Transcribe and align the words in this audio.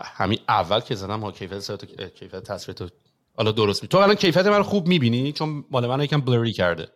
همین 0.00 0.38
اول 0.48 0.80
که 0.80 0.94
زدم 0.94 1.20
ها 1.20 1.32
کیفیت 1.32 1.84
کیفیت 2.14 2.42
تصویر 2.42 2.76
تو 2.76 2.88
حالا 3.36 3.52
درست 3.52 3.82
می 3.82 3.88
تو 3.88 3.98
الان 3.98 4.14
کیفیت 4.14 4.46
من 4.46 4.62
خوب 4.62 4.88
می‌بینی؟ 4.88 5.32
چون 5.32 5.64
مال 5.70 5.86
من 5.86 6.00
یکم 6.00 6.20
بلری 6.20 6.52
کرده. 6.52 6.88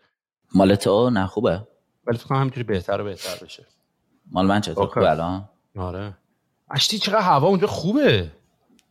مال 0.54 0.74
تو؟ 0.74 1.10
نه 1.10 1.26
خوبه. 1.26 1.66
ولی 2.06 2.18
فکر 2.18 2.26
کنم 2.26 2.38
همینجوری 2.38 2.62
بهتر 2.62 3.00
و 3.00 3.04
بهتر 3.04 3.44
بشه. 3.44 3.66
مال 4.30 4.46
من 4.46 4.60
چطور. 4.60 4.86
خوبه 4.86 5.10
الان؟ 5.10 5.48
آره. 5.76 6.16
اشتی 6.70 6.98
چقدر 6.98 7.20
هوا 7.20 7.48
اونجا 7.48 7.66
خوبه. 7.66 8.30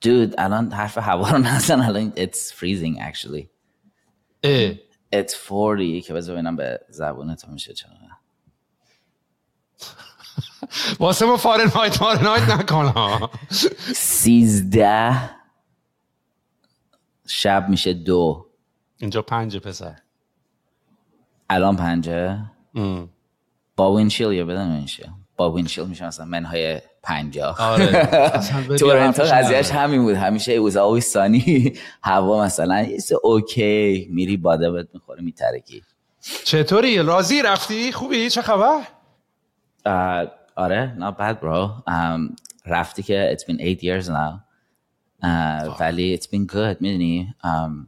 دود 0.01 0.35
الان 0.37 0.71
حرف 0.71 0.97
هوا 0.97 1.29
رو 1.29 1.37
نزن. 1.37 1.81
الان 1.81 2.13
it's 2.15 2.51
freezing 2.51 2.99
actually. 2.99 3.45
اه. 4.43 4.73
it's 5.15 5.33
40 5.49 6.01
که 6.01 6.13
بذار 6.13 6.35
ببینم 6.35 6.55
به 6.55 6.79
زبون 6.89 7.35
تو 7.35 7.51
میشه 7.51 7.73
چرا 7.73 7.91
واسه 10.99 11.25
ما 11.25 11.37
فارنهایت 11.37 11.93
فارنهایت 11.93 12.49
نکن 12.49 12.85
ها. 12.85 13.29
سیزده 13.95 15.29
شب 17.27 17.69
میشه 17.69 17.93
دو. 17.93 18.45
اینجا 18.97 19.21
پنج 19.21 19.57
پسر. 19.57 19.95
الان 21.49 21.75
پنجه؟ 21.75 22.39
ام. 22.75 23.09
با 23.75 23.93
wind 23.93 24.10
chill 24.10 24.31
یا 24.31 24.45
بدون 24.45 24.75
wind 24.75 24.88
chill؟ 24.88 25.07
با 25.37 25.51
wind 25.51 25.66
chill 25.66 25.85
میشه 25.85 26.05
مثلا 26.07 26.25
منهای 26.25 26.81
پنجاه. 27.03 27.61
آره. 27.61 27.85
ببین 27.85 28.77
تورنتو 28.77 29.23
قضیهش. 29.23 29.71
همین 29.71 30.01
بود. 30.01 30.15
همیشه 30.15 30.69
was 30.69 30.73
always 30.73 31.05
sunny. 31.13 31.77
هوا 32.03 32.43
مثلا 32.43 32.75
it's 32.75 33.11
okay. 33.23 34.07
میری 34.11 34.37
باده 34.37 34.71
بهت 34.71 34.87
می‌خوره 34.93 35.21
میترکی. 35.21 35.83
چطوری؟ 36.43 36.97
راضی؟ 36.97 37.41
رفتی؟ 37.41 37.91
خوبی؟ 37.91 38.29
چه 38.29 38.41
خبر؟ 38.41 38.81
آره 40.55 40.97
not 40.99 41.17
bad 41.21 41.43
bro 41.43 41.89
um, 41.89 42.35
رفتی 42.65 43.03
که 43.03 43.37
it's 43.37 43.43
been 43.43 43.59
eight 43.59 43.83
years 43.83 44.07
now. 44.07 44.39
uh, 45.23 45.79
ولی 45.79 46.17
it's 46.17 46.25
been 46.25 46.53
good 46.53 46.81
می‌دونی؟ 46.81 47.35
um, 47.43 47.87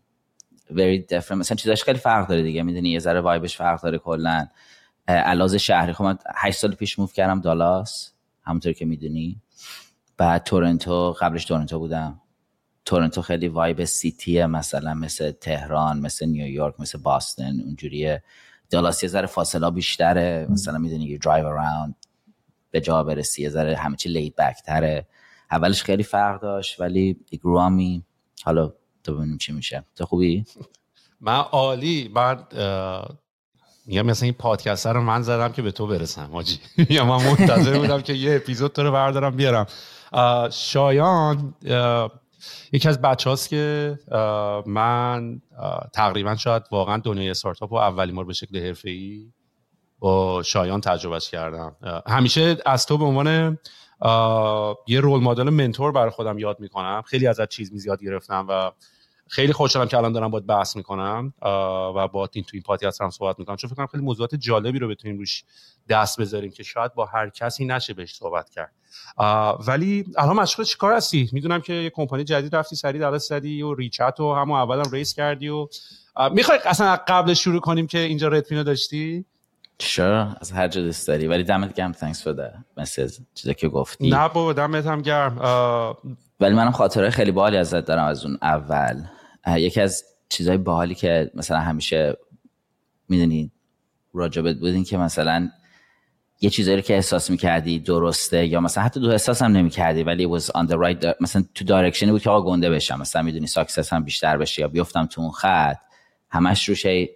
very 0.72 1.16
different. 1.16 1.32
مثلا 1.32 1.56
چیزاش 1.56 1.84
خیلی 1.84 2.00
فرق 2.00 2.28
داره 2.28 2.44
دیگه 2.44 2.64
می‌دونی؟ 2.64 2.90
یه 2.90 3.00
ذره 3.00 3.22
وایبش 3.22 3.58
فرق 3.58 3.82
داره 3.82 3.98
کلا. 3.98 4.48
علاوه 5.08 5.58
شهری 5.58 5.94
خب 5.94 6.04
من 6.04 6.18
هشت 6.36 6.60
سال 6.60 6.76
پیش 6.76 7.00
موف 7.00 7.14
کردم 7.14 7.42
دالاس 7.42 8.12
همونطور 8.44 8.74
که 8.74 8.86
می‌دونی. 8.86 9.42
بعد 10.18 10.44
تورنتو 10.44 11.12
قبلش 11.12 11.46
تورنتو 11.46 11.80
بودم. 11.80 12.20
تورنتو 12.86 13.22
خیلی 13.22 13.48
وایب 13.48 13.84
سیتیه 13.84 14.46
مثلا 14.46 14.94
مثل 14.94 15.32
تهران 15.32 16.00
مثل 16.00 16.26
نیویورک 16.26 16.80
مثل 16.80 16.98
باستن 16.98 17.60
اونجوریه. 17.60 18.24
دالاس 18.70 19.04
یه 19.04 19.10
ذره 19.10 19.28
فاصله 19.28 19.70
بیشتره 19.70 20.48
مثلا 20.50 20.78
می‌دونی 20.78 21.06
یه 21.06 21.18
درایو 21.18 21.46
اراوند 21.48 21.96
به 22.74 22.82
جا 22.82 23.04
برسی 23.04 23.42
یه 23.42 23.50
ذره 23.50 23.76
همه 23.76 23.96
چی 23.96 24.10
لید 24.10 24.36
بک 24.36 24.56
تره. 24.66 25.08
اولش 25.52 25.84
خیلی 25.84 26.04
فرق 26.04 26.42
داشت 26.42 26.80
ولی 26.80 27.18
گرامی 27.44 28.04
حالا 28.44 28.74
تو 29.04 29.16
ببینیم 29.16 29.38
چی 29.38 29.52
میشه. 29.52 29.84
تو 29.96 30.06
خوبی؟ 30.06 30.46
من 31.22 31.40
عالی. 31.40 32.12
من 32.16 32.44
میگم 33.86 34.02
مثلا 34.06 34.26
این 34.26 34.34
پادکست 34.34 34.88
رو 34.88 35.02
من 35.02 35.22
زدم 35.22 35.52
که 35.52 35.62
به 35.62 35.72
تو 35.72 35.88
برسم 35.88 36.30
حاجی. 36.32 36.60
یا 36.90 37.06
من 37.06 37.26
منتظر 37.26 37.78
بودم 37.80 38.02
که 38.02 38.14
یه 38.14 38.36
اپیزود 38.36 38.72
تو 38.72 38.84
رو 38.84 38.92
بردارم 38.92 39.36
بیارم. 39.36 39.68
شایان 40.52 41.56
یکی 42.72 42.88
از 42.90 43.02
بچه 43.02 43.30
هاست 43.30 43.50
که 43.50 44.00
من 44.66 45.42
تقریبا 45.94 46.36
شاید 46.36 46.64
واقعا 46.72 46.98
دنیای 46.98 47.30
استارتاپ 47.30 47.72
و 47.72 47.76
اولین 47.76 48.16
بار 48.16 48.26
به 48.26 48.34
شکل 48.34 48.66
حرفه‌ای 48.66 49.32
با 50.04 50.44
شایان 50.44 50.82
تجربهش 50.82 51.30
کردم. 51.30 51.76
همیشه 52.08 52.58
از 52.66 52.86
تو 52.86 52.98
به 52.98 53.06
عنوان 53.06 53.60
یه 54.88 55.00
رول 55.00 55.22
مدل 55.22 55.50
منتور 55.50 55.92
برای 55.92 56.10
خودم 56.10 56.40
یاد 56.40 56.60
می‌کنم. 56.60 57.02
خیلی 57.06 57.28
ازت 57.28 57.50
چیز 57.50 57.74
میز 57.74 57.86
یاد 57.86 58.04
گرفتم 58.04 58.46
و 58.50 58.72
خیلی 59.28 59.54
خوشحالم 59.54 59.88
که 59.88 59.98
الان 59.98 60.14
دارم 60.14 60.32
باید 60.32 60.46
بحث 60.46 60.76
می‌کنم 60.76 61.34
و 61.96 62.08
با 62.08 62.30
این 62.34 62.44
تو 62.44 62.50
این 62.54 62.64
پادکست 62.64 63.02
هم 63.02 63.10
صحبت 63.10 63.40
می‌کنم. 63.40 63.56
چون 63.56 63.68
فکر 63.68 63.78
کنم 63.78 63.88
خیلی 63.88 64.04
موضوعات 64.04 64.36
جالبی 64.36 64.80
رو 64.80 64.88
بتونیم 64.88 65.18
روش 65.18 65.44
دست 65.90 66.22
بذاریم 66.22 66.52
که 66.52 66.64
شاید 66.64 66.94
با 66.94 67.06
هر 67.06 67.30
کسی 67.30 67.66
نشه 67.66 67.94
بهش 67.94 68.16
صحبت 68.16 68.50
کرد. 68.50 68.74
ولی 69.68 70.06
الان 70.18 70.36
مشغول 70.36 70.66
چیکار 70.66 70.94
هستی؟ 70.94 71.30
می‌دونم 71.34 71.62
که 71.62 71.74
یه 71.74 71.90
کمپانی 71.90 72.24
جدید 72.24 72.56
رفتی 72.56 72.76
سری 72.76 73.00
داره 73.00 73.18
زدی 73.18 73.62
و 73.62 73.74
ریچت 73.74 74.20
و 74.20 74.34
همون 74.34 74.60
اولم 74.60 74.92
ریس 74.92 75.14
کردی 75.14 75.50
و 75.50 75.68
می‌خوای 76.32 76.60
اصلا 76.66 77.00
قبل 77.08 77.34
شروع 77.34 77.62
کنیم 77.62 77.88
که 77.88 78.00
اینجا 78.00 78.28
ردپینو 78.28 78.64
داشتی؟ 78.64 79.26
چرا 79.78 80.36
از 80.42 80.52
هر 80.52 80.68
جا 80.68 80.82
دوست 80.82 81.08
داری. 81.08 81.28
ولی 81.28 81.44
دمت 81.44 81.74
گرم. 81.74 81.92
Thanks 81.94 82.18
for 82.18 82.36
the 82.38 82.82
message. 82.82 83.22
چیزا 83.34 83.54
که 83.54 83.68
گفتی. 83.68 84.10
نه 84.10 84.30
بابا 84.30 84.54
دمت 84.54 84.86
هم 84.86 85.02
گرم. 85.02 85.40
اه، 85.40 86.02
ولی 86.40 86.56
منم 86.56 86.72
خاطره 86.72 87.10
خیلی 87.10 87.32
باحالی 87.32 87.58
ازت 87.58 87.86
دارم 87.86 88.06
از 88.06 88.26
اون 88.26 88.38
اول. 88.42 89.04
یکی 89.48 89.82
از 89.82 90.04
چیزهای 90.30 90.58
باحالی 90.58 90.96
که 90.96 91.32
مثلا 91.36 91.60
همیشه 91.60 92.18
می‌دونی 93.10 93.52
راجبت 94.14 94.56
بود 94.56 94.74
این 94.74 94.84
که 94.84 94.98
مثلا 94.98 95.50
یه 96.42 96.50
چیزایی 96.50 96.78
رو 96.78 96.84
که 96.84 96.96
احساس 96.96 97.30
می‌کردی 97.30 97.80
درسته 97.80 98.46
یا 98.46 98.60
مثلا 98.60 98.84
حتی 98.84 99.00
دو 99.00 99.10
احساس 99.10 99.42
هم 99.42 99.52
نمی‌کردی 99.52 100.04
ولی 100.04 100.40
was 100.40 100.44
on 100.44 100.68
the 100.68 100.76
right 100.76 101.04
di- 101.04 101.22
مثلا 101.22 101.44
تو 101.56 101.66
direction 101.66 102.07
ی 102.07 102.12
بود 102.12 102.22
که 102.22 102.30
آقا 102.30 102.52
گنده 102.52 102.70
بشم. 102.70 103.00
مثلا 103.00 103.22
می‌دونی 103.22 103.48
success 103.48 103.94
هم 103.94 104.04
بیشتر 104.04 104.38
بشه 104.38 104.62
یا 104.62 104.68
بیفتم 104.68 105.06
تو 105.06 105.22
اون 105.22 105.32
خط. 105.32 105.78
همش 106.30 106.70
روش 106.70 106.86
هی 106.86 107.10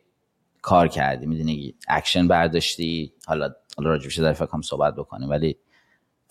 کار 0.67 0.88
کردی 0.88 1.25
می‌دونی 1.25 1.75
اکشن 1.88 2.28
برداشتی. 2.28 3.13
حالا 3.28 3.50
حالا 3.78 3.89
راجبش 3.89 4.19
در 4.19 4.33
فکر 4.33 4.47
هم 4.53 4.61
صحبت 4.61 4.95
بکنیم 4.95 5.29
ولی 5.29 5.57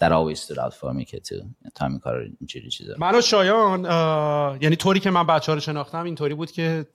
that 0.00 0.08
always 0.08 0.38
stood 0.38 0.58
out 0.58 0.74
for 0.74 1.04
که 1.04 1.20
تو 1.20 1.34
تا 1.74 1.84
همین 1.84 1.98
کار 1.98 2.26
اینجوری 2.40 2.70
چیزا. 2.70 2.94
من 2.98 3.14
و 3.14 3.20
شایان 3.20 3.84
یعنی 4.62 4.76
طوری 4.76 5.00
که 5.00 5.10
من 5.10 5.26
بچه 5.26 5.52
ها 5.52 5.54
رو 5.54 5.60
شناختم 5.60 6.04
اینطوری 6.04 6.34
بود 6.34 6.50
که 6.50 6.86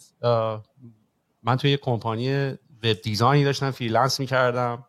من 1.44 1.57
توی 1.57 1.72
یه 1.72 1.78
کمپانی 1.78 2.50
web 2.84 3.02
design 3.04 3.38
ی 3.38 3.44
داشتم 3.44 3.72
freelance 3.72 4.20
می‌کردم 4.19 4.85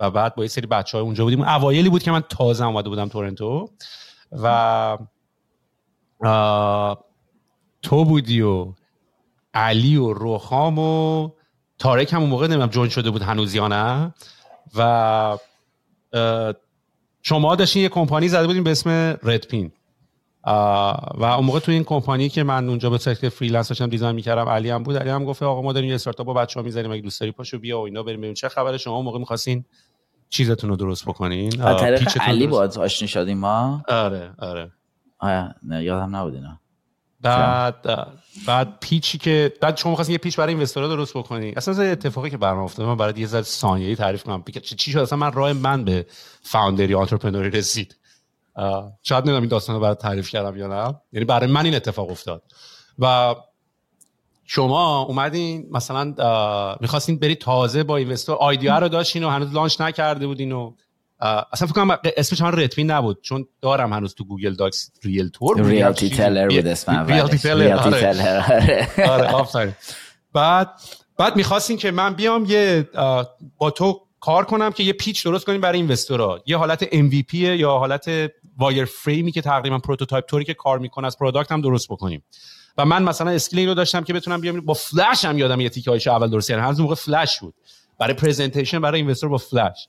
و 0.00 0.10
بعد 0.10 0.34
با 0.34 0.42
یه 0.42 0.48
سری 0.48 0.66
بچه 0.66 0.98
های 0.98 1.04
اونجا 1.04 1.24
بودیم. 1.24 1.42
اوایلی 1.42 1.88
بود 1.90 2.02
که 2.02 2.10
من 2.10 2.20
تازه 2.20 2.66
اومده 2.66 2.88
بودم 2.88 3.08
تورنتو 3.08 3.70
و 4.32 4.98
تو 7.82 8.04
بودی 8.04 8.40
و 8.40 8.74
علی 9.54 9.96
و 9.96 10.12
روخام 10.12 10.78
و 10.78 11.30
تارک 11.84 12.12
هم 12.12 12.20
اون 12.20 12.30
موقع 12.30 12.46
نمی‌دونم 12.46 12.68
join 12.68 12.88
شده 12.88 13.10
بود 13.10 13.22
هنوز 13.22 13.54
یا 13.54 13.68
نه. 13.68 14.14
و 14.76 15.38
شما 17.22 17.56
داشتین 17.56 17.82
یه 17.82 17.88
کمپانی 17.88 18.28
زده 18.28 18.46
بودین 18.46 18.64
به 18.64 18.70
اسم 18.70 18.90
RedPin 19.22 19.72
و 20.44 21.24
اون 21.36 21.44
موقع 21.44 21.58
تو 21.58 21.72
این 21.72 21.84
کمپانی 21.84 22.28
که 22.28 22.42
من 22.42 22.68
اونجا 22.68 22.90
به 22.90 22.98
صورت 22.98 23.28
freelance 23.28 23.68
داشتم 23.68 23.86
design 23.86 24.14
می‌کردم 24.14 24.48
علی 24.48 24.70
هم 24.70 24.82
بود. 24.82 24.96
علی 24.96 25.10
هم 25.10 25.24
گفت 25.24 25.42
آقا 25.42 25.62
ما 25.62 25.72
داریم 25.72 25.88
یه 25.88 25.94
استارتاپ 25.94 26.26
با 26.26 26.32
بچه‌ها 26.34 26.64
می‌ذاریم 26.66 26.92
اگه 26.92 27.02
دوست 27.02 27.20
داری 27.20 27.32
پاشو 27.32 27.58
بیا 27.58 27.80
و 27.80 27.82
اینا 27.84 28.02
بریم 28.02 28.18
ببینیم. 28.18 28.34
چه 28.34 28.48
خبره؟ 28.48 28.78
شما 28.78 28.96
اون 28.96 29.04
موقع 29.04 29.18
می‌خواستین 29.18 29.64
چیزتون 30.28 30.70
رو 30.70 30.76
درست 30.76 31.04
بکنین. 31.04 31.62
از 31.62 31.80
طریق 31.80 32.08
علی 32.20 32.46
درست- 32.46 32.58
باید 32.58 32.78
آشنا 32.78 33.08
شدیم 33.08 33.38
ما. 33.38 33.82
آره 33.88 34.32
آره. 34.38 34.70
آیا 35.18 35.54
نه 35.62 35.84
یادم 35.84 36.16
نبود 36.16 36.34
اینا. 36.34 36.60
بعد 37.24 38.08
بعد 38.46 38.80
پیچی 38.80 39.18
که 39.18 39.52
بعد 39.60 39.76
شما 39.76 39.94
خواستین 39.94 40.12
یه 40.12 40.18
پیچ 40.18 40.36
برای 40.36 40.54
اینوستورها 40.54 40.88
درست 40.88 41.16
بکنی. 41.16 41.52
اصلا 41.56 41.84
اتفاقی 41.84 42.30
که 42.30 42.36
برام 42.36 42.58
افتاد 42.58 42.86
من 42.86 42.96
برای 42.96 43.20
یه 43.20 43.26
ذره 43.26 43.42
ثانیه‌ای 43.42 43.96
تعریف 43.96 44.22
کنم. 44.22 44.44
چی 44.62 44.90
شد؟ 44.90 44.98
اصلا 44.98 45.18
من 45.18 45.32
راه 45.32 45.52
من 45.52 45.84
به 45.84 46.06
فاوندری 46.42 46.94
آنترپرنوری 46.94 47.50
رسید. 47.50 47.96
شاید 49.02 49.24
نمی‌دونم 49.24 49.42
این 49.42 49.48
داستان 49.48 49.76
رو 49.76 49.82
برای 49.82 49.94
تعریف 49.94 50.30
کردم 50.30 50.56
یا 50.56 50.66
نه. 50.66 50.94
یعنی 51.12 51.24
برای 51.24 51.50
من 51.50 51.64
این 51.64 51.74
اتفاق 51.74 52.10
افتاد. 52.10 52.42
و 52.98 53.34
شما 54.46 55.02
اومدین 55.02 55.66
مثلا 55.70 56.04
می‌خواستین 56.80 57.18
برید 57.18 57.38
تازه 57.38 57.82
با 57.82 57.96
investor 57.96 58.36
idea 58.36 58.78
رو 58.78 58.88
داشتین 58.88 59.24
و 59.24 59.30
هنوز 59.30 59.52
launch 59.52 59.80
نکرده 59.80 60.26
بودین 60.26 60.52
و 60.52 60.74
اصلا 61.24 61.68
فکر 61.68 61.74
کنم 61.74 61.98
اسمش 62.16 62.40
من 62.40 62.52
RedPin 62.52 62.90
نبود 62.90 63.18
چون 63.22 63.46
دارم 63.60 63.92
هنوز 63.92 64.14
تو 64.14 64.24
Google 64.24 64.54
Docs 64.54 64.90
Realtor 65.02 65.66
Realty. 65.66 66.10
Teller 66.10 66.48
بود 66.48 66.66
اسم 66.66 67.06
Realty 67.06 67.38
Teller 67.38 67.76
آره. 67.76 68.88
آره. 69.02 69.30
آره 69.54 69.76
بعد 70.32 70.70
بعد 71.18 71.36
می‌خواستین 71.36 71.76
که 71.76 71.90
من 71.90 72.14
بیام 72.14 72.44
یه 72.48 72.88
با 73.58 73.70
تو 73.70 74.00
کار 74.20 74.44
کنم 74.44 74.70
که 74.72 74.82
یه 74.82 74.92
pitch 74.92 75.24
درست 75.24 75.46
کنیم 75.46 75.60
برای 75.60 75.78
investor 75.78 76.35
ا. 76.35 76.42
یه 76.46 76.56
حالت 76.56 76.84
MVP 76.84 77.34
یا 77.34 77.70
حالت 77.70 78.10
wireframe 78.58 78.84
ی 78.84 79.32
که 79.32 79.40
تقریبا 79.40 79.78
prototype 79.78 80.24
طوری 80.24 80.44
که 80.44 80.54
کار 80.54 80.78
می‌کنه 80.78 81.06
از 81.06 81.18
product 81.18 81.52
هم 81.52 81.60
درست 81.60 81.88
بکنیم. 81.88 82.24
و 82.78 82.84
من 82.84 83.02
مثلا 83.02 83.30
skill 83.30 83.68
رو 83.68 83.74
داشتم 83.74 84.04
که 84.04 84.12
بتونم 84.12 84.40
بیام 84.40 84.60
با 84.60 84.74
فلش 84.74 85.24
هم 85.24 85.38
یادم 85.38 85.60
یه 85.60 85.68
تیکه 85.68 85.90
هایش 85.90 86.06
اول 86.06 86.30
درست 86.30 86.50
یعنی 86.50 86.62
هنوز 86.62 86.80
موقع 86.80 86.94
فلش 86.94 87.40
بود. 87.40 87.54
برای 87.98 88.14
presentation 88.14 88.80
برای 88.80 89.00
investor 89.00 89.30
با 89.30 89.38
فلش 89.38 89.88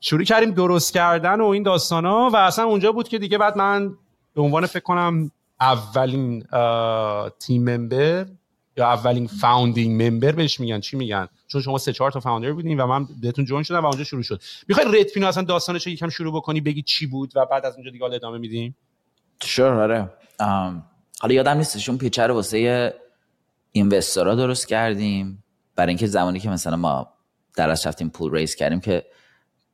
شروع 0.00 0.24
کردیم 0.24 0.50
درست 0.50 0.92
کردن 0.92 1.40
و 1.40 1.46
این 1.46 1.62
داستانا 1.62 2.30
و 2.32 2.36
اصلا 2.36 2.64
اونجا 2.64 2.92
بود 2.92 3.08
که 3.08 3.18
دیگه 3.18 3.38
بعد 3.38 3.58
من 3.58 3.94
به 4.34 4.42
عنوان 4.42 4.66
فکر 4.66 4.82
کنم 4.82 5.30
اولین 5.60 6.44
team 7.38 7.70
member 7.70 8.26
یا 8.76 8.86
اولین 8.86 9.26
founding 9.26 10.02
member 10.02 10.32
بهش 10.32 10.60
میگن. 10.60 10.80
چی 10.80 10.96
میگن؟ 10.96 11.28
چون 11.46 11.60
شما 11.60 11.78
سه 11.78 11.92
چهار 11.92 12.10
تا 12.10 12.20
founder 12.20 12.52
بودین 12.52 12.80
و 12.80 12.86
من 12.86 13.06
بهتون 13.20 13.44
join 13.44 13.62
شدم 13.62 13.80
و 13.80 13.86
اونجا 13.86 14.04
شروع 14.04 14.22
شد. 14.22 14.42
می‌خوای 14.68 15.00
RedPin 15.00 15.06
و 15.06 15.26
اصلا 15.26 15.42
داستانش 15.42 15.86
رو 15.86 15.92
یکم 15.92 16.08
شروع 16.08 16.36
بکنی 16.36 16.60
بگی 16.60 16.82
چی 16.82 17.06
بود 17.06 17.32
و 17.36 17.46
بعد 17.46 17.66
از 17.66 17.74
اونجا 17.74 17.90
دیگه 17.90 18.04
ادامه 18.04 18.38
میدیم؟ 18.38 18.76
Sure 19.42 19.72
آره. 19.72 20.10
حالا 21.20 21.34
یادم 21.34 21.56
نیست 21.56 21.78
چون 21.78 21.98
pitch 21.98 22.21
رو 22.21 22.30
واسه 22.30 22.94
investor 23.72 24.27
ا 24.27 24.34
درست 24.34 24.68
کردیم. 24.68 25.44
برای 25.76 25.88
اینکه 25.88 26.06
زمانی 26.06 26.40
که 26.40 26.50
مثلا 26.50 26.76
ما 26.76 27.08
درس 27.56 27.86
رفتیم 27.86 28.08
پول 28.08 28.32
raise 28.32 28.54
کردیم 28.54 28.80
که 28.80 29.04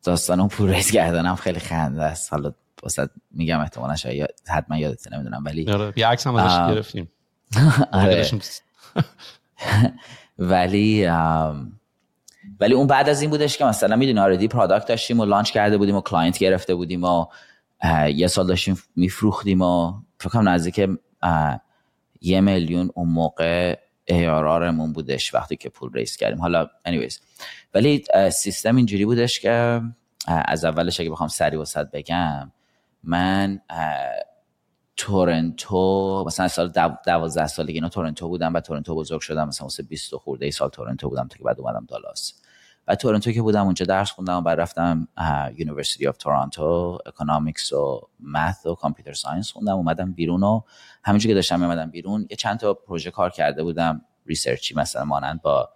داستان 0.03 0.41
اون 0.41 0.49
پول 0.49 0.71
raise 0.71 0.91
کردن 0.91 1.27
هم 1.27 1.37
خیلی 1.37 1.61
خنده 1.61 2.03
است. 2.03 2.33
حالا 2.33 2.53
واسه 2.83 3.09
میگم 3.31 3.61
احتمالا 3.61 3.97
شاید 3.97 4.31
حتما 4.49 4.79
یادت 4.79 5.13
نمی‌دونم 5.13 5.45
ولی 5.45 5.71
آره 5.71 5.93
یه 5.97 6.07
عکس 6.07 6.27
هم 6.27 6.35
ازش 6.35 6.75
گرفتیم. 6.75 7.09
آره. 7.93 8.29
ولی 10.39 11.07
ولی 12.61 12.75
اون 12.75 12.87
بعد 12.87 13.09
از 13.09 13.21
این 13.23 13.31
بودش 13.31 13.59
که 13.59 13.65
مثلا 13.65 13.97
می‌دونی 13.97 14.19
already 14.19 14.49
product 14.49 14.87
داشتیم 14.87 15.21
و 15.21 15.25
launch 15.25 15.51
کرده 15.51 15.79
بودیم 15.79 15.97
و 15.97 16.01
client 16.01 16.39
گرفته 16.39 16.75
بودیم 16.75 17.05
و 17.05 17.27
یه 18.15 18.27
سال 18.27 18.47
داشتیم 18.47 18.83
میفروختیم 18.97 19.63
و 19.63 19.93
فکر 20.19 20.29
کنم 20.29 20.49
نزدیک 20.49 20.89
یه 22.21 22.41
میلیون 22.41 22.91
اون 22.95 23.09
موقع 23.09 23.79
ARRمون 24.11 24.93
بودش 24.93 25.35
وقتی 25.35 25.57
که 25.57 25.69
پول 25.69 25.93
ریس 25.93 26.17
کردیم. 26.17 26.41
حالا 26.41 26.67
anyways. 26.89 27.15
ولی 27.75 28.05
سیستم 28.33 28.77
اینجوری 28.77 29.05
بودش 29.05 29.41
که 29.41 29.83
از 30.27 30.65
اولش 30.65 31.01
اگه 31.01 31.11
بخوام 31.11 31.29
سری 31.29 31.57
وسط 31.57 31.91
بگم 31.91 32.53
من 33.05 33.61
تورنتو 34.97 36.25
مثلا 36.27 36.49
سال 36.49 36.73
دوازده 37.07 37.47
سالگی 37.47 37.73
اینا 37.73 37.89
تورنتو 37.89 38.29
بودم 38.29 38.55
و 38.55 38.61
تورنتو 38.61 38.95
بزرگ 38.95 39.21
شدم. 39.21 39.49
مثلا 39.49 39.65
واسه 39.65 39.83
20 39.83 40.17
خورده 40.17 40.45
ای 40.45 40.51
سال 40.51 40.69
تورنتو 40.69 41.09
بودم 41.09 41.29
تا 41.29 41.37
که 41.37 41.45
بعد 41.45 41.61
اومدم 41.61 41.87
دالاس. 41.89 42.42
و 42.93 42.95
تورنتو 42.95 43.33
که 43.33 43.43
بودم 43.43 43.65
اونجا 43.65 43.87
درس 43.87 44.11
خوندم 44.11 44.37
و 44.37 44.41
بعد 44.41 44.61
رفتم 44.61 45.09
University 45.57 46.07
of 46.07 46.17
Toronto 46.17 46.99
economics 47.07 47.73
و 47.73 48.01
math 48.21 48.67
و 48.67 48.75
computer 48.75 49.13
science 49.13 49.53
خوندم. 49.53 49.77
اومدم 49.77 50.13
بیرون 50.13 50.43
و 50.43 50.61
همینجوری 51.05 51.31
که 51.31 51.35
داشتم 51.35 51.63
اومدم 51.63 51.91
بیرون 51.91 52.27
یه 52.31 52.37
چند 52.37 52.59
تا 52.59 52.75
پروژه 52.75 53.11
کار 53.11 53.31
کرده 53.31 53.63
بودم 53.63 54.03
research 54.27 54.69
ی 54.69 54.75
مثلا 54.75 55.05
مانند 55.05 55.43
با 55.43 55.71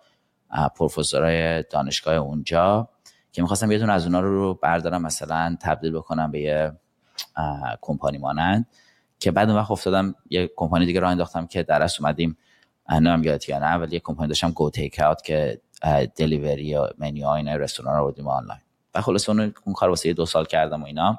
پروفسورای 0.76 1.62
دانشگاه 1.62 2.14
اونجا 2.14 2.88
که 3.32 3.42
می‌خواستم 3.42 3.72
یه 3.72 3.90
از 3.90 4.06
اونا 4.06 4.20
رو 4.20 4.54
بردارم 4.54 5.02
مثلا 5.02 5.56
تبدیل 5.60 5.92
بکنم 5.92 6.30
به 6.30 6.40
یه 6.40 6.72
کمپانی 7.80 8.18
مانند 8.18 8.66
که 9.18 9.30
بعد 9.30 9.48
اون 9.48 9.58
وقت 9.58 9.70
افتادم 9.70 10.14
یه 10.30 10.50
کمپانی 10.56 10.86
دیگه 10.86 11.00
راه 11.00 11.10
انداختم 11.10 11.46
که 11.46 11.62
درس 11.62 12.00
اومدیم 12.00 12.36
نمی‌دونم 12.90 13.22
یادت 13.24 13.48
یا 13.48 13.58
نه 13.58 13.74
ولی 13.74 13.92
یه 13.92 14.00
کمپانی 14.00 14.28
داشتم 14.28 14.50
Go 14.50 14.70
Takeout 14.70 15.22
که 15.22 15.60
دلیوری 16.16 16.64
یا 16.64 16.90
منیو 16.98 17.26
این 17.28 17.48
رستوران 17.48 17.98
رو 17.98 18.04
بردیم 18.04 18.28
آنلاین. 18.28 18.60
و 18.94 19.00
خلاص 19.00 19.28
اون 19.28 19.54
اون 19.64 19.74
کار 19.74 19.88
واسه 19.88 20.12
دو 20.12 20.26
سال 20.26 20.44
کردم 20.44 20.82
و 20.82 20.86
اینا. 20.86 21.18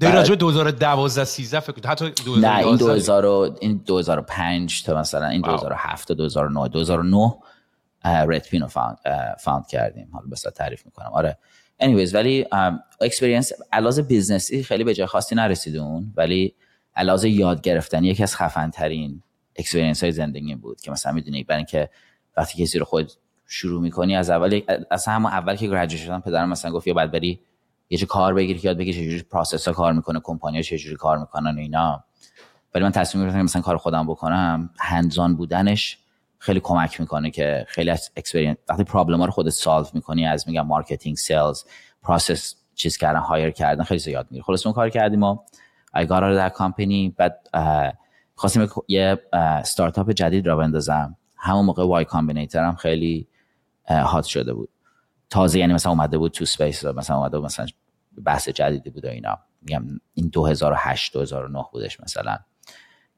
در 0.00 0.14
راجع 0.14 0.34
2012 0.34 1.24
13 1.24 1.60
فکر 1.60 1.88
حتی 1.88 2.10
2011 2.24 2.48
نه 2.48 2.66
این 2.66 2.76
2000 2.76 3.26
این 3.60 3.82
2005 3.86 4.82
تا 4.82 5.00
مثلا 5.00 5.26
این 5.26 5.40
2007 5.40 6.08
تا 6.08 6.14
2009 6.14 6.68
2009 6.68 7.34
رد 8.04 8.48
پینو 8.48 8.66
فاوند 8.66 8.98
فاوند 9.40 9.66
کردیم. 9.66 10.08
حالا 10.12 10.26
بس 10.32 10.40
تعریف 10.40 10.86
می‌کنم. 10.86 11.10
آره. 11.12 11.38
Anyways 11.82 12.14
ولی 12.14 12.46
اکسپریانس 13.00 13.52
علاوه 13.72 14.02
بیزنسی 14.02 14.62
خیلی 14.62 14.84
به 14.84 14.94
جای 14.94 15.06
خاصی 15.06 15.34
نرسید 15.34 15.76
اون. 15.76 16.12
ولی 16.16 16.54
علاوه 16.96 17.28
یاد 17.28 17.60
گرفتن 17.60 18.04
یکی 18.04 18.22
از 18.22 18.36
خفن 18.36 18.70
ترین 18.70 19.22
experience 19.56 20.02
های 20.02 20.12
زندگی 20.12 20.54
بود 20.54 20.80
که 20.80 20.90
مثلا 20.90 21.12
می‌دونی 21.12 21.44
برای 21.44 21.56
اینکه 21.56 21.90
وقتی 22.36 22.62
کسی 22.62 22.78
رو 22.78 22.84
خود 22.84 23.12
شروع 23.54 23.82
می‌کنی؟ 23.82 24.16
از 24.16 24.30
اول 24.30 24.60
از 24.90 25.06
همون 25.06 25.32
اول 25.32 25.56
که 25.56 25.66
graduate 25.66 26.02
شدم 26.04 26.20
پدرم 26.20 26.48
مثلا 26.48 26.70
گفت 26.70 26.86
یا 26.86 26.94
باید 26.94 27.12
بری 27.12 27.40
یه 27.90 27.98
چه 27.98 28.06
کار 28.06 28.34
بگیری 28.34 28.58
که 28.58 28.68
یاد 28.68 28.76
بگیری 28.76 29.00
چجوری 29.00 29.22
process 29.22 29.68
ها 29.68 29.74
کار 29.74 29.92
می‌کنه 29.92 30.20
کمپانی 30.24 30.56
ها 30.56 30.62
چجوری 30.62 30.96
کار 30.96 31.18
می‌کنن 31.18 31.56
و 31.56 31.58
اینا. 31.58 32.04
ولی 32.74 32.84
من 32.84 32.90
تصمیم 32.90 33.24
گرفتم 33.24 33.42
مثلا 33.42 33.62
کار 33.62 33.76
خودم 33.76 34.06
بکنم. 34.06 34.70
hands-on 34.78 35.36
بودنش 35.36 35.98
خیلی 36.38 36.60
کمک 36.60 37.00
می‌کنه 37.00 37.30
که 37.30 37.66
خیلی 37.68 37.90
از 37.90 38.10
experience 38.16 38.56
وقتی 38.68 38.84
problem 38.84 39.18
ها 39.18 39.24
رو 39.24 39.30
خودت 39.30 39.50
solve 39.50 39.86
می‌کنی 39.94 40.26
از 40.26 40.48
میگم 40.48 40.66
marketing 40.66 41.16
sales 41.16 41.64
process 42.02 42.54
چیز 42.74 42.96
کردن 42.96 43.20
hire 43.20 43.50
کردن 43.50 43.84
خیلی 43.84 44.00
زیاد 44.00 44.26
می‌گیره 44.30 44.44
خلاص 44.44 44.66
اون 44.66 44.74
کار 44.74 44.88
کردیم 44.88 45.22
و 45.22 45.36
I 45.96 46.00
got 46.00 46.38
that 46.38 46.56
company 46.58 47.12
بعد 47.16 47.48
خواستیم 48.34 48.68
یه 48.88 49.18
ستارتاپ 49.64 50.10
جدید 50.10 50.46
راه 50.46 50.56
بندازم. 50.56 51.16
همون 51.36 51.64
موقع 51.64 51.86
Y 51.86 52.04
Combinator 52.04 52.64
هم 52.64 52.74
خیلی 52.74 53.28
hot 53.88 54.24
شده 54.24 54.54
بود. 54.54 54.68
تازه 55.30 55.58
یعنی 55.58 55.72
مثلا 55.72 55.92
اومده 55.92 56.18
بود 56.18 56.32
تو 56.32 56.44
space 56.44 56.84
مثلا 56.84 57.16
اومده 57.16 57.38
بود 57.38 57.46
مثلا 57.46 57.66
بحث 58.24 58.48
جدیدی 58.48 58.90
بود 58.90 59.04
و 59.04 59.08
اینا. 59.08 59.38
میگم 59.62 59.82
این 60.14 60.28
2008 60.28 61.12
2009 61.12 61.64
بودش 61.72 62.00
مثلا. 62.00 62.38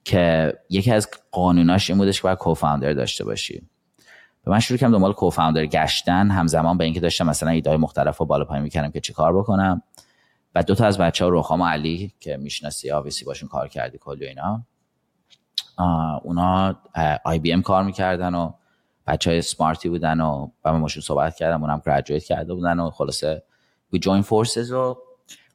که 0.04 0.52
یکی 0.70 0.92
از 0.92 1.08
قانوناش 1.30 1.90
این 1.90 1.98
بودش 1.98 2.16
که 2.16 2.22
باید 2.22 2.38
co-founder 2.38 2.92
داشته 2.92 3.24
باشی. 3.24 3.68
بعد 4.44 4.50
من 4.50 4.60
شروع 4.60 4.78
کردم 4.78 4.92
دنبال 4.92 5.12
co-founder 5.12 5.66
گشتن 5.66 6.30
همزمان 6.30 6.78
به 6.78 6.84
اینکه 6.84 7.00
داشتم 7.00 7.26
مثلا 7.26 7.50
ایده 7.50 7.76
مختلف 7.76 8.16
رو 8.16 8.26
بالا 8.26 8.44
پایین 8.44 8.62
می‌کردم 8.62 8.90
که 8.90 9.00
چه 9.00 9.12
کار 9.12 9.36
بکنم. 9.38 9.82
و 10.54 10.62
دو 10.62 10.74
تا 10.74 10.86
از 10.86 10.98
بچه 10.98 11.24
ها 11.24 11.30
روخام 11.30 11.62
علی 11.62 12.14
که 12.20 12.36
می‌شناسی 12.36 12.90
آویسی 12.90 13.24
باشون 13.24 13.48
کار 13.48 13.68
کردی 13.68 13.98
کلی 13.98 14.26
اینا 14.26 14.62
اونا 16.22 16.76
IBM 17.24 17.62
کار 17.62 17.84
می‌کردن 17.84 18.34
و 18.34 18.52
بچه 19.06 19.30
های 19.30 19.42
smart 19.42 19.81
ی 19.81 19.88
بودن 19.88 20.20
و 20.20 20.50
با 20.62 20.72
من 20.72 20.78
باهاشون 20.78 21.02
صحبت 21.02 21.36
کردم 21.36 21.62
اونم 21.62 21.82
graduate 21.86 22.24
کرده 22.24 22.54
بودن 22.54 22.80
و 22.80 22.90
خلاصه 22.90 23.42
we 23.94 23.98
join 23.98 24.24
forces 24.26 24.70
و 24.70 24.96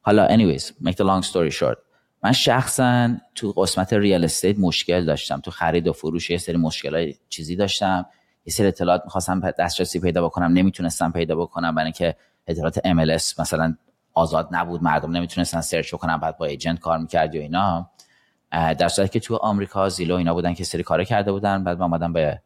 حالا 0.02 0.28
anyways 0.28 0.62
make 0.62 0.94
the 0.94 1.04
long 1.04 1.26
story 1.26 1.50
short. 1.50 1.78
من 2.24 2.32
شخصا 2.32 3.16
تو 3.34 3.52
قسمت 3.52 3.92
real 3.92 4.24
estate 4.24 4.58
مشکل 4.58 5.04
داشتم 5.04 5.40
تو 5.40 5.50
خرید 5.50 5.88
و 5.88 5.92
فروش 5.92 6.30
یه 6.30 6.38
سری 6.38 6.56
مشکل 6.56 6.94
های 6.94 7.14
چیزی 7.28 7.56
داشتم. 7.56 8.06
یه 8.46 8.52
سری 8.52 8.66
اطلاعات 8.66 9.02
می‌خواستم 9.04 9.40
دسترسی 9.40 10.00
پیدا 10.00 10.24
بکنم 10.24 10.52
نمی‌تونستم 10.52 11.12
پیدا 11.12 11.36
بکنم 11.36 11.74
برای 11.74 11.84
اینکه 11.84 12.16
اطلاعات 12.46 12.78
MLS 12.78 13.40
مثلا 13.40 13.76
آزاد 14.14 14.48
نبود 14.50 14.82
مردم 14.82 15.10
نمی‌تونستن 15.10 15.60
سرچ 15.60 15.94
کنن 15.94 16.16
بعد 16.16 16.38
با 16.38 16.46
agent 16.46 16.78
کار 16.78 16.98
می‌کردی 16.98 17.38
و 17.38 17.40
اینا. 17.40 17.90
در 18.50 18.88
صورتی 18.88 19.12
که 19.12 19.20
تو 19.20 19.36
آمریکا 19.36 19.88
Zillow 19.88 20.14
اینا 20.14 20.34
بودن 20.34 20.54
که 20.54 20.64
سری 20.64 20.82
کار 20.82 21.04
کرده 21.04 21.32
بودن 21.32 21.64
بعد 21.64 21.78
من 21.78 21.82
اومدم 21.82 22.12
به 22.12 22.40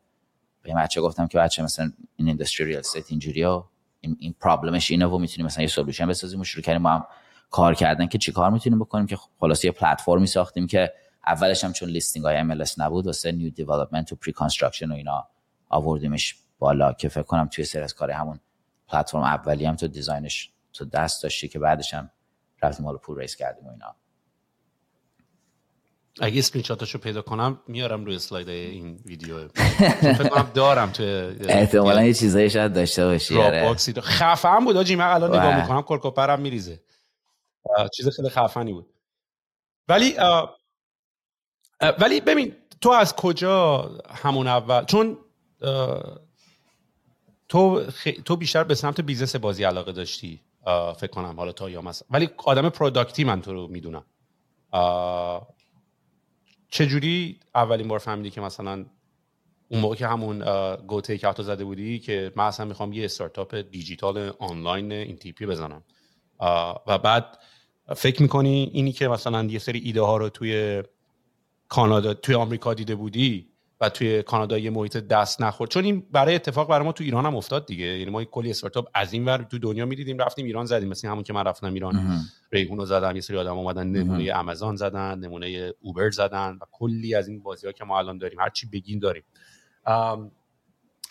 به 0.65 0.75
بچه 0.75 1.01
گفتم 1.01 1.27
که 1.27 1.39
بچه 1.39 1.63
مثلا 1.63 1.93
این 2.17 2.29
industry 2.29 2.67
real 2.67 2.79
estate 2.79 3.05
اینجوریه 3.09 3.63
این 4.01 4.17
این 4.21 4.35
problem 4.41 4.80
ش 4.80 4.91
اینه 4.91 5.07
و 5.07 5.19
می‌تونیم 5.19 5.47
مثلا 5.47 5.63
یه 5.63 5.69
solution 5.69 6.07
بسازیم 6.07 6.41
و 6.41 6.45
شروع 6.45 6.63
کردیم 6.63 6.83
ما 6.83 6.91
هم 6.91 7.07
کار 7.51 7.75
کردن 7.75 8.07
که 8.07 8.19
چیکار 8.19 8.51
می‌تونیم 8.51 8.79
بکنیم 8.79 9.07
که 9.07 9.19
خلاص 9.41 9.65
یه 9.65 9.71
پلتفرمی 9.71 10.27
ساختیم 10.27 10.67
که 10.67 10.93
اولش 11.27 11.65
هم 11.65 11.73
چون 11.73 11.89
listing 11.89 12.25
های 12.25 12.43
MLS 12.43 12.79
نبود 12.79 13.07
واسه 13.07 13.33
new 13.33 13.51
development 13.51 14.13
و 14.13 14.17
pre-construction 14.17 14.91
و 14.91 14.95
اینا 14.95 15.29
آوردیمش 15.69 16.37
بالا 16.59 16.93
که 16.93 17.09
فکر 17.09 17.23
کنم 17.23 17.49
توی 17.49 17.65
سر 17.65 17.83
از 17.83 17.95
کار 17.95 18.11
همون 18.11 18.41
پلتفرم 18.89 19.23
اولی 19.23 19.65
هم 19.65 19.77
تو 19.77 19.89
design 19.89 20.35
ش 20.35 20.51
تو 20.73 20.85
دست 20.85 21.23
داشتی 21.23 21.49
که 21.49 21.59
بعدش 21.59 21.95
هم 21.95 22.11
رفتیم 22.63 22.87
حالا 22.87 22.99
پول 22.99 23.19
raise 23.19 23.37
کردیم 23.37 23.67
و 23.67 23.71
اینا. 23.71 23.97
اگه 26.21 26.39
اسکرین 26.39 26.63
شاتاشو 26.63 26.99
پیدا 26.99 27.23
کنم 27.23 27.61
میارم 27.69 28.05
روی 28.05 28.17
اسلاید 28.17 28.49
این 28.49 29.01
ویدیو. 29.07 29.49
فکر 29.49 30.29
کنم 30.29 30.51
دارم 30.55 30.91
تو 30.91 31.03
احتمالا 31.49 32.05
یه 32.05 32.15
چیزایی 32.15 32.51
شاید 32.51 32.73
داشته 32.73 33.05
باشی 33.05 33.39
آره. 33.39 33.75
خفن 34.01 34.65
بود 34.65 34.77
آجی 34.77 34.97
من 34.97 35.07
الان 35.07 35.31
نگاه 35.31 35.61
می‌کنم 35.61 35.83
کرک 35.83 36.15
و 36.15 36.21
پرم 36.21 36.41
میریزه. 36.41 36.81
چیز 37.97 38.09
خیلی 38.17 38.29
خفنی 38.29 38.73
بود. 38.73 38.87
ولی 39.89 40.17
ولی 41.99 42.21
ببین 42.21 42.57
تو 42.81 42.91
از 42.91 43.17
کجا 43.17 43.91
همون 44.11 44.47
اول 44.47 44.85
چون 44.85 45.19
تو 47.49 47.85
تو 48.25 48.37
بیشتر 48.37 48.65
به 48.65 48.75
سمت 48.75 49.01
business 49.01 49.37
بازی 49.37 49.65
علاقه 49.65 49.93
داشتی 49.93 50.41
فکر 50.97 51.07
کنم 51.07 51.35
حالا 51.37 51.53
تا 51.53 51.71
یا 51.71 51.83
مثلا 51.83 52.09
ولی 52.11 52.31
آدم 52.45 52.69
product 52.69 53.18
ی 53.18 53.25
من 53.25 53.43
تو 53.43 53.53
رو 53.53 53.69
می‌دونم. 53.69 54.05
چجوری 56.75 57.41
اولین 57.55 57.89
بار 57.89 57.99
فهمیدی 57.99 58.31
که 58.31 58.41
مثلا 58.41 58.85
اون 59.69 59.81
موقع 59.81 59.95
که 59.95 60.07
همون 60.07 60.45
گو 60.77 61.01
تیک 61.01 61.41
زده 61.41 61.65
بودی 61.65 61.99
که 61.99 62.33
من 62.37 62.45
اصلا 62.45 62.67
می‌خوام 62.67 62.93
یه 62.93 63.05
استارتاپ 63.05 63.55
دیجیتال 63.55 64.33
آنلاین 64.39 64.93
این 64.93 65.17
تیپی 65.17 65.47
بزنم؟ 65.47 65.83
و 66.87 66.99
بعد 66.99 67.39
فکر 67.97 68.23
می‌کنی 68.23 68.71
اینی 68.73 68.93
که 68.93 69.09
مثلا 69.09 69.45
یه 69.45 69.59
سری 69.59 69.79
ایده 69.79 70.01
ها 70.01 70.17
رو 70.17 70.29
توی 70.29 70.83
کانادا 71.69 72.15
توی 72.15 72.35
آمریکا 72.35 72.75
دیده 72.75 72.95
بودی 72.95 73.49
و 73.81 73.89
توی 73.89 74.23
کانادا 74.23 74.59
یه 74.59 74.71
محیط 74.71 74.97
دست 74.97 75.43
نخورد 75.43 75.71
چون 75.71 75.85
این 75.85 76.07
برای 76.13 76.35
اتفاق 76.35 76.69
برای 76.69 76.85
ما 76.85 76.93
تو 76.93 77.05
ایران 77.05 77.27
هم 77.27 77.37
افتاد 77.37 77.67
دیگه. 77.67 77.85
یعنی 77.85 78.11
ما 78.11 78.25
کلی 78.25 78.51
استارتاپ 78.51 78.89
از 78.95 79.13
این 79.13 79.25
ور 79.25 79.47
تو 79.51 79.59
دنیا 79.59 79.87
می‌دیدیم 79.87 80.19
رفتیم 80.19 80.47
ایران 80.47 80.67
زدیم. 80.67 80.89
مثل 80.89 81.09
همون 81.09 81.23
که 81.23 81.33
من 81.33 81.45
رفتم 81.45 81.75
ایران. 81.75 82.21
ریحون 82.53 82.79
رو 82.79 82.85
زدم 82.85 83.15
یه 83.15 83.21
سری 83.21 83.39
آدم 83.39 83.59
اومدن 83.59 83.87
نمونه 83.87 84.33
آمازون 84.33 84.77
زدن 84.77 85.19
نمونه 85.19 85.73
اوبر 85.81 86.11
زدن 86.11 86.59
و 86.61 86.65
کلی 86.73 87.15
از 87.15 87.29
این 87.29 87.43
بازی 87.43 87.67
ها 87.67 87.73
که 87.73 87.85
ما 87.85 87.99
الان 87.99 88.19
داریم 88.19 88.41
هر 88.41 88.51
چی 88.51 88.67
بگین 88.67 88.99
داریم. 88.99 89.25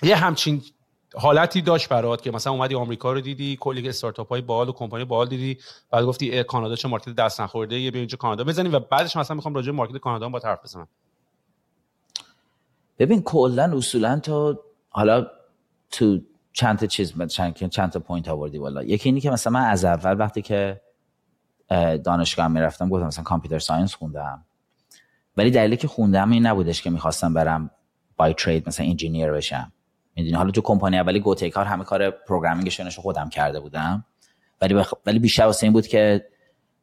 یه 0.03 0.15
همچین 0.15 0.61
حالتی 1.15 1.61
داشت 1.61 1.89
برات 1.89 2.21
که 2.21 2.31
مثلا 2.31 2.53
اومدی 2.53 2.75
آمریکا 2.75 3.13
رو 3.13 3.21
دیدی 3.21 3.57
کلی 3.59 3.89
استارتاپ 3.89 4.29
های 4.29 4.41
باحال 4.41 4.69
و 4.69 4.71
کمپانی 4.71 5.05
باحال 5.05 5.27
دیدی 5.27 5.57
بعد 5.91 6.05
گفتی 6.05 6.43
کانادا 6.43 6.75
چه 6.75 6.87
market 6.87 7.09
دست 7.09 7.41
نخورده 7.41 7.79
یه 7.79 7.91
اینجا 7.93 8.17
کانادا 8.17 8.43
بزنیم 8.43 8.73
و 8.73 8.79
بعدش 8.79 9.15
مثلا 9.15 9.35
می‌خوام 9.35 9.53
راجع 9.53 9.71
market 9.71 9.97
کانادا 9.97 10.29
با 10.29 10.39
تو 10.39 10.47
حرف 10.47 10.59
بزنم. 10.63 10.87
ببین 12.99 13.21
کلا 13.21 13.77
اصولا 13.77 14.19
تو 14.19 14.59
حالا 14.89 15.27
تو 15.91 16.19
چند 16.53 16.79
تا 16.79 16.85
چیز 16.85 17.13
چند 17.27 17.69
چند 17.69 17.91
تا 17.91 17.99
point 17.99 18.27
آوردی 18.27 18.57
والا 18.57 18.83
یکی 18.83 19.09
اینی 19.09 19.21
که 19.21 19.31
مثلا 19.31 19.53
من 19.53 19.65
از 19.65 19.85
اول 19.85 20.19
وقتی 20.19 20.41
که 20.41 20.81
دانشگاه 22.03 22.47
می‌رفتم 22.47 22.89
گفتم 22.89 23.07
مثلا 23.07 23.23
computer 23.23 23.59
science 23.59 23.95
خوندم. 23.95 24.45
ولی 25.37 25.51
دلیلی 25.51 25.77
که 25.77 25.87
خوندم 25.87 26.31
این 26.31 26.45
نبودش 26.45 26.81
که 26.81 26.89
می‌خواستم 26.89 27.33
برم 27.33 27.71
by 28.17 28.33
trade 28.33 28.67
مثلا 28.67 28.85
engineer 28.85 29.31
بشم. 29.31 29.71
می‌دونی 30.15 30.35
حالا 30.35 30.51
تو 30.51 30.61
کمپانی 30.61 30.97
اولی 30.97 31.19
گوتیکار 31.19 31.65
همه 31.65 31.83
کار 31.83 32.09
programming 32.09 32.85
ش 32.85 32.99
خودم 32.99 33.29
کرده 33.29 33.59
بودم. 33.59 34.05
ولی 34.61 34.73
بخ... 34.73 34.93
ولی 35.05 35.19
بیشتر 35.19 35.43
واسه 35.43 35.65
این 35.65 35.73
بود 35.73 35.87
که 35.87 36.25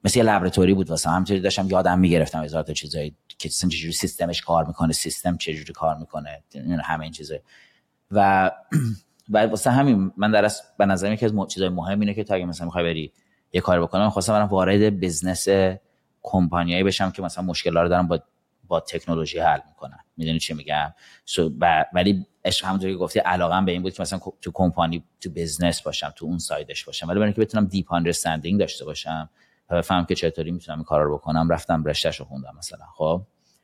مثل 0.05 0.19
یه 0.19 0.25
laboratory 0.25 0.75
بود 0.75 0.91
واسه 0.91 1.11
همینطوری 1.11 1.41
داشتم 1.41 1.71
یادم 1.71 1.99
می‌گرفتم 1.99 2.45
هزار 2.45 2.63
تا 2.63 2.73
چیزایی 2.73 3.15
که 3.39 3.49
چجوری 3.49 3.93
سیستمش 3.93 4.43
کار 4.43 4.65
می‌کنه 4.65 4.93
سیستم 4.93 5.37
چجوری 5.37 5.73
کار 5.73 5.97
می‌کنه 5.97 6.43
همه 6.85 7.03
این 7.03 7.13
چیزا. 7.13 7.35
و 8.11 8.51
و 9.33 9.47
واسه 9.47 9.71
همین 9.71 10.13
من 10.17 10.31
در 10.31 10.51
به 10.79 10.87
نظر 10.87 11.13
یکی 11.13 11.27
از 11.27 11.33
چیزای 11.49 11.69
مهم 11.69 12.01
اینه 12.01 12.15
که 12.15 12.25
تا 12.25 12.35
اگه 12.35 12.45
مثلا 12.45 12.65
می‌خوای 12.65 12.85
بری 12.85 13.13
یه 13.53 13.61
کار 13.61 13.83
بکنم 13.83 14.11
خواستم 14.11 14.33
برم 14.33 14.47
وارد 14.47 15.01
business 15.01 15.49
کمپانیایی 16.23 16.85
بشم 16.85 17.11
که 17.11 17.23
مثلا 17.23 17.45
مشکل 17.45 17.75
رو 17.77 17.89
دارم 17.89 18.09
با 18.09 18.21
با 18.69 18.81
تکنولوژی 18.81 19.39
حل 19.39 19.61
می‌کنن 19.69 19.99
می‌دونی 20.17 20.39
چی 20.39 20.55
میگم؟ 20.55 20.95
ولی 21.93 22.27
عشق 22.45 22.67
همونطوری 22.67 22.93
که 22.93 22.99
گفتی 22.99 23.19
علاقم 23.19 23.65
به 23.65 23.73
این 23.73 23.83
بود 23.83 23.93
که 23.93 24.03
مثلا 24.03 24.19
تو 24.41 24.51
کمپانی 24.55 25.05
تو 25.21 25.31
business 25.31 25.83
باشم 25.83 26.13
تو 26.17 26.27
اون 26.27 26.39
side 26.39 26.70
ش 26.70 26.85
باشم. 26.85 27.09
ولی 27.09 27.15
برای 27.15 27.27
اینکه 27.27 27.41
بتونم 27.41 27.65
deep 27.65 27.93
understanding 27.93 28.61
داشته 28.61 28.85
باشم 28.85 29.31
و 29.71 29.77
بفهمم 29.77 30.05
که 30.05 30.15
چطوری 30.15 30.51
می‌تونم 30.51 30.79
این 30.79 30.85
کارا 30.85 31.05
رو 31.05 31.19
بکنم. 31.19 31.49
رفتم 31.49 31.85
رشتهشو 31.85 32.25
خوندم 32.25 32.55
مثلا. 32.59 32.87
خب 32.97 33.23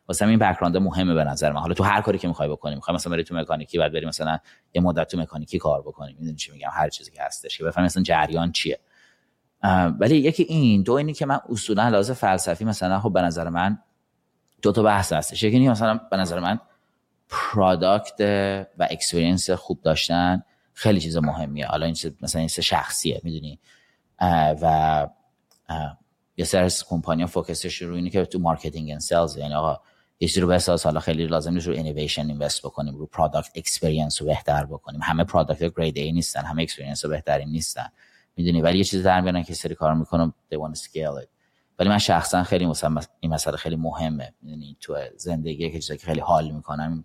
واسه 0.09 0.27
این 0.27 0.39
background 0.39 0.77
مهمه 0.77 1.15
به 1.15 1.25
نظر 1.25 1.53
من. 1.53 1.61
حالا 1.61 1.75
تو 1.75 1.85
هر 1.85 2.01
کاری 2.01 2.19
که 2.19 2.29
می‌خوای 2.29 2.49
بکنی 2.49 2.75
می‌خوای 2.75 2.95
مثلا 2.95 3.13
بری 3.13 3.25
تو 3.25 3.35
مکانیکی 3.35 3.79
بعد 3.79 3.93
بری 3.93 4.07
مثلا 4.07 4.39
یه 4.75 4.83
مدت 4.83 5.09
تو 5.09 5.19
مکانیکی 5.19 5.59
کار 5.59 5.83
بکنی. 5.83 6.13
می‌دونی 6.19 6.37
چی 6.37 6.53
میگم؟ 6.53 6.71
هر 6.73 6.89
چیزی 6.89 7.11
که 7.11 7.23
هستش 7.23 7.59
که 7.59 7.65
بفهمی 7.65 7.87
مثلا 7.87 8.03
جریان 8.03 8.53
چیه. 8.53 8.81
ولی 9.99 10.17
یکی 10.17 10.43
این 10.43 10.83
دو 10.83 10.93
اینی 10.93 11.13
که 11.13 11.27
من 11.27 11.41
اصولا 11.49 11.89
لحاظ 11.89 12.15
فلسفی 12.15 12.65
مثلا 12.65 13.01
خب 13.01 13.13
به 13.13 13.23
نظر 13.23 13.49
من 13.49 13.79
دو 14.63 14.73
تا 14.73 14.83
بحث 14.83 15.13
هستش. 15.13 15.43
یکی 15.43 15.69
مثلا 15.69 16.01
به 16.11 16.17
نظر 16.17 16.41
من 16.41 16.61
product 17.29 18.21
و 18.79 18.89
experience 18.91 19.51
خوب 19.51 19.81
داشتن 19.83 20.43
خیلی 20.75 21.01
چیز 21.01 21.17
مهمیه. 21.17 21.67
حالا 21.67 21.87
این 21.87 21.97
مثلا 22.21 22.39
این 22.39 22.49
شخصیه 22.49 23.21
می‌دونی؟ 23.25 23.61
و 24.63 25.09
یه 26.37 26.45
سری 26.45 26.63
از 26.63 26.85
کمپانی 26.85 27.27
focus 27.27 27.67
ش 27.67 27.83
رو 27.83 27.95
اینه 27.95 28.11
که 28.11 28.25
تو 28.25 28.39
marketing 28.39 28.91
and 28.91 29.01
sales 29.01 29.37
یعنی 29.37 29.55
آقا 29.55 29.81
یه 30.21 30.29
چیزی 30.29 30.41
رو 30.41 30.49
بساز 30.49 30.85
حالا 30.85 31.01
خیلی 31.01 31.27
لازم 31.27 31.53
نیست 31.53 31.67
رو 31.67 31.75
innovation 31.75 32.27
invest 32.27 32.63
بکنیم 32.63 32.95
رو 32.95 33.07
product 33.07 33.51
experience 33.55 34.23
رو 34.23 34.29
بهتر 34.29 34.65
بکنیم. 34.65 35.01
همه 35.03 35.25
product 35.25 35.75
grade 35.77 35.97
A 35.99 36.13
نیستن 36.13 36.45
همه 36.45 36.63
experience 36.63 37.05
رو 37.05 37.11
بهترین 37.11 37.49
نیستن. 37.49 37.89
می‌دونی؟ 38.37 38.63
ولی 38.63 38.79
یه 38.79 38.85
چیز 38.85 39.03
در 39.03 39.21
میارن 39.21 39.43
که 39.43 39.55
سری 39.55 39.75
کار 39.75 39.95
می‌کنم 39.95 40.35
they 40.53 40.57
want 40.57 40.79
to 40.79 40.83
scale 40.83 41.23
it. 41.25 41.29
ولی 41.79 41.89
من 41.89 41.99
شخصا 41.99 42.43
خیلی 42.43 42.67
مثلا 42.67 43.01
این 43.21 43.33
مسئله 43.33 43.57
خیلی 43.57 43.77
مهمه. 43.77 44.35
می‌دونی؟ 44.43 44.77
تو 44.81 44.97
زندگی 45.17 45.71
که 45.71 45.81
چیزی 45.81 45.99
که 45.99 46.07
خیلی 46.07 46.21
حال 46.21 46.51
می‌کنم 46.51 47.05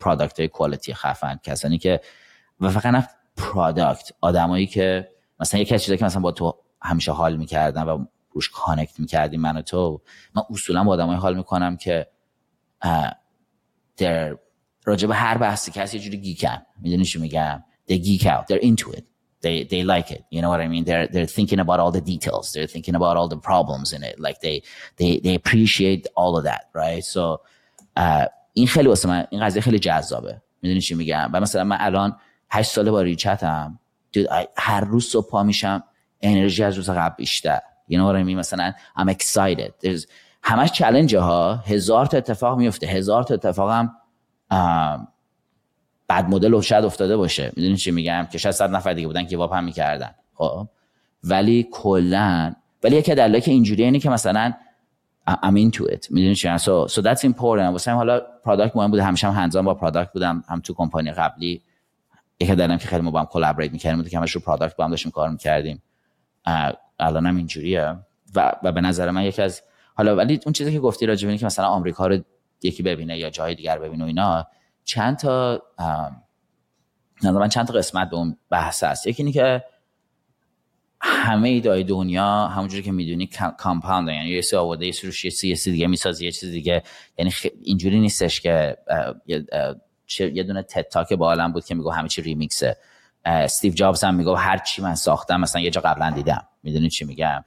product 0.00 0.38
های 0.38 0.48
quality 0.48 0.94
خفن. 0.94 1.40
کسانی 1.42 1.78
که 1.78 2.00
و 2.60 2.70
فقط 2.70 2.86
نه 2.86 3.08
product 3.36 4.12
آدمایی 4.20 4.66
که 4.66 5.10
مثلا 5.40 5.60
یکی 5.60 5.74
از 5.74 5.82
چیزایی 5.82 5.98
که 5.98 6.04
مثلا 6.04 6.22
با 6.22 6.32
تو 6.32 6.54
همیشه 6.82 7.12
حال 7.12 7.36
می‌کردن 7.36 7.82
و 7.82 8.04
روش 8.30 8.50
connect 8.50 9.00
می‌کردیم 9.00 9.40
من 9.40 9.56
و 9.56 9.62
تو. 9.62 10.00
من 10.34 10.42
اصولا 10.50 10.84
با 10.84 10.92
آدمای 10.92 11.16
حال 11.16 11.36
می‌کنم 11.36 11.76
که 11.76 12.06
در 13.96 14.38
راجع 14.84 15.08
به 15.08 15.14
هر 15.14 15.38
بحثی 15.38 15.80
هست 15.80 15.94
یه 15.94 16.00
جوری 16.00 16.16
geek 16.16 16.50
ن 16.50 16.58
می‌دونی 16.80 17.04
چی 17.04 17.18
میگم؟ 17.18 17.64
They 17.88 17.98
geek 17.98 18.24
out. 18.26 18.48
They're 18.48 18.66
into 18.70 18.90
it. 18.98 19.04
They 19.44 19.64
they 19.72 19.82
like 19.94 20.08
it. 20.16 20.22
You 20.34 20.40
know 20.42 20.50
what 20.54 20.60
i 20.66 20.68
mean? 20.74 20.84
They're 20.88 21.06
they're 21.14 21.32
thinking 21.38 21.60
about 21.66 21.78
all 21.82 21.92
the 21.98 22.04
details. 22.12 22.44
They're 22.54 22.72
thinking 22.74 22.96
about 23.00 23.14
all 23.18 23.28
the 23.34 23.42
problems 23.50 23.88
in 23.96 24.02
it. 24.10 24.16
Like 24.26 24.38
they 24.46 24.56
they 25.00 25.10
they 25.24 25.34
appreciate 25.42 26.02
all 26.20 26.32
of 26.38 26.44
that 26.50 26.62
right? 26.82 27.04
So 27.14 27.22
uh, 27.96 28.26
این 28.52 28.66
خیلی 28.66 28.88
واسه 28.88 29.08
من 29.08 29.26
این 29.30 29.44
قضیه 29.44 29.62
خیلی 29.62 29.78
جذابه. 29.78 30.42
می‌دونی 30.62 30.80
چی 30.80 30.94
میگم؟ 30.94 31.30
و 31.32 31.40
مثلا 31.40 31.64
من 31.64 31.76
الان 31.80 32.16
هشت 32.50 32.70
ساله 32.70 32.90
با 32.90 33.02
ریچتم. 33.02 33.78
هر 34.56 34.80
روز 34.80 35.04
صبح 35.06 35.30
پا 35.30 35.42
میشم. 35.42 35.82
انرژی 36.20 36.64
از 36.64 36.74
روز 36.74 36.90
قبل 36.90 37.14
بیشتر. 37.16 37.60
You 37.90 37.94
know 37.94 38.12
what 38.12 38.16
I 38.16 38.28
mean? 38.28 38.36
مثلا 38.36 38.72
I'm 38.98 39.08
excited. 39.08 39.86
There's 39.86 40.06
همش 40.42 40.72
چلنج 40.72 41.16
ها 41.16 41.54
هزار 41.54 42.06
تا 42.06 42.16
اتفاق 42.16 42.58
میفته 42.58 42.86
هزار 42.86 43.22
تا 43.22 43.34
اتفاق 43.34 43.70
هم 43.70 43.96
بعد 46.08 46.28
مدل 46.28 46.60
شاید 46.60 46.84
افتاده 46.84 47.16
باشه. 47.16 47.52
می‌دونی 47.56 47.76
چی 47.76 47.90
میگم؟ 47.90 48.28
که 48.32 48.38
شاید 48.38 48.54
صد 48.54 48.70
نفر 48.70 48.92
دیگه 48.92 49.06
بودن 49.06 49.26
که 49.26 49.38
هم 49.38 49.64
می‌کردن. 49.64 50.14
خب؟ 50.34 50.68
ولی 51.24 51.68
کلا 51.72 52.54
ولی 52.82 52.96
یکی 52.96 53.14
دلیلی 53.14 53.40
که 53.40 53.50
اینجوری 53.50 53.84
اینه 53.84 53.98
که 53.98 54.10
مثلا 54.10 54.52
I'm 55.28 55.56
into 55.56 55.82
it. 55.82 56.10
می‌دونی 56.10 56.34
چی؟ 56.34 56.58
So 56.58 56.88
so 56.88 57.02
that's 57.02 57.24
important. 57.24 57.70
واسه 57.72 57.92
حالا 57.92 58.20
product 58.44 58.76
مهم 58.76 58.90
بوده. 58.90 59.02
همیشه 59.02 59.26
هم 59.26 59.42
hands-on 59.42 59.64
با 59.64 59.74
product 59.74 60.12
بودم. 60.12 60.44
هم 60.48 60.60
تو 60.60 60.74
کمپانی 60.74 61.12
قبلی. 61.12 61.62
یکی 62.40 62.54
دلیلم 62.54 62.78
که 62.78 62.88
خیلی 62.88 63.02
ما 63.02 63.10
با 63.10 63.20
هم 63.20 63.26
collaborate 63.26 63.72
می‌کردیم 63.72 64.04
که 64.04 64.18
همش 64.18 64.32
رو 64.32 64.40
product 64.40 64.76
با 64.76 64.84
هم 64.84 64.90
داشتیم 64.90 65.12
کار 65.12 65.30
می‌کردیم. 65.30 65.82
الان 66.98 67.26
هم 67.26 67.36
اینجوریه. 67.36 67.96
و, 68.34 68.52
و 68.62 68.72
به 68.72 68.80
نظر 68.80 69.10
من 69.10 69.24
یکی 69.24 69.42
از 69.42 69.62
حالا 69.94 70.16
ولی 70.16 70.40
اون 70.46 70.52
چیزی 70.52 70.72
که 70.72 70.80
گفتی 70.80 71.06
راجع 71.06 71.36
که 71.36 71.46
مثلا 71.46 71.66
آمریکا 71.66 72.06
رو 72.06 72.18
یکی 72.62 72.82
ببینه 72.82 73.18
یا 73.18 73.30
جای 73.30 73.54
دیگر 73.54 73.78
ببینه 73.78 74.04
و 74.04 74.06
اینا 74.06 74.46
چند 74.84 75.16
تا 75.18 75.62
من 77.22 77.48
چند 77.48 77.66
تا 77.66 77.74
قسمت 77.74 78.10
به 78.10 78.16
اون 78.16 78.36
بحث 78.50 78.84
هست. 78.84 79.06
یکی 79.06 79.22
اینه 79.22 79.32
که 79.32 79.64
همه 81.00 81.48
ایدای 81.48 81.84
دنیا 81.84 82.48
همونجوری 82.48 82.82
که 82.82 82.92
می‌دونی 82.92 83.30
کامپاند 83.58 84.08
یعنی 84.08 84.28
یه 84.28 84.40
سی 84.40 84.56
آورده 84.56 84.86
یه 84.86 84.92
روش 85.02 85.24
یه 85.24 85.54
سی 85.54 85.72
دیگه 85.72 85.86
می‌سازه 85.86 86.24
یه 86.24 86.32
چیز 86.32 86.50
دیگه. 86.50 86.82
یعنی 87.18 87.32
اینجوری 87.62 88.00
نیستش 88.00 88.40
که 88.40 88.76
یه 90.18 90.42
دونه 90.42 90.62
تت 90.62 90.88
تاک 90.88 91.12
با 91.12 91.26
عالم 91.26 91.52
بود 91.52 91.64
که 91.64 91.74
میگو 91.74 91.90
همه 91.90 92.08
چی 92.08 92.22
ریمیکسه. 92.22 92.76
استیو 93.26 93.72
جابز 93.72 94.04
هم 94.04 94.14
میگو 94.14 94.34
هر 94.34 94.58
چی 94.58 94.82
من 94.82 94.94
ساختم 94.94 95.40
مثلا 95.40 95.62
یه 95.62 95.70
جا 95.70 95.80
قبلا 95.80 96.10
دیدم. 96.10 96.42
می‌دونی 96.62 96.90
چی 96.90 97.04
میگم؟ 97.04 97.44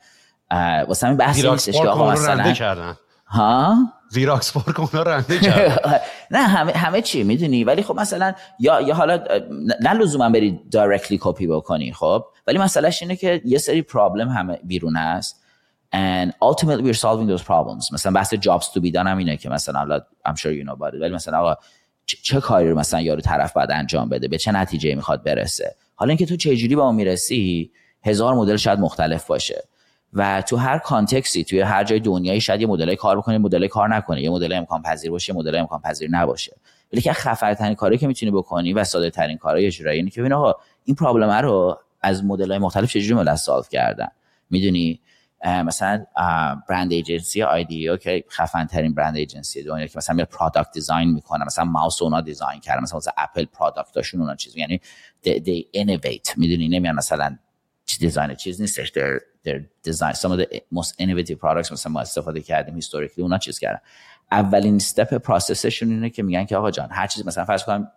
واسه 0.88 1.08
همین 1.08 1.18
بحث 1.18 1.46
نیستش 1.46 1.78
که 1.78 1.88
آقا 1.88 2.12
مثلا 2.12 2.96
ها؟ 3.28 3.78
ویراکس 4.14 4.54
پارک 4.54 4.80
اونا 4.80 5.04
رنده 5.04 5.40
نه 6.32 6.40
همه 6.40 6.72
همه 6.72 7.02
چی 7.02 7.24
می‌دونی؟ 7.24 7.64
ولی 7.64 7.84
خب 7.84 7.96
مثلا 7.96 8.34
یا 8.60 8.82
یا 8.82 8.96
حالا 8.96 9.24
نه 9.82 9.94
لزوما 9.94 10.30
بری 10.30 10.60
دایرکتلی 10.72 11.20
کپی 11.22 11.48
بکنی 11.48 11.94
خب؟ 11.94 12.26
ولی 12.48 12.58
مسئلهش 12.58 13.02
اینه 13.02 13.16
که 13.16 13.42
یه 13.46 13.58
سری 13.58 13.82
پرابلم 13.82 14.30
همه 14.30 14.60
بیرون 14.64 14.96
هست. 14.96 15.40
And 15.96 16.34
ultimately 16.42 16.84
we're 16.84 17.02
solving 17.06 17.28
those 17.28 17.44
problems. 17.44 17.94
مثلا 17.94 18.12
بحث 18.12 18.34
to 18.34 18.80
be 18.80 18.92
done 18.92 19.08
هم 19.08 19.18
اینه 19.18 19.38
که 19.38 19.50
مثلا 19.50 19.80
حالا 19.80 20.00
I'm 20.28 20.36
sure 20.36 20.52
you 20.52 20.66
know 20.66 20.76
about 20.76 20.94
it 20.94 21.02
ولی 21.02 21.14
مثلا 21.14 21.40
آقا 21.40 21.56
چه 22.18 22.40
کاری 22.40 22.70
رو 22.70 22.80
مثلا 22.80 23.02
یارو 23.02 23.22
طرف 23.22 23.54
باید 23.54 23.72
انجام 23.72 24.10
بده؟ 24.10 24.28
به 24.28 24.38
چه 24.38 24.52
نتیجه 24.52 24.96
می‌خواد 24.96 25.24
برسه؟ 25.24 25.76
حالا 25.96 26.10
اینکه 26.10 26.26
تو 26.26 26.36
چه 26.36 26.56
جوری 26.56 26.76
با 26.76 26.86
اون 26.86 26.96
می‌رسی 26.96 27.72
هزار 28.04 28.36
مدل 28.36 28.56
شاید 28.56 28.80
مختلف 28.80 29.28
باشه. 29.28 29.64
و 30.14 30.42
تو 30.42 30.58
هر 30.58 30.78
کانتکسی 30.78 31.44
توی 31.44 31.62
هر 31.62 31.84
جای 31.84 32.00
دنیایی 32.00 32.42
شاید 32.42 32.62
یه 32.62 32.68
مدل 32.68 32.96
کار 32.96 33.18
بکنه 33.18 33.38
مدل 33.38 33.68
کار 33.68 33.96
نکنه 33.96 34.22
یه 34.22 34.30
مدل 34.30 34.54
امکان 34.54 34.82
پذیر 34.82 35.12
باشه 35.12 35.34
یه 35.34 35.40
مدل 35.40 35.56
امکان 35.56 35.82
پذیر 35.82 36.10
نباشه. 36.12 36.56
ولی 36.94 37.02
که 37.02 37.14
خفن 37.14 37.54
ترین 37.54 37.76
کاری 37.76 37.98
که 37.98 38.08
می‌تونی 38.08 38.32
بکنی 38.32 38.74
و 38.74 38.84
ساده 38.84 39.10
ترین 39.10 39.38
کارهای 39.38 39.66
اجرایی 39.66 40.00
اینه 40.00 40.10
که 40.10 40.22
ببین 40.22 40.34
آقا 40.34 40.54
این 40.86 40.96
problem 40.96 41.30
رو 41.30 41.80
از 42.02 42.26
مدل 42.26 42.50
های 42.50 42.58
مختلف 42.60 42.90
چجوری 42.90 43.22
مدل 43.22 43.36
solve 43.36 43.64
کردن؟ 43.72 44.08
می‌دونی؟ 44.50 45.00
مثلا 45.46 46.06
brand 46.70 46.92
agency 46.92 47.44
IDEO 47.44 47.98
که 47.98 48.24
خفن 48.30 48.66
ترین 48.66 48.94
brand 48.94 49.16
agency 49.16 49.64
دنیا 49.64 49.88
که 49.88 49.98
مثلا 49.98 50.16
میاد 50.16 50.28
product 50.28 50.72
design 50.72 51.12
می‌کنه 51.12 51.46
مثلا 51.46 51.66
ماوس 51.66 52.02
اونا 52.02 52.22
design 52.22 52.60
کرده 52.60 52.82
مثلا, 52.82 52.98
مثلا 52.98 53.14
Apple 53.18 53.46
product 53.46 53.94
اشون 53.94 54.22
اونا 54.22 54.36
چیز 54.36 54.58
یعنی 54.58 54.82
they, 55.26 55.30
they 55.30 55.82
innovate 55.82 56.38
می‌دونی؟ 56.38 56.68
نمیان 56.70 56.96
مثلا 56.96 57.38
design 58.00 58.36
چیز 58.36 58.62
نیستش 58.62 58.90
در 58.90 59.20
در 59.44 59.62
design 59.84 60.14
some 60.14 60.18
of 60.18 60.40
the 60.40 60.60
most 60.74 60.94
products 61.42 61.72
مثلا 61.72 61.92
ما 61.92 62.02
استفاده 62.02 62.42
کردیم 62.42 62.76
historically 62.76 63.24
اونا 63.24 63.38
چیز 63.38 63.60
کردن. 63.60 63.80
اولین 64.32 64.76
step 64.76 65.14
process 65.14 65.62
شون 65.62 65.90
اینه 65.90 66.10
که 66.10 66.24
میگن 66.24 66.46
که 66.46 66.58
آقا 66.58 66.72
جان 66.72 66.90
هر 66.92 67.08
چیز 67.08 67.28
مثلا 67.28 67.46
فرض 67.46 67.64
کنم 67.64 67.92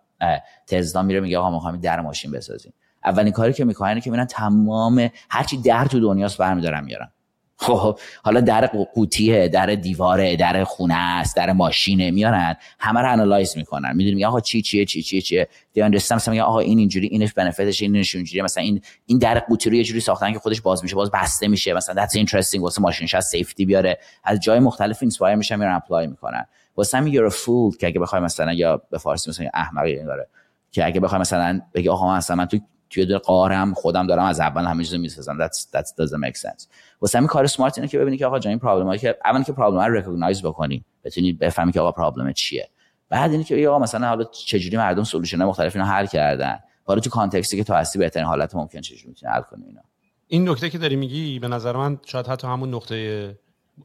تسلا 0.67 1.01
میره 1.01 1.19
میگه 1.19 1.37
آقا 1.37 1.49
ما 1.49 1.55
می‌خوایم 1.55 1.79
در 1.79 2.01
ماشین 2.01 2.31
بسازیم. 2.31 2.73
اولین 3.05 3.33
کاری 3.33 3.53
که 3.53 3.65
می‌کنن 3.65 3.99
که 3.99 4.11
میرن 4.11 4.25
تمام 4.25 5.09
هرچی 5.29 5.57
در 5.57 5.85
تو 5.85 5.99
دنیاست 5.99 6.37
برمیدارن 6.37 6.83
میارن. 6.83 7.11
خب 7.57 7.99
حالا 8.23 8.41
در 8.41 8.67
قوطیه 8.67 9.47
در 9.47 9.65
دیواره 9.65 10.35
در 10.35 10.63
خونه 10.63 10.95
است 10.95 11.35
در 11.35 11.51
ماشینه 11.51 12.11
میارن 12.11 12.55
همه 12.79 12.99
رو 12.99 13.11
analyze 13.11 13.57
می‌کنن. 13.57 13.95
می‌دونی 13.95 14.25
آقا 14.25 14.39
چی 14.39 14.61
چیه 14.61 14.85
چی 14.85 15.01
چیه 15.01 15.21
چیه؟ 15.21 15.47
they 15.73 15.81
understand 15.81 16.15
مثلا 16.15 16.43
آقا 16.43 16.59
این 16.59 16.79
اینجوری 16.79 17.07
اینش 17.07 17.33
benefit 17.33 17.70
ش 17.70 17.81
اینش 17.81 18.15
اینجوری 18.15 18.41
مثلا 18.41 18.63
این 18.63 18.81
این 19.05 19.17
در 19.17 19.39
قوطی 19.39 19.69
رو 19.69 19.75
یه 19.75 19.83
جوری 19.83 19.99
ساختن 19.99 20.33
که 20.33 20.39
خودش 20.39 20.61
باز 20.61 20.83
میشه 20.83 20.95
باز 20.95 21.11
بسته 21.11 21.47
میشه. 21.47 21.73
مثلا 21.73 22.05
that's 22.05 22.25
interesting 22.25 22.59
واسه 22.59 22.81
ماشین 22.81 23.07
شاید 23.07 23.23
safety 23.23 23.65
بیاره. 23.65 23.97
از 24.23 24.39
جای 24.39 24.59
مختلف 24.59 24.97
inspire 25.01 25.35
میشن 25.35 25.55
میرن 25.55 25.75
apply 25.75 26.07
می‌کنن. 26.07 26.45
واسه 26.75 26.97
همین 26.97 27.13
you're 27.13 27.29
a 27.29 27.39
fool 27.39 27.77
که 27.77 27.87
اگه 27.87 27.99
بخوای 27.99 28.21
مثلا 28.21 28.53
یا 28.53 28.81
به 28.89 28.97
فارسی 28.97 29.29
مثلا 29.29 29.47
احمقی 29.53 30.03
داره 30.03 30.27
که 30.71 30.85
اگه 30.85 30.99
بخوای 30.99 31.21
مثلا 31.21 31.61
بگی 31.73 31.89
آقا 31.89 32.15
مثلا 32.15 32.35
من 32.35 32.45
تو 32.45 32.57
توی 32.93 33.05
دل 33.05 33.17
غارم 33.17 33.73
خودم 33.73 34.07
دارم 34.07 34.25
از 34.25 34.39
اول 34.39 34.65
همه 34.65 34.83
چیزو 34.83 34.97
می‌سازم. 34.97 35.47
That's 35.47 35.57
that 35.57 35.85
doesn't 35.85 36.29
make 36.29 36.37
sense. 36.37 36.67
واسه 37.01 37.17
همین 37.17 37.27
کار 37.27 37.47
smart 37.47 37.77
اینه 37.77 37.87
که 37.87 37.99
ببینی 37.99 38.17
که 38.17 38.25
آقا 38.25 38.39
جان 38.39 38.49
این 38.49 38.59
problem 38.59 38.90
ایی 38.90 38.99
که 38.99 39.17
اول 39.25 39.43
که 39.43 39.53
problem 39.53 39.81
رو 39.81 39.95
recognize 39.95 40.41
بکنی. 40.41 40.85
بتونی 41.03 41.33
بفهمی 41.33 41.71
که 41.71 41.79
آقا 41.79 41.91
problem 41.91 42.33
چیه. 42.33 42.69
بعد 43.09 43.31
اینه 43.31 43.43
که 43.43 43.67
آقا 43.67 43.79
مثلا 43.79 44.07
حالا 44.07 44.23
چجوری 44.23 44.77
مردم 44.77 45.03
solution 45.03 45.43
مختلف 45.43 45.75
اینا 45.75 45.87
حل 45.87 46.05
کردن. 46.05 46.59
حالا 46.85 46.99
تو 46.99 47.09
context 47.09 47.51
ی 47.51 47.57
که 47.57 47.63
تو 47.63 47.73
هستی 47.73 47.99
بهترین 47.99 48.25
حالت 48.25 48.55
ممکن 48.55 48.81
چجوری 48.81 49.07
می‌تونی 49.07 49.31
حل 49.31 49.41
کنی 49.41 49.65
اینا. 49.65 49.81
این 50.27 50.49
نکته 50.49 50.69
که 50.69 50.77
داری 50.77 50.95
میگی 50.95 51.39
به 51.39 51.47
نظر 51.47 51.75
من 51.77 51.99
شاید 52.05 52.27
حتی 52.27 52.47
همون 52.47 52.73
نقطه 52.73 53.37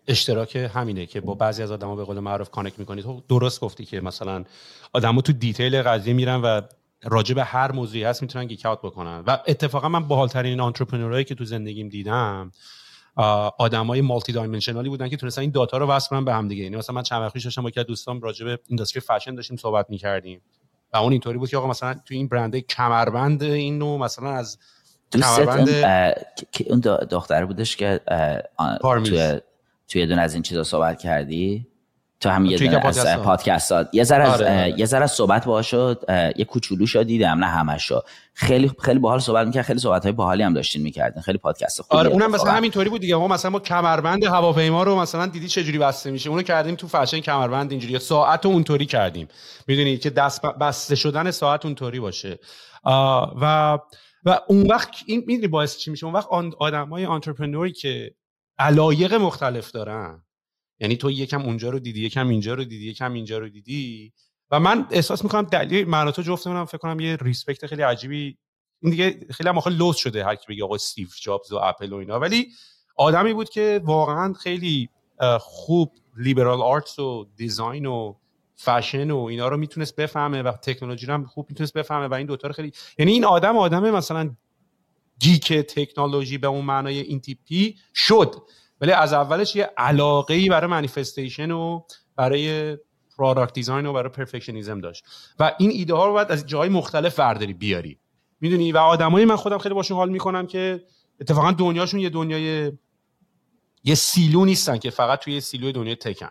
اشتراک 0.08 0.56
همینه 0.56 1.06
که 1.06 1.20
با 1.20 1.34
بعضی 1.34 1.62
از 1.62 1.72
آدما 1.72 1.96
به 1.96 2.04
قول 2.04 2.18
معروف 2.18 2.50
connect 2.50 2.78
می‌کنید 2.78 3.04
درست 3.28 3.60
گفتی 3.60 3.84
که 3.84 4.00
مثلا 4.00 4.44
آدما 4.92 5.20
تو 5.20 5.32
detail 5.32 5.82
قضیه 5.82 6.14
میرن 6.14 6.40
و 6.40 6.60
راجع 7.04 7.34
به 7.34 7.44
هر 7.44 7.72
موضوعی 7.72 8.04
هست 8.04 8.22
می‌تونن 8.22 8.44
geek 8.44 8.66
out 8.66 8.78
بکنن. 8.78 9.22
و 9.26 9.38
اتفاقا 9.46 9.88
من 9.88 10.08
باحالترین 10.08 10.60
entrepreneur 10.60 11.15
ایی 11.15 11.24
که 11.24 11.34
تو 11.34 11.44
زندگیم 11.44 11.88
دیدم 11.88 12.52
آدمای 13.58 14.00
multi-dimensional 14.00 14.32
ی 14.32 14.88
بودن 14.88 15.08
که 15.08 15.16
تونستن 15.16 15.42
این 15.42 15.50
dot 15.50 15.71
ها 15.71 15.78
رو 15.78 15.86
وصل 15.86 16.08
کنن 16.08 16.24
به 16.24 16.34
هم 16.34 16.48
دیگه. 16.48 16.62
یعنی 16.62 16.76
مثلا 16.76 16.94
من 16.94 17.02
چند 17.02 17.22
وقتی 17.22 17.40
داشتم 17.40 17.62
با 17.62 17.68
یکی 17.68 17.84
دوستام 17.84 18.20
راجع 18.20 18.44
به 18.44 18.58
industry 18.68 19.00
fashion 19.00 19.34
داشتیم 19.34 19.56
صحبت 19.56 19.90
می‌کردیم. 19.90 20.40
و 20.92 20.96
اون 20.96 21.12
اینطوری 21.12 21.38
بود 21.38 21.48
که 21.48 21.56
آقا 21.56 21.68
مثلا 21.68 21.94
تو 21.94 22.14
این 22.14 22.28
برند 22.28 22.56
کمربند 22.56 23.42
این 23.42 23.78
نوع 23.78 23.98
مثلا 23.98 24.30
از 24.30 24.58
کمربند 25.12 25.68
اون 26.66 26.80
دختر 27.10 27.44
بودش 27.44 27.76
که 27.76 28.00
توی 28.80 29.40
توی 29.88 30.06
دون 30.06 30.18
از 30.18 30.34
این 30.34 30.42
چیزا 30.42 30.64
صحبت 30.64 30.98
کردی؟ 30.98 31.66
تو 32.20 32.28
هم 32.28 32.44
یه 32.44 32.56
ذره 32.56 32.86
از 32.86 33.22
پادکست 33.22 33.72
ها. 33.72 33.84
یه 33.92 34.04
ذره 34.04 34.24
از 34.24 34.42
آره. 34.42 34.74
یه 34.78 34.86
ذره 34.86 35.06
صحبت 35.06 35.44
باهاش 35.44 35.70
شد. 35.70 36.04
یه 36.36 36.44
کوچولو 36.44 36.86
شد 36.86 37.02
دیدم 37.02 37.44
نه 37.44 37.46
همشو 37.46 38.02
خیلی 38.34 38.70
خیلی 38.82 38.98
باحال 38.98 39.18
صحبت 39.18 39.46
می‌کرد 39.46 39.64
خیلی 39.64 39.78
صحبت 39.78 40.02
های 40.02 40.12
باحالی 40.12 40.42
هم 40.42 40.54
داشتین 40.54 40.82
می‌کردین 40.82 41.22
خیلی 41.22 41.38
پادکست 41.38 41.82
خوبی 41.82 41.98
آره 41.98 42.10
اونم 42.10 42.30
مثلا 42.30 42.52
همینطوری 42.52 42.90
بود 42.90 43.00
دیگه. 43.00 43.16
ما 43.16 43.28
مثلا 43.28 43.50
ما 43.50 43.60
کمربند 43.60 44.24
هواپیما 44.24 44.82
رو 44.82 45.00
مثلا 45.00 45.26
دیدی 45.26 45.48
چه 45.48 45.64
جوری 45.64 45.78
بسته 45.78 46.10
میشه؟ 46.10 46.30
اونو 46.30 46.42
کردیم 46.42 46.74
تو 46.74 46.88
فشن 46.88 47.20
کمربند 47.20 47.70
اینجوری. 47.70 47.98
ساعت 47.98 48.44
رو 48.44 48.50
اونطوری 48.50 48.86
کردیم. 48.86 49.28
می‌دونی 49.66 49.96
که 49.96 50.10
دست 50.10 50.42
بسته 50.42 50.94
شدن 50.94 51.30
ساعت 51.30 51.64
اونطوری 51.64 52.00
باشه. 52.00 52.38
و 53.40 53.78
و 54.24 54.40
اون 54.46 54.66
وقت 54.66 54.90
این 55.06 55.24
می‌دونی 55.26 55.48
باعث 55.48 55.76
چی 55.76 55.90
میشه؟ 55.90 56.06
اون 56.06 56.14
وقت 56.14 56.28
آدمای 56.58 57.06
entrepreneur 57.06 57.67
ی 57.67 57.72
که 57.72 58.14
علایق 58.58 59.14
مختلف 59.14 59.70
دارن. 59.70 60.22
یعنی 60.80 60.96
تو 60.96 61.10
یکم 61.10 61.42
اونجا 61.42 61.70
رو 61.70 61.78
دیدی 61.78 62.04
یکم 62.04 62.28
اینجا 62.28 62.54
رو 62.54 62.64
دیدی 62.64 62.90
یکم 62.90 63.12
اینجا 63.12 63.38
رو 63.38 63.48
دیدی. 63.48 64.12
و 64.50 64.60
من 64.60 64.86
احساس 64.90 65.24
می‌کنم 65.24 65.42
دلیل 65.42 65.88
من 65.88 66.10
تو 66.10 66.22
جفتمونم 66.22 66.64
فکر 66.64 66.78
کنم 66.78 67.00
یه 67.00 67.16
respect 67.20 67.66
خیلی 67.66 67.82
عجیبی 67.82 68.36
این 68.82 68.90
دیگه 68.90 69.26
خیلی 69.30 69.48
هم 69.48 69.58
لوس 69.66 69.96
شده 69.96 70.24
هر 70.24 70.34
کی 70.34 70.46
بگه 70.48 70.64
آقا 70.64 70.74
استیو 70.74 71.08
جابز 71.20 71.52
و 71.52 71.56
اپل 71.56 71.92
و 71.92 71.96
اینا. 71.96 72.20
ولی 72.20 72.48
آدمی 72.96 73.32
بود 73.32 73.48
که 73.48 73.80
واقعا 73.84 74.32
خیلی 74.32 74.88
خوب 75.40 75.92
liberal 76.16 76.62
arts 76.62 76.98
و 76.98 77.28
design 77.36 77.86
و 77.86 78.14
فشن 78.56 79.10
و 79.10 79.18
اینا 79.18 79.48
رو 79.48 79.56
می‌تونست 79.56 79.96
بفهمه 79.96 80.42
و 80.42 80.52
تکنولوژی 80.52 81.06
رو 81.06 81.14
هم 81.14 81.24
خوب 81.24 81.46
می‌تونست 81.50 81.72
بفهمه 81.72 82.06
و 82.06 82.14
این 82.14 82.26
دوتا 82.26 82.48
رو 82.48 82.54
خیلی 82.54 82.72
یعنی 82.98 83.12
این 83.12 83.24
آدم 83.24 83.56
آدم 83.56 83.90
مثلا 83.90 84.30
geek 85.18 85.52
تکنولوژی 85.52 86.38
به 86.38 86.46
اون 86.46 86.64
معنای 86.64 87.00
این 87.00 87.20
تیپی 87.20 87.76
شد. 87.94 88.34
ولی 88.80 88.92
از 88.92 89.12
اولش 89.12 89.56
یه 89.56 89.70
علاقه 89.76 90.34
ای 90.34 90.48
برای 90.48 90.70
manifestation 90.70 91.50
و 91.50 91.80
برای 92.16 92.76
product 93.18 93.52
design 93.52 93.86
و 93.86 93.92
برای 93.92 94.08
perfectionism 94.08 94.80
داشت. 94.80 95.04
و 95.38 95.54
این 95.58 95.70
ایده 95.70 95.94
ها 95.94 96.06
رو 96.06 96.12
باید 96.12 96.32
از 96.32 96.46
جای 96.46 96.68
مختلف 96.68 97.18
برداری 97.18 97.52
بیاری. 97.54 97.98
می‌دونی؟ 98.40 98.72
و 98.72 98.78
آدمایی 98.78 99.24
من 99.26 99.36
خودم 99.36 99.58
خیلی 99.58 99.74
باشون 99.74 99.96
حال 99.96 100.08
می‌کنم 100.08 100.46
که 100.46 100.84
اتفاقا 101.20 101.52
دنیاشون 101.52 102.00
یه 102.00 102.10
دنیای 102.10 102.72
یه 103.84 103.94
silo 103.94 104.44
نیستن 104.44 104.78
که 104.78 104.90
فقط 104.90 105.18
توی 105.18 105.40
silo 105.40 105.72
دنیای 105.72 105.96
tech 105.96 106.22
ن 106.22 106.28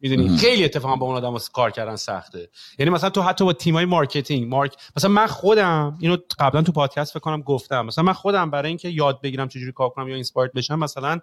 می‌دونی؟ 0.00 0.36
خیلی 0.36 0.64
اتفاقا 0.64 0.96
با 0.96 1.06
اون 1.06 1.16
آدم 1.16 1.38
کار 1.52 1.70
کردن 1.70 1.96
سخته. 1.96 2.48
یعنی 2.78 2.90
مثلا 2.90 3.10
تو 3.10 3.22
حتی 3.22 3.44
با 3.44 3.52
تیمای 3.52 3.84
مارکتینگ 3.84 4.48
مارک 4.48 4.76
مثلا 4.96 5.10
من 5.10 5.26
خودم 5.26 5.98
اینو 6.00 6.16
قبلا 6.38 6.62
تو 6.62 6.72
پادکست 6.72 7.12
فکر 7.12 7.20
کنم 7.20 7.42
گفتم. 7.42 7.86
مثلا 7.86 8.04
من 8.04 8.12
خودم 8.12 8.50
برای 8.50 8.68
اینکه 8.68 8.88
یاد 8.88 9.20
بگیرم 9.20 9.48
چجوری 9.48 9.72
کار 9.72 9.88
کنم 9.88 10.08
یا 10.08 10.14
inspired 10.14 10.52
بشم 10.52 10.78
مثلا 10.78 11.20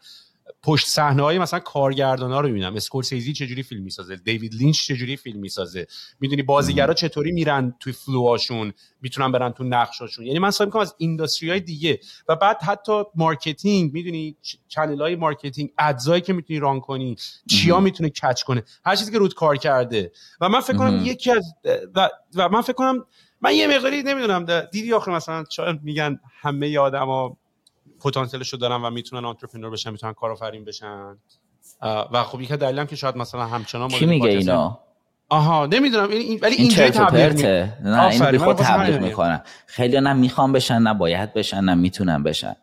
پشت 0.64 0.88
صحنه 0.88 1.24
های 1.24 1.40
مثلا 1.40 1.60
کارگردان 1.60 2.32
ها 2.32 2.40
رو 2.40 2.48
می‌بینم. 2.48 2.76
اسکورسیزی 2.76 3.34
چجوری 3.34 3.64
فیلم 3.64 3.84
می‌سازه؟ 3.84 4.16
دیوید 4.16 4.54
لینچ 4.54 4.88
چجوری 4.88 5.18
فیلم 5.18 5.40
می‌سازه؟ 5.40 5.88
می‌دونی 6.20 6.44
بازیگرا 6.44 6.94
چطوری 6.94 7.32
میرن 7.32 7.76
توی 7.80 7.94
flow 7.94 8.26
هاشون؟ 8.26 8.74
می‌تونن 9.02 9.32
برن 9.32 9.52
تو 9.52 9.64
نقشاشون؟ 9.64 10.26
یعنی 10.26 10.40
من 10.40 10.52
سعی 10.52 10.66
می‌کنم 10.66 10.82
از 10.82 10.96
industry 10.98 11.50
های 11.50 11.60
دیگه 11.60 12.00
و 12.28 12.36
بعد 12.36 12.62
حتی 12.62 13.04
marketing 13.16 13.94
می‌دونی 13.94 14.38
channel 14.68 15.02
های 15.02 15.16
marketing 15.16 15.70
ads 15.80 16.05
ایی 16.05 16.22
که 16.22 16.34
می‌تونی 16.34 16.60
run 16.60 16.80
کنی 16.80 17.16
چیا 17.50 17.80
می‌تونه 17.80 18.10
catch 18.10 18.44
کنه؟ 18.44 18.64
هر 18.86 18.96
چیزی 18.96 19.12
که 19.12 19.18
رود 19.18 19.34
کار 19.34 19.58
کرده. 19.58 20.12
و 20.42 20.50
من 20.50 20.60
فکر 20.60 20.78
کنم 20.78 21.02
یکی 21.06 21.32
از 21.32 21.54
و, 21.96 22.10
و 22.36 22.50
من 22.50 22.62
فکر 22.62 22.74
کنم 22.74 23.06
من 23.42 23.56
یه 23.56 23.68
مقداری 23.68 24.04
نمی‌دونم 24.04 24.66
دیدی 24.72 24.94
آخر 24.94 25.12
مثلا 25.12 25.44
میگن 25.84 26.20
همه 26.42 26.80
آدما 26.80 27.38
پتانسیلش 28.00 28.50
رو 28.50 28.60
دارن 28.60 28.82
و 28.82 28.90
می‌تونن 28.90 29.26
entrepreneur 29.26 29.72
بشن 29.72 29.92
می‌تونن 29.92 30.14
کارآفرین 30.14 30.66
بشن. 30.66 31.18
و 31.82 32.24
خب 32.24 32.42
یک 32.42 32.52
دلیلم 32.54 32.86
که 32.86 32.96
شاید 32.96 33.18
مثلا 33.18 33.46
همچنان 33.46 33.90
کی 33.90 34.06
میگه 34.06 34.30
اینا؟ 34.30 34.80
آها 35.30 35.66
نمی‌دونم 35.66 36.10
این 36.10 36.40
ولی 36.42 36.56
اینجوری 36.56 36.90
تبلیغ 36.90 37.46
نه 37.84 38.08
این 38.08 38.32
بی 38.32 38.38
خود 38.38 38.56
تبلیغ 38.56 39.02
می‌کنن 39.02 39.42
خیلی 39.66 40.02
نه 40.02 40.14
می‌خوام 40.14 40.52
بشن 40.52 40.80
نه 40.80 40.94
باید 40.94 41.34
بشن 41.34 41.64
نه 41.64 41.76
می‌تونن 41.76 42.24
بشن. 42.24 42.56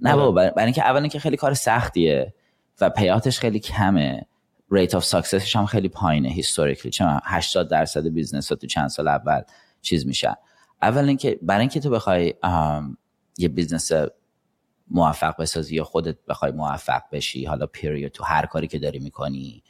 نه 0.00 0.12
آره. 0.12 0.22
بابا 0.22 0.50
برای 0.50 0.64
اینکه 0.64 0.82
اولا 0.82 1.08
که 1.08 1.18
خیلی 1.18 1.36
کار 1.36 1.54
سختیه 1.54 2.34
و 2.80 2.90
payout 2.90 3.26
ش 3.26 3.38
خیلی 3.38 3.60
کمه. 3.60 4.26
rate 4.70 4.94
of 4.94 5.04
success 5.04 5.44
ش 5.44 5.56
هم 5.56 5.66
خیلی 5.66 5.88
پایینه 5.88 6.28
historically 6.28 6.92
چون 6.92 7.20
80 7.24 7.68
درصد 7.68 8.08
business 8.08 8.48
ها 8.48 8.56
تو 8.56 8.66
چند 8.66 8.88
سال 8.88 9.08
اول 9.08 9.40
چیز 9.82 10.06
میشن. 10.06 10.34
اول 10.82 11.08
اینکه 11.08 11.38
برای 11.42 11.60
اینکه 11.60 11.80
تو 11.80 11.90
بخوای 11.90 12.34
یه 13.38 13.48
business 13.48 13.92
موفق 14.90 15.36
بسازی 15.36 15.74
یا 15.74 15.84
خودت 15.84 16.16
بخوای 16.28 16.52
موفق 16.52 17.02
بشی 17.12 17.44
حالا 17.44 17.66
period 17.66 18.12
تو 18.12 18.24
هر 18.24 18.46
کاری 18.46 18.66
که 18.66 18.78
داری 18.78 18.98
می‌کنی. 18.98 19.62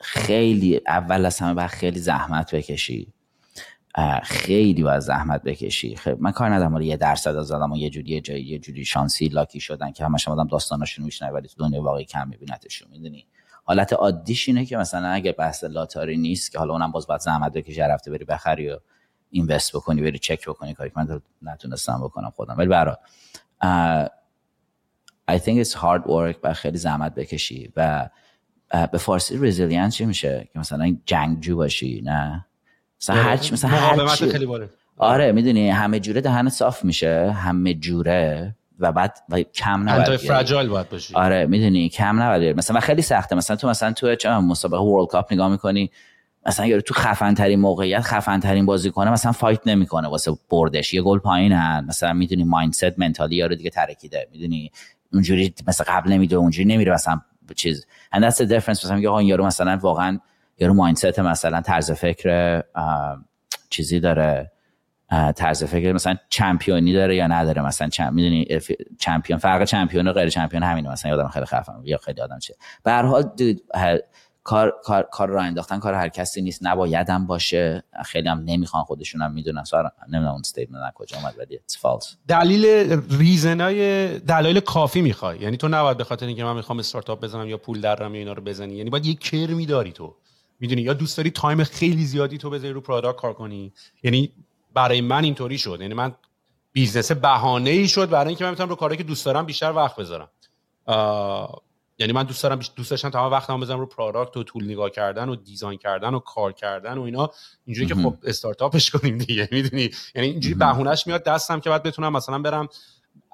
خیلی 0.00 0.80
اول 0.86 1.26
از 1.26 1.38
همه 1.38 1.54
باید 1.54 1.70
خیلی 1.70 1.98
زحمت 1.98 2.54
بکشی. 2.54 3.12
خیلی 4.22 4.82
باید 4.82 5.00
زحمت 5.00 5.42
بکشی. 5.42 5.96
خیلی 5.96 6.16
من 6.20 6.32
کار 6.32 6.54
ندارم 6.54 6.80
یه 6.80 6.96
درصد 6.96 7.36
از 7.36 7.52
آدم 7.52 7.74
یه 7.74 7.90
جوری 7.90 8.20
جایی 8.20 8.44
یه 8.44 8.58
جوری 8.58 8.84
شانسی 8.84 9.28
لاکی 9.28 9.60
شدن 9.60 9.92
که 9.92 10.04
همش 10.04 10.28
آدم 10.28 10.46
داستاناشون 10.46 11.04
میشنه 11.04 11.30
ولی 11.30 11.48
تو 11.48 11.54
دنیا 11.58 11.82
واقعی 11.82 12.04
کم 12.04 12.28
میبینتشون 12.28 12.88
می‌دونی؟ 12.90 13.26
حالت 13.64 13.92
عادیش 13.92 14.48
اینه 14.48 14.64
که 14.64 14.76
مثلا 14.76 15.08
اگه 15.08 15.32
بحث 15.32 15.64
لاتاری 15.64 16.16
نیست 16.16 16.52
که 16.52 16.58
حالا 16.58 16.72
اونم 16.72 16.92
باز 16.92 17.06
باید 17.06 17.20
زحمت 17.20 17.52
بکشی 17.52 17.80
رفته 17.80 18.10
بری 18.10 18.24
بخری 18.24 18.70
و 18.70 18.78
اینوست 19.34 19.76
بکنی 19.76 20.02
بری 20.02 20.18
چک 20.18 20.48
بکنی 20.48 20.74
کاری 20.74 20.90
که 20.90 20.96
من 20.96 21.20
نتونستم 21.42 22.00
بکنم 22.02 22.30
خودم. 22.36 22.54
ولی 22.58 22.68
برای 22.68 22.96
I 25.30 25.38
think 25.38 25.64
it's 25.64 25.72
hard 25.72 26.02
work 26.06 26.36
و 26.42 26.54
خیلی 26.54 26.78
زحمت 26.78 27.14
بکشی. 27.14 27.72
و 27.76 28.08
به 28.92 28.98
فارسی 28.98 29.38
resilience 29.38 29.94
چی 29.94 30.04
میشه؟ 30.04 30.48
که 30.52 30.58
مثلا 30.58 30.96
جنگجو 31.06 31.56
باشی 31.56 32.02
نه؟ 32.04 32.46
مثلا 33.00 33.16
هر 33.16 33.36
مثلا 33.52 33.70
هر 33.70 34.16
چی. 34.16 34.30
خیلی 34.30 34.48
آره 34.96 35.32
می‌دونی 35.32 35.70
همه 35.70 36.00
جوره 36.00 36.20
دهنت 36.20 36.48
صاف 36.48 36.84
میشه 36.84 37.32
همه 37.32 37.74
جوره 37.74 38.54
و 38.78 38.92
بعد 38.92 39.18
و 39.28 39.40
کم 39.42 39.80
اینتای 39.80 40.02
نباید. 40.02 40.20
fragile 40.20 40.68
باید 40.68 40.88
باشی. 40.88 41.14
آره 41.14 41.46
می‌دونی 41.46 41.88
کم 41.88 42.22
نباید. 42.22 42.56
مثلا 42.56 42.76
و 42.76 42.80
خیلی 42.80 43.02
سخته. 43.02 43.36
مثلا 43.36 43.56
تو 43.56 43.68
مثلا 43.68 43.92
تو 43.92 44.14
چه 44.14 44.30
مسابقه 44.30 44.82
World 44.82 45.08
Cup 45.08 45.32
نگاه 45.32 45.48
می‌کنی 45.48 45.90
مثلا 46.46 46.66
یارو 46.66 46.82
تو 46.82 46.94
خفن 46.94 47.34
ترین 47.34 47.60
موقعیت 47.60 48.00
خفن 48.00 48.40
ترین 48.40 48.66
بازی 48.66 48.90
کنه 48.90 49.10
مثلا 49.10 49.32
fight 49.32 49.66
نمی‌کنه 49.66 50.08
واسه 50.08 50.32
بردش. 50.50 50.94
یه 50.94 51.02
گل 51.02 51.18
پایینن. 51.18 51.84
مثلا 51.88 52.12
می‌دونی 52.12 52.44
mindset 52.44 52.98
mentally 52.98 53.36
یارو 53.36 53.54
دیگه 53.54 53.70
ترکیده. 53.70 54.28
می‌دونی؟ 54.32 54.72
اونجوری 55.12 55.54
مثلا 55.68 55.86
قبل 55.94 56.12
نمیده 56.12 56.36
اونجوری 56.36 56.68
نمیره 56.68 56.92
مثلا 56.92 57.20
چیز. 57.56 57.86
And 58.14 58.18
that's 58.18 58.36
the 58.36 58.48
difference. 58.48 58.68
مثلا 58.68 58.96
میگه 58.96 59.24
یارو 59.24 59.46
مثلا 59.46 59.76
واقعا 59.76 60.20
یارو 60.58 60.74
مایندست 60.74 61.20
مثلا 61.20 61.60
طرز 61.60 61.90
فکر 61.90 62.62
چیزی 63.70 64.00
داره. 64.00 64.50
طرز 65.36 65.64
فکر 65.64 65.92
مثلا 65.92 66.16
چمپیونی 66.28 66.92
داره 66.92 67.16
یا 67.16 67.26
نداره. 67.26 67.62
مثلا 67.62 67.88
چم... 67.88 68.14
می‌دونی؟ 68.14 68.46
چمپیون 68.98 69.38
فرق 69.38 69.64
چمپیون 69.64 70.08
و 70.08 70.12
غیر 70.12 70.28
چمپیون 70.28 70.62
همینه. 70.62 70.90
مثلا 70.90 71.10
یادم 71.10 71.28
خیلی 71.28 71.46
خفن 71.46 71.72
یا 71.84 71.98
خیلی 71.98 72.20
آدم 72.20 72.38
چیه. 72.38 72.56
به 72.82 72.90
هر 72.90 73.02
حال 73.02 73.32
کار 74.44 74.74
کار 74.84 75.08
کار 75.12 75.28
را 75.28 75.42
انداختن 75.42 75.78
کار 75.78 75.94
هر 75.94 76.08
کسی 76.08 76.42
نیست. 76.42 76.66
نبایدم 76.66 77.26
باشه. 77.26 77.84
خیلی 78.04 78.28
هم 78.28 78.42
نمی‌خوان 78.44 78.84
خودشونم 78.84 79.32
می‌دونن. 79.32 79.64
سوال 79.64 79.88
نمی‌دونم 80.08 80.32
اون 80.32 80.40
استیتمنت 80.40 80.94
کجا 80.94 81.16
اومد 81.16 81.34
ولی 81.38 81.60
false. 81.68 82.16
دلیل 82.28 82.66
reason 83.10 83.83
های 83.83 84.08
دلایل 84.18 84.60
کافی 84.60 85.02
می‌خوای. 85.02 85.38
یعنی 85.38 85.56
تو 85.56 85.68
نباید 85.68 85.96
به 85.96 86.04
خاطر 86.04 86.26
اینکه 86.26 86.44
من 86.44 86.56
می‌خوام 86.56 86.78
استارتاپ 86.78 87.20
بزنم 87.20 87.48
یا 87.48 87.58
پول 87.58 87.80
درم 87.80 88.14
یا 88.14 88.18
اینا 88.18 88.32
رو 88.32 88.42
بزنی. 88.42 88.74
یعنی 88.74 88.90
باید 88.90 89.06
یه 89.06 89.14
کرمی 89.14 89.66
داری 89.66 89.92
تو. 89.92 90.16
می‌دونی؟ 90.60 90.82
یا 90.82 90.92
دوست 90.92 91.16
داری 91.16 91.30
time 91.30 91.64
خیلی 91.64 92.04
زیادی 92.04 92.38
تو 92.38 92.50
بذاری 92.50 92.72
رو 92.72 92.80
product 92.80 93.18
کار 93.18 93.32
کنی. 93.32 93.72
یعنی 94.02 94.32
برای 94.74 95.00
من 95.00 95.24
اینطوری 95.24 95.58
شد. 95.58 95.78
یعنی 95.80 95.94
من 95.94 96.14
business 96.72 97.12
بهانه 97.12 97.70
ای 97.70 97.88
شد 97.88 98.10
برای 98.10 98.28
اینکه 98.28 98.44
من 98.44 98.52
بتونم 98.52 98.68
رو 98.68 98.76
کاری 98.76 98.96
که 98.96 99.02
دوست 99.02 99.26
دارم 99.26 99.46
بیشتر 99.46 99.72
وقت 99.72 99.96
بذارم. 99.96 100.28
یعنی 101.98 102.12
من 102.12 102.22
دوست 102.22 102.42
دارم 102.42 102.60
دوست 102.76 102.90
داشتم 102.90 103.10
تمام 103.10 103.32
وقتم 103.32 103.60
بذارم 103.60 103.80
رو 103.80 103.86
product 103.86 104.36
و 104.36 104.42
tool 104.42 104.64
نگاه 104.64 104.90
کردن 104.90 105.28
و 105.28 105.36
design 105.36 105.78
کردن 105.78 106.14
و 106.14 106.18
کار 106.18 106.52
کردن 106.52 106.98
و 106.98 107.02
اینا. 107.02 107.30
اینجوری 107.64 107.88
که 107.88 107.94
خب 107.94 108.16
استارتاپش 108.24 108.90
کنیم 108.90 109.18
دیگه 109.18 109.48
می‌دونی؟ 109.52 109.90
یعنی 110.14 110.28
اینجوری 110.28 110.54
بهونه‌ش 110.54 111.06
میاد 111.06 111.24
دستم 111.24 111.60
که 111.60 111.70
بعد 111.70 111.82
بتونم 111.82 112.12
مثلا 112.12 112.38
برم 112.38 112.68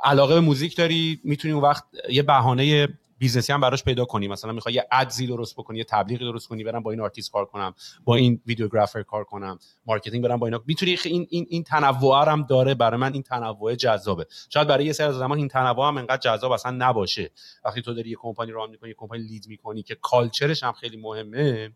علاقه 0.04 0.34
به 0.34 0.40
music 0.40 0.76
داری 0.76 1.20
می‌تونی 1.24 1.54
اون 1.54 1.62
وقت 1.62 1.84
یه 2.08 2.22
بهانه 2.22 2.88
business 3.20 3.49
ی 3.49 3.52
هم 3.52 3.60
براش 3.60 3.84
پیدا 3.84 4.04
کنی. 4.04 4.28
مثلا 4.28 4.52
می‌خوای 4.52 4.74
یه 4.74 4.86
ads 4.92 5.18
ی 5.18 5.26
درست 5.26 5.56
بکنی 5.56 5.78
یه 5.78 5.84
تبلیغی 5.84 6.24
درست 6.24 6.48
کنی 6.48 6.64
برم 6.64 6.82
با 6.82 6.90
این 6.90 7.00
آرتیست 7.00 7.32
کار 7.32 7.44
کنم 7.44 7.74
با 8.04 8.16
این 8.16 8.40
videographer 8.46 9.02
کار 9.02 9.24
کنم 9.24 9.58
marketing 9.86 10.24
برم 10.24 10.36
با 10.36 10.46
اینا. 10.46 10.62
می‌تونی 10.66 10.96
این 11.04 11.26
این 11.30 11.46
این 11.50 11.64
تنوع 11.64 12.30
هم 12.30 12.42
داره 12.42 12.74
برای 12.74 13.00
من 13.00 13.12
این 13.12 13.22
تنوع 13.22 13.74
جذابه. 13.74 14.26
شاید 14.48 14.68
برای 14.68 14.84
یه 14.84 14.92
سری 14.92 15.06
آدما 15.06 15.38
این 15.38 15.48
تنوع 15.48 15.88
هم 15.88 15.98
انقدر 15.98 16.16
جذاب 16.16 16.52
اصلا 16.52 16.76
نباشه. 16.78 17.30
وقتی 17.64 17.82
تو 17.82 17.94
داری 17.94 18.10
یه 18.10 18.16
کمپانی 18.20 18.52
run 18.52 18.70
می‌کنی 18.70 18.88
یه 18.88 18.96
کمپانی 18.98 19.22
lead 19.22 19.48
می‌کنی 19.48 19.82
که 19.82 19.94
culture 19.94 20.47
ش 20.47 20.62
هم 20.62 20.72
خیلی 20.72 20.96
مهمه 20.96 21.72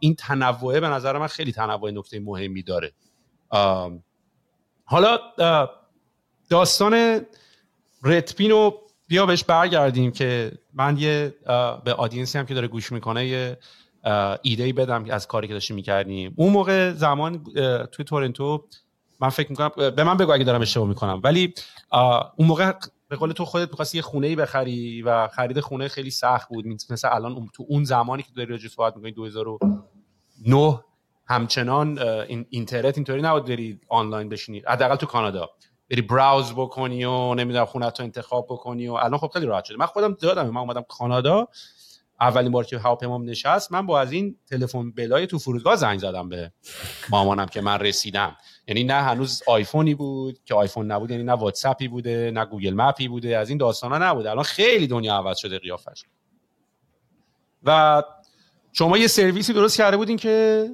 این 0.00 0.14
تنوع 0.14 0.80
به 0.80 0.88
نظر 0.88 1.18
من 1.18 1.26
خیلی 1.26 1.52
تنوع 1.52 1.90
نکته 1.90 2.20
مهمی 2.20 2.62
داره. 2.62 2.92
حالا 4.84 5.18
داستان 6.50 7.20
رتپین 8.02 8.50
رو 8.50 8.83
بیا 9.06 9.26
بهش 9.26 9.44
برگردیم 9.44 10.12
که 10.12 10.52
من 10.74 10.96
یه 10.98 11.34
به 11.84 11.92
آدینسی 11.92 12.38
هم 12.38 12.46
که 12.46 12.54
داره 12.54 12.68
گوش 12.68 12.92
می‌کنه 12.92 13.26
یه 13.26 13.58
ایده 14.42 14.64
ای 14.64 14.72
بدم 14.72 15.04
از 15.10 15.26
کاری 15.26 15.48
که 15.48 15.54
داشتیم 15.54 15.76
می‌کردیم. 15.76 16.34
اون 16.36 16.52
موقع 16.52 16.92
زمان 16.92 17.44
توی 17.92 18.04
تورنتو 18.04 18.64
من 19.20 19.28
فکر 19.28 19.50
می‌کنم 19.50 19.70
به 19.76 20.04
من 20.04 20.16
بگو 20.16 20.32
اگه 20.32 20.44
دارم 20.44 20.60
اشتباه 20.60 20.88
می‌کنم. 20.88 21.20
ولی 21.24 21.54
اون 22.36 22.48
موقع 22.48 22.72
به 23.08 23.16
قول 23.16 23.32
تو 23.32 23.44
خودت 23.44 23.70
می‌خواستی 23.70 23.98
یه 23.98 24.02
خونه 24.02 24.26
ای 24.26 24.36
بخری 24.36 25.02
و 25.02 25.28
خرید 25.28 25.60
خونه 25.60 25.88
خیلی 25.88 26.10
سخت 26.10 26.48
بود. 26.48 26.66
مثل 26.66 27.08
الان 27.12 27.48
تو 27.54 27.64
اون 27.68 27.84
زمانی 27.84 28.22
که 28.22 28.28
داری 28.36 28.50
راجع 28.50 28.68
صحبت 28.68 28.96
می‌کنی 28.96 29.12
2009 29.12 30.80
همچنان 31.26 31.98
این 31.98 32.46
اینترنت 32.50 32.98
اینطوری 32.98 33.22
نبود 33.22 33.44
بری 33.44 33.80
آنلاین 33.88 34.28
بشینی. 34.28 34.62
حداقل 34.66 34.96
تو 34.96 35.06
کانادا. 35.06 35.50
بری 35.94 36.02
browse 36.02 36.52
بکنی 36.52 37.04
و 37.04 37.34
نمی‌دونم 37.34 37.64
خونه 37.64 37.90
تو 37.90 38.02
انتخاب 38.02 38.46
بکنی 38.50 38.88
و 38.88 38.92
الان 38.92 39.18
خب 39.18 39.30
خیلی 39.32 39.46
راحت 39.46 39.64
شده. 39.64 39.76
من 39.76 39.86
خودم 39.86 40.14
دادم 40.14 40.50
من 40.50 40.60
اومدم 40.60 40.84
کانادا. 40.88 41.48
اولین 42.20 42.52
بار 42.52 42.64
که 42.64 42.78
هواپیمام 42.78 43.24
نشست 43.24 43.72
من 43.72 43.86
با 43.86 44.00
از 44.00 44.12
این 44.12 44.36
تلفنای 44.50 45.26
تو 45.26 45.38
فرودگاه 45.38 45.76
زنگ 45.76 45.98
زدم 45.98 46.28
به 46.28 46.52
مامانم 47.10 47.46
که 47.46 47.60
من 47.60 47.78
رسیدم. 47.78 48.36
یعنی 48.68 48.84
نه 48.84 48.94
هنوز 48.94 49.42
آیفونی 49.46 49.94
بود 49.94 50.38
که 50.44 50.54
آیفون 50.54 50.92
نبود 50.92 51.10
یعنی 51.10 51.22
نه 51.22 51.32
واتساپی 51.32 51.88
بوده 51.88 52.30
نه 52.34 52.44
Google 52.44 52.74
Map 52.74 52.99
ی 52.99 53.08
بوده 53.08 53.36
از 53.36 53.48
این 53.48 53.58
داستانا 53.58 53.98
نبوده. 53.98 54.30
الان 54.30 54.44
خیلی 54.44 54.86
دنیا 54.86 55.14
عوض 55.14 55.38
شده 55.38 55.58
قیافش. 55.58 56.04
و 57.62 58.02
شما 58.72 58.98
یه 58.98 59.06
سرویسی 59.06 59.52
درست 59.52 59.76
کرده 59.76 59.96
بودین 59.96 60.16
که 60.16 60.68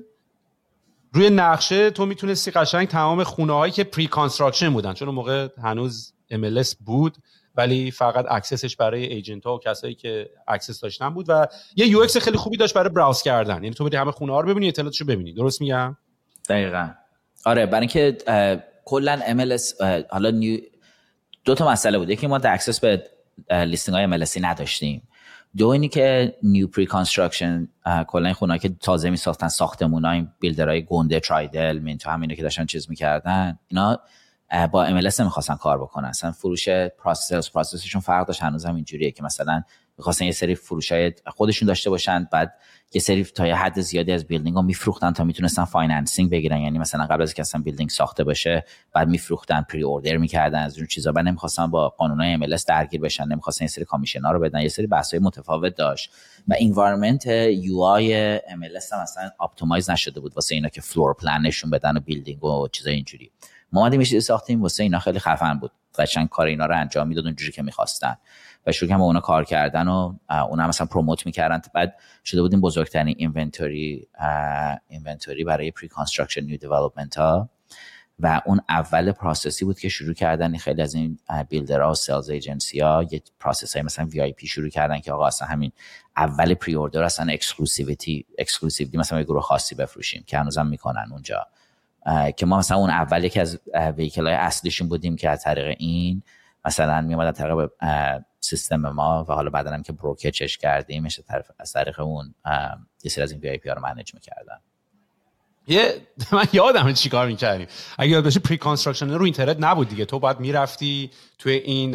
روی 1.12 1.30
نقشه 1.30 1.90
تو 1.90 2.06
می‌تونستی 2.06 2.50
قشنگ 2.50 2.88
تمام 2.88 3.24
خونه 3.24 3.52
هایی 3.52 3.72
که 3.72 3.84
pre-construction 3.84 4.72
بودن 4.72 4.92
چون 4.92 5.08
موقع 5.08 5.48
هنوز 5.62 6.14
MLS 6.32 6.76
بود 6.84 7.16
ولی 7.54 7.90
فقط 7.90 8.26
access 8.28 8.64
ش 8.64 8.76
برای 8.76 9.04
agent 9.04 9.44
ها 9.44 9.54
و 9.56 9.58
کسایی 9.58 9.94
که 9.94 10.30
access 10.48 10.80
داشتن 10.80 11.08
بود 11.08 11.26
و 11.28 11.46
یه 11.76 11.86
UX 11.86 12.16
خیلی 12.16 12.36
خوبی 12.36 12.56
داشت 12.56 12.74
برای 12.74 12.88
browse 12.88 13.22
کردن. 13.22 13.54
یعنی 13.54 13.70
تو 13.70 13.84
بری 13.84 13.96
همه 13.96 14.10
خونه 14.12 14.32
ها 14.32 14.40
رو 14.40 14.48
ببینی 14.48 14.68
اطلاعاتشو 14.68 15.04
ببینی. 15.04 15.32
درست 15.32 15.60
میگم؟ 15.60 15.96
دقیقا. 16.48 16.90
آره 17.44 17.66
برای 17.66 17.80
اینکه 17.80 18.16
کلا 18.84 19.20
MLS 19.28 19.82
حالا 20.10 20.30
new 20.30 20.60
دو 21.44 21.54
تا 21.54 21.70
مسئله 21.70 21.98
بود. 21.98 22.10
یکی 22.10 22.26
ما 22.26 22.36
access 22.36 22.80
به 22.80 23.02
listing 23.50 23.96
های 23.96 24.06
MLS 24.06 24.38
نداشتیم. 24.40 25.08
دو 25.56 25.68
اینی 25.68 25.88
که 25.88 26.36
new 26.42 26.66
pre-construction 26.66 27.68
کلا 28.06 28.24
این 28.24 28.34
خونه 28.34 28.58
که 28.58 28.68
تازه 28.68 29.10
می 29.10 29.16
ساختن 29.16 29.48
ساختمون 29.48 30.04
های 30.04 30.26
builder 30.40 30.73
های 30.73 30.82
گنده 30.84 31.20
Tridel، 31.20 31.78
Minto 31.78 32.10
همینه 32.10 32.36
که 32.36 32.42
داشتن 32.42 32.66
چیز 32.66 32.90
می‌کردن 32.90 33.58
اینا 33.68 33.98
با 34.72 34.86
MLS 34.86 35.20
نمی‌خواستن 35.20 35.54
کار 35.54 35.78
بکنن. 35.78 36.08
اصلا 36.08 36.32
فروش 36.32 36.68
process 36.68 37.50
process 37.50 37.82
شون 37.82 38.00
فرق 38.00 38.26
داشت 38.26 38.42
هنوز 38.42 38.64
هم 38.64 38.74
اینجوریه 38.74 39.10
که 39.10 39.22
مثلا 39.22 39.62
می‌خواستن 40.00 40.24
یه 40.24 40.32
سری 40.32 40.54
فروش 40.54 40.92
های 40.92 41.12
خودشون 41.26 41.68
داشته 41.68 41.90
باشن 41.90 42.28
بعد 42.32 42.54
یه 42.92 43.00
سری 43.00 43.24
تا 43.24 43.46
یه 43.46 43.54
حد 43.54 43.80
زیادی 43.80 44.12
از 44.12 44.24
building 44.24 44.56
ها 44.56 44.62
میفروختن 44.62 45.12
تا 45.12 45.24
می‌تونستن 45.24 45.64
financing 45.64 46.30
بگیرن. 46.30 46.60
یعنی 46.60 46.78
مثلا 46.78 47.06
قبل 47.06 47.22
از 47.22 47.28
اینکه 47.28 47.42
اصلا 47.42 47.60
building 47.60 47.90
ساخته 47.90 48.24
باشه 48.24 48.64
بعد 48.92 49.08
میفروختن 49.08 49.62
pre-order 49.62 50.16
می‌کردن 50.16 50.62
از 50.62 50.78
اون 50.78 50.86
چیزا. 50.86 51.12
بعد 51.12 51.26
نمی‌خواستن 51.26 51.66
با 51.66 51.88
قانونهای 51.88 52.32
MLS 52.32 52.46
درگیر 52.68 53.00
بشن 53.00 53.24
نمی‌خواستن 53.24 53.64
یه 53.64 53.68
سری 53.68 53.84
commission 53.84 54.20
ها 54.20 54.32
رو 54.32 54.40
بدن. 54.40 54.60
یه 54.60 54.68
سری 54.68 54.86
بحث 54.86 55.14
متفاوت 55.14 55.74
داشت. 55.74 56.12
و 56.48 56.54
environment 56.60 57.26
UI 57.26 58.14
ام 58.14 58.62
هم 58.92 58.98
اصلا 59.02 59.30
optimize 59.40 59.90
نشده 59.90 60.20
بود 60.20 60.34
واسه 60.34 60.54
اینا 60.54 60.68
که 60.68 60.80
floor 60.80 61.14
plan 61.14 61.46
نشون 61.46 61.70
بدن 61.70 61.96
و 61.96 62.00
building 62.00 62.44
و 62.44 62.68
چیزای 62.72 62.94
اینجوری. 62.94 63.30
ما 63.72 63.80
اومدیم 63.80 64.20
ساختیم 64.20 64.62
واسه 64.62 64.82
اینا 64.82 64.98
خیلی 64.98 65.18
خفن 65.18 65.58
بود. 65.58 65.70
قشنگ 65.98 66.28
کار 66.28 66.46
اینا 66.46 66.66
رو 66.66 66.76
انجام 66.76 67.08
می‌داد 67.08 67.24
اونجوری 67.24 67.52
که 67.52 67.62
می‌خواستن. 67.62 68.16
و 68.66 68.72
شروع 68.72 68.88
کردن 68.90 69.00
اونا 69.00 69.20
کار 69.20 69.44
کردن 69.44 69.88
و 69.88 70.14
اونا 70.28 70.68
مثلا 70.68 70.86
promote 70.86 71.26
می‌کردن. 71.26 71.62
بعد 71.74 71.94
شده 72.24 72.42
بودیم 72.42 72.60
بزرگترین 72.60 73.14
inventory 73.18 74.08
inventory 74.88 75.44
برای 75.44 75.70
pre-construction 75.70 76.40
new 76.40 76.56
development 76.56 77.18
ها 77.18 77.50
و 78.22 78.40
اون 78.46 78.60
اول 78.68 79.12
process 79.12 79.58
ی 79.58 79.64
بود 79.64 79.78
که 79.78 79.88
شروع 79.88 80.14
کردن. 80.14 80.56
خیلی 80.56 80.82
از 80.82 80.94
این 80.94 81.18
builder 81.48 81.85
ها 81.85 81.90
و 81.90 81.94
sales 81.94 82.30
agency 82.30 82.80
ها 82.80 83.06
یه 83.10 83.22
process 83.40 83.76
های 83.76 83.82
مثلا 83.82 84.06
VIP 84.06 84.46
شروع 84.46 84.68
کردن 84.68 85.00
که 85.00 85.12
آقا 85.12 85.26
اصلا 85.26 85.48
همین 85.48 85.72
اول 86.16 86.54
pre-order 86.54 87.02
اصلا 87.02 87.32
exclusivity 87.32 88.26
exclusively 88.38 88.98
مثلا 88.98 89.18
یه 89.18 89.24
گروه 89.24 89.42
خاصی 89.42 89.74
بفروشیم 89.74 90.24
که 90.26 90.38
هنوزم 90.38 90.66
می‌کنن 90.66 91.08
اونجا. 91.10 91.46
که 92.36 92.46
ما 92.46 92.58
مثلا 92.58 92.76
اون 92.76 92.90
اول 92.90 93.24
یکی 93.24 93.40
از 93.40 93.60
vehicle 93.96 94.26
های 94.26 94.36
اصلیشون 94.36 94.88
بودیم 94.88 95.16
که 95.16 95.30
از 95.30 95.42
طریق 95.42 95.76
این 95.78 96.22
مثلا 96.64 97.00
می 97.00 97.14
اومدن 97.14 97.32
طریق 97.32 97.70
سیستم 98.40 98.76
ما 98.76 99.24
و 99.28 99.32
حالا 99.32 99.50
بعدا 99.50 99.70
هم 99.70 99.82
که 99.82 99.92
brokerage 99.92 100.46
ش 100.46 100.58
کردیم 100.58 101.08
از 101.58 101.72
طریق 101.72 102.00
اون 102.00 102.34
یه 103.04 103.10
سری 103.10 103.22
از 103.22 103.32
این 103.32 103.40
VIP 103.40 103.68
ها 103.68 103.74
رو 103.74 103.82
manage 103.82 104.14
می‌کردن. 104.14 104.58
یه 105.70 105.94
من 106.32 106.44
یادم 106.52 106.92
چی 106.92 107.08
کار 107.08 107.26
می‌کردیم. 107.26 107.66
اگه 107.98 108.10
یاد 108.10 108.24
باشه 108.24 108.40
pre-construction 108.40 109.10
رو 109.10 109.24
اینترنت 109.24 109.56
نبود 109.60 109.88
دیگه. 109.88 110.04
تو 110.04 110.18
باید 110.18 110.40
می‌رفتی 110.40 111.10
توی 111.38 111.52
این 111.52 111.90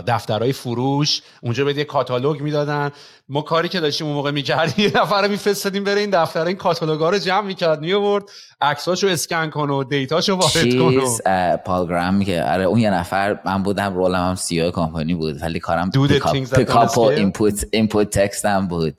دفترهای 0.00 0.52
فروش 0.52 1.22
اونجا 1.42 1.64
بهت 1.64 1.76
یه 1.76 1.84
کاتالوگ 1.84 2.40
می‌دادن. 2.40 2.90
ما 3.28 3.42
کاری 3.42 3.68
که 3.68 3.80
داشتیم 3.80 4.06
اون 4.06 4.16
موقع 4.16 4.30
می‌کردیم 4.30 4.84
یه 4.84 5.00
نفر 5.02 5.22
رو 5.22 5.30
میفرستادیم 5.30 5.84
بره 5.84 6.00
این 6.00 6.10
دفتر 6.10 6.46
این 6.46 6.56
کاتالوگا 6.56 7.10
رو 7.10 7.18
جمع 7.18 7.46
می‌کرد 7.46 7.80
میاورد 7.80 8.24
عکساشو 8.60 9.06
اسکن 9.06 9.50
کنه 9.50 9.70
و 9.70 9.84
data 9.84 10.13
شو 10.13 10.34
وارد 10.34 10.74
کن 10.74 10.96
و 11.26 11.56
Paul 11.56 11.79
Graham 11.79 12.14
میگه 12.14 12.44
آره 12.52 12.64
اون 12.64 12.80
یه 12.80 12.90
نفر 12.90 13.40
من 13.44 13.62
بودم 13.62 13.94
role 13.94 14.21
م 14.21 14.28
هم 14.28 14.34
CEO 14.34 14.70
کمپانی 14.70 15.14
بود 15.14 15.42
ولی 15.42 15.60
کارم 15.60 15.90
pick 16.56 16.84
up 16.84 16.98
و 16.98 17.00
input 17.00 17.64
input 17.72 18.18
text 18.18 18.46
هم 18.46 18.68
بود. 18.68 18.94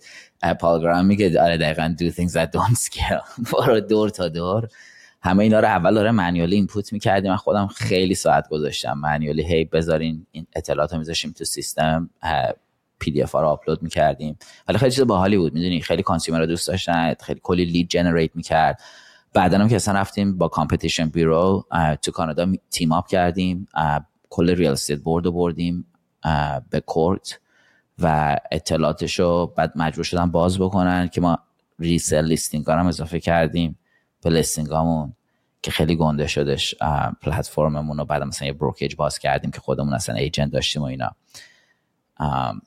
Paul 0.60 0.78
Graham 0.78 1.06
میگه 1.06 1.42
آره 1.42 1.58
دقیقا 1.58 1.96
do 2.00 2.14
things 2.14 2.32
that 2.32 2.48
don't 2.58 2.76
scale. 2.76 3.42
برو 3.54 3.80
دور 3.80 4.10
تا 4.10 4.28
دور. 4.30 4.68
همه 5.24 5.44
اینا 5.44 5.60
رو 5.60 5.68
اول 5.68 5.94
داره 5.94 6.12
manually 6.12 6.56
input 6.56 6.94
می‌کردیم 6.94 7.32
من 7.32 7.38
خودم 7.38 7.68
خیلی 7.68 8.16
ساعت 8.16 8.50
گذاشتم 8.50 8.94
manually 8.94 9.44
هی 9.44 9.66
بذارین 9.66 10.26
این 10.32 10.48
اطلاعات 10.56 10.94
رو 10.94 11.00
میذاشتیم 11.00 11.32
تو 11.32 11.46
سیستم. 11.46 12.10
PDF 13.00 13.32
رو 13.32 13.48
آپلود 13.48 13.84
می‌کردیم. 13.84 14.38
ولی 14.68 14.78
خیلی 14.78 14.92
چیز 14.92 15.04
باحالی 15.04 15.38
بود 15.38 15.54
می‌دونی؟ 15.54 15.82
خیلی 15.82 16.04
consumer 16.04 16.40
رو 16.40 16.46
دوست 16.46 16.68
داشتن. 16.68 17.14
خیلی 17.20 17.40
کلی 17.44 17.66
lead 17.66 17.88
generate 17.90 18.36
می‌کرد. 18.36 18.82
بعدا 19.34 19.58
هم 19.58 19.70
که 19.70 19.76
اصلا 19.76 20.00
رفتیم 20.00 20.38
با 20.38 20.48
Competition 20.48 21.10
Bureau 21.10 21.66
تو 22.02 22.12
کانادا 22.12 22.52
team 22.72 22.92
up 22.92 23.08
کردیم. 23.08 23.68
کل 24.30 24.56
real 24.56 24.74
estate 24.74 25.00
board 25.00 25.26
رو 25.26 25.32
بردیم 25.32 25.86
به 26.70 26.80
court 26.80 27.40
و 28.02 28.38
اطلاعاتش 28.52 29.20
رو 29.20 29.54
بعد 29.56 29.72
مجبور 29.76 30.04
شدن 30.04 30.32
باز 30.32 30.60
بکنن 30.60 31.08
که 31.08 31.22
ما 31.22 31.40
resale 31.80 32.26
listing 32.26 32.66
هم 32.68 32.88
اضافه 32.88 33.20
کردیم 33.20 33.80
به 34.24 34.30
listing 34.30 34.70
که 35.62 35.72
خیلی 35.72 35.96
گنده 35.96 36.28
شدش 36.28 36.76
پلتفرممون 37.22 37.98
رو 37.98 38.06
بعد 38.06 38.24
مثلا 38.24 38.48
یه 38.48 38.54
brokerage 38.54 38.96
باز 38.96 39.20
کردیم 39.20 39.52
که 39.52 39.60
خودمون 39.60 39.94
اصلا 39.94 40.16
agent 40.16 40.52
داشتیم 40.52 40.82
و 40.82 40.86
اینا. 40.86 41.12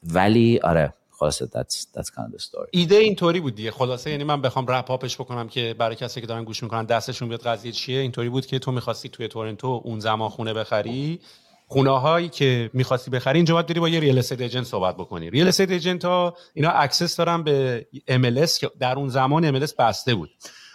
ولی 0.03 0.59
آره 0.59 0.93
خلاصه 1.11 1.47
that's, 1.47 1.75
that's 1.75 2.09
kind 2.09 2.31
of 2.31 2.37
the 2.37 2.45
story. 2.45 2.69
ایده 2.71 2.97
اینطوری 2.97 3.41
بود 3.41 3.55
دیگه. 3.55 3.71
خلاصه 3.71 4.11
یعنی 4.11 4.25
من 4.25 4.43
بخوام 4.43 4.67
wrap 4.67 4.91
up 4.91 5.04
ش 5.04 5.17
بکنم 5.17 5.49
که 5.49 5.75
برای 5.79 5.97
کسی 5.97 6.21
که 6.21 6.27
دارن 6.27 6.45
گوش 6.45 6.63
می‌کنن 6.63 6.85
دستشون 6.85 7.29
بیاد 7.29 7.43
قضیه 7.43 7.73
چیه؟ 7.73 8.01
اینطوری 8.01 8.29
بود 8.29 8.47
که 8.47 8.59
تو 8.59 8.73
می‌خواستی 8.73 9.09
توی 9.09 9.29
تورنتو 9.29 9.81
اون 9.85 10.01
زمان 10.01 10.29
خونه 10.29 10.55
بخری 10.55 11.21
خونه 11.67 12.01
هایی 12.01 12.29
که 12.29 12.71
می‌خواستی 12.73 13.11
بخری 13.11 13.39
اینجا 13.39 13.55
باید 13.55 13.67
بری 13.67 13.81
با 13.81 13.89
یه 13.89 14.01
ریل 14.01 14.19
استیت 14.19 14.41
ایجنت 14.41 14.65
صحبت 14.65 14.95
بکنی. 14.97 15.31
ریل 15.31 15.49
استیت 15.49 15.71
ایجنت 15.71 16.05
ها 16.05 16.37
اینا 16.55 16.71
access 16.71 17.17
دارن 17.17 17.43
به 17.43 17.87
MLS 18.11 18.59
که 18.59 18.71
در 18.79 18.97
اون 18.97 19.09
زمان 19.09 19.61
MLS 19.61 19.75
بسته 19.79 20.15
بود. 20.15 20.31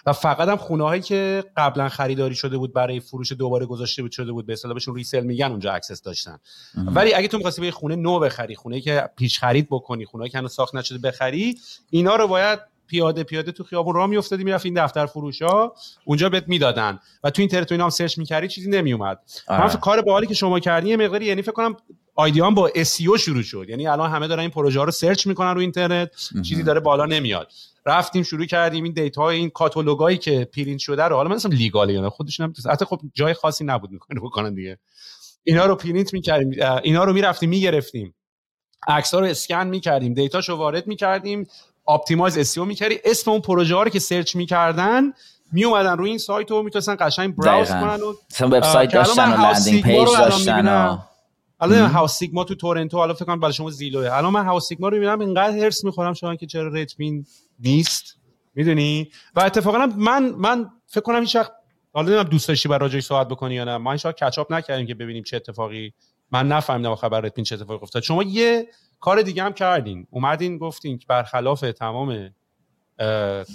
و 0.06 0.14
فقط 0.14 0.48
هم 0.50 0.58
خونه 0.58 0.84
هایی 0.84 1.02
که 1.02 1.44
قبلا 1.58 1.90
خریداری 1.90 2.36
شده 2.36 2.58
بود 2.58 2.74
برای 2.74 3.00
فروش 3.00 3.32
دوباره 3.32 3.66
گذاشته 3.66 4.02
بود 4.02 4.12
شده 4.12 4.32
بود 4.32 4.46
به 4.46 4.54
اصطلاح 4.54 4.74
بهشون 4.74 4.96
resale 4.96 5.24
میگن 5.24 5.46
اونجا 5.46 5.72
access 5.72 6.02
داشتن. 6.02 6.38
ولی 6.76 7.14
اگه 7.14 7.28
تو 7.28 7.38
می‌خواستی 7.38 7.62
یه 7.62 7.72
خونه 7.72 7.96
نو 7.96 8.20
بخری 8.20 8.56
خونه 8.56 8.82
که 8.82 9.10
پیش 9.18 9.40
خرید 9.40 9.68
بکنی 9.70 10.06
خونه 10.06 10.30
که 10.30 10.38
هنوز 10.38 10.54
ساخت 10.54 10.76
نشده 10.76 10.98
بخری 10.98 11.58
اینا 11.90 12.16
رو 12.16 12.28
باید 12.28 12.60
پیاده 12.90 13.24
پیاده 13.24 13.52
تو 13.52 13.64
خیابون 13.64 13.96
راه 13.96 14.08
میافتادی 14.08 14.44
می‌رفت 14.44 14.66
این 14.66 14.84
دفتر 14.84 15.06
فروش 15.06 15.42
ها 15.42 15.76
اونجا 16.06 16.30
بهت 16.30 16.48
می‌دادن. 16.48 17.00
و 17.24 17.30
تو 17.30 17.42
اینترنت 17.42 17.72
اینا 17.72 17.84
هم 17.84 17.90
search 17.90 18.18
می‌کردی 18.18 18.48
چیزی 18.48 18.70
نمیومد 18.70 19.20
من 19.50 19.68
کار 19.70 20.02
باحالی 20.02 20.28
که 20.28 20.34
شما 20.34 20.60
کردین 20.60 20.90
یه 20.90 20.98
مقداری 20.98 21.26
یعنی 21.26 21.42
فکر 21.42 21.52
کنم 21.52 21.78
idea 22.16 22.39
تون 22.39 22.56
با 22.56 22.70
SEO 22.70 23.18
شروع 23.20 23.42
شد. 23.42 23.66
یعنی 23.70 23.88
الان 23.88 24.10
همه 24.10 24.28
دارن 24.28 24.40
این 24.42 24.50
پروژه 24.50 24.80
ها 24.80 24.86
رو 24.86 24.92
search 24.92 25.28
می‌کنن 25.28 25.54
رو 25.54 25.60
اینترنت 25.60 26.12
چیزی 26.46 26.64
داره 26.64 26.80
بالا 26.80 27.06
نمیاد. 27.06 27.52
رفتیم 27.86 28.24
شروع 28.24 28.46
کردیم 28.46 28.84
این 28.84 28.94
data 28.94 29.30
این 29.30 29.50
کاتالوگایی 29.50 30.18
که 30.18 30.46
پرینت 30.46 30.80
شده 30.80 31.04
رو. 31.04 31.16
حالا 31.16 31.30
من 31.30 31.36
اصلا 31.36 31.52
legal 31.56 31.87
ه 31.87 31.94
یا 31.94 32.10
خودشون 32.10 32.46
هم 32.46 32.72
حتی 32.72 32.86
خب 32.86 33.02
جای 33.14 33.34
خاصی 33.34 33.64
نبود 33.64 33.92
می‌کنه 33.92 34.20
بکنن 34.26 34.54
دیگه. 34.54 34.78
اینا 35.44 35.66
رو 35.66 35.76
پرینت 35.76 36.14
می‌کردیم. 36.14 36.64
اینا 36.84 37.04
رو 37.04 37.14
می‌رفتیم 37.14 37.50
می‌گرفتیم. 37.50 38.16
عکس 38.88 39.14
ها 39.14 39.20
رو 39.20 39.26
اسکن 39.26 39.68
می‌کردیم. 39.68 40.14
data 40.14 40.38
شو 40.38 40.56
وارد 40.56 40.88
می‌کردیم. 40.88 41.48
optimize 41.90 42.38
SEO 42.38 42.66
می‌کردی. 42.66 43.00
اسم 43.06 43.32
اون 43.32 43.42
پروژه 43.42 43.76
ها 43.76 43.84
رو 43.84 43.90
که 43.90 44.00
search 44.00 44.36
می‌کردن 44.36 45.14
می 45.52 45.66
اومدن 45.66 45.98
روی 45.98 46.10
این 46.10 46.20
سایت 46.20 46.52
رو 46.52 46.64
می‌تونستن 46.64 46.98
قشنگ 47.00 47.36
browse 47.36 47.70
کنن 47.70 48.00
و 48.02 48.14
وبسایت 48.46 48.94
داشتن 48.94 49.34
و 49.34 49.46
landing 49.46 49.84
page 49.84 50.08
داشتن 50.18 51.00
الان 51.62 51.92
HouseSigma 51.92 52.44
تو 52.44 52.56
تورنتو 52.56 52.98
حالا 52.98 53.14
فکر 53.14 53.26
کنم 53.26 53.40
برای 53.40 53.54
شما 53.54 53.70
Zillow 53.70 54.03
ه. 54.03 54.14
الان 54.14 54.34
من 54.34 54.46
HouseSigma 54.46 54.88
رو 54.88 54.94
می‌بینم 54.94 55.20
اینقدر 55.20 55.58
حرص 55.58 55.84
می‌خورم 55.84 56.14
شما 56.14 56.36
که 56.36 56.46
چرا 56.46 56.74
ریتمین 56.74 57.26
نیست. 57.60 58.16
می‌دونی؟ 58.56 59.12
و 59.36 59.40
اتفاقا 59.40 59.86
من 59.98 60.34
من 60.38 60.70
فکر 60.88 61.02
کنم 61.02 61.22
هیچ 61.22 61.36
وقت 61.36 61.52
حالا 61.94 62.08
نمی‌دونم 62.08 62.30
دوست 62.30 62.48
داشتی 62.48 62.70
برای 62.70 62.80
راجعش 62.80 63.06
صحبت 63.06 63.28
بکنی 63.28 63.56
یا 63.56 63.64
نه. 63.64 63.78
ما 63.78 63.92
این 63.92 64.00
catch 64.12 64.42
up 64.42 64.54
نکردیم 64.54 64.88
که 64.88 64.96
ببینیم 64.96 65.24
چه 65.24 65.36
اتفاقی 65.36 65.94
من 66.32 66.48
نفهمیدم 66.48 66.96
خبر 66.96 67.22
ریتمین 67.22 67.46
چه 67.46 67.56
اتفاقی 67.56 67.84
افتاد. 67.84 68.04
شما 68.04 68.24
یه 68.24 68.68
کار 69.00 69.22
دیگه 69.22 69.44
هم 69.44 69.54
کردین. 69.54 70.08
اومدین 70.10 70.58
گفتین 70.58 70.98
که 70.98 71.06
برخلاف 71.10 71.60
تمام 71.62 72.30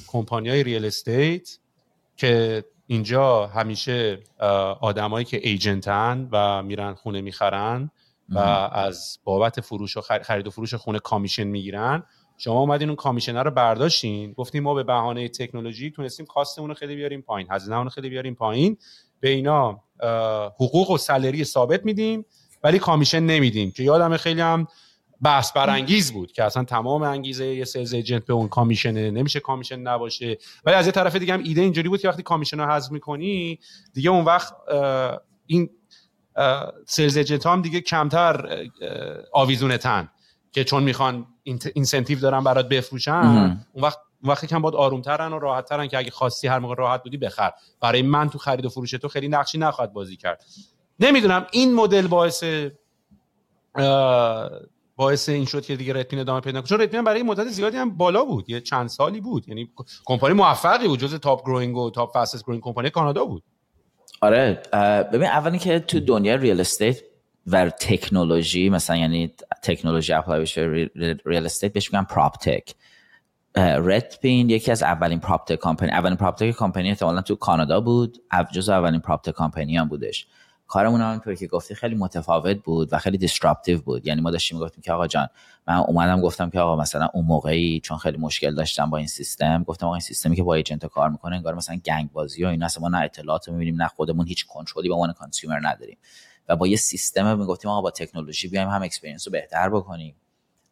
کمپانی 0.07 0.49
های 0.49 0.63
ریل 0.63 0.85
استیت 0.85 1.59
که 2.17 2.65
اینجا 2.87 3.47
همیشه 3.47 4.19
آدمایی 4.81 5.25
که 5.25 5.41
ایجنتن 5.43 6.29
و 6.33 6.63
میرن 6.63 6.95
خونه 6.95 7.21
می‌خرن 7.21 7.91
و 8.29 8.39
از 8.73 9.19
بابت 9.25 9.61
فروش 9.61 9.97
و 9.97 10.01
خرید 10.01 10.47
و 10.47 10.51
فروش 10.51 10.75
خونه 10.75 10.99
کامیشن 10.99 11.45
می‌گیرن. 11.45 12.03
شما 12.39 12.61
اومدین 12.61 12.89
اون 12.89 12.97
کامیشن 12.97 13.37
رو 13.37 13.51
برداشتین. 13.51 14.33
گفتیم 14.33 14.63
ما 14.63 14.75
به 14.75 14.83
بهانه 14.83 15.29
تکنولوژی 15.29 15.91
تونستیم 15.91 16.27
کاستمون 16.27 16.69
رو 16.69 16.75
خیلی 16.75 16.97
بیاریم 16.97 17.23
پایین 17.23 17.49
هزینه 17.51 17.83
رو 17.83 17.89
خیلی 17.89 18.09
بیاریم 18.09 18.35
پایین. 18.35 18.77
به 19.21 19.29
اینا 19.29 19.81
حقوق 20.61 20.91
و 20.91 20.99
salary 20.99 21.45
ثابت 21.45 21.85
میدیم. 21.85 22.25
ولی 22.64 22.79
commission 22.79 23.21
نمیدیم. 23.20 23.70
که 23.70 23.83
یادم 23.83 24.16
خیلی 24.16 24.40
هم 24.40 24.66
بحث 25.22 25.53
برانگیز 25.53 26.12
بود 26.12 26.33
که 26.33 26.44
اصلا 26.44 26.64
تمام 26.64 27.03
انگیزه 27.03 27.46
یه 27.46 27.64
sales 27.64 27.93
agent 27.93 28.25
به 28.24 28.33
اون 28.33 28.48
commission 28.49 29.00
ه. 29.00 29.11
نمیشه 29.11 29.40
commission 29.40 29.79
نباشه. 29.81 30.38
ولی 30.64 30.77
از 30.77 30.87
یه 30.87 30.92
طرف 30.92 31.16
دیگه 31.16 31.35
هم 31.35 31.42
ایده 31.44 31.61
اینجوری 31.61 31.88
بود 31.88 32.00
که 32.00 32.09
وقتی 32.09 32.22
commission 32.23 32.61
رو 32.61 32.66
حذف 32.66 32.92
می‌کنی 32.92 33.59
دیگه 33.92 34.11
اون 34.11 34.24
وقت 34.24 34.55
این 35.46 35.70
sales 36.87 37.17
agent 37.17 37.47
هم 37.46 37.62
دیگه 37.62 37.81
کمتر 37.81 38.66
آویزونه 39.33 39.79
تن 39.79 40.09
که 40.53 40.64
چون 40.64 40.83
می‌خوان 40.83 41.27
incentive 41.75 42.19
دارن 42.18 42.44
برات 42.44 42.68
بفروشن 42.68 43.12
اون 43.72 43.85
وقت 43.85 43.98
اون 44.22 44.31
وقتی 44.33 44.46
کم 44.46 44.62
باید 44.62 44.74
آرومترن 44.74 45.33
و 45.33 45.38
راحتترن 45.38 45.87
که 45.87 45.98
اگه 45.98 46.11
خواستی 46.11 46.48
هر 46.48 46.59
موقع 46.59 46.74
راحت 46.74 47.03
بودی 47.03 47.16
بخر. 47.16 47.53
برای 47.81 48.03
من 48.03 48.31
تو 48.31 48.38
خرید 48.38 48.64
و 48.64 48.68
فروش 48.68 48.90
تو 48.90 49.09
خیلی 49.09 49.29
نقشی 49.29 49.59
نخواهد 49.59 49.92
بازی 49.92 50.16
کرد. 50.16 50.44
نمی‌دونم 51.01 51.47
این 51.53 51.75
مدل 51.75 52.07
باعث 52.07 52.45
باعث 54.97 55.29
این 55.29 55.45
شد 55.45 55.65
که 55.65 55.77
دیگه 55.77 55.93
رتپین 55.93 56.19
ادامه 56.19 56.41
پیدا 56.41 56.61
کنه. 56.61 56.69
چون 56.69 56.81
رتپین 56.81 57.05
برای 57.05 57.23
مدت 57.23 57.49
زیادی 57.49 57.77
هم 57.77 57.97
بالا 57.97 58.25
بود 58.25 58.51
یه 58.51 58.61
چند 58.61 58.89
سالی 58.89 59.21
بود. 59.21 59.49
یعنی 59.49 59.71
کمپانی 60.05 60.35
موفقی 60.35 60.89
بود 60.89 60.99
جز 60.99 61.15
top 61.14 61.45
growing 61.45 61.77
و 61.77 61.91
top 61.90 62.12
fastest 62.12 62.45
growing 62.45 62.62
کمپانی 62.63 62.91
کانادا 62.91 63.25
بود. 63.25 63.43
آره 64.21 64.63
ببین 65.13 65.29
اولی 65.29 65.59
که 65.59 65.81
تو 65.81 66.01
دنیا 66.01 66.35
real 66.35 66.61
estate 66.61 67.01
و 67.47 67.71
تکنولوژی 67.71 68.69
مثلا 68.69 68.97
یعنی 68.97 69.35
تکنولوژی 69.63 70.13
apply 70.12 70.40
بشه 70.41 70.89
real 71.25 71.45
estate 71.47 71.73
بهش 71.73 71.93
میگن 71.93 72.05
PropTech 72.05 72.75
رتپین 73.57 74.51
یکی 74.51 74.71
از 74.71 74.83
اولین 74.83 75.21
PropTech 75.21 75.55
کمپانی 75.55 75.93
اولین 75.93 76.17
PropTech 76.17 76.51
کمپانی 76.51 76.89
احتمالاً 76.89 77.21
تو 77.21 77.35
کانادا 77.35 77.81
بود 77.81 78.19
جزو 78.53 78.73
اولین 78.73 79.01
PropTech 79.01 79.31
کمپانی 79.31 79.77
هم 79.77 79.89
بودش. 79.89 80.27
کارمون 80.66 81.00
هم 81.00 81.11
اینطوری 81.11 81.37
که 81.37 81.46
گفتی 81.46 81.74
خیلی 81.74 81.94
متفاوت 81.94 82.57
بود 82.57 82.92
و 82.92 82.98
خیلی 82.98 83.18
disruptive 83.19 83.81
بود. 83.81 84.07
یعنی 84.07 84.20
ما 84.20 84.31
داشتیم 84.31 84.59
گفتیم 84.59 84.83
که 84.83 84.92
آقا 84.92 85.07
جان 85.07 85.29
من 85.68 85.74
اومدم 85.74 86.20
گفتم 86.20 86.50
که 86.50 86.61
آقا 86.61 86.77
مثلا 86.77 87.09
اون 87.14 87.24
موقعی 87.24 87.81
چون 87.81 87.98
خیلی 87.98 88.18
مشکل 88.18 88.55
داشتم 88.55 88.90
با 88.90 88.98
این 88.98 89.07
سیستم 89.07 89.62
گفتم 89.62 89.87
آقا 89.87 89.94
این 89.94 90.00
سیستمی 90.00 90.37
که 90.37 90.42
با 90.42 90.55
agent 90.55 90.87
کار 90.87 91.11
می‌کنه 91.11 91.37
انگار 91.37 91.55
مثلا 91.55 91.77
gang 91.77 92.12
بازی 92.12 92.44
و 92.44 92.48
این 92.48 92.62
اصلا 92.62 92.81
ما 92.83 92.88
نه 92.88 92.98
اطلاعات 92.98 93.48
می‌بینیم 93.48 93.83
نه 93.83 93.88
خودمون 93.88 94.27
هیچ 94.27 94.46
کنترلی 94.46 94.88
به 94.88 94.94
عنوان 94.94 95.12
consumer 95.12 95.61
نداریم. 95.68 95.98
و 96.48 96.57
با 96.57 96.66
یه 96.66 96.77
سیستم 96.77 97.38
می‌گفتیم 97.38 97.70
آقا 97.70 97.81
با 97.81 97.90
تکنولوژی 97.90 98.48
بیایم 98.48 98.68
هم 98.68 98.83
experience 98.83 99.29
رو 99.29 99.33
بهتر 99.33 99.68
بکنیم. 99.68 100.16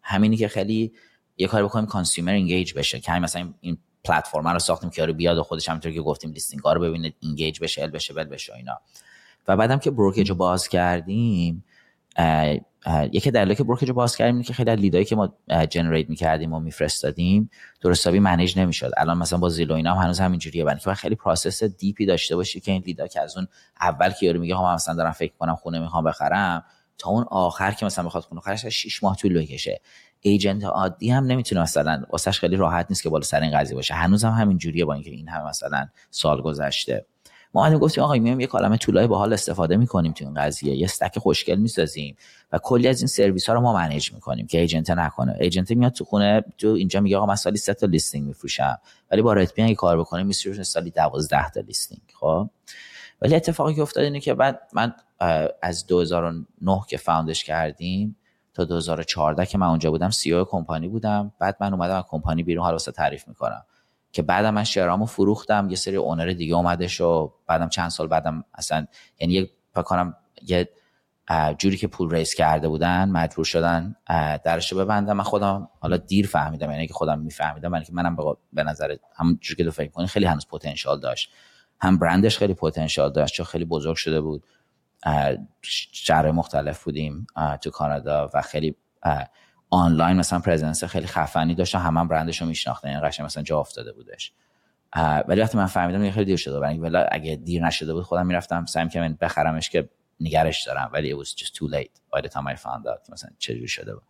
همینی 0.02 0.36
که 0.36 0.48
خیلی 0.48 0.92
یه 1.36 1.46
کار 1.46 1.64
بکنیم 1.64 1.86
consumer 1.86 2.32
engage 2.32 2.74
بشه 2.74 3.00
که 3.00 3.12
مثلا 3.12 3.54
این 3.60 3.78
پلتفرم 4.04 4.48
رو 4.48 4.58
ساختیم 4.58 4.90
که 4.90 5.02
آره 5.02 5.12
بیاد 5.12 5.38
و 5.38 5.42
خودش 5.42 5.68
همونطور 5.68 5.92
که 5.92 6.00
گفتیم 6.00 6.32
listing 6.32 6.62
رو 6.64 6.80
ببینه 6.80 7.14
engage 7.22 7.60
بشه 7.60 7.82
ال 7.82 7.90
بشه 7.90 8.14
بل 8.14 8.24
بشه 8.24 8.54
اینا. 8.54 8.80
و 9.48 9.56
بعدم 9.56 9.78
که 9.78 9.90
brokerage 9.90 10.30
رو 10.30 10.36
باز 10.36 10.68
کردیم 10.68 11.64
یکی 13.12 13.30
دلیلی 13.30 13.54
که 13.54 13.64
brokerage 13.64 13.88
رو 13.88 13.94
باز 13.94 14.16
کردیم 14.16 14.34
اینه 14.34 14.44
که 14.44 14.52
خیلی 14.52 14.70
از 14.70 14.78
lead 14.78 14.95
ایی 14.95 15.04
که 15.04 15.16
ما 15.16 15.34
generate 15.70 16.08
می‌کردیم 16.08 16.52
و 16.52 16.60
میفرستادیم 16.60 17.50
درست 17.80 18.18
manage 18.18 18.58
نمی‌شد. 18.58 18.90
الان 18.96 19.18
مثلا 19.18 19.38
با 19.38 19.48
Zillow 19.48 19.74
اینا 19.74 19.94
هم 19.94 20.02
هنوز 20.02 20.20
همینجوریه. 20.20 20.64
برای 20.64 20.80
که 20.80 20.94
خیلی 20.94 21.14
process 21.14 21.64
deep 21.64 21.98
ی 21.98 22.06
داشته 22.06 22.36
باشی 22.36 22.60
که 22.60 22.72
این 22.72 22.82
lead 22.86 23.02
ا 23.02 23.06
که 23.06 23.20
از 23.20 23.36
اون 23.36 23.48
اول 23.80 24.10
که 24.10 24.26
یارو 24.26 24.40
میگه 24.40 24.54
ها 24.54 24.74
مثلا 24.74 24.94
دارم 24.94 25.12
فکر 25.12 25.32
کنم 25.38 25.54
خونه 25.54 25.78
می‌خوام 25.78 26.04
بخرم 26.04 26.64
تا 26.98 27.10
اون 27.10 27.24
آخر 27.30 27.70
که 27.70 27.86
مثلا 27.86 28.04
بخواد 28.04 28.22
خونه 28.22 28.40
خرش 28.40 28.66
6 28.66 29.02
ماه 29.02 29.16
طول 29.16 29.38
بکشه. 29.38 29.80
agent 30.20 30.64
عادی 30.64 31.10
هم 31.10 31.24
نمی‌تونه 31.24 31.60
مثلا 31.62 32.02
واسش 32.10 32.38
خیلی 32.38 32.56
راحت 32.56 32.86
نیست 32.90 33.02
که 33.02 33.08
بالا 33.08 33.24
سر 33.24 33.40
این 33.40 33.58
قضیه 33.58 33.76
باشه. 33.76 33.94
هنوز 33.94 34.24
هم 34.24 34.32
همین 34.32 34.58
جوریه 34.58 34.84
با 34.84 34.94
اینکه 34.94 35.10
این 35.10 35.28
همه 35.28 35.48
مثلا 35.48 35.88
سال 36.10 36.42
گذشته. 36.42 37.06
ما 37.54 37.60
اومدیم 37.60 37.78
گفتیم 37.78 38.04
آقا 38.04 38.14
میایم 38.14 38.40
یه 38.40 38.46
عالمه 38.46 38.76
tool 38.76 38.96
های 38.96 39.06
باحال 39.06 39.32
استفاده 39.32 39.76
می‌کنیم 39.76 40.12
تو 40.12 40.24
این 40.24 40.34
قضیه. 40.34 40.76
یه 40.76 40.84
stack 40.84 41.18
خوشگل 41.18 41.56
می‌سازیم 41.56 42.16
و 42.52 42.58
کلی 42.58 42.88
از 42.88 43.00
این 43.00 43.08
سرویس 43.08 43.48
ها 43.48 43.54
رو 43.54 43.60
ما 43.60 43.72
manage 43.72 44.12
می‌کنیم 44.12 44.46
که 44.46 44.60
agent 44.60 44.90
نکنه. 44.90 45.36
agent 45.40 45.70
میاد 45.70 45.92
تو 45.92 46.04
خونه 46.04 46.44
تو 46.58 46.68
اینجا 46.68 47.00
میگه 47.00 47.16
آقا 47.16 47.26
من 47.26 47.36
سالی 47.36 47.56
3 47.56 47.74
تا 47.74 47.86
listing 47.86 48.26
میفروشم 48.26 48.78
ولی 49.10 49.22
با 49.22 49.32
ردپین 49.32 49.62
اگه 49.62 49.74
کار 49.74 49.98
بکنیم 49.98 50.26
میشه 50.26 50.62
سالی 50.62 50.90
12 50.90 51.50
تا 51.50 51.60
listing 51.60 52.02
خب؟ 52.20 52.50
ولی 53.22 53.34
اتفاقی 53.34 53.74
که 53.74 53.82
افتاد 53.82 54.04
اینه 54.04 54.20
که 54.20 54.34
بعد 54.34 54.60
من 54.72 54.94
از 55.62 55.86
2009 55.86 56.80
که 56.88 56.96
فاوندش 56.96 57.44
کردیم 57.44 58.16
تا 58.54 58.64
2014 58.64 59.46
که 59.46 59.58
من 59.58 59.66
اونجا 59.66 59.90
بودم 59.90 60.10
سی 60.10 60.32
او 60.32 60.44
کمپانی 60.44 60.88
بودم. 60.88 61.32
بعد 61.38 61.56
من 61.60 61.72
اومدم 61.74 61.96
از 61.96 62.04
کمپانی 62.08 62.42
بیرون 62.42 62.64
حالا 62.64 62.78
تعریف 62.78 63.28
می‌کنم. 63.28 63.64
که 64.12 64.22
بعدم 64.22 64.54
من 64.54 64.64
شعرامو 64.64 65.06
فروختم 65.06 65.66
یه 65.70 65.76
سری 65.76 65.96
اونر 65.96 66.32
دیگه 66.32 66.54
اومدش 66.54 67.00
و 67.00 67.32
بعدم 67.46 67.68
چند 67.68 67.90
سال 67.90 68.06
بعدم 68.06 68.44
اصلا 68.54 68.86
یعنی 69.20 69.32
یک 69.32 69.50
کنم 69.74 70.16
یه 70.42 70.68
جوری 71.58 71.76
که 71.76 71.86
پول 71.86 72.10
ریس 72.10 72.34
کرده 72.34 72.68
بودن 72.68 73.08
مجبور 73.08 73.44
شدن 73.44 73.96
درش 74.44 74.72
ببندم. 74.72 75.12
من 75.12 75.24
خودم 75.24 75.68
حالا 75.80 75.96
دیر 75.96 76.26
فهمیدم 76.26 76.70
یعنی 76.70 76.86
که 76.86 76.94
خودم 76.94 77.18
میفهمیدم 77.18 77.72
یعنی 77.72 77.84
که 77.84 77.92
منم 77.92 78.16
به 78.52 78.62
نظر 78.62 78.96
همون 79.16 79.38
جوری 79.40 79.56
که 79.56 79.64
تو 79.64 79.70
فکر 79.70 79.90
کنی 79.90 80.06
خیلی 80.06 80.26
هنوز 80.26 80.46
پتانسیل 80.46 80.98
داشت. 81.02 81.32
هم 81.80 81.98
برندش 81.98 82.38
خیلی 82.38 82.54
پتانسیل 82.54 83.08
داشت 83.08 83.34
چون 83.34 83.46
خیلی 83.46 83.64
بزرگ 83.64 83.96
شده 83.96 84.20
بود. 84.20 84.44
شهر 85.92 86.30
مختلف 86.30 86.84
بودیم 86.84 87.26
تو 87.60 87.70
کانادا 87.70 88.30
و 88.34 88.42
خیلی 88.42 88.76
آنلاین 89.74 90.16
مثلا 90.16 90.38
پرزنس 90.38 90.84
خیلی 90.84 91.06
خفنی 91.06 91.54
داشت 91.54 91.74
همه 91.74 92.00
هم 92.00 92.08
برندش 92.08 92.40
رو 92.40 92.46
میشناختن. 92.46 92.88
یعنی 92.88 93.00
قشنگ 93.00 93.26
مثلا 93.26 93.42
جا 93.42 93.58
افتاده 93.58 93.92
بودش. 93.92 94.32
ولی 95.28 95.40
وقتی 95.40 95.58
من 95.58 95.66
فهمیدم 95.66 96.10
خیلی 96.10 96.24
دیر 96.24 96.36
شده 96.36 96.58
ولی 96.58 96.96
اگه 97.12 97.36
دیر 97.36 97.66
نشده 97.66 97.94
بود 97.94 98.02
خودم 98.02 98.26
می‌رفتم 98.26 98.66
سعی 98.66 98.88
که 98.88 99.16
بخرمش 99.20 99.70
که 99.70 99.88
نگرش 100.20 100.66
دارم. 100.66 100.90
ولی 100.92 101.14
it 101.14 101.26
was 101.26 101.28
just 101.28 101.54
too 101.54 101.68
late. 101.74 102.16
By 102.16 102.22
the 102.22 102.28
time 102.28 102.54
I 102.54 102.56
found 102.56 102.86
out 102.86 103.10
مثلا 103.12 103.30
چجوری 103.38 103.68
شده 103.68 103.94
بود. 103.94 104.02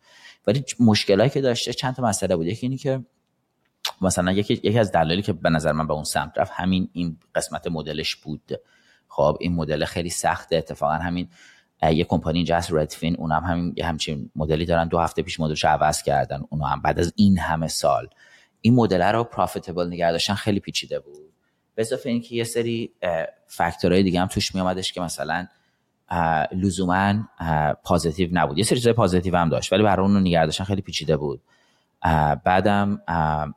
ولی 0.47 0.65
مشکلایی 0.81 1.31
که 1.31 1.41
داشته 1.41 1.73
چند 1.73 1.95
تا 1.95 2.03
مسئله 2.03 2.37
بود. 2.37 2.47
یکی 2.47 2.67
اینی 2.67 2.77
که 2.77 3.05
مثلا 4.01 4.33
یکی 4.33 4.55
یکی 4.55 4.79
از 4.79 4.93
دلایلی 4.93 5.23
که 5.23 5.33
به 5.33 5.51
نظر 5.51 5.73
من 5.73 5.87
به 5.87 5.93
اون 5.93 6.05
سمت 6.05 6.39
رفت 6.39 6.53
همین 6.55 6.89
این 6.93 7.19
قسمت 7.35 7.67
مدلش 7.67 8.17
بود. 8.17 8.53
خب 9.09 9.37
این 9.41 9.55
مدل 9.55 9.85
خیلی 9.85 10.11
سخته. 10.11 10.57
اتفاقا 10.57 10.95
همین 10.95 11.29
یه 11.83 12.05
کمپانی 12.05 12.39
اینجا 12.39 12.61
ردفین 12.71 13.17
اونم 13.17 13.45
همین 13.45 13.75
یه 13.77 13.87
همچین 13.87 14.31
مدلی 14.37 14.67
دارن. 14.67 14.89
دو 14.89 14.99
هفته 14.99 15.23
پیش 15.23 15.41
مدلش 15.41 15.65
عوض 15.65 16.03
کردن. 16.03 16.43
اونو 16.51 16.65
هم 16.65 16.83
بعد 16.83 17.01
از 17.01 17.13
این 17.17 17.39
همه 17.39 17.69
سال. 17.69 18.09
این 18.61 18.75
مدل 18.75 19.03
رو 19.03 19.25
پروفیتبل 19.25 19.87
نگه 19.87 20.13
داشتن 20.13 20.35
خیلی 20.35 20.61
پیچیده 20.61 20.99
بود. 20.99 21.33
به 21.75 21.83
اضافه 21.83 22.11
اینکه 22.11 22.35
یه 22.35 22.45
سری 22.45 22.93
فاکتورهای 23.47 24.03
دیگه 24.03 24.21
هم 24.21 24.27
توش 24.27 24.55
می 24.55 24.61
اومدش 24.61 24.93
که 24.93 25.01
مثلا 25.01 25.47
لزوما 26.53 27.15
positive 27.85 28.29
نبود. 28.33 28.59
یه 28.59 28.65
سری 28.65 28.77
چیزای 28.79 28.93
positive 28.93 29.37
هم 29.37 29.49
داشت 29.49 29.73
ولی 29.73 29.83
برای 29.83 30.07
اون 30.07 30.21
نگه 30.21 30.45
داشتن 30.45 30.65
خیلی 30.65 30.83
پیچیده 30.83 31.17
بود. 31.17 31.43
بعدم 32.45 33.03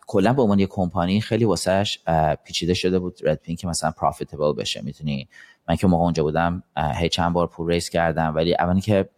کلا 0.08 0.34
به 0.34 0.42
عنوان 0.42 0.60
یه 0.60 0.68
کمپانی 0.68 1.22
خیلی 1.22 1.46
واسه‌ش 1.46 2.00
پیچیده 2.44 2.74
شده 2.74 3.00
بود 3.00 3.20
ردپین 3.24 3.56
که 3.56 3.68
مثلا 3.68 3.92
profitable 3.92 4.54
بشه. 4.54 4.82
می‌تونی 4.82 5.30
من 5.68 5.76
که 5.76 5.88
موقع 5.88 6.04
اونجا 6.04 6.24
بودم 6.24 6.64
هی 6.78 7.10
چند 7.10 7.34
بار 7.34 7.48
پول 7.48 7.72
raise 7.72 7.90
کردم 7.90 8.36
ولی 8.36 8.56
اولی 8.60 8.82
که 8.82 9.10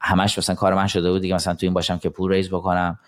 همش 0.00 0.38
مثلا 0.38 0.54
کار 0.54 0.74
من 0.74 0.86
شده 0.86 1.12
بود 1.12 1.22
دیگه 1.22 1.34
مثلا 1.34 1.54
تو 1.54 1.66
این 1.66 1.74
باشم 1.74 1.98
که 1.98 2.08
پول 2.08 2.32
raise 2.32 2.50
بکنم. 2.50 2.98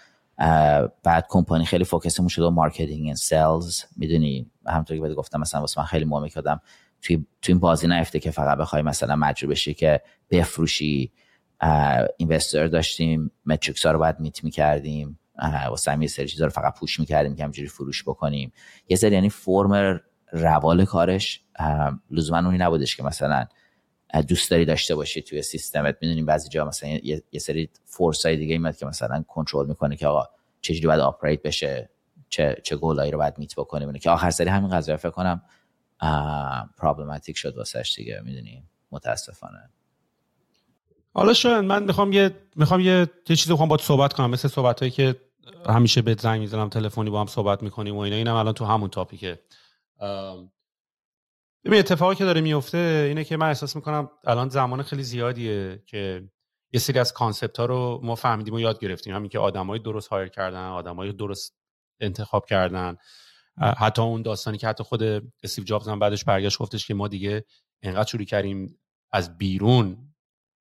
بعد 1.03 1.27
کمپانی 1.29 1.65
خیلی 1.65 1.85
focus 1.85 2.12
مون 2.12 2.29
شده 2.29 2.49
marketing 2.49 3.11
و 3.11 3.15
sales 3.15 3.85
می‌دونی؟ 3.97 4.51
همونطور 4.67 4.97
که 4.97 5.03
بهت 5.03 5.15
گفتم 5.15 5.41
مثلا 5.41 5.61
واسه 5.61 5.81
من 5.81 5.87
خیلی 5.87 6.05
مهمه 6.05 6.29
که 6.29 6.39
آدم 6.39 6.61
توی 7.03 7.17
تو 7.17 7.53
این 7.53 7.59
بازی 7.59 7.89
نیفته 7.89 8.19
که 8.19 8.31
فقط 8.31 8.59
بخوای 8.59 8.83
مثلا 8.83 9.17
مجبور 9.17 9.51
بشی 9.51 9.75
که 9.75 10.01
بفروشی. 10.31 11.13
investor 12.17 12.67
داشتیم 12.67 13.31
metrics 13.47 13.87
ها 13.87 13.93
رو 13.93 13.99
باید 13.99 14.21
meet 14.21 14.45
می‌کردیم. 14.45 15.19
واسه 15.69 16.01
یه 16.01 16.07
سری 16.07 16.29
چیزا 16.29 16.45
رو 16.45 16.51
فقط 16.51 16.79
push 16.79 17.01
می‌کردیم 17.01 17.37
که 17.37 17.45
همجوری 17.45 17.69
فروش 17.69 18.03
بکنیم. 18.03 18.53
یه 18.89 18.97
سری 18.97 19.15
یعنی 19.15 19.31
فرم 19.31 20.01
روال 20.33 20.85
کارش 20.85 21.41
لزوما 22.11 22.39
اونی 22.39 22.59
نبودش 22.59 22.97
که 22.97 23.03
مثلا 23.03 23.47
دوست 24.29 24.51
داری 24.51 24.65
داشته 24.65 24.95
باشی 24.95 25.23
توی 25.23 25.43
سیستمت. 25.43 25.97
می‌دونیم 26.01 26.27
بعضی 26.27 26.49
جا 26.49 26.65
مثلا 26.65 26.89
یه, 26.89 27.23
سری 27.39 27.71
force 27.85 28.27
های 28.27 28.37
دیگه 28.37 28.59
میاد 28.59 28.77
که 28.77 28.87
مثلا 28.87 29.25
کنترل 29.29 29.67
می‌کنه 29.67 29.97
که 29.97 30.07
آقا 30.07 30.29
چجوری 30.61 30.87
باید 30.87 31.01
operate 31.01 31.43
بشه 31.43 31.91
چه 32.29 32.57
چه 32.65 32.77
گولایی 32.77 33.11
رو 33.11 33.19
باید 33.19 33.39
meet 33.39 33.55
بکنیم 33.55 33.93
که 33.93 34.11
آخر 34.11 34.31
سری 34.31 34.49
همین 34.49 34.71
قضیه 34.71 34.97
فکر 34.97 35.11
کنم 35.11 35.43
problematic 36.79 37.37
شد 37.37 37.57
واسش 37.57 37.95
دیگه. 37.97 38.21
می‌دونی. 38.25 38.65
متاسفانه. 38.93 39.71
حالا 41.15 41.33
شاید 41.33 41.65
من 41.65 41.83
می‌خوام 41.83 42.13
یه 42.13 42.31
می‌خوام 42.57 42.81
یه 42.81 43.09
یه 43.29 43.37
چیزی 43.37 43.53
بخوام 43.53 43.69
باید 43.69 43.81
صحبت 43.81 44.13
کنم. 44.13 44.31
مثل 44.31 44.49
صحبت 44.49 44.81
هایی 44.81 44.91
که 44.91 45.17
همیشه 45.69 46.03
به 46.03 46.17
زنگ 46.21 46.41
می‌زنم 46.41 46.69
تلفنی 46.69 47.11
با 47.11 47.21
هم 47.21 47.27
صحبت 47.27 47.63
می‌کنیم 47.63 47.97
و 47.97 47.99
اینا. 47.99 48.17
اینم 48.17 48.35
الان 48.35 48.55
تو 48.55 48.65
همون 48.65 48.91
topic 48.91 49.31
ـه 49.31 49.39
ببین 51.65 51.79
اتفاقی 51.79 52.15
که 52.15 52.25
داره 52.25 52.41
میفته 52.41 53.05
اینه 53.09 53.25
که 53.25 53.37
من 53.37 53.49
احساس 53.49 53.77
می‌کنم 53.77 54.11
الان 54.25 54.49
زمان 54.49 54.83
خیلی 54.83 55.03
زیادیه 55.03 55.83
که 55.87 56.31
یه 56.73 56.81
سری 56.81 56.99
از 56.99 57.13
concept 57.13 57.59
ها 57.59 57.65
رو 57.65 58.01
ما 58.03 58.15
فهمیدیم 58.15 58.55
و 58.55 58.61
یاد 58.61 58.79
گرفتیم. 58.79 59.15
همین 59.15 59.29
که 59.29 59.39
آدمای 59.39 59.79
درست 59.79 60.09
hire 60.09 60.29
کردن 60.29 60.69
آدمای 60.69 61.13
درست 61.13 61.57
انتخاب 62.01 62.47
کردن. 62.47 62.97
حتی 63.57 64.03
اون 64.03 64.23
داستانی 64.23 64.59
که 64.59 64.69
حتی 64.69 64.85
خود 64.85 65.03
استیو 65.43 65.65
جابز 65.65 65.89
هم 65.89 65.99
بعدش 65.99 66.25
برگشت 66.25 66.59
گفتش 66.59 66.87
که 66.87 66.95
ما 66.95 67.09
دیگه 67.09 67.45
انقدر 67.83 68.09
شروع 68.09 68.25
کردیم 68.25 68.79
از 69.13 69.39
بیرون 69.39 70.15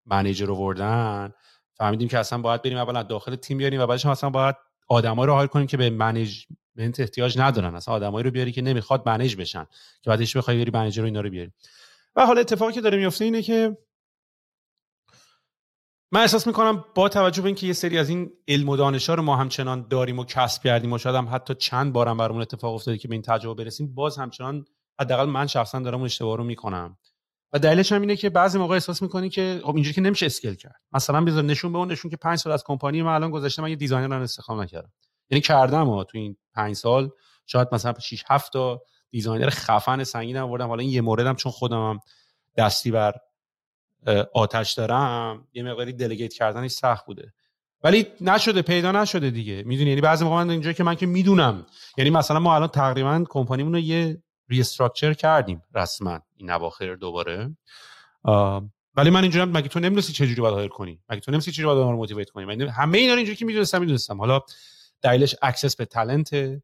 manager 0.05 0.45
رو 0.45 0.55
وردن 0.55 1.33
فهمیدیم 1.73 2.07
که 2.07 2.19
اصلا 2.19 2.41
باید 2.41 2.61
بریم 2.61 2.77
اول 2.77 2.97
از 2.97 3.07
داخل 3.07 3.35
تیم 3.35 3.57
بیاریم 3.57 3.81
و 3.81 3.85
بعدش 3.87 4.05
اصلا 4.05 4.29
باید 4.29 4.55
آدمایی 4.87 5.27
رو 5.27 5.33
hire 5.33 5.47
کنیم 5.47 5.67
که 5.67 5.77
به 5.77 5.89
management 6.79 6.99
احتیاج 6.99 7.39
ندارن. 7.39 7.75
اصلا 7.75 7.93
آدمایی 7.93 8.23
رو 8.23 8.31
بیاری 8.31 8.51
که 8.51 8.61
نمی‌خواد 8.61 9.03
manage 9.09 9.35
بشن. 9.35 9.65
که 10.01 10.09
بعدش 10.09 10.37
بخوای 10.37 10.57
بری 10.65 10.71
manager 10.73 11.01
رو 11.01 11.05
اینا 11.05 11.21
رو 11.21 11.29
بیاری. 11.29 11.51
و 12.15 12.25
حالا 12.25 12.41
اتفاقی 12.41 12.73
که 12.73 12.81
داره 12.81 12.97
میفته 12.97 13.25
اینه 13.25 13.41
که 13.41 13.77
من 16.11 16.21
احساس 16.21 16.47
می‌کنم 16.47 16.85
با 16.95 17.09
توجه 17.09 17.41
به 17.41 17.45
اینکه 17.45 17.67
یه 17.67 17.73
سری 17.73 17.97
از 17.97 18.09
این 18.09 18.31
علم 18.47 18.69
و 18.69 18.77
دانش 18.77 19.09
ها 19.09 19.15
رو 19.15 19.23
ما 19.23 19.35
همچنان 19.35 19.87
داریم 19.89 20.19
و 20.19 20.25
کسب 20.25 20.63
کردیم 20.63 20.93
و 20.93 20.97
شاید 20.97 21.15
هم 21.15 21.29
حتی 21.31 21.55
چند 21.55 21.93
بارم 21.93 22.17
برامون 22.17 22.41
اتفاق 22.41 22.73
افتاده 22.73 22.97
که 22.97 23.07
به 23.07 23.15
این 23.15 23.21
تجربه 23.21 23.63
برسیم 23.63 23.93
باز 23.93 24.17
همچنان 24.17 24.65
حداقل 24.99 25.25
من 25.25 25.47
شخصا 25.47 25.79
دارم 25.79 26.01
اشتباه 26.01 26.37
رو 26.37 26.43
می‌کنم. 26.43 26.97
و 27.53 27.59
دلیلش 27.59 27.91
هم 27.91 28.01
اینه 28.01 28.15
که 28.15 28.29
بعضی 28.29 28.57
موقع 28.57 28.73
احساس 28.73 29.01
می‌کنی 29.01 29.29
که 29.29 29.61
خب 29.63 29.75
اینجوری 29.75 29.93
که 29.93 30.01
نمیشه 30.01 30.25
scale 30.25 30.55
کرد. 30.55 30.81
مثلا 30.91 31.23
بذار 31.23 31.43
نشون 31.43 31.71
به 31.71 31.77
اون 31.77 31.91
نشون 31.91 32.11
که 32.11 32.17
5 32.17 32.39
سال 32.39 32.53
از 32.53 32.63
کمپانی 32.63 33.01
من 33.01 33.13
الان 33.13 33.31
گذشته 33.31 33.61
من 33.61 33.69
یه 33.69 33.75
designer 33.75 34.17
رو 34.17 34.23
استخدام 34.23 34.61
نکردم. 34.61 34.91
یعنی 35.29 35.41
کردم 35.41 35.87
ها 35.87 36.03
تو 36.03 36.17
این 36.17 36.37
5 36.53 36.75
سال 36.75 37.11
شاید 37.45 37.67
مثلا 37.71 37.93
6 37.99 38.23
7 38.27 38.53
تا 38.53 38.81
designer 39.09 39.49
خفن 39.49 40.03
سنگین 40.03 40.37
آوردم. 40.37 40.67
حالا 40.67 40.81
این 40.81 40.91
یه 40.91 41.01
موردم 41.01 41.35
چون 41.35 41.51
خودم 41.51 41.89
هم 41.89 41.99
دستی 42.57 42.91
بر 42.91 43.13
آتش 44.33 44.73
دارم 44.73 45.47
یه 45.53 45.63
مقداری 45.63 45.93
delegate 45.93 46.33
کردنش 46.33 46.71
سخت 46.71 47.05
بوده. 47.05 47.33
ولی 47.83 48.07
نشده 48.21 48.61
پیدا 48.61 48.91
نشده 48.91 49.29
دیگه. 49.29 49.63
می‌دونی؟ 49.65 49.89
یعنی 49.89 50.01
بعضی 50.01 50.23
موقع 50.23 50.35
من 50.35 50.49
اینجا 50.49 50.73
که 50.73 50.83
من 50.83 50.95
که 50.95 51.05
می‌دونم. 51.05 51.65
یعنی 51.97 52.09
مثلا 52.09 52.39
ما 52.39 52.55
الان 52.55 52.67
تقریبا 52.67 53.25
کمپانیمون 53.29 53.73
رو 53.73 53.79
یه 53.79 54.23
restructure 54.49 55.13
کردیم 55.13 55.63
رسما 55.75 56.19
این 56.35 56.51
اواخر 56.51 56.95
دوباره. 56.95 57.57
ولی 58.95 59.09
من 59.09 59.21
اینجوری 59.21 59.51
مگه 59.51 59.67
تو 59.67 59.79
نمی‌دونستی 59.79 60.13
چه 60.13 60.27
جوری 60.27 60.41
باید 60.41 60.53
hire 60.53 60.69
کنی؟ 60.69 60.99
مگه 61.09 61.19
تو 61.19 61.31
نمی‌دونستی 61.31 61.51
چه 61.51 61.61
جوری 61.61 61.75
باید 61.75 61.87
رو 61.87 61.95
motivate 61.95 62.29
کنی؟ 62.29 62.45
من 62.45 62.61
همه 62.61 62.97
اینا 62.97 63.13
اینجوری 63.13 63.35
که 63.35 63.45
می‌دونستم 63.45 63.79
می‌دونستم. 63.79 64.17
حالا 64.17 64.41
دلیلش 65.01 65.35
access 65.41 65.75
به 65.75 65.85
talent 65.85 66.61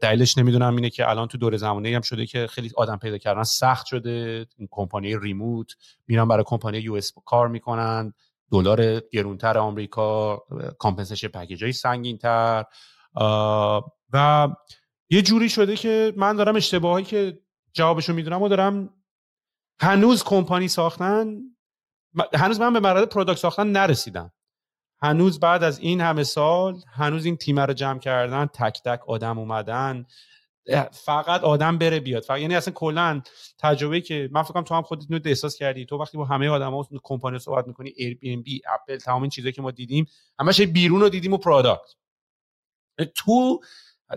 دلیلش 0.00 0.38
نمی‌دونم 0.38 0.76
اینه 0.76 0.90
که 0.90 1.10
الان 1.10 1.28
تو 1.28 1.38
دور 1.38 1.56
زمانه 1.56 1.94
هم 1.94 2.00
شده 2.00 2.26
که 2.26 2.46
خیلی 2.46 2.70
آدم 2.76 2.96
پیدا 2.96 3.18
کردن 3.18 3.42
سخت 3.42 3.86
شده. 3.86 4.46
این 4.56 4.68
کمپانی 4.70 5.16
remote 5.16 5.72
میرن 6.06 6.28
برای 6.28 6.44
کمپانی 6.46 6.78
US 6.78 7.12
کار 7.24 7.48
می‌کنن. 7.48 8.12
دلار 8.52 9.00
گرونتر 9.00 9.58
آمریکا 9.58 10.42
compensation 10.78 11.28
package 11.28 11.62
های 11.62 11.72
سنگین 11.72 12.18
تر 12.18 12.64
و 14.12 14.48
یه 15.10 15.22
جوری 15.22 15.48
شده 15.48 15.76
که 15.76 16.12
من 16.16 16.36
دارم 16.36 16.56
اشتباهی 16.56 17.04
که 17.04 17.40
جوابشو 17.72 18.12
می‌دونم 18.12 18.42
و 18.42 18.48
دارم 18.48 18.90
هنوز 19.80 20.24
کمپانی 20.24 20.68
ساختن 20.68 21.40
هنوز 22.34 22.60
من 22.60 22.72
به 22.72 22.80
مرحله 22.80 23.06
product 23.06 23.40
ساختن 23.40 23.66
نرسیدم. 23.66 24.32
هنوز 25.02 25.40
بعد 25.40 25.62
از 25.62 25.78
این 25.78 26.00
همه 26.00 26.24
سال 26.24 26.80
هنوز 26.92 27.24
این 27.24 27.36
تیم 27.36 27.60
رو 27.60 27.72
جمع 27.72 27.98
کردن 27.98 28.46
تک 28.46 28.82
تک 28.84 29.08
آدم 29.08 29.38
اومدن. 29.38 30.06
فقط 30.92 31.40
آدم 31.40 31.78
بره 31.78 32.00
بیاد. 32.00 32.22
فقط 32.22 32.38
یعنی 32.38 32.54
اصلا 32.54 32.74
کلا 32.74 33.22
تجربه 33.58 34.00
که 34.00 34.28
من 34.32 34.42
فکر 34.42 34.62
تو 34.62 34.74
هم 34.74 34.82
خودت 34.82 35.10
نو 35.10 35.18
احساس 35.24 35.56
کردی. 35.56 35.86
تو 35.86 35.96
وقتی 35.96 36.18
با 36.18 36.24
همه 36.24 36.48
آدما 36.48 36.88
کمپانی 37.02 37.38
صحبت 37.38 37.66
می‌کنی 37.66 37.92
Airbnb 37.96 38.62
Apple 38.74 38.96
تمام 38.96 39.22
این 39.22 39.30
چیزایی 39.30 39.52
که 39.52 39.62
ما 39.62 39.70
دیدیم 39.70 40.06
همش 40.38 40.60
بیرون 40.60 41.00
رو 41.00 41.08
دیدیم 41.08 41.32
و 41.32 41.36
product 41.36 41.94
تو 43.14 43.60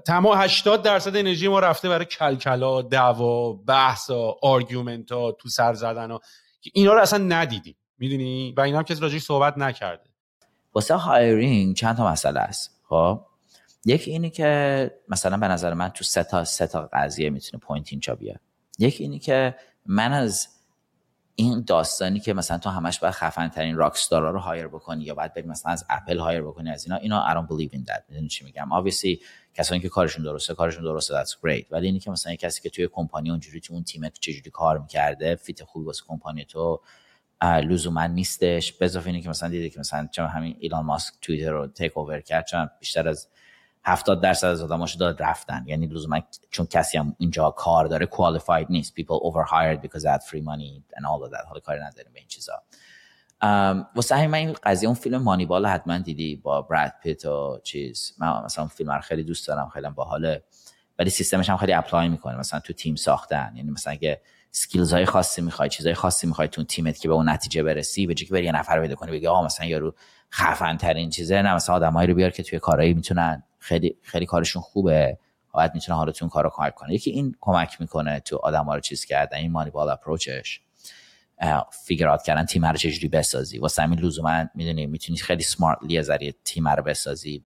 تمام 0.06 0.38
80 0.38 0.82
درصد 0.82 1.16
انرژی 1.16 1.48
ما 1.48 1.60
رفته 1.60 1.90
برای 1.90 2.06
کل‌کل 2.06 2.71
ها 2.71 2.82
دعوا 2.82 3.54
بحث 3.54 4.12
argument 4.42 5.12
ها 5.12 5.32
تو 5.32 5.50
سر 5.50 5.74
زدن 5.74 6.18
که 6.62 6.72
اینا 6.74 6.94
رو 6.94 7.02
اصلا 7.02 7.24
ندیدیم. 7.24 7.76
می‌دونی؟ 7.98 8.54
و 8.58 8.62
اینا 8.62 8.78
هم 8.78 8.84
کسی 8.84 9.02
راجبش 9.02 9.22
صحبت 9.22 9.58
نکرده. 9.58 10.13
واسه 10.74 10.96
hiring 10.96 11.76
چند 11.76 11.98
تا 11.98 12.12
مسئله 12.12 12.40
است. 12.40 12.82
خب؟ 12.90 13.22
یکی 13.86 14.12
اینی 14.12 14.30
که 14.30 14.92
مثلا 15.08 15.38
به 15.38 15.48
نظر 15.48 15.74
من 15.74 15.90
تو 15.90 16.04
سه 16.04 16.24
تا 16.24 16.44
سه 16.44 16.68
تا 16.68 16.90
قضیه 16.94 17.30
می‌تونه 17.30 17.62
point 17.62 17.88
اینجا 17.92 18.16
بیاد. 18.16 18.40
یکی 18.80 19.04
اینی 19.04 19.20
که 19.20 19.56
من 19.86 20.14
از 20.14 20.48
این 21.36 21.64
داستانی 21.68 22.20
که 22.20 22.34
مثلا 22.34 22.58
تو 22.58 22.70
همش 22.70 23.00
باید 23.00 23.14
خفن 23.14 23.48
ترین 23.48 23.76
rockstar 23.76 24.26
ا 24.26 24.32
رو 24.32 24.40
hire 24.40 24.68
بکنی 24.68 25.04
یا 25.04 25.16
باید 25.16 25.34
بری 25.34 25.48
مثلا 25.48 25.72
از 25.72 25.86
Apple 25.90 26.20
hire 26.20 26.42
بکنی 26.42 26.70
از 26.70 26.86
اینا 26.86 26.98
اینا 26.98 27.28
I 27.28 27.36
don't 27.36 27.50
believe 27.52 27.74
in 27.74 27.92
that. 27.92 28.02
می‌دونی 28.10 28.28
چی 28.28 28.46
میگم؟ 28.46 28.70
Obviously 28.72 29.18
کسانی 29.54 29.82
که 29.82 29.90
کارشون 29.90 30.24
درسته 30.24 30.54
کارشون 30.54 30.84
درسته 30.84 31.24
that's 31.24 31.32
great. 31.32 31.72
ولی 31.72 31.86
اینی 31.86 32.00
که 32.00 32.12
مثلا 32.12 32.36
کسی 32.36 32.62
که 32.62 32.70
توی 32.70 32.88
کمپانی 32.88 33.30
اونجوری 33.30 33.60
تو 33.60 33.74
اون 33.74 33.84
تیمت 33.84 34.20
چجوری 34.20 34.52
کار 34.52 34.78
می‌کرده 34.78 35.36
fit 35.36 35.64
خوبی 35.64 35.86
واسه 35.86 36.04
کمپانی 36.08 36.46
تو 36.46 36.82
لزوما 37.44 38.08
نیستش. 38.08 38.74
به 38.74 38.86
اضافه 38.86 39.08
اینی 39.08 39.22
که 39.22 39.30
مثلا 39.30 39.50
دیدی 39.50 39.70
که 39.70 39.80
مثلا 39.80 40.08
چون 40.12 40.28
همین 40.28 40.56
ایلان 40.60 40.86
ماسک 40.86 41.14
توییتر 41.22 41.52
رو 41.52 41.68
take 41.68 41.98
over 41.98 42.22
کرد 42.22 42.46
چون 42.46 42.70
بیشتر 42.80 43.08
از 43.08 43.28
70 43.86 44.22
درصد 44.22 44.48
از 44.48 44.62
آدماش 44.62 44.96
داد 44.96 45.24
رفتن. 45.24 45.64
یعنی 45.68 45.88
لزوما 45.88 46.20
چون 46.50 46.66
کسی 46.66 46.98
هم 46.98 47.16
اینجا 47.18 47.50
کار 47.50 47.86
داره 47.86 48.06
qualified 48.06 48.70
نیست. 48.70 48.94
People 49.00 49.32
overhired 49.32 49.88
because 49.88 50.02
they 50.02 50.10
had 50.10 50.24
free 50.24 50.42
money 50.42 50.84
and 50.96 51.06
all 51.06 51.28
of 51.28 51.32
that. 51.32 51.48
حالا 51.48 51.60
کاری 51.60 51.80
نداریم 51.80 52.14
به 52.14 52.20
این 52.20 52.28
چیزا. 52.28 52.54
واسه 53.96 54.16
همین 54.16 54.30
من 54.30 54.38
این 54.38 54.56
قضیه 54.64 54.90
اون 54.90 54.96
فیلم 54.96 55.22
Moneyball 55.22 55.66
حتما 55.66 55.98
دیدی 55.98 56.36
با 56.36 56.62
براد 56.62 56.94
پیت 57.04 57.26
و 57.26 57.60
چیز. 57.64 58.14
من 58.18 58.44
مثلا 58.46 58.68
فیلم 58.68 58.92
رو 58.92 59.02
خیلی 59.02 59.24
دوست 59.24 59.48
دارم 59.48 59.70
خیلی 59.70 59.90
باحاله. 59.90 60.44
ولی 61.00 61.10
سیستمش 61.10 61.50
هم 61.50 61.58
خیلی 61.58 61.74
apply 61.74 62.10
می‌کنه. 62.10 62.38
مثلا 62.38 62.60
تو 62.60 62.74
تیم 62.74 62.96
ساختن. 62.96 63.54
یعنی 63.56 63.72
مثلا 63.72 63.94
اگه 63.94 64.22
skills 64.56 64.94
های 64.94 65.06
خاصی 65.06 65.42
می‌خوای 65.42 65.70
چیزای 65.70 65.94
خاصی 65.94 66.28
می‌خوای 66.28 66.48
تو 66.48 66.64
تیمت 66.64 67.00
که 67.00 67.08
به 67.08 67.14
اون 67.14 67.30
نتیجه 67.30 67.64
برسی 67.64 68.08
به 68.08 68.14
که 68.14 68.26
بری 68.26 68.46
یه 68.46 68.52
نفر 68.52 68.82
پیدا 68.82 68.96
کنی 68.96 69.12
بگی 69.12 69.28
آقا 69.28 69.46
مثلا 69.46 69.68
یارو 69.68 69.94
خفن 70.32 70.78
ترین 70.78 71.10
چیزه 71.10 71.42
نه 71.42 71.56
مثلا 71.56 71.76
آدمایی 71.76 72.08
رو 72.08 72.16
بیار 72.16 72.30
که 72.30 72.44
توی 72.44 72.60
کارایی 72.60 72.94
می‌تونن 72.94 73.44
خیلی 73.60 73.98
خیلی 74.02 74.26
کارشون 74.26 74.62
خوبه 74.62 75.18
باید 75.52 75.72
می‌تونه 75.74 75.98
حالا 75.98 76.12
تو 76.12 76.26
اون 76.26 76.30
کارو 76.30 76.50
کمک 76.54 76.76
کنه 76.76 76.94
یکی 76.94 77.12
این 77.12 77.36
کمک 77.42 77.82
می‌کنه 77.82 78.20
تو 78.20 78.40
آدما 78.44 78.76
رو 78.76 78.82
چیز 78.82 79.06
کردن 79.06 79.38
این 79.38 79.52
مانی 79.52 79.70
بال 79.72 79.90
اپروچش 79.90 80.62
فیگر 81.86 82.08
اوت 82.08 82.24
کردن 82.24 82.46
تیم 82.46 82.66
رو 82.66 82.78
چجوری 82.78 83.08
بسازی. 83.08 83.60
واسه 83.60 83.82
همین 83.82 84.00
لزوما 84.00 84.46
می‌دونی 84.56 84.86
می‌تونی 84.86 85.18
خیلی 85.18 85.44
سمارتلی 85.44 85.98
از 85.98 86.12
تیم 86.44 86.68
رو 86.68 86.84
بسازی. 86.84 87.46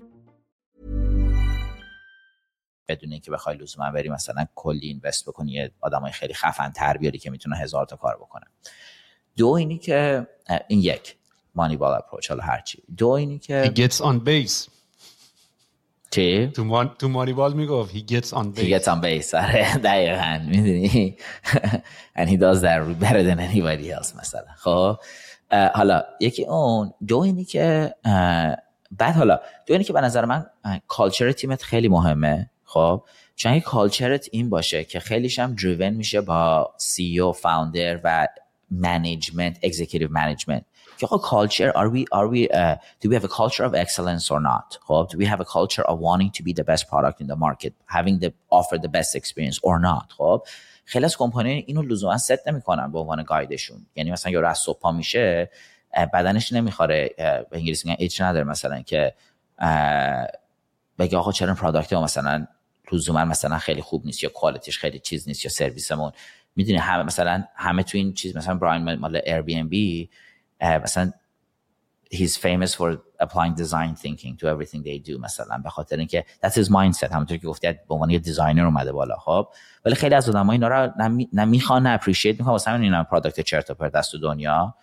بدون 2.91 3.11
اینکه 3.11 3.31
بخوای 3.31 3.57
لزوما 3.57 3.91
بری 3.91 4.09
مثلا 4.09 4.45
کلی 4.55 4.87
اینوست 4.87 5.25
بکنی 5.25 5.51
یه 5.51 5.71
آدمای 5.81 6.11
خیلی 6.11 6.33
خفن 6.33 6.69
تر 6.69 6.97
بیاری 6.97 7.19
که 7.19 7.29
می‌تونه 7.29 7.57
هزار 7.57 7.85
تا 7.85 7.95
کار 7.95 8.15
بکنه. 8.15 8.45
دو 9.37 9.47
اینی 9.47 9.77
که 9.77 10.27
این 10.67 10.79
یک 10.79 11.15
مانی 11.55 11.77
بال 11.77 11.97
اپروچ 11.97 12.29
حالا 12.29 12.43
هرچی 12.43 12.83
دو 12.97 13.09
اینی 13.09 13.39
که 13.39 13.71
he 13.75 13.79
gets 13.79 13.95
on 13.95 14.27
base. 14.27 14.69
چی؟ 16.11 16.47
تو, 16.47 16.63
مان... 16.63 16.95
تو 16.99 17.09
مانی 17.09 17.33
بال 17.33 17.53
می‌گفت 17.53 17.95
he 17.95 17.99
gets 17.99 18.27
on 18.27 18.55
base 18.55 18.59
he 18.59 18.79
gets 18.79 18.85
on 18.85 19.01
base 19.03 19.33
آره 19.33 19.77
دقیقا 19.77 20.39
می‌دونی؟ 20.47 21.15
And 22.19 22.29
he 22.29 22.37
does 22.37 22.61
that 22.61 22.99
better 22.99 23.23
than 23.23 23.39
anybody 23.39 23.91
else 23.99 24.19
مثلا. 24.19 24.45
خب 24.57 24.97
حالا 25.51 26.03
یکی 26.19 26.45
اون 26.45 26.93
دو 27.07 27.19
اینی 27.19 27.45
که 27.45 27.95
بعد 28.91 29.15
حالا 29.15 29.39
دو 29.65 29.73
اینی 29.73 29.83
که 29.83 29.93
به 29.93 30.01
نظر 30.01 30.25
من 30.25 30.45
کالچر 30.87 31.31
تیمت 31.31 31.63
خیلی 31.63 31.87
مهمه. 31.87 32.49
خب 32.73 33.03
چون 33.35 33.59
کالچرت 33.59 34.27
این 34.31 34.49
باشه 34.49 34.83
که 34.83 34.99
خیلیش 34.99 35.39
هم 35.39 35.55
دریون 35.55 35.89
میشه 35.89 36.21
با 36.21 36.73
سی 36.77 37.19
او 37.19 37.33
فاوندر 37.33 37.99
و 38.03 38.27
management 38.81 39.55
executive 39.65 40.09
management. 40.09 40.61
که 40.97 41.07
culture 41.07 41.71
are 41.75 41.89
we 41.89 42.05
are 42.11 42.27
we 42.27 42.49
uh, 42.49 42.75
do 43.01 43.09
we 43.09 43.15
have 43.15 43.23
a 43.23 43.33
culture 43.41 43.63
of 43.63 43.73
excellence 43.73 44.31
or 44.31 44.39
not? 44.39 44.77
خب 44.81 45.07
do 45.11 45.17
we 45.17 45.25
have 45.25 45.41
a 45.41 45.45
culture 45.45 45.83
of 45.91 45.99
wanting 45.99 46.31
to 46.37 46.43
be 46.43 46.53
the 46.53 46.63
best 46.63 46.83
product 46.91 47.21
in 47.21 47.27
the 47.27 47.35
market 47.35 47.73
having 47.85 48.19
the 48.19 48.31
offer 48.49 48.77
the 48.77 48.91
best 48.97 49.15
experience 49.15 49.59
or 49.63 49.79
not? 49.79 50.13
خب 50.17 50.43
خیلی 50.85 51.05
از 51.05 51.17
کمپانی 51.17 51.63
اینو 51.67 51.81
لزوما 51.81 52.17
ست 52.17 52.47
نمی‌کنن 52.47 52.91
به 52.91 52.99
عنوان 52.99 53.23
guide 53.23 53.57
شون 53.57 53.85
یعنی 53.95 54.11
مثلا 54.11 54.31
یارو 54.31 54.47
از 54.47 54.57
صبح 54.57 54.91
میشه 54.91 55.49
بدنش 56.13 56.53
نمی‌خوره. 56.53 57.09
به 57.17 57.45
انگلیسی 57.51 57.89
میگن 57.89 57.97
itch 57.99 58.21
نداره 58.21 58.43
مثلا 58.43 58.81
که 58.81 59.13
بگه 60.99 61.17
آقا 61.17 61.31
چرا 61.31 61.53
product 61.53 61.93
مثلا 61.93 62.47
لزوما 62.91 63.25
مثلا 63.25 63.57
خیلی 63.57 63.81
خوب 63.81 64.05
نیست 64.05 64.23
یا 64.23 64.29
quality 64.29 64.68
ش 64.68 64.79
خیلی 64.79 64.99
چیز 64.99 65.27
نیست 65.27 65.45
یا 65.45 65.51
سرویسمون. 65.51 66.11
می‌دونی 66.55 66.77
همه 66.77 67.03
مثلا 67.03 67.43
همه 67.55 67.83
تو 67.83 67.97
این 67.97 68.13
چیز 68.13 68.37
مثلا 68.37 68.55
براین 68.55 68.95
مال 68.95 69.21
Airbnb 69.25 70.09
مثلا 70.61 71.11
he's 72.13 72.35
famous 72.37 72.73
for 72.73 72.97
applying 73.23 73.55
design 73.55 73.95
thinking 73.95 74.33
to 74.37 74.45
everything 74.45 74.83
they 74.83 75.09
do 75.09 75.19
مثلا 75.19 75.57
به 75.57 75.69
خاطر 75.69 75.97
اینکه 75.97 76.25
that's 76.45 76.53
his 76.53 76.67
mindset. 76.67 77.11
همونطور 77.11 77.37
که 77.37 77.47
گفتی 77.47 77.67
به 77.67 77.93
عنوان 77.93 78.09
یه 78.09 78.19
designer 78.19 78.65
اومده 78.65 78.91
بالا 78.91 79.15
خب. 79.15 79.47
ولی 79.85 79.95
خیلی 79.95 80.15
از 80.15 80.29
آدم‌ها 80.29 80.51
اینا 80.51 80.67
رو 80.67 80.91
نه 81.33 81.45
می‌خوان 81.45 81.87
نه 81.87 81.89
appreciate 81.89 82.39
می‌کنن 82.39 82.51
واسه 82.51 82.71
همین 82.71 82.83
اینا 82.83 83.03
product 83.03 83.41
چرت 83.41 83.69
و 83.69 83.73
پرت 83.73 84.11
تو 84.11 84.17
دنیا. 84.17 84.75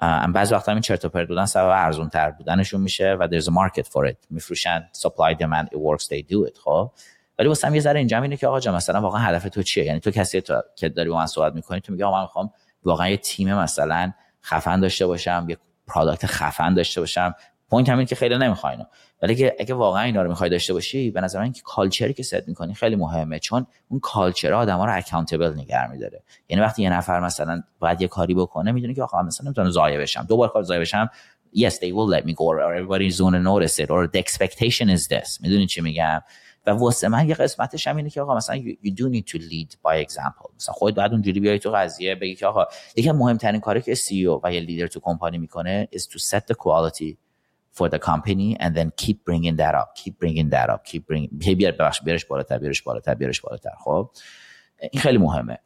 ام 0.00 0.32
بعضی 0.32 0.54
وقتا 0.54 0.72
همین 0.72 0.82
چرت 0.82 1.04
و 1.04 1.08
پرت 1.08 1.28
بودن 1.28 1.46
سبب 1.46 1.68
ارزون 1.68 2.08
تر 2.08 2.30
بودنشون 2.30 2.80
میشه 2.80 3.12
و 3.12 3.28
there's 3.28 3.44
a 3.44 3.50
market 3.50 3.84
for 3.84 4.10
it. 4.12 4.16
میفروشن 4.30 4.88
supply 4.96 5.34
demand 5.34 5.66
it 5.66 5.78
works 5.78 6.04
they 6.04 6.22
do 6.30 6.50
it 6.50 6.58
خب. 6.64 6.90
ولی 7.38 7.48
واسه 7.48 7.74
یه 7.74 7.80
ذره 7.80 7.98
اینجا 7.98 8.22
اینه 8.22 8.36
که 8.36 8.46
آقا 8.46 8.60
جان 8.60 8.74
مثلا 8.74 9.00
واقعا 9.00 9.20
هدف 9.20 9.48
تو 9.48 9.62
چیه؟ 9.62 9.84
یعنی 9.84 10.00
تو 10.00 10.10
کسی 10.10 10.40
تو 10.40 10.62
که 10.76 10.88
داری 10.88 11.10
با 11.10 11.16
من 11.16 11.26
صحبت 11.26 11.54
می‌کنی 11.54 11.80
تو 11.80 11.92
میگی 11.92 12.04
آقا 12.04 12.16
من 12.16 12.22
می‌خوام 12.22 12.50
واقعا 12.84 13.08
یه 13.08 13.16
تیم 13.16 13.54
مثلا 13.54 14.12
خفن 14.42 14.80
داشته 14.80 15.06
باشم 15.06 15.46
یه 15.48 15.56
product 15.86 16.26
خفن 16.26 16.74
داشته 16.74 17.00
باشم. 17.00 17.34
point 17.70 17.88
همین 17.88 18.06
که 18.06 18.14
خیلی 18.14 18.38
نمی‌خواین 18.38 18.86
ولی 19.22 19.34
که 19.34 19.56
اگه 19.60 19.74
واقعا 19.74 20.02
اینا 20.02 20.22
رو 20.22 20.28
می‌خوای 20.28 20.50
داشته 20.50 20.72
باشی 20.72 21.10
به 21.10 21.20
نظر 21.20 21.40
من 21.40 21.52
که 21.52 21.62
culture 21.64 22.08
ی 22.08 22.14
که 22.14 22.22
ست 22.22 22.48
می‌کنی 22.48 22.74
خیلی 22.74 22.96
مهمه 22.96 23.38
چون 23.38 23.66
اون 23.88 24.00
culture 24.00 24.52
آدما 24.52 24.84
رو 24.84 24.96
accountable 24.96 25.52
نگه 25.54 25.90
میداره. 25.90 26.22
یعنی 26.48 26.62
وقتی 26.62 26.82
یه 26.82 26.90
نفر 26.90 27.20
مثلا 27.20 27.62
باید 27.78 28.00
یه 28.00 28.08
کاری 28.08 28.34
بکنه 28.34 28.72
می‌دونه 28.72 28.94
که 28.94 29.02
آقا 29.02 29.22
مثلا 29.22 29.44
نمی‌تونه 29.44 29.70
ضایع 29.70 30.00
بشم. 30.00 30.26
دو 30.28 30.36
بار 30.36 30.48
کار 30.48 30.62
ضایع 30.62 30.80
بشم 30.80 31.10
yes 31.56 31.72
they 31.72 31.92
will 31.92 32.08
let 32.16 32.24
me 32.24 32.32
go 32.32 32.44
or 32.44 32.60
everybody 32.60 33.06
is 33.06 33.20
going 33.20 33.34
to 33.34 33.42
notice 33.42 33.78
it 33.78 33.90
or 33.90 34.06
the 34.06 34.18
expectation 34.18 34.88
is 34.88 35.08
this. 35.08 35.40
می‌دونی 35.40 35.66
چی 35.66 35.80
میگم؟ 35.80 36.20
و 36.68 36.78
واسه 36.78 37.08
من 37.08 37.28
یه 37.28 37.34
قسمتش 37.34 37.86
هم 37.86 37.96
اینه 37.96 38.10
که 38.10 38.20
آقا 38.20 38.36
مثلا 38.36 38.56
you, 38.56 38.90
do 38.90 39.04
need 39.14 39.24
to 39.30 39.38
lead 39.38 39.72
by 39.72 40.06
example. 40.06 40.50
مثلا 40.56 40.74
خودت 40.74 40.96
بعد 40.96 41.12
اونجوری 41.12 41.40
بیای 41.40 41.58
تو 41.58 41.70
قضیه 41.70 42.14
بگی 42.14 42.34
که 42.34 42.46
آقا 42.46 42.66
یکی 42.96 43.10
مهمترین 43.10 43.60
کاری 43.60 43.82
که 43.82 43.94
سی 43.94 44.26
او 44.26 44.40
و 44.44 44.52
یه 44.52 44.60
لیدر 44.60 44.86
تو 44.86 45.00
کمپانی 45.00 45.38
می‌کنه 45.38 45.88
is 45.94 45.98
to 46.02 46.18
set 46.18 46.40
the 46.40 46.54
quality 46.54 47.16
for 47.74 47.88
the 47.88 47.98
company 47.98 48.56
and 48.60 48.70
then 48.76 48.90
keep 49.02 49.16
bringing 49.28 49.56
that 49.56 49.74
up 49.80 49.88
keep 50.02 50.14
bringing 50.22 50.48
that 50.54 50.68
up 50.74 50.80
keep 50.90 51.02
bringing 51.10 51.54
بیار 51.56 51.72
ببخش 51.72 52.02
بیارش 52.02 52.24
بالاتر 52.24 52.58
بیارش 52.58 52.82
بالاتر 52.82 53.14
بیارش 53.14 53.40
بالاتر. 53.40 53.70
خب؟ 53.84 54.10
این 54.92 55.02
خیلی 55.02 55.18
مهمه. 55.18 55.58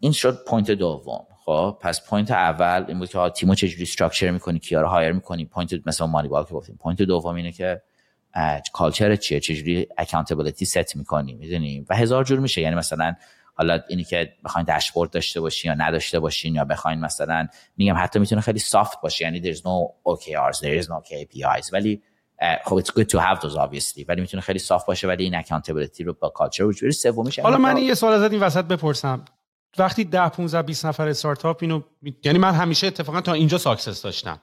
این 0.00 0.12
شد 0.12 0.44
point 0.44 0.70
دوم. 0.70 1.26
خب؟ 1.44 1.78
پس 1.80 2.06
point 2.06 2.30
اول 2.30 2.84
این 2.88 2.98
بود 2.98 3.08
که 3.08 3.30
تیمو 3.34 3.54
چجوری 3.54 3.82
structure 3.82 4.30
می‌کنی 4.30 4.58
کیا 4.58 4.80
رو 4.80 4.88
hire 4.88 5.12
می‌کنی؟ 5.12 5.44
point 5.44 5.86
مثلا 5.86 6.06
Moneyball 6.06 6.44
که 6.44 6.54
گفتیم. 6.54 6.76
point 6.76 7.02
دوم 7.02 7.34
اینه 7.34 7.52
که 7.52 7.82
culture 8.72 9.16
چیه؟ 9.16 9.40
چجوری 9.40 9.86
accountability 9.98 10.64
set 10.64 10.96
می‌کنی؟ 10.96 11.34
می‌دونی؟ 11.34 11.86
و 11.88 11.96
هزار 11.96 12.24
جور 12.24 12.38
میشه. 12.38 12.60
یعنی 12.60 12.74
مثلا 12.76 13.14
حالا 13.54 13.80
اینی 13.88 14.04
که 14.04 14.32
بخواین 14.44 14.66
داشبورد 14.66 15.10
داشته 15.10 15.40
باشین 15.40 15.68
یا 15.68 15.74
نداشته 15.74 16.20
باشین 16.20 16.54
یا 16.54 16.64
بخواین 16.64 17.00
مثلا 17.00 17.48
میگم 17.76 17.94
حتی 17.98 18.18
می‌تونه 18.18 18.40
خیلی 18.40 18.58
soft 18.58 19.00
باشه. 19.00 19.24
یعنی 19.24 19.42
there's 19.42 19.58
no 19.58 19.92
OKRs 20.04 20.58
there 20.58 20.82
is 20.82 20.86
no 20.86 21.02
KPIs 21.10 21.72
ولی 21.72 22.02
خب 22.64 22.80
it's 22.80 22.90
good 22.90 23.06
to 23.06 23.18
have 23.18 23.40
those 23.40 23.56
obviously. 23.56 24.04
ولی 24.08 24.20
می‌تونه 24.20 24.40
خیلی 24.40 24.58
soft 24.58 24.86
باشه 24.86 25.08
ولی 25.08 25.24
این 25.24 25.34
accountability 25.34 26.04
رو 26.04 26.12
با 26.12 26.28
culture 26.28 26.64
وجود 26.64 26.90
سومیش 26.90 27.38
حالا 27.38 27.58
من 27.58 27.76
یه 27.76 27.94
سوال 27.94 28.12
ازت 28.12 28.32
این 28.32 28.40
وسط 28.40 28.64
بپرسم. 28.64 29.24
وقتی 29.78 30.04
10 30.04 30.28
15 30.28 30.62
20 30.62 30.86
نفر 30.86 31.08
استارتاپ 31.08 31.58
اینو 31.60 31.80
یعنی 32.24 32.38
من 32.38 32.52
همیشه 32.52 32.86
اتفاقا 32.86 33.20
تا 33.20 33.32
اینجا 33.32 33.58
success 33.58 34.02
داشتم. 34.02 34.40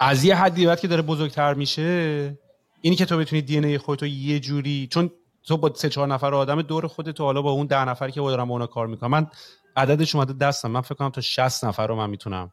از 0.00 0.24
یه 0.24 0.36
حدی 0.36 0.66
بعد 0.66 0.80
که 0.80 0.88
داره 0.88 1.02
بزرگتر 1.02 1.54
میشه 1.54 2.38
اینی 2.84 2.96
که 2.96 3.04
تو 3.04 3.18
بتونی 3.18 3.42
دی 3.42 3.56
ان 3.56 3.64
ای 3.64 3.78
خودتو 3.78 4.06
یه 4.06 4.40
جوری 4.40 4.88
چون 4.90 5.10
تو 5.44 5.56
با 5.56 5.74
سه 5.74 5.88
چهار 5.88 6.08
نفر 6.08 6.34
آدم 6.34 6.62
دور 6.62 6.86
خودت 6.86 7.20
حالا 7.20 7.42
با 7.42 7.50
اون 7.50 7.66
ده 7.66 7.84
نفری 7.84 8.12
که 8.12 8.20
با 8.20 8.30
دارم 8.30 8.48
با 8.48 8.54
اونا 8.54 8.66
کار 8.66 8.86
می‌کنم 8.86 9.10
من 9.10 9.26
عددش 9.76 10.14
اومده 10.14 10.32
دستم. 10.32 10.70
من 10.70 10.80
فکر 10.80 10.94
کنم 10.94 11.10
تا 11.10 11.20
60 11.20 11.64
نفر 11.64 11.86
رو 11.86 11.96
من 11.96 12.10
می‌تونم 12.10 12.52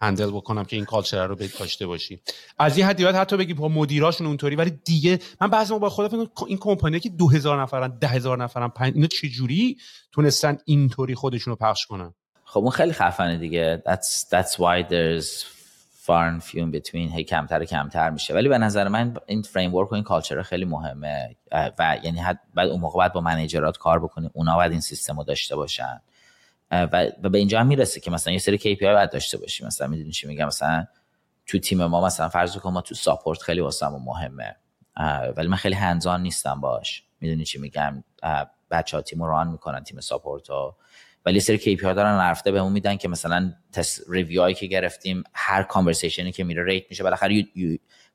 handle 0.00 0.30
بکنم 0.30 0.64
که 0.64 0.76
این 0.76 0.84
culture 0.84 1.26
رو 1.26 1.34
داشته 1.34 1.86
باشی. 1.86 2.20
از 2.58 2.78
یه 2.78 2.86
حدی 2.86 3.04
حتی 3.04 3.36
بگی 3.36 3.54
با 3.54 3.68
مدیراشون 3.68 4.26
اونطوری 4.26 4.56
ولی 4.56 4.70
دیگه 4.84 5.18
من 5.40 5.50
بعضی 5.50 5.78
با 5.78 5.88
خودم 5.90 6.30
این 6.46 6.58
کمپانی 6.58 7.00
که 7.00 7.08
2000 7.08 7.62
نفرن 7.62 7.98
10000 7.98 8.42
نفرن 8.42 8.68
پنج 8.68 8.94
اینا 8.94 9.06
چجوری 9.06 9.76
تونستن 10.12 10.58
اینطوری 10.64 11.14
خودشون 11.14 11.50
رو 11.50 11.56
پخش 11.56 11.86
کنن؟ 11.86 12.14
خب 12.44 12.60
اون 12.60 12.70
خیلی 12.70 12.92
خفنه 12.92 13.38
دیگه. 13.38 13.82
That's 13.86 14.24
that's 14.30 14.52
why 14.52 14.90
there's 14.90 15.57
few 16.40 16.58
in 16.58 16.72
between 16.78 17.14
هی 17.14 17.24
کمتر 17.24 17.64
کمتر 17.64 18.10
میشه. 18.10 18.34
ولی 18.34 18.48
به 18.48 18.58
نظر 18.58 18.88
من 18.88 19.16
این 19.26 19.42
فریم 19.42 19.74
ورک 19.74 19.92
و 19.92 19.94
این 19.94 20.04
کالچر 20.04 20.42
خیلی 20.42 20.64
مهمه. 20.64 21.36
و 21.52 21.98
یعنی 22.02 22.18
حد 22.18 22.40
بعد 22.54 22.68
اون 22.68 22.80
موقع 22.80 22.96
باید 22.96 23.12
با 23.12 23.20
منیجرات 23.20 23.78
کار 23.78 23.98
بکنی. 23.98 24.30
اونا 24.32 24.56
باید 24.56 24.72
این 24.72 24.80
سیستم 24.80 25.16
رو 25.16 25.24
داشته 25.24 25.56
باشن. 25.56 26.00
و, 26.70 27.06
به 27.22 27.38
اینجا 27.38 27.60
هم 27.60 27.66
می‌رسه 27.66 28.00
که 28.00 28.10
مثلا 28.10 28.32
یه 28.32 28.38
سری 28.38 28.58
KPI 28.58 28.82
باید 28.82 29.10
داشته 29.10 29.38
باشی. 29.38 29.64
مثلا 29.64 29.86
می‌دونی 29.86 30.10
چی 30.10 30.26
میگم؟ 30.26 30.46
مثلا 30.46 30.86
تو 31.46 31.58
تیم 31.58 31.84
ما 31.84 32.04
مثلا 32.06 32.28
فرض 32.28 32.56
کن 32.56 32.70
ما 32.70 32.80
تو 32.80 32.94
ساپورت 32.94 33.42
خیلی 33.42 33.60
واسمون 33.60 34.02
مهمه. 34.02 34.56
ولی 35.36 35.48
من 35.48 35.56
خیلی 35.56 35.74
hands-on 35.74 36.22
نیستم 36.22 36.60
باش. 36.60 37.04
می‌دونی 37.20 37.44
چی 37.44 37.58
میگم؟ 37.58 38.04
بچه 38.70 38.96
ها 38.96 39.02
تیم 39.02 39.22
run 39.22 39.48
می‌کنن 39.48 39.84
تیم 39.84 40.00
support 40.00 40.48
ها 40.48 40.76
ولی 41.26 41.40
سری 41.40 41.58
KPI 41.58 41.82
دارن 41.82 42.18
رفته 42.18 42.52
بهمون 42.52 42.72
میدن 42.72 42.96
که 42.96 43.08
مثلا 43.08 43.52
تست 43.72 44.02
review 44.08 44.52
که 44.52 44.66
گرفتیم 44.66 45.24
هر 45.34 45.62
conversation 45.62 46.27
ی 46.27 46.32
که 46.32 46.44
میره 46.44 46.64
rate 46.64 46.84
میشه. 46.90 47.02
بالاخره 47.02 47.44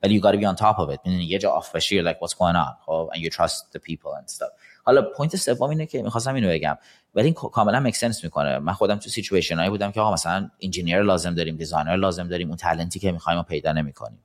ولی 0.03 0.19
you 0.19 0.23
gotta 0.23 0.37
be 0.37 0.55
on 0.55 0.59
top 0.61 0.75
of 0.75 0.95
it. 0.95 0.99
می‌دونی 1.05 1.23
یه 1.23 1.39
جا 1.39 1.51
off 1.51 1.75
بشی 1.75 2.03
like 2.03 2.15
what's 2.15 2.33
going 2.33 2.55
on? 2.55 2.85
خب 2.85 3.09
and 3.13 3.17
you 3.17 3.29
trust 3.29 3.77
the 3.77 3.79
people 3.79 4.11
and 4.21 4.33
stuff. 4.35 4.51
حالا 4.83 5.01
point 5.17 5.35
سوم 5.35 5.69
اینه 5.69 5.85
که 5.85 6.01
می‌خواستم 6.01 6.35
اینو 6.35 6.49
بگم. 6.49 6.77
ولی 7.15 7.25
این 7.25 7.33
کاملا 7.33 7.79
make 7.79 7.95
sense 7.95 8.23
می‌کنه. 8.23 8.59
من 8.59 8.73
خودم 8.73 8.95
تو 8.95 9.09
سیچویشن 9.09 9.55
هایی 9.55 9.69
بودم 9.69 9.91
که 9.91 10.01
آقا 10.01 10.13
مثلا 10.13 10.49
engineer 10.61 11.01
لازم 11.01 11.35
داریم 11.35 11.55
designer 11.55 11.95
لازم 11.95 12.27
داریم 12.27 12.47
اون 12.47 12.57
talent 12.57 12.93
ی 12.93 12.99
که 12.99 13.11
می‌خوایم 13.11 13.43
پیدا 13.43 13.71
نمی‌کنیم. 13.71 14.19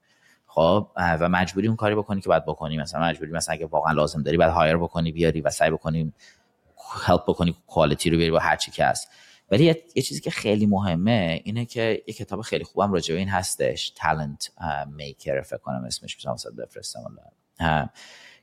خب 0.46 0.88
و 0.96 1.28
مجبوری 1.28 1.66
اون 1.66 1.76
کاری 1.76 1.94
بکنی 1.94 2.20
که 2.20 2.28
باید 2.28 2.44
بکنی. 2.44 2.76
مثلا 2.76 3.00
مجبوری 3.00 3.32
مثلا 3.32 3.54
اگه 3.54 3.66
واقعا 3.66 3.92
لازم 3.92 4.22
داری 4.22 4.36
بعد 4.36 4.50
hire 4.50 4.76
بکنی 4.76 5.12
بیاری 5.12 5.40
و 5.40 5.50
سعی 5.50 5.70
بکنی 5.70 6.12
help 6.90 7.22
بکنی 7.22 7.56
quality 7.66 8.10
رو 8.10 8.16
بیاری 8.16 8.30
با 8.30 8.38
هر 8.38 8.56
چی 8.56 8.70
که 8.70 8.84
هست. 8.84 9.08
ولی 9.50 9.64
یه،, 9.64 10.02
چیزی 10.02 10.20
که 10.20 10.30
خیلی 10.30 10.66
مهمه 10.66 11.40
اینه 11.44 11.64
که 11.64 12.02
یه 12.06 12.14
کتاب 12.14 12.40
خیلی 12.40 12.64
خوبم 12.64 12.92
راجع 12.92 13.14
به 13.14 13.18
این 13.18 13.28
هستش 13.28 13.90
Talent 13.90 14.50
Maker 14.96 15.40
فکر 15.40 15.58
کنم 15.58 15.84
اسمش 15.84 16.26
مثلا 16.26 16.52
بفرستم 16.52 17.18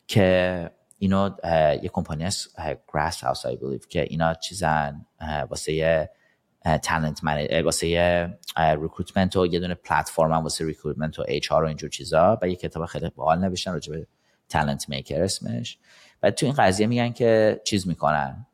که 0.07 0.71
اینو 0.99 1.29
یه 1.83 1.89
کمپانی 1.93 2.23
هست 2.23 2.55
Greenhouse 2.93 3.45
I 3.45 3.55
believe 3.55 3.79
که 3.79 4.01
اینا 4.01 4.33
چیزن 4.33 5.05
واسه 5.49 6.09
talent 6.83 7.21
واسه 7.63 8.37
recruitment 8.57 9.35
و 9.35 9.45
یه 9.45 9.59
دونه 9.59 9.73
پلتفرم 9.75 10.31
واسه 10.31 10.65
recruitment 10.65 11.19
و 11.19 11.25
HR 11.27 11.51
و 11.51 11.55
اینجور 11.55 11.89
چیزا. 11.89 12.39
و 12.41 12.49
یه 12.49 12.55
کتاب 12.55 12.85
خیلی 12.85 13.11
باحال 13.15 13.39
نوشتن 13.39 13.73
راجع 13.73 13.93
به 13.93 14.07
Talent 14.49 14.89
Maker 14.89 15.23
اسمش. 15.23 15.77
تو 16.31 16.45
این 16.45 16.55
قضیه 16.55 16.87
میگن 16.87 17.11
که 17.11 17.61
چیز 17.63 17.87
می‌کنن. 17.87 18.45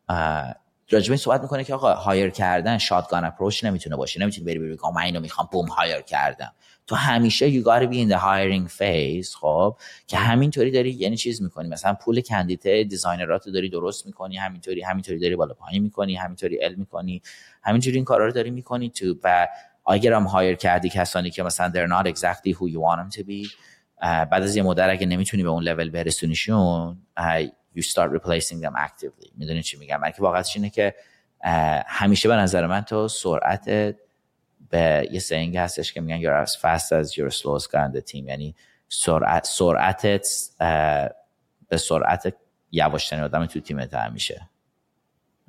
راجبه 0.89 1.17
صحبت 1.17 1.41
می‌کنه 1.41 1.63
که 1.63 1.74
آقا 1.74 1.93
hire 1.93 2.30
کردن 2.30 2.78
shotgun 2.78 3.26
approach 3.26 3.64
نمی‌تونه 3.63 3.95
باشه. 3.95 4.22
نمی‌تونی 4.22 4.45
بری 4.45 4.59
بگی 4.59 4.78
من 4.95 5.01
اینو 5.01 5.19
می‌خوام 5.19 5.49
boom 5.52 5.68
hire 5.68 6.02
کردم. 6.01 6.53
تو 6.88 6.95
همیشه 6.95 7.51
you 7.51 7.65
gotta 7.65 7.93
be 7.93 7.95
in 7.95 8.13
the 8.13 8.19
hiring 8.19 8.80
phase 8.80 9.36
خب؟ 9.39 9.76
که 10.07 10.17
همینطوری 10.17 10.72
داری 10.72 10.91
یعنی 10.91 11.17
چیز 11.17 11.41
می‌کنی. 11.41 11.69
مثلا 11.69 11.93
pool 11.93 12.22
candidate 12.22 12.84
designer 12.84 13.42
ات 13.42 13.49
داری 13.49 13.69
درست 13.69 14.05
می‌کنی 14.05 14.38
همینطوری 14.38 14.82
همینطوری 14.82 15.19
داری 15.19 15.36
بالا 15.36 15.53
پایین 15.53 15.84
می‌کنی 15.84 16.15
همینطوری 16.15 16.63
ال 16.63 16.76
می‌کنی. 16.76 17.22
همینجوری 17.63 17.95
این 17.95 18.05
کارا 18.05 18.26
رو 18.26 18.32
داری 18.32 18.51
می‌کنی 18.51 18.89
تو 18.89 19.15
و 19.24 19.47
اگر 19.88 20.13
هم 20.13 20.24
هایر 20.24 20.55
کردی 20.55 20.89
کسانی 20.89 21.32
که 21.32 21.43
مثلا 21.43 21.72
they're 21.72 21.91
not 21.91 22.13
exactly 22.13 22.53
who 22.53 22.74
you 22.74 22.80
want 22.80 22.99
them 22.99 23.19
to 23.19 23.47
بعد 24.03 24.43
از 24.43 24.55
یه 24.55 24.63
مدت 24.63 24.89
اگه 24.89 25.05
نمی‌تونی 25.05 25.43
به 25.43 25.49
اون 25.49 25.63
لول 25.63 25.89
برسونیشون 25.89 26.97
you 27.76 27.82
start 27.82 28.11
replacing 28.11 28.61
them 28.61 28.76
actively. 28.76 29.32
می‌دونی 29.38 29.63
چی 29.63 29.78
میگم؟ 29.78 29.99
من 29.99 30.11
که 30.11 30.22
واقعاش 30.22 30.55
اینه 30.55 30.69
که 30.69 30.95
همیشه 31.88 32.30
به 32.30 32.36
نظر 32.36 32.67
من 32.67 32.82
تو 32.82 33.07
سرعت 33.07 33.95
به 34.69 35.09
یه 35.11 35.19
سینگ 35.19 35.57
هستش 35.57 35.93
که 35.93 36.01
میگن 36.01 36.22
you're 36.22 36.47
as 36.47 36.51
fast 36.51 36.86
as 36.86 37.13
your 37.17 37.30
slowest 37.30 37.72
guy 37.72 37.89
on 37.89 37.97
the 37.97 38.11
team. 38.11 38.28
یعنی 38.28 38.55
سرعت 38.89 39.45
سرعتت 39.45 40.28
به 41.69 41.78
سرعت 41.78 42.34
یواشترین 42.72 43.24
آدم 43.24 43.45
تو 43.45 43.59
تیمت 43.59 43.93
همیشه. 43.93 44.49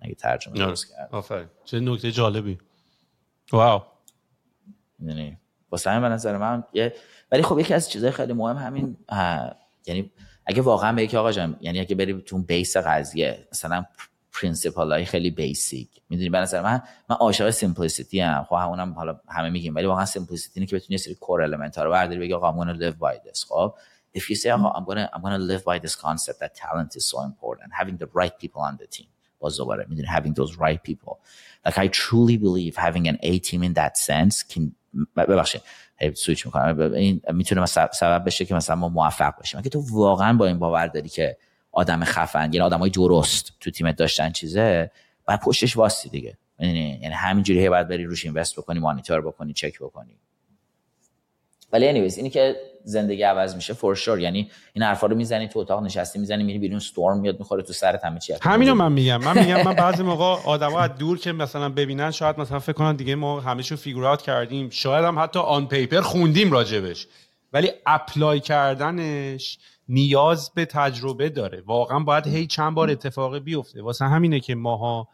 اگه 0.03 0.15
ترجمه 0.15 0.59
درست 0.59 0.87
کرد 0.89 1.51
چه 1.65 1.81
نکته 1.81 2.13
جالبی. 2.13 2.59
wow. 3.53 3.83
یعنی 5.01 5.39
واسه 5.71 5.91
همین 5.91 6.03
به 6.03 6.09
نظر 6.09 6.37
من 6.37 6.65
یه 6.73 6.95
ولی 7.33 7.43
خب 7.43 7.59
یکی 7.59 7.75
از 7.75 7.91
چیزهای 7.91 8.13
خیلی 8.13 8.33
مهم 8.33 8.57
همین 8.57 8.97
یعنی 9.87 10.13
اگه 10.47 10.63
واقعا 10.63 10.93
به 10.93 11.19
آقا 11.19 11.33
جان 11.33 11.57
یعنی 11.61 11.81
اگه 11.81 11.95
بری 11.95 12.23
تو 12.23 12.39
base 12.39 12.77
قضیه 12.77 13.49
مثلا 13.53 13.85
principle 14.33 14.93
های 14.93 15.05
خیلی 15.05 15.31
basic 15.31 15.89
می‌دونی؟ 16.09 16.29
به 16.31 16.39
نظر 16.39 16.63
من 16.63 16.83
من 17.11 17.17
عاشق 17.17 17.51
simplicity 17.51 18.21
ام. 18.21 18.45
خب 18.45 18.57
همونم 18.57 18.93
حالا 18.93 19.21
همه 19.29 19.51
میگیم 19.51 19.75
ولی 19.75 19.87
واقعا 19.87 20.05
simplicity 20.05 20.61
اینه 20.61 20.67
که 20.67 20.77
بتونی 20.77 20.99
سری 20.99 21.15
core 21.15 21.43
element 21.43 21.79
ها 21.79 21.85
رو 21.85 21.91
برداری 21.91 22.21
بگی 22.21 22.35
آقا 22.35 22.65
I'm 22.65 22.67
to 22.67 22.79
live 22.79 22.97
by 22.97 23.29
this. 23.29 23.45
خب؟ 23.49 23.75
If 24.19 24.23
you 24.23 24.37
say 24.37 24.47
آقا 24.47 24.81
I'm 24.81 24.97
to 24.97 25.17
I'm 25.17 25.23
to 25.23 25.39
live 25.39 25.65
by 25.65 25.87
this 25.87 25.97
concept 25.97 26.39
that 26.41 26.55
talent 26.55 26.97
is 26.97 27.05
so 27.05 27.21
important. 27.21 27.73
Having 27.73 27.97
the 27.97 28.09
right 28.21 28.39
people 28.39 28.61
on 28.61 28.77
the 28.83 28.99
team. 28.99 29.09
باز 29.39 29.57
دوباره 29.57 29.87
می‌دونی؟ 29.89 30.09
Having 30.09 30.35
those 30.35 30.57
right 30.57 30.83
people. 30.91 31.17
Like 31.67 31.79
I 31.79 31.89
truly 31.89 32.37
believe 32.37 32.77
having 32.77 33.07
an 33.09 33.19
A 33.23 33.39
team 33.39 33.63
in 33.63 33.75
that 33.75 33.97
sense 33.97 34.43
can 34.55 34.63
ببخشید. 35.17 35.61
سویچ 36.15 36.47
می‌کنم. 36.47 36.93
این 36.93 37.21
می‌تونه 37.33 37.67
سبب 37.67 38.23
بشه 38.27 38.45
که 38.45 38.55
مثلا 38.55 38.77
ما 38.77 38.89
موفق 38.89 39.37
باشیم. 39.37 39.61
اگه 39.61 39.71
تو 39.71 39.85
واقعا 39.91 40.37
با 40.37 40.47
این 40.47 40.59
باور 40.59 40.87
داری 40.87 41.09
که 41.09 41.37
آدم 41.73 42.05
خفن 42.05 42.43
یعنی 42.43 42.61
آدمای 42.61 42.91
درست 42.91 43.53
تو 43.61 43.71
تیمت 43.71 43.97
داشتن 43.97 44.31
چیزه 44.31 44.91
بعد 45.27 45.41
پشتش 45.41 45.77
واستی 45.77 46.09
دیگه. 46.09 46.37
یعنی 46.59 46.99
یعنی 47.03 47.15
همینجوری 47.15 47.69
باید 47.69 47.89
بری 47.89 48.05
روش 48.05 48.25
اینوست 48.25 48.57
بکنی 48.57 48.79
مانیتور 48.79 49.21
بکنی 49.21 49.53
چک 49.53 49.79
بکنی. 49.79 50.17
ولی 51.73 51.89
anyways 51.89 52.17
اینی 52.17 52.31
که 52.31 52.57
زندگی 52.85 53.23
عوض 53.23 53.57
میشه 53.57 53.75
for 53.75 53.95
sure 53.95 54.21
یعنی 54.21 54.51
این 54.73 54.83
حرفا 54.83 55.07
رو 55.07 55.17
می‌زنی 55.17 55.49
تو 55.49 55.59
اتاق 55.59 55.83
نشستی 55.83 56.19
می‌زنی 56.19 56.45
میری 56.45 56.59
بیرون 56.59 56.77
storm 56.77 57.21
میاد 57.21 57.39
می‌خوره 57.39 57.63
تو 57.63 57.73
سرت 57.73 58.05
همه 58.05 58.19
چی. 58.19 58.35
همینو 58.43 58.75
من 58.75 58.93
میگم. 58.93 59.21
من 59.25 59.39
میگم 59.39 59.63
من 59.65 59.75
بعضی 59.85 60.03
موقع 60.03 60.25
آدما 60.25 60.81
از 60.81 60.91
دور 60.99 61.19
که 61.19 61.33
مثلا 61.33 61.69
ببینن 61.69 62.11
شاید 62.11 62.41
مثلا 62.41 62.59
فکر 62.59 62.73
کنن 62.73 62.97
دیگه 62.97 63.15
ما 63.15 63.41
همه 63.41 63.63
چی 63.63 63.77
figure 63.77 64.17
کردیم. 64.17 64.71
شاید 64.71 65.05
هم 65.05 65.19
حتی 65.19 65.39
on 65.39 65.69
paper 65.69 66.01
خوندیم 66.01 66.53
راجبش. 66.53 67.07
ولی 67.53 67.71
apply 67.87 68.41
کردنش 68.41 69.59
نیاز 69.89 70.51
به 70.55 70.65
تجربه 70.65 71.29
داره. 71.29 71.63
واقعا 71.67 71.99
باید 71.99 72.27
هی 72.27 72.47
چند 72.47 72.75
بار 72.75 72.91
اتفاقی 72.91 73.41
بیفته. 73.41 73.83
واسه 73.83 74.05
همینه 74.05 74.41
که 74.41 74.55
ماها 74.55 75.09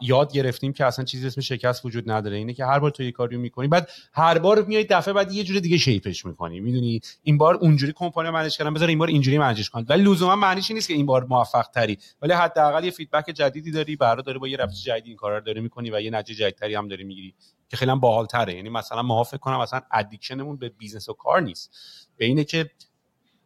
یاد 0.00 0.32
گرفتیم 0.32 0.72
که 0.72 0.84
اصلا 0.84 1.04
چیزی 1.04 1.26
اسم 1.26 1.40
شکست 1.40 1.84
وجود 1.84 2.10
نداره. 2.10 2.36
اینه 2.36 2.54
که 2.54 2.64
هر 2.64 2.78
بار 2.78 2.90
تو 2.90 3.02
یه 3.02 3.12
کاری 3.12 3.36
می‌کنی 3.36 3.68
بعد 3.68 3.88
هر 4.12 4.38
بار 4.38 4.64
میای 4.64 4.84
دفعه 4.84 5.14
بعد 5.14 5.32
یه 5.32 5.44
جور 5.44 5.60
دیگه 5.60 5.78
شیپش 5.78 6.26
می‌کنی. 6.26 6.60
می‌دونی؟ 6.60 7.00
این 7.22 7.38
بار 7.38 7.54
اونجوری 7.54 7.92
کمپانی 7.96 8.30
manage 8.30 8.56
کردم 8.56 8.74
بذار 8.74 8.88
این 8.88 8.98
بار 8.98 9.08
اینجوری 9.08 9.38
manage 9.38 9.62
ش 9.62 9.70
کن 9.70 9.86
ولی 9.88 10.02
لزوما 10.02 10.36
معنیش 10.36 10.70
نیست 10.70 10.88
که 10.88 10.94
این 10.94 11.06
بار 11.06 11.24
موفق 11.24 11.66
تری 11.66 11.98
ولی 12.22 12.32
حداقل 12.32 12.84
یه 12.84 12.90
feedback 12.90 13.30
جدیدی 13.30 13.70
داری 13.70 13.96
برای 13.96 14.22
داری 14.22 14.38
با 14.38 14.48
یه 14.48 14.56
رفت 14.56 14.74
جدیدی 14.74 15.08
این 15.08 15.16
کارا 15.16 15.38
رو 15.38 15.44
داری 15.44 15.60
می‌کنی 15.60 15.90
و 15.90 16.00
یه 16.00 16.10
نتیجه 16.10 16.44
جدیدتری 16.44 16.74
هم 16.74 16.88
داری 16.88 17.04
می‌گیری 17.04 17.34
که 17.68 17.76
خیلی 17.76 17.90
هم 17.90 18.00
باحال 18.00 18.26
تره 18.26 18.54
یعنی 18.54 18.68
مثلا 18.68 19.02
ما 19.02 19.24
فکر 19.24 19.36
کنم 19.36 19.60
مثلا 19.60 19.80
addiction 19.92 20.40
مون 20.40 20.56
به 20.56 20.68
business 20.68 21.08
و 21.08 21.12
کار 21.12 21.40
نیست. 21.40 21.70
به 22.16 22.24
اینه 22.24 22.44
که 22.44 22.70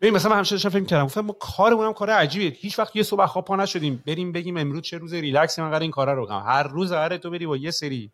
ببین 0.02 0.14
مثلا 0.14 0.36
همیشه 0.36 0.54
داشتم 0.54 0.68
فکر 0.68 0.84
کردم 0.84 1.04
گفتم 1.04 1.20
ما 1.20 1.32
کارمون 1.32 1.86
هم 1.86 1.92
کار 1.92 2.10
عجیبه 2.10 2.56
هیچ 2.56 2.78
وقت 2.78 2.96
یه 2.96 3.02
صبح 3.02 3.26
خواب 3.26 3.44
پا 3.44 3.56
نشدیم. 3.56 4.02
بریم 4.06 4.32
بگیم 4.32 4.56
امروز 4.56 4.82
چه 4.82 4.98
روز 4.98 5.14
ریلکس 5.14 5.58
من 5.58 5.68
قرار 5.68 5.80
این 5.80 5.90
کارا 5.90 6.14
رو 6.14 6.26
کنم 6.26 6.42
هر 6.46 6.62
روز 6.62 6.92
قراره 6.92 7.18
تو 7.18 7.30
بری 7.30 7.46
با 7.46 7.56
یه 7.56 7.70
سری 7.70 8.10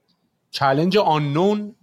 چالش 0.50 0.96
آنون 0.96 1.74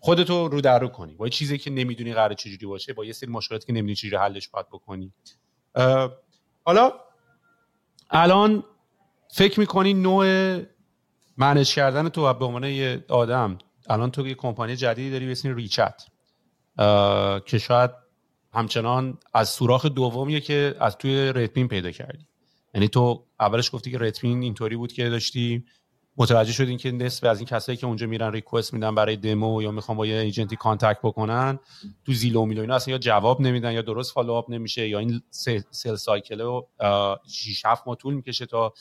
خودتو 0.00 0.48
رو 0.48 0.60
در 0.60 0.78
رو 0.78 0.88
کنی. 0.88 1.14
با 1.14 1.28
چیزی 1.28 1.58
که 1.58 1.70
نمی‌دونی 1.70 2.14
قراره 2.14 2.34
چجوری 2.34 2.66
باشه 2.66 2.92
با 2.92 3.04
یه 3.04 3.12
سری 3.12 3.30
مشکلاتی 3.30 3.66
که 3.66 3.72
نمی‌دونی 3.72 3.94
چجوری 3.94 4.16
حلش 4.16 4.48
باید 4.48 4.66
بکنی. 4.68 5.12
حالا 6.64 6.92
الان 8.10 8.64
فکر 9.34 9.60
می‌کنی 9.60 9.94
نوع 9.94 10.58
manage 11.36 11.74
کردن 11.74 12.08
تو 12.08 12.34
به 12.34 12.44
عنوان 12.44 12.64
یه 12.64 13.04
آدم 13.08 13.58
الان 13.88 14.10
تو 14.10 14.26
یه 14.26 14.34
کمپانی 14.34 14.76
جدیدی 14.76 15.10
داری 15.10 15.26
به 15.26 15.32
اسم 15.32 15.54
ریچت. 15.54 16.02
که 17.46 17.58
شاید 17.58 17.90
همچنان 18.54 19.18
از 19.34 19.48
سوراخ 19.48 19.86
دومیه 19.86 20.40
که 20.40 20.74
از 20.80 20.96
توی 20.96 21.32
ریتمین 21.32 21.68
پیدا 21.68 21.90
کردی. 21.90 22.26
یعنی 22.74 22.88
تو 22.88 23.24
اولش 23.40 23.74
گفتی 23.74 23.90
که 23.90 23.98
ریتمین 23.98 24.42
اینطوری 24.42 24.76
بود 24.76 24.92
که 24.92 25.10
داشتی 25.10 25.64
متوجه 26.16 26.52
شدین 26.52 26.78
که 26.78 26.92
نصف 26.92 27.24
از 27.24 27.38
این 27.38 27.46
کسایی 27.46 27.78
که 27.78 27.86
اونجا 27.86 28.06
میرن 28.06 28.32
request 28.32 28.74
میدن 28.74 28.94
برای 28.94 29.16
دمو 29.16 29.62
یا 29.62 29.70
می‌خوان 29.70 29.98
با 29.98 30.06
یه 30.06 30.16
agent 30.16 30.56
ی 30.56 30.61
contact 30.61 30.98
بکنن 31.02 31.58
تو 32.06 32.12
Zillow 32.12 32.46
میلو 32.46 32.60
اینا 32.60 32.74
اصلا 32.74 32.92
یا 32.92 32.98
جواب 32.98 33.40
نمیدن 33.40 33.72
یا 33.72 33.82
درست 33.82 34.12
follow 34.12 34.32
up 34.32 34.50
نمیشه 34.50 34.88
یا 34.88 34.98
این 34.98 35.22
sale 35.70 35.96
cycle 35.96 36.40
رو 36.40 36.68
6 37.28 37.62
7 37.66 37.86
ماه 37.86 37.96
طول 37.96 38.14
می‌کشه 38.14 38.46
تا 38.46 38.72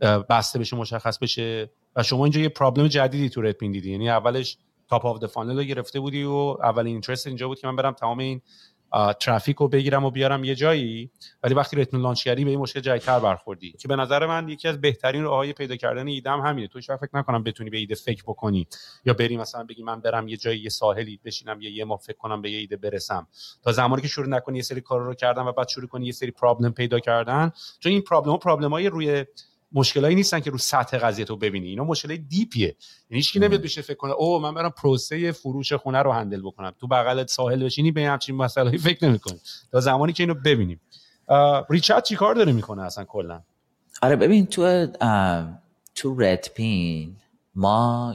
بسته 0.00 0.58
بشه 0.58 0.76
مشخص 0.76 1.18
بشه. 1.18 1.70
و 1.96 2.02
شما 2.02 2.24
اینجا 2.24 2.40
یه 2.40 2.48
problem 2.48 2.88
جدیدی 2.88 3.28
تو 3.28 3.42
ریتمین 3.42 3.72
دیدی. 3.72 3.90
یعنی 3.90 4.10
اولش 4.10 4.58
top 4.88 5.06
of 5.06 5.24
funnel 5.24 5.56
رو 5.56 5.62
گرفته 5.62 6.00
بودی 6.00 6.24
و 6.24 6.56
اولین 6.62 6.92
interest 6.92 7.26
اینجا 7.26 7.48
بود 7.48 7.60
که 7.60 7.66
من 7.66 7.76
برم 7.76 7.92
تمام 7.92 8.18
این 8.18 8.40
ترافیک 9.20 9.56
رو 9.56 9.68
بگیرم 9.68 10.04
و 10.04 10.10
بیارم 10.10 10.44
یه 10.44 10.54
جایی 10.54 11.10
ولی 11.42 11.54
وقتی 11.54 11.76
ریتم 11.76 12.02
launch 12.02 12.24
کردی 12.24 12.44
به 12.44 12.50
این 12.50 12.60
مشکل 12.60 12.80
جایتر 12.80 13.18
برخوردی. 13.18 13.72
که 13.72 13.88
به 13.88 13.96
نظر 13.96 14.26
من 14.26 14.48
یکی 14.48 14.68
از 14.68 14.80
بهترین 14.80 15.22
راههای 15.22 15.52
پیدا 15.52 15.76
کردن 15.76 16.08
ایدم 16.08 16.40
همینه. 16.40 16.68
تو 16.68 16.80
فکر 16.80 17.08
نکنم 17.14 17.42
بتونی 17.42 17.70
به 17.70 17.78
ایده 17.78 17.94
فکر 17.94 18.22
بکنی. 18.22 18.66
یا 19.04 19.14
بری 19.14 19.36
مثلا 19.36 19.64
بگی 19.64 19.82
من 19.82 20.00
برم 20.00 20.28
یه 20.28 20.36
جایی 20.36 20.60
یه 20.60 20.68
ساحلی 20.68 21.20
بشینم 21.24 21.60
یا 21.60 21.70
یه 21.70 21.84
ما 21.84 21.96
فکر 21.96 22.16
کنم 22.16 22.42
به 22.42 22.50
یه 22.50 22.58
ایده 22.58 22.76
برسم. 22.76 23.26
تا 23.62 23.72
زمانی 23.72 24.02
که 24.02 24.08
شروع 24.08 24.28
نکنی 24.28 24.56
یه 24.56 24.62
سری 24.62 24.80
کار 24.80 25.00
رو 25.00 25.14
کردن 25.14 25.42
و 25.42 25.52
بعد 25.52 25.68
شروع 25.68 25.86
کنی 25.86 26.06
یه 26.06 26.12
سری 26.12 26.30
پرابلم 26.30 26.72
پیدا 26.72 27.00
کردن 27.00 27.52
چون 27.80 27.92
این 27.92 28.02
پرابلم 28.02 28.36
پرابلمای 28.36 28.86
روی 28.86 29.24
مشکلایی 29.74 30.14
نیستن 30.14 30.40
که 30.40 30.50
رو 30.50 30.58
سطح 30.58 30.98
قضیه 30.98 31.24
تو 31.24 31.36
ببینی. 31.36 31.68
اینا 31.68 31.84
مشکل 31.84 32.16
دیپیه. 32.16 32.66
یعنی 32.66 32.76
هیچ 33.18 33.36
نمیاد 33.36 33.62
بشه 33.62 33.82
فکر 33.82 33.96
کنه 33.96 34.12
او 34.12 34.38
من 34.38 34.54
برم 34.54 34.70
پروسه 34.70 35.32
فروش 35.32 35.72
خونه 35.72 36.02
رو 36.02 36.12
هندل 36.12 36.42
بکنم. 36.42 36.72
تو 36.80 36.86
بغل 36.86 37.26
ساحل 37.26 37.64
بشینی 37.64 37.92
به 37.92 38.02
همچین 38.02 38.36
مسائلی 38.36 38.78
فکر 38.78 39.08
نمی‌کنی. 39.08 39.40
تا 39.72 39.80
زمانی 39.80 40.12
که 40.12 40.22
اینو 40.22 40.34
ببینیم. 40.34 40.80
ریچارد 41.70 42.04
چیکار 42.04 42.34
داره 42.34 42.52
می‌کنه 42.52 42.82
اصلا 42.82 43.04
کلا؟ 43.04 43.42
آره 44.02 44.16
ببین 44.16 44.46
تو 44.46 44.86
تو 45.94 46.20
رتپین 46.20 47.16
ما 47.54 48.14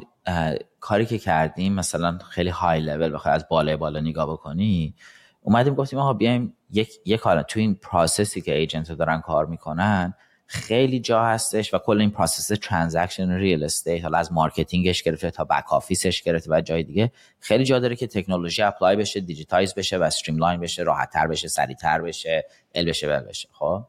کاری 0.80 1.06
که 1.06 1.18
کردیم 1.18 1.74
مثلا 1.74 2.18
خیلی 2.30 2.50
های 2.50 2.82
لول 2.82 3.14
بخوای 3.14 3.34
از 3.34 3.46
بالای 3.50 3.76
بالا 3.76 4.00
نگاه 4.00 4.32
بکنی 4.32 4.96
اومدیم 5.42 5.76
گفتیم 5.76 6.00
آها 6.00 6.14
بیایم 6.14 6.54
یک 6.72 6.92
یک 7.06 7.20
حالا 7.20 7.44
تو 7.44 7.60
این 7.60 7.76
process 7.76 8.33
ی 8.33 8.42
که 8.42 8.58
agent 8.58 8.92
دارن 8.92 9.22
کار 9.22 9.46
می‌کنن 9.46 10.14
خیلی 10.52 11.00
جا 11.00 11.24
هستش 11.24 11.74
و 11.74 11.78
کل 11.78 12.00
این 12.00 12.12
process 12.12 12.48
transaction 12.48 13.32
real 13.32 13.64
estate 13.64 14.04
حالا 14.04 14.18
از 14.18 14.32
marketing 14.32 14.90
ش 14.90 15.04
گرفته 15.04 15.32
تا 15.32 15.44
back 15.44 15.74
office 15.74 16.10
ش 16.10 16.22
گرفته 16.22 16.52
و 16.52 16.62
جای 16.62 16.84
دیگه 16.84 17.12
خیلی 17.40 17.64
جا 17.64 17.80
داره 17.80 17.96
که 17.96 18.08
تکنولوژی 18.08 18.62
apply 18.62 18.96
بشه 18.96 19.20
digitize 19.20 19.74
بشه 19.74 19.98
و 19.98 20.04
streamline 20.04 20.60
بشه 20.60 20.84
راحتتر 20.84 21.28
بشه 21.28 21.48
سریعتر 21.48 22.02
بشه 22.02 22.46
ال 22.76 22.86
بشه 22.86 23.08
بل 23.08 23.20
بشه 23.20 23.50
خب؟ 23.52 23.84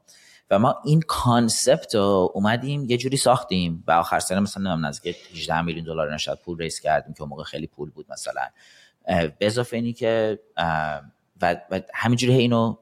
و 0.50 0.58
ما 0.58 0.74
این 0.84 1.00
concept 1.01 1.94
رو 1.94 2.30
اومدیم 2.34 2.84
یه 2.84 2.96
جوری 2.96 3.16
ساختیم 3.16 3.84
و 3.86 3.92
آخرسنه 3.92 4.40
مثلا 4.40 4.76
نزدیک 4.76 5.16
18 5.32 5.62
میلیون 5.62 5.84
دلار 5.84 6.14
نشد 6.14 6.38
پول 6.44 6.58
raise 6.59 6.80
کردیم 6.80 7.14
که 7.14 7.24
موقع 7.24 7.42
خیلی 7.42 7.66
پول 7.66 7.90
بود 7.90 8.06
مثلا. 8.11 8.42
به 9.06 9.46
اضافه 9.46 9.76
اینی 9.76 9.92
که 9.92 10.38
و, 11.42 11.56
و 11.70 11.80
همینجوری 11.94 12.34
اینو 12.34 12.76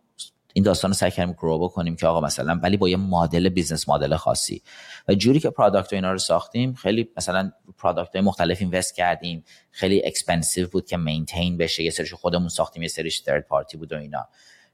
این 0.53 0.65
داستان 0.65 0.91
رو 0.91 0.95
سعی 0.95 1.11
کردیم 1.11 1.35
grow 1.39 1.59
بکنیم 1.59 1.97
که 1.97 2.07
آقا 2.07 2.21
مثلا 2.21 2.61
ولی 2.63 2.77
با 2.77 2.89
یه 2.89 2.97
مدل 2.97 3.49
business 3.49 3.89
model 3.89 4.17
خاصی. 4.17 4.63
و 5.09 5.15
جوری 5.15 5.41
که 5.41 5.51
product 5.51 5.93
اینا 5.93 6.13
رو 6.13 6.19
ساختیم 6.19 6.75
خیلی 6.75 7.09
مثلا 7.17 7.53
product 7.79 8.13
های 8.13 8.21
مختلف 8.25 8.57
invest 8.61 8.95
کردیم. 8.95 9.45
خیلی 9.71 10.07
expensive 10.07 10.69
بود 10.69 10.87
که 10.87 10.97
maintain 10.97 11.57
بشه. 11.57 11.83
یه 11.83 11.91
سریش 11.91 12.15
خودمون 12.15 12.49
ساختیم 12.49 12.83
یه 12.83 12.89
سریش 12.89 13.21
third 13.21 13.47
party 13.47 13.77
بود 13.77 13.93
و 13.93 13.97
اینا. 13.97 14.29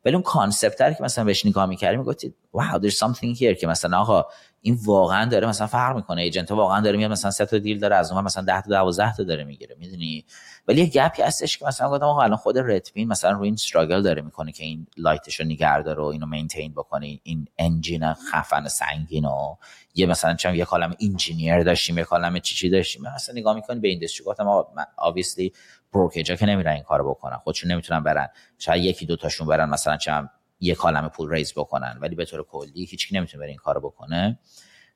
ولی 0.05 0.15
اون 0.15 0.23
concept 0.23 0.97
که 0.97 1.03
مثلا 1.03 1.25
بهش 1.25 1.47
نگاه 1.47 1.67
می‌کردیم 1.67 2.01
می‌گفتید 2.01 2.35
wow 2.53 2.81
there's 2.81 2.95
something 2.95 3.39
here 3.39 3.61
که 3.61 3.67
مثلا 3.67 3.99
آقا 3.99 4.27
این 4.61 4.79
واقعا 4.85 5.25
داره 5.25 5.47
مثلا 5.47 5.67
فرق 5.67 5.97
می‌کنه. 5.97 6.23
agent 6.23 6.51
واقعا 6.51 6.81
داره 6.81 6.97
میاد 6.97 7.11
مثلا 7.11 7.31
سه 7.31 7.47
تا 7.47 7.59
deal 7.59 7.79
داره 7.79 7.97
از 7.97 8.13
اون 8.13 8.25
مثلا 8.25 8.45
10 8.45 8.61
تا 8.61 8.71
12 8.71 9.17
تا 9.17 9.23
داره 9.23 9.45
می‌گیره. 9.45 9.77
می‌دونی؟ 9.79 10.25
ولی 10.69 10.81
یه 10.81 10.87
gap 10.87 11.14
ی 11.14 11.23
هستش 11.23 11.59
که 11.59 11.67
مثلا 11.67 11.91
گفتم 11.91 12.05
آقا 12.05 12.23
الان 12.23 12.37
خود 12.37 12.59
رتپین 12.59 13.09
مثلا 13.09 13.31
روی 13.31 13.45
این 13.45 13.55
struggle 13.55 14.03
داره 14.03 14.23
می‌کنه 14.23 14.53
که 14.53 14.65
این 14.65 14.87
light 14.97 15.28
ش 15.28 15.41
رو 15.41 15.47
داره 15.83 16.03
و 16.03 16.07
اینو 16.07 16.27
maintain 16.27 16.73
بکنه. 16.73 17.21
این 17.23 17.49
engine 17.59 18.15
خفن 18.15 18.69
سنگین 18.69 19.25
و 19.25 19.57
یه 19.95 20.07
مثلا 20.07 20.35
چون 20.35 20.55
یه 20.55 20.65
کالم 20.65 20.95
engineer 21.01 21.63
داشتیم 21.63 21.99
یه 21.99 22.05
کالم 22.05 22.39
چی 22.39 22.55
چی 22.55 22.71
داشتیم. 22.71 23.03
مثلا 23.03 23.35
نگاه 23.35 23.55
می‌کنی 23.55 23.81
به 23.81 23.89
industry 23.89 24.25
گفتم 24.27 24.49
آقا 24.49 24.83
obviously 24.83 25.51
brokerage 25.93 26.32
ا 26.32 26.37
که 26.37 26.47
نمیرن 26.47 26.73
این 26.73 26.83
کارو 26.83 27.11
بکنن 27.11 27.37
خودشون 27.37 27.71
نمی‌تونن 27.73 28.03
برن. 28.03 28.29
شاید 28.59 28.85
یکی 28.85 29.07
دو 29.07 29.17
تاشون 29.17 29.47
برن 29.47 29.69
مثلا 29.69 29.97
چم 29.97 30.31
یه 30.61 30.75
کالم 30.75 31.09
پول 31.09 31.31
raise 31.31 31.53
بکنن 31.57 31.99
ولی 32.01 32.15
به 32.15 32.25
طور 32.25 32.43
کلی 32.43 32.85
هیچکی 32.85 33.17
نمی‌تونه 33.17 33.41
بره 33.41 33.51
این 33.51 33.59
کارو 33.59 33.81
بکنه. 33.81 34.39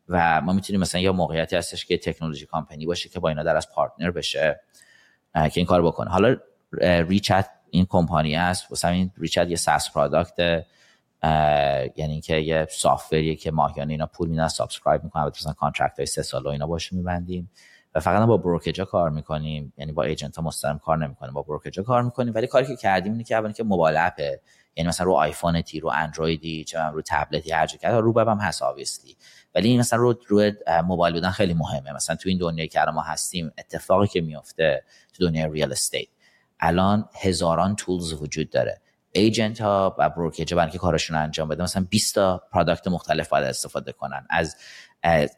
و 0.09 0.41
ما 0.41 0.53
می‌تونیم 0.53 0.81
مثلا 0.81 1.01
یه 1.01 1.11
موقعیتی 1.11 1.57
هستش 1.57 1.87
که 1.87 1.99
technology 1.99 2.47
company 2.47 2.87
باشه 2.87 3.09
که 3.09 3.21
با 3.21 3.29
اینا 3.29 3.43
در 3.43 3.57
از 3.57 3.69
partner 3.71 4.11
بشه. 4.11 4.61
که 5.35 5.53
این 5.55 5.67
کار 5.67 5.83
بکنه. 5.83 6.11
حالا 6.11 6.37
ریچت 6.83 7.49
این 7.71 7.87
کمپانی 7.89 8.37
است 8.37 8.71
واسه 8.71 8.89
این 8.89 9.11
ریچت 9.17 9.49
یه 9.49 9.57
SaaS 9.57 9.91
product 9.91 10.65
یعنی 11.97 12.13
اینکه 12.13 12.37
یه 12.37 12.67
software 12.71 13.22
یه 13.22 13.35
که 13.35 13.51
ماهیانه 13.51 13.93
اینا 13.93 14.07
پول 14.07 14.29
میدن 14.29 14.49
subscribe 14.49 15.05
می‌کنن. 15.05 15.25
مثلا 15.25 15.53
contract 15.53 15.99
های 15.99 16.07
سه 16.07 16.23
ساله 16.23 16.51
اینا 16.51 16.67
باشه 16.67 16.97
میبندیم. 16.97 17.51
و 17.95 18.01
فقط 18.01 18.27
با 18.27 18.37
brokerage 18.37 18.80
ا 18.80 18.85
کار 18.85 19.11
می‌کنیم. 19.11 19.73
یعنی 19.79 19.93
با 19.93 20.03
agent 20.03 20.37
ها 20.37 20.43
مستقیم 20.43 20.79
کار 20.79 20.99
نمی‌کنیم. 20.99 21.33
با 21.33 21.43
brokerage 21.43 21.79
ا 21.79 21.83
کار 21.83 22.03
می‌کنیم. 22.03 22.35
ولی 22.35 22.47
کاری 22.47 22.67
که 22.67 22.77
کردیم 22.77 23.13
اینه 23.13 23.25
که 23.25 23.37
اولی 23.37 23.53
که 23.53 23.65
موبایل 23.65 23.97
app 23.99 24.30
ه 24.30 24.41
یعنی 24.77 24.89
مثلا 24.89 25.07
رو 25.07 25.13
آیفونتی 25.13 25.81
رو 25.81 25.91
اندرویدی 25.95 26.65
چه 26.65 26.81
رو 26.81 27.03
تبلتی 27.07 27.53
هر 27.53 27.67
جا 27.67 27.99
رو 27.99 28.21
هم 28.21 28.39
هست 28.39 28.63
obviously 28.63 29.17
ولی 29.59 29.69
این 29.69 29.81
مثلا 29.81 29.99
رو 29.99 30.15
روی 30.27 30.53
موبایل 30.85 31.15
بودن 31.15 31.31
خیلی 31.31 31.55
مهمه. 31.55 31.93
مثلا 31.93 32.17
تو 32.17 32.29
این 32.29 32.39
دنیایی 32.39 32.69
که 32.69 32.81
ما 32.81 33.03
هستیم 33.03 33.53
اتفاقی 33.59 34.07
که 34.07 34.21
میفته 34.21 34.85
تو 35.13 35.25
دنیای 35.27 35.53
real 35.53 35.73
estate 35.73 36.09
الان 36.61 37.09
هزاران 37.21 37.77
tools 37.77 38.13
وجود 38.13 38.51
داره. 38.51 38.81
agent 39.13 39.61
ها 39.61 39.97
و 39.99 40.11
brokerage 40.11 40.55
برای 40.55 40.71
که 40.71 40.79
کارشون 40.79 41.17
انجام 41.17 41.49
بده 41.49 41.63
مثلا 41.63 41.87
20 41.91 42.15
تا 42.15 42.43
product 42.53 42.89
مختلف 42.89 43.29
باید 43.29 43.45
استفاده 43.45 43.93
کنن. 43.93 44.27
از 44.31 44.57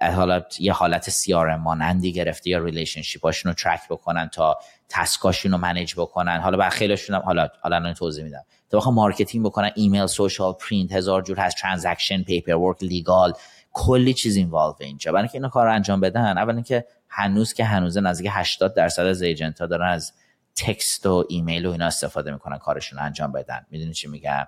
حالت 0.00 0.60
یه 0.60 0.72
حالت 0.72 1.10
سیار 1.10 1.56
مانندی 1.56 2.12
گرفته 2.12 2.50
یا 2.50 2.58
relationship 2.58 3.24
هاشون 3.24 3.50
رو 3.50 3.54
track 3.54 3.80
بکنن 3.90 4.28
تا 4.28 4.58
task 4.88 5.20
اشون 5.20 5.52
رو 5.52 5.58
manage 5.58 5.94
بکنن. 5.96 6.40
حالا 6.40 6.56
بر 6.56 6.68
خیلیشون 6.68 7.16
هم 7.16 7.22
حالا 7.22 7.48
حالا 7.62 7.92
توضیح 7.92 8.24
میدم. 8.24 8.44
تا 8.70 8.78
بخوام 8.78 8.94
marketing 8.94 9.46
بکنن 9.46 9.70
ایمیل 9.74 10.06
social 10.06 10.52
print 10.52 10.92
هزار 10.92 11.22
جور 11.22 11.38
هست 11.38 11.56
transaction 11.56 12.22
paperwork 12.22 12.82
legal 12.82 13.32
کلی 13.72 14.14
چیز 14.14 14.36
involve 14.36 14.74
اینجا. 14.80 15.12
برای 15.12 15.22
اینکه 15.22 15.38
اینا 15.38 15.48
کار 15.48 15.68
انجام 15.68 16.00
بدن 16.00 16.38
اول 16.38 16.54
اینکه 16.54 16.86
هنوز 17.08 17.52
که 17.52 17.64
هنوز 17.64 17.98
نزدیک 17.98 18.30
80 18.30 18.74
درصد 18.74 19.06
از 19.06 19.22
agent 19.22 19.60
ها 19.60 19.66
دارن 19.66 19.88
از 19.88 20.12
text 20.56 21.06
و 21.06 21.24
ایمیل 21.28 21.66
و 21.66 21.70
اینا 21.70 21.86
استفاده 21.86 22.32
می‌کنن 22.32 22.58
کارشون 22.58 22.98
انجام 22.98 23.32
بدن. 23.32 23.66
می‌دونی 23.70 23.92
چی 23.92 24.08
میگم؟ 24.08 24.46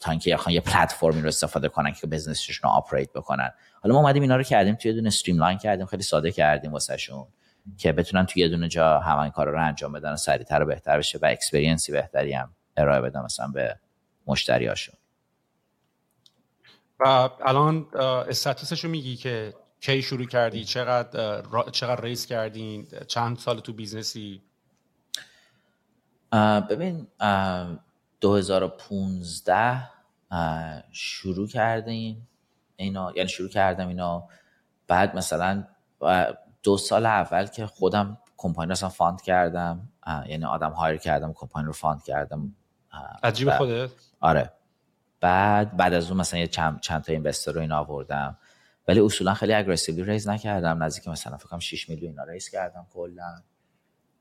تا 0.00 0.10
اینکه 0.10 0.38
یه 0.48 0.60
پلتفرمی 0.60 1.20
رو 1.20 1.28
استفاده 1.28 1.68
کنن 1.68 1.92
که 1.92 2.06
business 2.06 2.49
شون 2.49 2.70
رو 2.70 2.76
operate 2.76 3.12
بکنن. 3.12 3.50
حالا 3.82 3.94
ما 3.94 4.00
اومدیم 4.00 4.22
اینا 4.22 4.36
رو 4.36 4.42
کردیم 4.42 4.74
توی 4.74 4.92
دونه 4.92 5.06
streamline 5.06 5.58
کردیم 5.58 5.86
خیلی 5.86 6.02
ساده 6.02 6.30
کردیم 6.30 6.72
واسهشون 6.72 7.26
که 7.78 7.92
بتونن 7.92 8.26
توی 8.26 8.42
یه 8.42 8.48
دونه 8.48 8.68
جا 8.68 9.00
همین 9.00 9.30
کار 9.30 9.48
رو 9.48 9.66
انجام 9.66 9.92
بدن 9.92 10.12
و 10.12 10.16
سریعتر 10.16 10.62
و 10.62 10.66
بهتر 10.66 10.98
بشه 10.98 11.18
و 11.22 11.26
experience 11.26 11.86
ی 11.86 11.92
بهتری 11.92 12.32
هم 12.32 12.54
ارائه 12.76 13.00
بدن 13.00 13.20
مثلا 13.20 13.48
به 13.48 13.76
مشتریاشون. 14.26 14.94
و 17.00 17.28
الان 17.44 17.86
status 18.28 18.70
ش 18.70 18.84
رو 18.84 18.90
میگی 18.90 19.16
که 19.16 19.54
کی 19.80 20.02
شروع 20.02 20.26
کردی؟ 20.26 20.64
چقدر 20.64 21.42
چقدر 21.72 22.00
raise 22.00 22.26
کردین 22.26 22.88
چند 23.06 23.38
سال 23.38 23.60
تو 23.60 23.72
business 23.72 24.28
ی؟ 24.28 24.42
ببین 26.70 27.06
2015 28.20 29.90
شروع 30.92 31.48
کردیم 31.48 32.28
اینا 32.76 33.12
یعنی 33.16 33.28
شروع 33.28 33.48
کردم 33.48 33.88
اینا. 33.88 34.28
بعد 34.88 35.16
مثلا 35.16 35.64
دو 36.62 36.78
سال 36.78 37.06
اول 37.06 37.46
که 37.46 37.66
خودم 37.66 38.18
کمپانی 38.36 38.74
رو 38.80 38.88
fund 38.88 39.22
کردم 39.22 39.88
یعنی 40.06 40.44
آدم 40.44 40.70
hire 40.70 40.96
کردم 40.96 41.32
کمپانی 41.32 41.66
رو 41.66 41.72
fund 41.72 42.02
کردم 42.02 42.54
از 43.22 43.29
جیب 43.29 43.50
خودت؟ 43.50 43.90
آره. 44.20 44.52
بعد 45.26 45.76
بعد 45.76 45.94
از 45.94 46.10
اون 46.10 46.20
مثلا 46.20 46.40
یه 46.40 46.46
چند, 46.46 46.80
چند 46.80 47.02
تا 47.02 47.12
investor 47.12 47.52
رو 47.52 47.60
اینا 47.60 47.78
آوردم. 47.78 48.38
ولی 48.88 49.00
اصولا 49.00 49.34
خیلی 49.34 49.54
aggressively 49.54 50.02
raise 50.02 50.28
نکردم. 50.28 50.82
نزدیک 50.82 51.08
مثلا 51.08 51.36
فکر 51.36 51.48
کنم 51.48 51.58
6 51.58 51.88
میلیون 51.88 52.10
اینا 52.10 52.24
raise 52.24 52.48
کردم 52.48 52.86
کلا. 52.94 53.34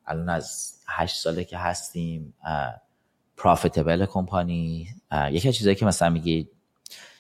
الان 0.06 0.30
از 0.30 0.74
8 0.88 1.16
ساله 1.16 1.44
که 1.44 1.58
هستیم 1.58 2.34
profitable 3.38 4.06
کمپانی. 4.06 4.88
یکی 5.32 5.48
از 5.48 5.56
چیزایی 5.56 5.76
که 5.76 5.86
مثلا 5.86 6.10
میگی 6.10 6.50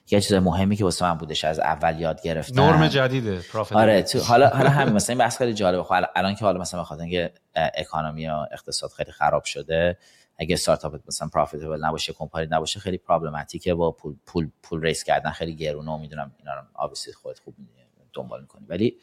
یکی 0.05 0.21
چیز 0.21 0.33
مهمی 0.33 0.75
که 0.75 0.83
واسه 0.83 1.05
من 1.05 1.17
بودش 1.17 1.45
از 1.45 1.59
اول 1.59 1.99
یاد 1.99 2.21
گرفتم. 2.21 2.61
نرم 2.61 2.88
جدیده 2.88 3.41
آره 3.71 4.03
تو 4.03 4.19
حالا 4.19 4.49
حالا 4.49 4.69
همین 4.69 4.93
مثلا 4.93 5.13
این 5.13 5.19
بحث 5.19 5.38
خیلی 5.38 5.53
جالبه. 5.53 5.83
خب 5.83 6.05
الان 6.15 6.36
که 6.36 6.45
حالا 6.45 6.59
مثلا 6.59 6.81
بخاطر 6.81 7.01
اینکه 7.01 7.33
economy 7.55 8.27
و 8.27 8.45
اقتصاد 8.51 8.89
خیلی 8.91 9.11
خراب 9.11 9.43
شده 9.43 9.97
اگه 10.38 10.53
استارتاپ 10.53 10.99
مثلا 11.07 11.27
profitable 11.27 11.86
نباشه 11.86 12.13
کمپانی 12.13 12.47
نباشه 12.51 12.79
خیلی 12.79 12.97
problematic 12.97 13.67
ه 13.67 13.73
با 13.73 13.91
پول 13.91 14.15
پول 14.25 14.49
پول 14.63 14.81
raise 14.81 15.03
کردن 15.03 15.29
خیلی 15.31 15.55
گرونه 15.55 15.97
می‌دونم 15.97 16.31
اینا 16.39 16.53
رو 16.53 16.61
obviously 16.73 17.13
خودت 17.13 17.39
خوب 17.39 17.55
دنبال 18.13 18.41
می‌کنی. 18.41 18.65
ولی 18.67 18.97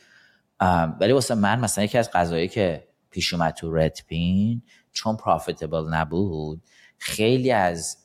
ولی 1.00 1.12
واسه 1.12 1.34
من 1.34 1.60
مثلا 1.60 1.84
یکی 1.84 1.98
از 1.98 2.10
قضایی 2.10 2.48
که 2.48 2.88
پیش 3.10 3.34
اومد 3.34 3.54
تو 3.54 3.74
رتپین 3.74 4.62
چون 4.92 5.16
profitable 5.16 5.88
نبود 5.94 6.62
خیلی 6.98 7.50
از 7.50 7.98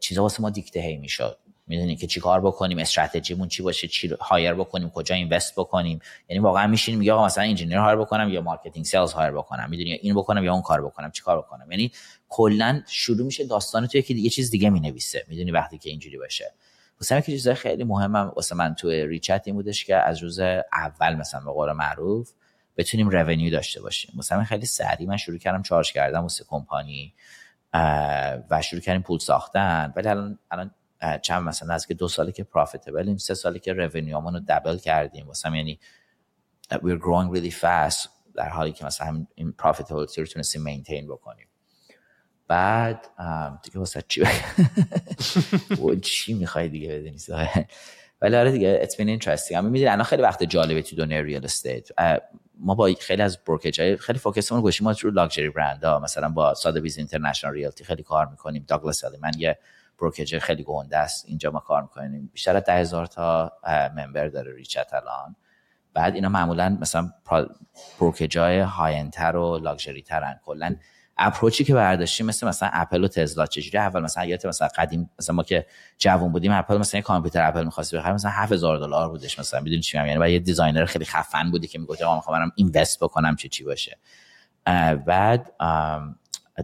چیزا 0.00 0.22
واسه 0.22 0.42
ما 0.42 0.50
دیکته 0.50 0.80
هی 0.80 0.96
می‌شد. 0.96 1.38
می‌دونی 1.66 1.96
که 1.96 2.06
چیکار 2.06 2.40
بکنیم 2.40 2.78
استراتژیمون 2.78 3.48
چی 3.48 3.62
باشه 3.62 3.88
چی 3.88 4.16
hire 4.20 4.54
بکنیم 4.54 4.90
کجا 4.90 5.14
invest 5.14 5.52
بکنیم. 5.56 6.00
یعنی 6.28 6.40
واقعا 6.40 6.66
میشینیم 6.66 6.98
میگه 6.98 7.12
آقا 7.12 7.24
مثلا 7.24 7.44
engineer 7.44 7.78
hire 7.78 7.96
بکنم 7.96 8.28
یا 8.28 8.40
marketing 8.40 8.86
sales 8.86 9.12
hire 9.12 9.30
بکنم. 9.30 9.70
می‌دونی 9.70 9.92
این 9.92 10.14
بکنم 10.14 10.44
یا 10.44 10.52
اون 10.52 10.62
کار 10.62 10.84
بکنم 10.84 11.10
چیکار 11.10 11.38
بکنم. 11.38 11.70
یعنی 11.70 11.92
کلا 12.28 12.82
شروع 12.86 13.26
میشه 13.26 13.46
داستان 13.46 13.86
تو 13.86 13.98
یکی 13.98 14.14
دیگه 14.14 14.30
چیز 14.30 14.50
دیگه 14.50 14.70
می‌نویسه. 14.70 15.24
می‌دونی 15.28 15.50
وقتی 15.50 15.78
که 15.78 15.90
اینجوری 15.90 16.18
باشه. 16.18 16.52
واسه 17.00 17.22
که 17.22 17.32
چیزای 17.32 17.54
خیلی 17.54 17.84
مهمم 17.84 18.32
واسه 18.36 18.54
من 18.54 18.74
تو 18.74 18.88
ریچت 18.90 19.42
این 19.44 19.54
بودش 19.54 19.84
که 19.84 19.96
از 19.96 20.22
روز 20.22 20.40
اول 20.72 21.14
مثلا 21.14 21.40
به 21.40 21.50
قول 21.52 21.72
معروف 21.72 22.32
بتونیم 22.76 23.08
revenue 23.08 23.52
داشته 23.52 23.82
باشیم. 23.82 24.14
مثلا 24.16 24.44
خیلی 24.44 24.66
سریع 24.66 25.08
من 25.08 25.16
شروع 25.16 25.38
کردم 25.38 25.62
charge 25.62 25.92
کردم 25.92 26.22
واسه 26.22 26.44
کمپانی 26.48 27.14
و 28.50 28.62
شروع 28.62 28.80
کردیم 28.80 29.02
پول 29.02 29.18
ساختن. 29.18 29.92
ولی 29.96 30.08
الان 30.08 30.38
الان 30.50 30.70
چند 31.22 31.42
مثلا 31.42 31.74
از 31.74 31.86
که 31.86 31.94
دو 31.94 32.08
سالی 32.08 32.32
که 32.32 32.44
profitable 32.44 33.04
یم 33.04 33.16
سه 33.16 33.34
سالی 33.34 33.58
که 33.58 33.72
revenue 33.72 34.15
مون 34.15 34.34
رو 34.34 34.40
double 34.48 34.78
کردیم. 34.78 35.26
واسه 35.26 35.56
یعنی 35.56 35.78
we're 36.72 36.98
growing 37.00 37.36
really 37.36 37.52
fast 37.52 38.08
در 38.34 38.48
حالی 38.48 38.72
که 38.72 38.84
مثلا 38.84 39.26
این 39.34 39.52
profitability 39.52 40.20
رو 40.20 40.26
تونستیم 40.26 40.62
maintain 40.62 41.06
بکنیم. 41.06 41.46
بعد 42.48 43.06
دیگه 43.62 43.78
واسه 43.78 44.02
چی؟ 44.08 44.24
چی 46.02 46.34
می‌خوای 46.34 46.68
دیگه 46.68 46.88
بدونی؟ 46.88 47.18
ولی 48.22 48.36
آره 48.36 48.50
دیگه 48.50 48.88
it's 48.88 48.94
been 48.94 49.22
interesting. 49.22 49.52
اما 49.52 49.68
می‌دونی 49.68 49.90
الان 49.90 50.04
خیلی 50.04 50.22
وقت 50.22 50.42
جالبه 50.42 50.82
تو 50.82 50.96
دنیای 50.96 51.22
real 51.22 51.44
estate 51.44 51.88
ما 52.58 52.74
با 52.74 52.90
خیلی 53.00 53.22
از 53.22 53.44
brokerage 53.44 53.80
های 53.80 53.96
خیلی 53.96 54.18
focus 54.18 54.44
مون 54.44 54.60
گوشیم 54.60 54.84
ما 54.84 54.94
رو 55.00 55.10
luxury 55.10 55.50
brand 55.50 55.84
ها 55.84 55.98
مثلا 55.98 56.28
با 56.28 56.54
Sotheby's 56.54 56.98
International 56.98 57.52
Realty 57.52 57.84
خیلی 57.84 58.02
کار 58.02 58.26
می‌کنیم. 58.26 58.64
Douglas 58.68 59.04
Elliman 59.04 59.30
یه 59.38 59.58
brokerage 59.98 60.38
خیلی 60.38 60.62
گنده 60.62 60.98
است. 60.98 61.24
اینجا 61.28 61.50
ما 61.50 61.60
کار 61.60 61.82
می‌کنیم. 61.82 62.30
بیشتر 62.32 62.56
از 62.56 62.64
ده 62.64 62.72
هزار 62.72 63.06
تا 63.06 63.52
member 63.96 64.28
داره 64.28 64.54
ریچت 64.54 64.90
الان. 64.92 65.36
بعد 65.94 66.14
اینا 66.14 66.28
معمولا 66.28 66.78
مثلا 66.80 67.10
brokerage 68.00 68.38
های 68.38 68.60
high-end 68.60 68.94
تر 68.94 69.36
و 69.36 69.58
لاکچری 69.58 70.02
ترن 70.02 70.40
کلا 70.44 70.76
approach 71.18 71.59
ی 71.59 71.64
که 71.64 71.74
برداشتیم 71.74 72.26
مثل 72.26 72.46
مثلا 72.46 72.70
اپل 72.72 73.04
و 73.04 73.08
تزلا 73.08 73.46
چجوری 73.46 73.78
اول 73.78 74.00
مثلا 74.02 74.24
یادت 74.24 74.46
مثلا 74.46 74.68
قدیم 74.76 75.10
مثلا 75.18 75.36
ما 75.36 75.42
که 75.42 75.66
جوون 75.98 76.32
بودیم 76.32 76.52
اپل 76.52 76.76
مثلا 76.76 77.00
کامپیوتر 77.00 77.48
اپل 77.48 77.64
می‌خواست 77.64 77.94
بخره 77.94 78.12
مثلا 78.12 78.30
7000 78.30 78.78
دلار 78.78 79.08
بودش 79.08 79.38
مثلا. 79.38 79.60
می‌دونی 79.60 79.82
چی 79.82 79.96
میگم؟ 79.96 80.06
یعنی 80.08 80.20
بعد 80.20 80.30
یه 80.30 80.38
designer 80.38 80.84
خیلی 80.84 81.04
خفن 81.04 81.50
بودی 81.50 81.66
که 81.66 81.78
می‌گفت 81.78 82.02
آقا 82.02 82.16
می‌خوام 82.16 82.38
برم 82.38 82.52
invest 82.56 83.04
بکنم 83.04 83.36
چه 83.36 83.48
چی 83.48 83.64
باشه. 83.64 83.98
بعد 85.06 85.52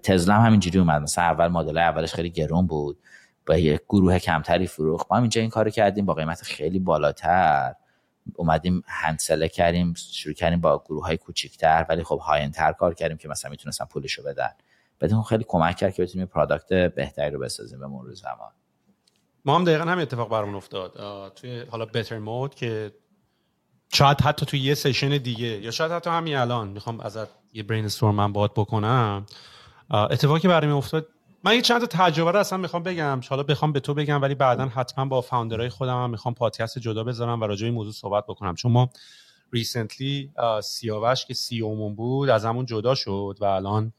تزلا 0.02 0.34
هم 0.34 0.46
همینجوری 0.46 0.78
اومد. 0.78 1.02
مثلا 1.02 1.24
اول 1.24 1.48
مدل 1.48 1.78
اولش 1.78 2.14
خیلی 2.14 2.30
گرون 2.30 2.66
بود. 2.66 2.98
با 3.46 3.56
یه 3.56 3.80
گروه 3.88 4.18
کمتری 4.18 4.66
فروخت. 4.66 5.06
ما 5.10 5.16
هم 5.16 5.22
اینجا 5.22 5.40
این 5.40 5.50
کارو 5.50 5.70
کردیم 5.70 6.06
با 6.06 6.14
قیمت 6.14 6.42
خیلی 6.42 6.78
بالاتر. 6.78 7.74
اومدیم 8.36 8.82
hand 8.86 9.11
select 9.11 9.48
کردیم 9.48 9.94
شروع 9.94 10.34
کردیم 10.34 10.60
با 10.60 10.82
گروه 10.86 11.04
های 11.04 11.16
کوچیکتر 11.16 11.86
ولی 11.88 12.02
خب 12.02 12.18
high 12.18 12.48
تر 12.48 12.72
کار 12.72 12.94
کردیم 12.94 13.16
که 13.16 13.28
مثلا 13.28 13.50
می‌تونستن 13.50 13.84
پولشو 13.84 14.22
بدن. 14.22 14.50
بعد 14.98 15.12
اون 15.12 15.22
خیلی 15.22 15.44
کمک 15.48 15.76
کرد 15.76 15.94
که 15.94 16.02
بتونیم 16.02 16.26
product 16.26 16.68
بهتری 16.68 17.30
رو 17.30 17.38
بسازیم 17.38 17.78
به 17.80 17.86
مرور 17.86 18.14
زمان. 18.14 18.52
ما 19.44 19.56
هم 19.56 19.64
دقیقا 19.64 19.84
هم 19.84 19.98
اتفاق 19.98 20.30
برامون 20.30 20.54
افتاد. 20.54 20.92
توی 21.34 21.60
حالا 21.60 21.86
بهتر 21.86 22.18
مود 22.18 22.54
که 22.54 22.92
شاید 23.92 24.20
حتی 24.20 24.46
توی 24.46 24.60
یه 24.60 24.74
session 24.74 25.08
دیگه 25.18 25.46
یا 25.46 25.70
شاید 25.70 25.92
حتی 25.92 26.10
همین 26.10 26.36
الان. 26.36 26.68
می‌خوام 26.68 27.00
ازت 27.00 27.28
یه 27.52 27.62
brainstorm 27.62 28.14
من 28.14 28.32
باد 28.32 28.52
بکنم 28.52 29.26
اتفاقی 29.90 30.48
برای 30.48 30.70
افتاد 30.70 31.08
من 31.44 31.54
یه 31.54 31.62
چند 31.62 31.80
تا 31.80 31.86
تجربه 31.86 32.30
رو 32.30 32.38
اصلا 32.38 32.58
می‌خوام 32.58 32.82
بگم. 32.82 33.20
حالا 33.28 33.42
بخوام 33.42 33.72
به 33.72 33.80
تو 33.80 33.94
بگم 33.94 34.22
ولی 34.22 34.34
بعدا 34.34 34.66
حتما 34.66 35.04
با 35.04 35.20
founder 35.20 35.58
های 35.58 35.68
خودم 35.68 36.02
هم 36.02 36.10
می‌خوام 36.10 36.34
پادکست 36.34 36.78
جدا 36.78 37.04
بذارم 37.04 37.40
و 37.40 37.44
راجع 37.44 37.64
این 37.64 37.74
موضوع 37.74 37.92
صحبت 37.92 38.24
بکنم. 38.26 38.54
چون 38.54 38.72
ما 38.72 38.90
recently 39.52 40.30
سیاوش 40.62 41.24
که 41.24 41.34
CEO 41.34 41.60
مون 41.60 41.94
بود 41.94 42.28
از 42.28 42.44
همون 42.44 42.66
جدا 42.66 42.94
شد 42.94 43.36
و 43.40 43.44
الان 43.44 43.92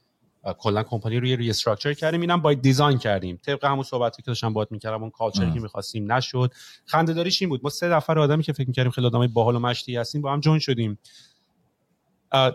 کلا 0.58 0.84
company 0.84 1.20
رو 1.20 1.36
restructure 1.36 1.94
کردیم. 1.94 2.22
اینم 2.22 2.42
با 2.42 2.54
design 2.54 2.98
کردیم. 2.98 3.40
طبق 3.46 3.66
همون 3.66 3.84
صحبتی 3.84 4.22
که 4.22 4.28
داشتم 4.28 4.54
باهات 4.54 4.72
می‌کردم 4.72 5.02
اون 5.02 5.10
culture 5.10 5.47
ی 5.47 5.52
که 5.54 5.60
می‌خواستیم 5.60 6.12
نشد. 6.12 6.52
خنده 6.86 7.14
داریش 7.14 7.42
این 7.42 7.50
بود. 7.50 7.60
ما 7.64 7.70
سه 7.70 7.88
نفر 7.88 8.20
آدمی 8.20 8.44
که 8.44 8.54
فکر 8.54 8.68
می‌کردیم 8.68 8.92
خیلی 8.92 9.08
آدمای 9.08 9.28
باحال 9.28 9.56
و 9.56 9.60
مشتی 9.60 9.96
هستیم 9.96 10.22
با 10.22 10.34
هم 10.34 10.40
join 10.40 10.60
شدیم. 10.60 11.00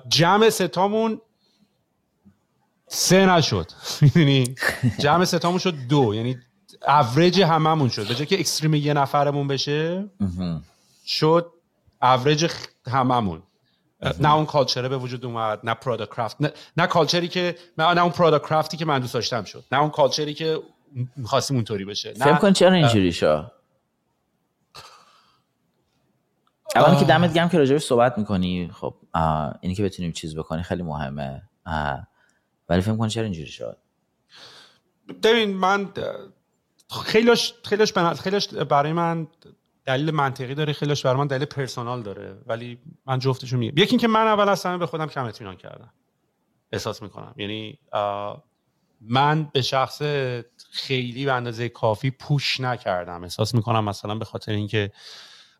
جمع 0.09 0.51
ستامون 0.51 1.21
سه 2.89 3.27
نشد. 3.27 3.67
می‌دونی؟ 4.03 4.55
جمع 4.99 5.25
ستامون 5.25 5.59
شد 5.59 5.75
دو. 5.89 6.15
یعنی 6.15 6.39
اوریج 6.89 7.41
هممون 7.41 7.89
شد. 7.89 8.09
به 8.09 8.15
جای 8.15 8.27
که 8.27 8.41
extreme 8.41 8.75
یه 8.75 8.95
نفرمون 8.95 9.49
بشه 9.49 10.11
شد 11.07 11.53
اوریج 12.03 12.53
هممون. 12.87 13.43
نه 14.21 14.35
اون 14.35 14.47
culture 14.47 14.83
ه 14.83 14.89
به 14.89 14.99
وجود 14.99 15.25
اومد 15.25 15.61
نه 15.65 15.75
product 15.75 16.15
craft 16.15 16.37
نه, 16.41 16.53
نه 16.77 16.87
culture 16.87 17.23
ی 17.23 17.29
که 17.29 17.57
نه 17.79 18.03
اون 18.03 18.13
product 18.13 18.47
craft 18.47 18.72
ی 18.72 18.77
که 18.77 18.85
من 18.85 18.99
دوست 18.99 19.15
داشتم 19.15 19.45
شد. 19.45 19.65
نه 19.73 19.81
اون 19.81 19.91
culture 19.91 20.29
ی 20.29 20.35
که 20.35 20.61
می‌خواستیم 21.17 21.57
اونطوری 21.57 21.85
بشه. 21.85 22.15
فکر 22.15 22.35
کن 22.35 22.53
چرا 22.53 22.73
اینجوری 22.73 23.13
شد؟ 23.13 23.53
اولا 26.77 26.95
که 26.95 27.05
دمت 27.05 27.33
گرم 27.33 27.49
که 27.49 27.59
راجبش 27.59 27.83
صحبت 27.83 28.19
می‌کنی. 28.19 28.71
خب 28.73 28.95
اینی 29.61 29.75
که 29.75 29.83
بتونیم 29.83 30.13
چیز 30.13 30.37
بکنی 30.37 30.63
خیلی 30.63 30.83
مهمه. 30.83 31.43
ولی 32.69 32.81
فکر 32.81 32.97
کنم 32.97 33.09
چرا 33.09 33.25
اینجوری 33.25 33.51
شد؟ 33.51 33.77
ببین 35.23 35.57
من 35.57 35.93
خیلیش 37.05 37.55
خیلیش 37.65 37.93
خیلیش 38.21 38.49
برای 38.49 38.93
من 38.93 39.29
دلیل 39.85 40.11
منطقی 40.11 40.55
داره 40.55 40.73
خیلیش 40.73 41.07
برای 41.07 41.19
من 41.19 41.27
دلیل 41.27 41.45
پرسونال 41.45 42.03
داره. 42.03 42.39
ولی 42.47 42.79
من 43.07 43.19
جفتشو 43.19 43.57
میگم. 43.57 43.83
یکی 43.83 43.91
اینکه 43.91 44.09
من 44.09 44.27
اول 44.27 44.49
اصلا 44.49 44.79
به 44.79 44.87
خودم 44.87 45.07
کم 45.07 45.25
اطمینان 45.25 45.57
کردم. 45.57 45.93
احساس 46.73 47.03
می‌کنم. 47.03 47.35
یعنی 47.37 47.79
من 49.01 49.51
به 49.53 49.63
شخص 49.63 50.03
خیلی 50.71 51.25
به 51.25 51.33
اندازه 51.33 51.69
کافی 51.69 52.11
پوش 52.11 52.61
نکردم. 52.61 53.23
احساس 53.23 53.55
می‌کنم 53.55 53.85
مثلا 53.85 54.15
به 54.15 54.25
خاطر 54.25 54.53
اینکه 54.53 54.93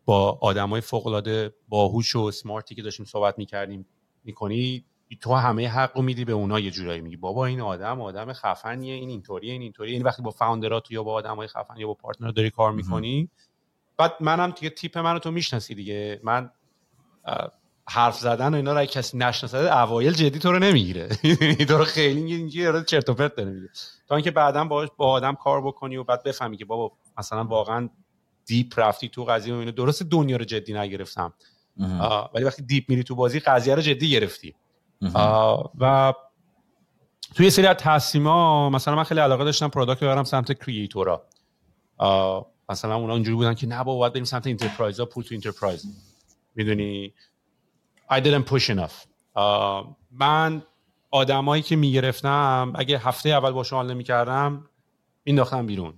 با 0.05 0.39
آدمای 0.43 0.81
فوق 0.81 1.07
العاده 1.07 1.55
باهوش 1.69 2.17
و 2.17 2.31
سمارتی 2.31 2.75
که 2.75 2.83
داشتیم 2.83 3.07
صحبت 3.07 3.39
می‌کردیم 3.39 3.87
می‌کنی 4.25 4.85
تو 5.21 5.35
همه 5.35 5.69
حق 5.69 5.97
رو 5.97 6.03
میدی 6.03 6.25
به 6.25 6.33
اونا 6.33 6.61
یه 6.61 6.71
جورایی 6.71 7.01
میگی. 7.01 7.17
بابا 7.17 7.47
این 7.47 7.61
آدم 7.61 8.01
آدم 8.01 8.33
خفنیه 8.33 8.95
این 8.95 9.09
اینطوریه 9.09 9.53
این 9.53 9.63
اینطوریه. 9.63 9.95
این 9.95 10.03
وقتی 10.03 10.23
با 10.23 10.31
فاوندرات 10.31 10.91
یا 10.91 11.03
با 11.03 11.13
آدمای 11.13 11.49
خفن 11.49 11.77
یا 11.77 11.87
با 11.87 11.95
پارتنر 11.95 12.31
داری 12.31 12.51
کار 12.51 12.73
می‌کنی 12.73 13.29
بعد 13.97 14.13
منم 14.21 14.51
دیگه 14.51 14.71
تیپ 14.71 14.99
منو 14.99 15.19
تو 15.19 15.31
می‌شناسی 15.31 15.75
دیگه. 15.75 16.21
من 16.25 16.51
حرف 17.89 18.19
زدن 18.19 18.55
و 18.55 18.57
اینا 18.57 18.81
رو 18.81 18.85
کسی 18.85 19.19
نشناسه 19.19 19.59
اوایل 19.59 20.13
جدی 20.13 20.39
تو 20.39 20.53
رو 20.53 20.59
نمی‌گیره. 20.59 21.09
تو 21.69 21.79
رو 21.79 21.85
خیلی 21.85 22.35
اینجوری 22.35 22.85
چرت 22.85 23.09
و 23.09 23.15
پرت 23.15 23.35
داره 23.35 23.51
میگه. 23.51 23.69
تا 24.09 24.15
اینکه 24.15 24.31
بعدا 24.31 24.65
با 24.65 24.87
با 24.97 25.11
آدم 25.11 25.35
کار 25.35 25.67
بکنی 25.67 25.97
و 25.97 26.05
بعد 26.05 26.23
بفهمی 26.23 26.57
که 26.57 26.65
بابا 26.65 26.97
مثلا 27.19 27.45
واقعا 27.45 27.89
deep 28.47 28.75
رفتی 28.77 29.09
تو 29.09 29.25
قضیه 29.25 29.55
و 29.55 29.59
اینو 29.59 29.71
درست 29.71 30.03
دنیا 30.03 30.37
رو 30.37 30.45
جدی 30.45 30.75
نگرفتم. 30.75 31.33
ولی 32.35 32.45
وقتی 32.45 32.63
deep 32.63 32.85
میری 32.89 33.03
تو 33.03 33.15
بازی 33.15 33.41
قضیه 33.41 33.75
رو 33.75 33.83
جدی 33.83 34.11
گرفتی. 34.11 34.55
و 35.79 36.15
توی 37.35 37.51
سری 37.51 37.67
از 37.67 37.77
تصمیما 37.77 38.71
مثلا 38.71 38.95
من 38.95 39.05
خیلی 39.05 39.21
علاقه 39.21 39.45
داشتم 39.45 39.69
product 39.69 40.03
ببرم 40.05 40.25
سمت 40.25 40.65
creator 40.65 41.19
ا 41.19 41.27
مثلا 42.69 42.95
اونا 42.95 43.13
اونجوری 43.13 43.37
بودن 43.37 43.55
که 43.55 43.67
نه 43.67 43.77
بابا 43.77 43.99
باید 43.99 44.13
بریم 44.13 44.25
سمت 44.25 44.47
enterprise 44.47 45.01
ها 45.01 45.07
پول 45.07 45.25
تو 45.25 45.35
enterprise 45.35 45.87
می‌دونی؟ 46.55 47.13
I 48.11 48.21
didn't 48.21 48.51
push 48.51 48.71
enough. 48.71 48.93
من 50.11 50.63
آدمایی 51.11 51.63
که 51.63 51.77
می‌گرفتم 51.77 52.73
اگه 52.75 52.99
هفته 52.99 53.29
اول 53.29 53.51
با 53.51 53.65
حال 53.71 53.91
نمی‌کردم 53.91 54.69
مینداختم 55.25 55.67
بیرون. 55.67 55.95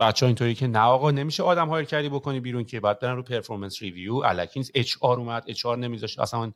بچه 0.00 0.26
ها 0.26 0.28
اینطوری 0.28 0.54
که 0.54 0.66
نه 0.66 0.78
آقا 0.78 1.10
نمیشه 1.10 1.42
آدم 1.42 1.68
hire 1.68 1.86
کردی 1.86 2.08
بکنی 2.08 2.40
بیرون 2.40 2.64
که 2.64 2.80
بعد 2.80 3.00
برن 3.00 3.16
رو 3.16 3.22
performance 3.22 3.82
review 3.82 4.14
الکی 4.14 4.60
نیست 4.60 4.70
HR 4.74 5.18
اومد 5.18 5.44
HR 5.46 5.76
نمیذاشت. 5.76 6.18
اصلا 6.20 6.52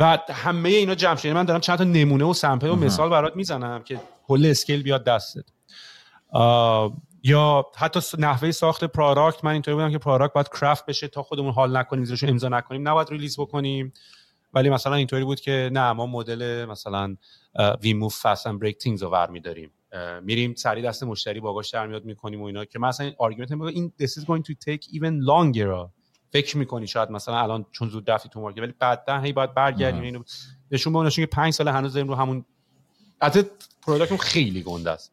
و 0.00 0.18
همه 0.30 0.68
اینا 0.68 0.94
جمع 0.94 1.16
شده 1.16 1.32
من 1.32 1.44
دارم 1.44 1.60
چند 1.60 1.78
تا 1.78 1.84
نمونه 1.84 2.24
و 2.24 2.32
sample 2.32 2.68
و 2.68 2.76
مثال 2.76 3.10
برات 3.10 3.36
می‌زنم 3.36 3.82
که 3.82 4.00
کل 4.26 4.46
scale 4.46 4.82
بیاد 4.82 5.04
دستت. 5.04 5.44
یا 7.22 7.66
حتی 7.76 8.00
نحوه 8.18 8.50
ساخت 8.50 8.84
product 8.84 9.44
من 9.44 9.52
اینطوری 9.52 9.74
بودم 9.74 9.90
که 9.90 9.98
product 9.98 10.32
باید 10.32 10.48
craft 10.48 10.86
بشه 10.86 11.08
تا 11.08 11.22
خودمون 11.22 11.52
حال 11.52 11.76
نکنیم 11.76 12.04
زیرش 12.04 12.24
امضا 12.24 12.48
نکنیم. 12.48 12.88
نباید 12.88 13.08
release 13.10 13.40
بکنیم. 13.40 13.92
ولی 14.54 14.70
مثلا 14.70 14.94
اینطوری 14.94 15.24
بود 15.24 15.40
که 15.40 15.70
نه 15.72 15.92
ما 15.92 16.06
مدل 16.06 16.64
مثلا 16.64 17.16
we 17.82 17.94
move 17.94 18.08
fast 18.08 18.46
and 18.46 18.60
break 18.60 18.78
things 18.78 19.02
رو 19.02 19.10
برمیداریم 19.10 19.70
میریم 20.22 20.54
سری 20.54 20.82
دست 20.82 21.02
مشتری 21.02 21.40
bug 21.40 21.58
اش 21.58 21.70
در 21.70 21.86
میاد 21.86 22.04
می‌کنیم 22.04 22.42
و 22.42 22.44
اینا 22.44 22.64
که 22.64 22.78
مثلا 22.78 23.12
argument 23.18 23.52
این 23.52 23.92
this 24.02 24.10
is 24.10 24.22
going 24.24 24.42
to 24.42 24.54
take 24.68 24.84
even 24.92 25.24
longer. 25.24 25.90
فکر 26.32 26.56
می‌کنی 26.56 26.86
شاید 26.86 27.10
مثلا 27.10 27.38
الان 27.38 27.66
چون 27.72 27.88
زود 27.88 28.10
رفتی 28.10 28.28
تو 28.28 28.40
market 28.40 28.58
ولی 28.58 28.74
بعدا 28.78 29.20
هی 29.20 29.32
باید 29.32 29.54
برگردیم. 29.54 30.02
اینو 30.02 30.22
نشون 30.70 31.04
به 31.04 31.10
که 31.10 31.26
5 31.26 31.52
سال 31.52 31.68
هنوز 31.68 31.92
داریم 31.92 32.08
رو 32.08 32.14
همون 32.14 32.44
البته 33.20 33.50
product 33.86 34.16
خیلی 34.16 34.62
گنده 34.62 34.90
است. 34.90 35.12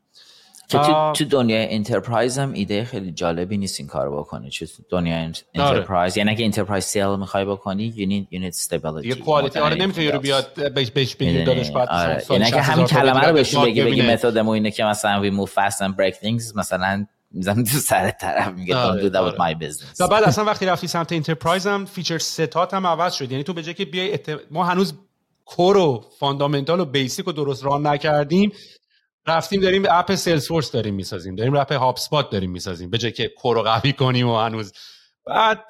که 0.69 0.77
تو, 0.77 1.13
تو 1.15 1.25
دنیای 1.25 1.73
enterprise 1.75 2.37
هم 2.37 2.53
ایده 2.53 2.85
خیلی 2.85 3.11
جالبی 3.11 3.57
نیست 3.57 3.79
این 3.79 3.89
کار 3.89 4.17
بکنی. 4.17 4.49
چه 4.49 4.67
دنیای 4.89 5.31
enterprise 5.53 6.17
یعنی 6.17 6.29
اگه 6.29 6.45
enterprise 6.45 6.83
sale 6.83 7.15
می‌خوای 7.15 7.45
بکنی 7.45 7.93
you 7.97 8.09
need, 8.09 8.35
you 8.35 8.41
need 8.41 8.67
stability. 8.67 9.05
یه 9.05 9.15
quality 9.15 9.59
آره 9.59 9.75
نمی‌تونی 9.75 10.11
رو 10.11 10.19
بیاد 10.19 10.73
بهش 10.73 10.91
بهش 10.91 11.15
بگی 11.15 11.43
داداش 11.43 11.71
بعد 11.71 11.89
آره. 11.89 12.23
یعنی 12.29 12.45
اگه 12.45 12.61
همین 12.61 12.85
کلمه 12.85 13.27
رو 13.27 13.33
بهش 13.33 13.55
بگی 13.55 13.83
بگی 13.83 14.01
متدمو 14.01 14.49
اینه 14.49 14.71
که 14.71 14.83
مثلا 14.83 15.23
we 15.23 15.33
move 15.33 15.51
fast 15.51 15.77
and 15.77 15.93
break 15.99 16.15
things 16.15 16.55
مثلا 16.55 17.05
می‌زنم 17.31 17.63
تو 17.63 17.77
سر 17.77 18.11
طرف 18.11 18.53
میگه 18.53 18.73
do 18.73 19.11
that 19.11 19.31
with 19.31 19.37
my 19.37 19.63
business. 19.63 19.99
و 19.99 20.07
بعد 20.07 20.23
اصلا 20.23 20.45
وقتی 20.45 20.65
رفتی 20.65 20.87
سمت 20.87 21.11
enterprise 21.11 21.67
هم 21.67 21.85
feature 21.85 22.17
set 22.17 22.59
ات 22.59 22.73
هم 22.73 22.87
عوض 22.87 23.13
شد. 23.13 23.31
یعنی 23.31 23.43
تو 23.43 23.53
به 23.53 23.63
جای 23.63 23.73
که 23.73 23.85
بیای 23.85 24.13
ات... 24.13 24.39
ما 24.51 24.65
هنوز 24.65 24.93
core 25.45 25.77
و 25.77 26.05
fundamental 26.19 26.79
و 26.79 26.85
basic 26.85 27.25
رو 27.25 27.31
درست 27.31 27.65
run 27.65 27.87
نکردیم 27.87 28.51
رفتیم 29.27 29.61
داریم 29.61 29.83
app 29.89 30.15
Salesforce 30.15 30.71
داریم 30.71 30.95
می‌سازیم. 30.95 31.35
داریم 31.35 31.55
app 31.55 31.71
HubSpot 31.71 32.29
داریم 32.29 32.51
می‌سازیم. 32.51 32.89
به 32.89 32.97
جای 32.97 33.11
که 33.11 33.27
core 33.27 33.55
رو 33.55 33.61
قوی 33.61 33.93
کنیم 33.93 34.29
و 34.29 34.37
هنوز. 34.37 34.73
بعد 35.25 35.65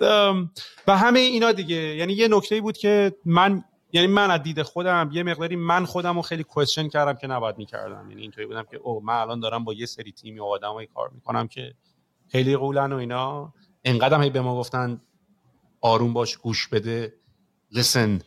و 0.88 0.98
همه 0.98 1.20
اینا 1.20 1.52
دیگه. 1.52 1.76
یعنی 1.76 2.14
یه 2.14 2.28
نکته 2.28 2.62
بود 2.62 2.78
که 2.78 3.14
من 3.26 3.64
یعنی 3.92 4.08
من 4.08 4.32
از 4.32 4.44
دید 4.44 4.62
خودم 4.62 5.10
یه 5.14 5.24
مقداری 5.24 5.56
من 5.56 5.86
خودم 5.86 6.16
رو 6.16 6.22
خیلی 6.22 6.44
question 6.44 6.88
کردم 6.90 7.14
که 7.14 7.28
نباید 7.28 7.58
می‌کردم. 7.58 8.10
یعنی 8.10 8.22
اینطوری 8.22 8.48
بودم 8.48 8.64
که 8.72 8.78
او 8.78 9.04
من 9.04 9.14
الان 9.14 9.40
دارم 9.40 9.64
با 9.64 9.74
یه 9.74 9.86
سری 9.86 10.12
تیمی 10.12 10.40
و 10.40 10.44
آدمایی 10.44 10.88
کار 10.88 11.10
می‌کنم 11.14 11.48
که 11.48 11.74
خیلی 12.32 12.56
غولن 12.56 12.94
و 12.94 12.96
اینا. 12.96 13.54
انقدر 13.84 14.22
هی 14.22 14.30
به 14.30 14.42
ما 14.42 14.56
گفتن 14.60 15.02
آروم 15.82 16.14
باش 16.14 16.38
گوش 16.38 16.68
بده. 16.68 17.14
Listen 17.74 18.24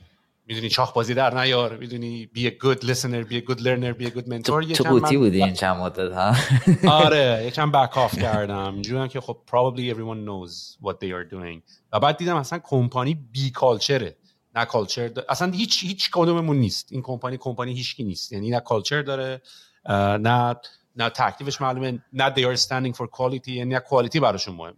می‌دونی 0.46 0.68
شاخ 0.68 0.92
بازی 0.92 1.14
در 1.14 1.40
نیار. 1.40 1.76
می‌دونی 1.76 2.30
be 2.34 2.38
a 2.38 2.64
good 2.64 2.78
listener 2.84 3.24
be 3.30 3.34
a 3.34 3.50
good 3.50 3.60
learner 3.60 4.02
be 4.02 4.06
a 4.06 4.10
good 4.10 4.26
mentor. 4.28 4.72
تو 4.74 4.84
قوطی 4.84 5.16
بودی 5.16 5.44
این 5.44 5.54
چند 5.54 5.76
مدت 5.76 6.12
ها؟ 6.12 6.34
آره 7.04 7.42
یکم 7.48 7.70
back 7.70 7.98
off 7.98 8.18
کردم. 8.18 8.74
اینجوریه 8.74 9.08
که 9.08 9.20
خب 9.20 9.38
probably 9.46 9.94
everyone 9.94 10.26
knows 10.26 10.76
what 10.82 10.94
they 10.94 11.10
are 11.10 11.32
doing. 11.34 11.62
و 11.92 12.00
بعد 12.00 12.16
دیدم 12.16 12.36
اصلا 12.36 12.58
کمپانی 12.62 13.14
بی 13.14 13.50
culture 13.50 14.08
ه 14.08 14.16
نه 14.56 14.64
culture 14.64 15.10
اصلا 15.28 15.52
هیچ 15.52 15.82
هیچ 15.82 16.10
کدوممون 16.12 16.56
نیست. 16.56 16.92
این 16.92 17.02
company 17.02 17.36
company 17.36 17.74
هیچکی 17.74 18.04
نیست. 18.04 18.32
یعنی 18.32 18.50
نه 18.50 18.60
culture 18.60 19.02
داره 19.02 19.42
نه 19.88 20.56
نه 20.96 21.10
تکلیفش 21.10 21.60
معلومه 21.60 22.02
نه 22.12 22.34
they 22.34 22.56
are 22.56 22.60
standing 22.60 22.96
for 22.96 23.06
quality 23.06 23.48
یعنی 23.48 23.74
نه 23.74 23.80
quality 23.80 24.20
براشون 24.20 24.54
مهمه. 24.54 24.76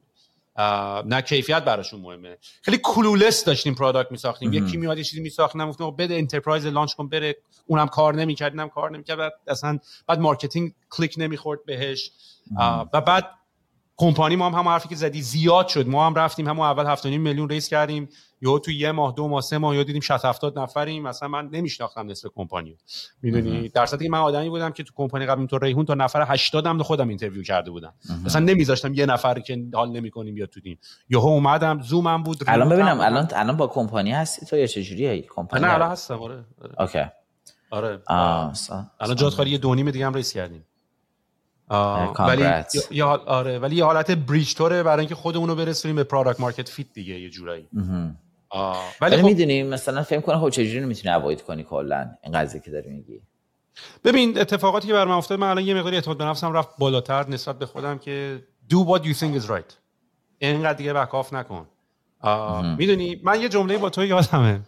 نه 1.06 1.22
کیفیت 1.22 1.64
براشون 1.64 2.00
مهمه. 2.00 2.38
خیلی 2.62 2.80
clueless 2.82 3.44
داشتیم 3.44 3.74
product 3.74 4.12
میساختیم. 4.12 4.52
یکی 4.52 4.76
میاد 4.76 4.98
یه 4.98 5.04
چیزی 5.04 5.22
میساخت 5.22 5.56
گفتم 5.56 5.90
بده 5.90 6.14
enterprise 6.14 6.66
launch 6.66 6.94
کن 6.94 7.08
بره. 7.08 7.36
اونم 7.66 7.86
کار 7.88 8.14
نمی‌کرد 8.14 8.52
اینم 8.52 8.68
کار 8.68 8.90
نمی‌کرد. 8.90 9.18
بعد 9.18 9.32
اصلا 9.48 9.78
بعد 10.06 10.18
marketing 10.18 10.72
کلیک 10.90 11.14
نمی‌خورد 11.18 11.64
بهش. 11.66 12.10
و 12.92 13.00
بعد 13.00 13.30
کمپانی 14.02 14.36
ما 14.36 14.46
هم 14.46 14.54
همون 14.54 14.72
حرفی 14.72 14.88
که 14.88 14.96
زدی 14.96 15.22
زیاد 15.22 15.68
شد. 15.68 15.88
ما 15.88 16.06
هم 16.06 16.14
رفتیم 16.14 16.48
همون 16.48 16.66
اول 16.66 16.96
7.5 16.96 17.06
میلیون 17.06 17.48
raise 17.48 17.68
کردیم. 17.68 18.08
یا 18.40 18.58
تو 18.58 18.70
یه 18.70 18.92
ماه 18.92 19.14
دو 19.16 19.28
ماه 19.28 19.40
سه 19.40 19.58
ماه 19.58 19.76
یا 19.76 19.82
دیدیم 19.82 20.00
60 20.00 20.24
70 20.24 20.58
نفریم. 20.58 21.02
مثلا 21.02 21.28
من 21.28 21.48
نمیشناختم 21.52 22.10
نصف 22.10 22.28
کمپانی 22.34 22.76
می‌دونی؟ 23.22 23.68
در 23.68 23.86
که 23.86 24.08
من 24.10 24.18
آدمی 24.18 24.48
بودم 24.48 24.70
که 24.70 24.82
تو 24.82 24.92
کمپانی 24.96 25.26
قبل 25.26 25.46
تو 25.46 25.58
ریحون 25.58 25.84
تا 25.84 25.94
نفر 25.94 26.24
80 26.32 26.66
هم 26.66 26.82
خودم 26.82 27.08
interview 27.08 27.42
کرده 27.42 27.70
بودم. 27.70 27.94
مثلا 28.24 28.44
نمیذاشتم 28.44 28.94
یه 28.94 29.06
نفر 29.06 29.40
که 29.40 29.64
حال 29.74 29.90
نمی‌کنیم 29.90 30.34
بیاد 30.34 30.48
تو 30.48 30.60
تیم. 30.60 30.78
یهو 31.08 31.26
اومدم 31.26 31.80
زومم 31.80 32.22
بود 32.22 32.38
الان 32.46 32.68
ببینم 32.68 33.00
الان 33.00 33.28
الان 33.32 33.56
با 33.56 33.66
کمپانی 33.66 34.12
هستی 34.12 34.46
تو 34.46 34.56
یا 34.56 34.66
چه 34.66 34.82
جوریه 34.82 35.22
کمپانی 35.22 35.64
نه 35.64 35.74
الان 35.74 35.90
هستم 35.90 36.22
آره. 36.22 36.44
آره. 36.62 36.80
okay 36.80 37.04
آره 37.70 38.02
الان 39.00 39.16
جات 39.16 39.34
خالی 39.34 39.50
یه 39.50 39.58
دو 39.58 39.74
نیم 39.74 39.90
دیگه 39.90 40.06
هم 40.06 40.14
raise 40.14 40.32
کردیم. 40.32 40.64
ولی 42.18 42.64
یا 42.90 43.08
آره 43.26 43.58
ولی 43.58 43.76
یه 43.76 43.84
حالت 43.84 44.10
bridge 44.10 44.54
طوره 44.54 44.82
برای 44.82 44.98
اینکه 44.98 45.14
خودمون 45.14 45.54
برسونیم 45.54 45.96
به 45.96 46.04
product 46.04 46.40
market 46.40 46.68
fit 46.68 46.86
دیگه 46.94 47.20
یه 47.20 47.30
جورایی. 47.30 47.68
ولی 49.00 49.16
خب 49.16 49.24
می‌دونی 49.24 49.62
مثلا 49.62 50.02
فهم 50.02 50.20
کنه 50.20 50.38
خب 50.38 50.50
چجوری 50.50 50.84
می‌تونی 50.84 51.14
avoid 51.14 51.42
کنی 51.42 51.64
کلا 51.64 52.10
این 52.24 52.32
قضیه 52.38 52.60
که 52.60 52.70
داری 52.70 52.90
میگی؟ 52.90 53.20
ببین 54.04 54.38
اتفاقاتی 54.40 54.86
که 54.88 54.92
بر 54.92 55.04
من 55.04 55.14
افتاد 55.14 55.38
من 55.38 55.48
الان 55.50 55.64
یه 55.64 55.74
مقداری 55.74 55.96
اعتماد 55.96 56.18
به 56.18 56.24
نفسم 56.24 56.52
رفت 56.52 56.68
بالاتر 56.78 57.28
نسبت 57.28 57.58
به 57.58 57.66
خودم 57.66 57.98
که 57.98 58.42
do 58.72 58.76
what 58.76 59.00
you 59.00 59.14
think 59.18 59.42
is 59.42 59.48
right. 59.48 59.72
اینقدر 60.38 60.72
دیگه 60.72 60.92
back 60.92 61.14
off 61.14 61.32
نکن. 61.32 61.66
می‌دونی 62.78 63.20
من 63.24 63.40
یه 63.40 63.48
جمله 63.48 63.78
با 63.78 63.90
تو 63.90 64.04
یادمه. 64.04 64.60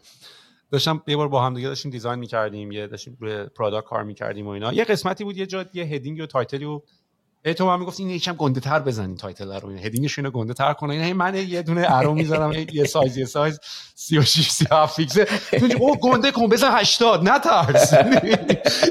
داشتم 0.70 1.02
یه 1.06 1.16
بار 1.16 1.28
با 1.28 1.42
هم 1.42 1.54
دیگه 1.54 1.68
داشتیم 1.68 1.90
design 1.90 2.18
می‌کردیم 2.18 2.72
یه 2.72 2.86
داشتیم 2.86 3.16
روی 3.20 3.44
product 3.44 3.86
کار 3.86 4.02
می‌کردیم 4.02 4.46
و 4.46 4.50
اینا. 4.50 4.72
یه 4.72 4.84
قسمتی 4.84 5.24
بود 5.24 5.36
یه 5.36 5.46
جا 5.46 5.64
یه 5.74 5.84
heading 5.84 6.20
و 6.20 6.26
title 6.26 6.58
ی 6.58 6.64
و 6.64 6.80
تو 7.56 7.70
هم 7.70 7.80
می‌گفت 7.80 8.00
این 8.00 8.10
یکم 8.10 8.32
گنده 8.32 8.60
تر 8.60 8.78
بزنین 8.78 9.16
title 9.16 9.60
رو 9.60 9.70
heading 9.70 10.08
ش 10.08 10.18
اینو 10.18 10.30
گنده 10.30 10.54
تر 10.54 10.72
کنه. 10.72 10.94
این 10.94 11.12
من 11.12 11.34
یه 11.34 11.62
دونه 11.62 11.86
arrow 11.88 12.14
می‌ذارم 12.14 12.52
یه 12.72 12.84
سایز 12.84 13.16
یه 13.16 13.24
سایز 13.24 13.60
36 13.94 14.50
37 14.50 14.96
fix 14.96 15.19
ه 15.19 15.26
او 15.80 15.96
گنده 15.96 16.30
کن 16.30 16.46
بزن 16.46 16.70
80 16.72 17.28
نترس. 17.28 17.94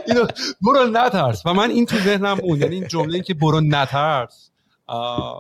اینو 0.08 0.28
برو 0.62 0.88
نترس. 0.92 1.46
و 1.46 1.54
من 1.54 1.70
این 1.70 1.86
تو 1.86 1.98
ذهنم 1.98 2.40
اون 2.44 2.62
یعنی 2.62 2.76
این 2.76 2.88
جمله 2.88 3.22
که 3.22 3.34
برو 3.34 3.62
نترس. 3.62 4.50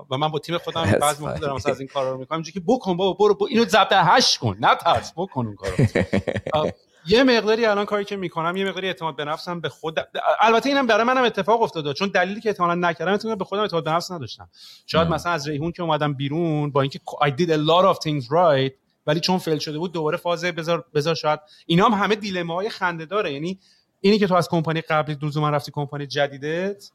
و 0.09 0.17
من 0.17 0.27
با 0.27 0.39
تیم 0.39 0.57
خودم 0.57 0.91
بعضی 1.01 1.23
موقع 1.23 1.37
دارم 1.37 1.55
از 1.55 1.79
این 1.79 1.87
کارا 1.87 2.11
رو 2.11 2.17
می‌کنم. 2.17 2.43
که 2.43 2.61
بکن 2.67 2.97
بابا 2.97 3.13
برو, 3.13 3.35
برو. 3.35 3.47
اینو 3.49 3.65
ضبط 3.65 3.93
هشت 3.93 4.37
کن. 4.37 4.57
نترس 4.59 5.13
بکن 5.17 5.45
اون 5.45 5.55
کارو. 5.55 6.71
یه 7.07 7.23
مقداری 7.23 7.65
الان 7.65 7.85
کاری 7.85 8.05
که 8.05 8.15
می‌کنم 8.15 8.55
یه 8.55 8.65
مقداری 8.65 8.87
اعتماد 8.87 9.15
به 9.15 9.25
نفسم 9.25 9.59
به 9.59 9.69
خود 9.69 9.99
البته 10.39 10.69
اینم 10.69 10.87
برای 10.87 11.03
منم 11.03 11.23
اتفاق 11.23 11.61
افتاده. 11.61 11.93
چون 11.93 12.07
دلیلی 12.07 12.41
که 12.41 12.49
احتمالاً 12.49 12.89
نکردم 12.89 13.13
اتفاقا 13.13 13.35
به 13.35 13.45
خودم 13.45 13.61
اعتماد 13.61 13.83
به 13.83 13.91
نفس 13.91 14.11
نداشتم. 14.11 14.49
شاید 14.85 15.07
مثلا 15.07 15.31
از 15.31 15.47
ریحون 15.47 15.71
که 15.71 15.83
اومدم 15.83 16.13
بیرون 16.13 16.71
با 16.71 16.81
اینکه 16.81 16.99
I 17.23 17.29
did 17.29 17.49
a 17.49 17.57
lot 17.57 17.95
of 17.95 17.97
things 17.97 18.25
right 18.25 18.71
ولی 19.07 19.19
چون 19.19 19.37
fail 19.37 19.57
شده 19.57 19.79
بود 19.79 19.91
دوباره 19.91 20.17
فاز 20.17 20.45
بذار 20.45 20.85
بذار 20.93 21.15
شاید 21.15 21.39
اینا 21.65 21.85
هم 21.85 22.03
همه 22.03 22.15
dilemma 22.15 22.57
های 22.57 22.69
خنده 22.69 23.05
داره. 23.05 23.33
یعنی 23.33 23.59
اینی 24.01 24.19
که 24.19 24.27
تو 24.27 24.35
از 24.35 24.49
کمپانی 24.49 24.81
قبلی 24.81 25.17
لزوما 25.21 25.49
رفتی 25.49 25.71
کمپانی 25.71 26.07
جدیدت 26.07 26.91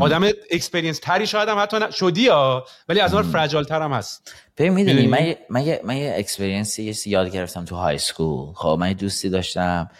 آدم 0.00 0.22
experienced 0.50 0.98
تری 0.98 1.26
شاید 1.26 1.48
هم 1.48 1.58
حتی 1.58 1.92
شدی 1.92 2.28
ها 2.28 2.64
ولی 2.88 3.00
از 3.00 3.14
اون 3.14 3.22
fragile 3.22 3.64
تر 3.64 3.82
هم 3.82 3.92
هست. 3.92 4.34
ببین 4.56 4.72
می‌دونی 4.72 5.06
من 5.06 5.34
من 5.50 5.78
من 5.84 5.96
یه 5.96 6.14
experience 6.16 6.87
ی 6.87 6.94
یاد 7.06 7.30
گرفتم 7.30 7.64
تو 7.64 7.76
high 7.76 7.98
school 7.98 8.52
خب 8.54 8.76
من 8.80 8.92
دوستی 8.92 9.28
داشتم 9.28 9.90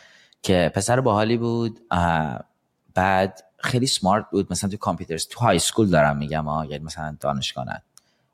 که 0.42 0.72
پسر 0.74 1.00
باحالی 1.00 1.36
بود 1.36 1.80
بعد 2.94 3.44
خیلی 3.58 3.86
smart 3.86 4.24
بود. 4.30 4.46
مثلا 4.50 4.70
تو 4.70 4.76
computers 4.76 5.26
تو 5.28 5.40
high 5.40 5.58
school 5.58 5.90
دارم 5.90 6.16
میگم 6.16 6.44
ها 6.44 6.64
یعنی 6.64 6.84
مثلا 6.84 7.16
دانشگاه 7.20 7.66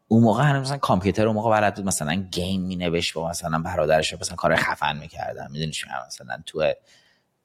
اون 0.09 0.23
موقع 0.23 0.45
هنوز 0.45 0.63
مثلا 0.63 0.79
کامپیوتر 0.79 1.27
اون 1.27 1.37
موقع 1.37 1.61
بلد 1.61 1.75
بود. 1.75 1.85
مثلا 1.85 2.15
گیم 2.15 2.63
مینوشت 2.63 3.15
با 3.15 3.29
مثلا 3.29 3.59
برادرش 3.59 4.15
مثلا 4.15 4.37
کار 4.37 4.57
خفن 4.57 4.97
می‌کردن 4.97 5.47
می‌دونی 5.51 5.71
چی 5.71 5.87
مثلا 6.07 6.43
تو 6.47 6.73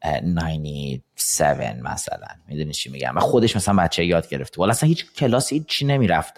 97 0.06 1.62
مثلا. 1.84 2.28
می‌دونی 2.48 2.74
چی 2.74 2.90
میگم؟ 2.90 3.18
و 3.18 3.20
خودش 3.20 3.56
مثلا 3.56 3.76
بچه 3.76 4.06
یاد 4.06 4.30
گرفته. 4.30 4.62
ولی 4.62 4.72
اصلا 4.72 4.90
هیچ 4.90 5.14
کلاسی 5.14 5.66
چی 5.68 5.86
نمی‌رفت. 5.86 6.34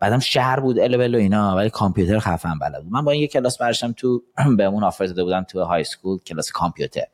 بعدم 0.00 0.18
شهر 0.18 0.60
بود 0.60 0.78
ال 0.78 1.14
و 1.14 1.16
اینا 1.16 1.56
ولی 1.56 1.70
کامپیوتر 1.70 2.18
خفن 2.18 2.58
بلد 2.58 2.82
بود. 2.82 2.92
من 2.92 3.04
با 3.04 3.10
این 3.12 3.20
یه 3.22 3.28
کلاس 3.28 3.58
برشتم 3.58 3.92
تو 3.92 4.22
بهمون 4.58 4.84
آفر 4.84 5.06
داده 5.06 5.24
بودم 5.24 5.42
تو 5.42 5.62
های 5.62 5.84
سکول 5.84 6.18
کلاس 6.18 6.52
کامپیوتر. 6.52 7.06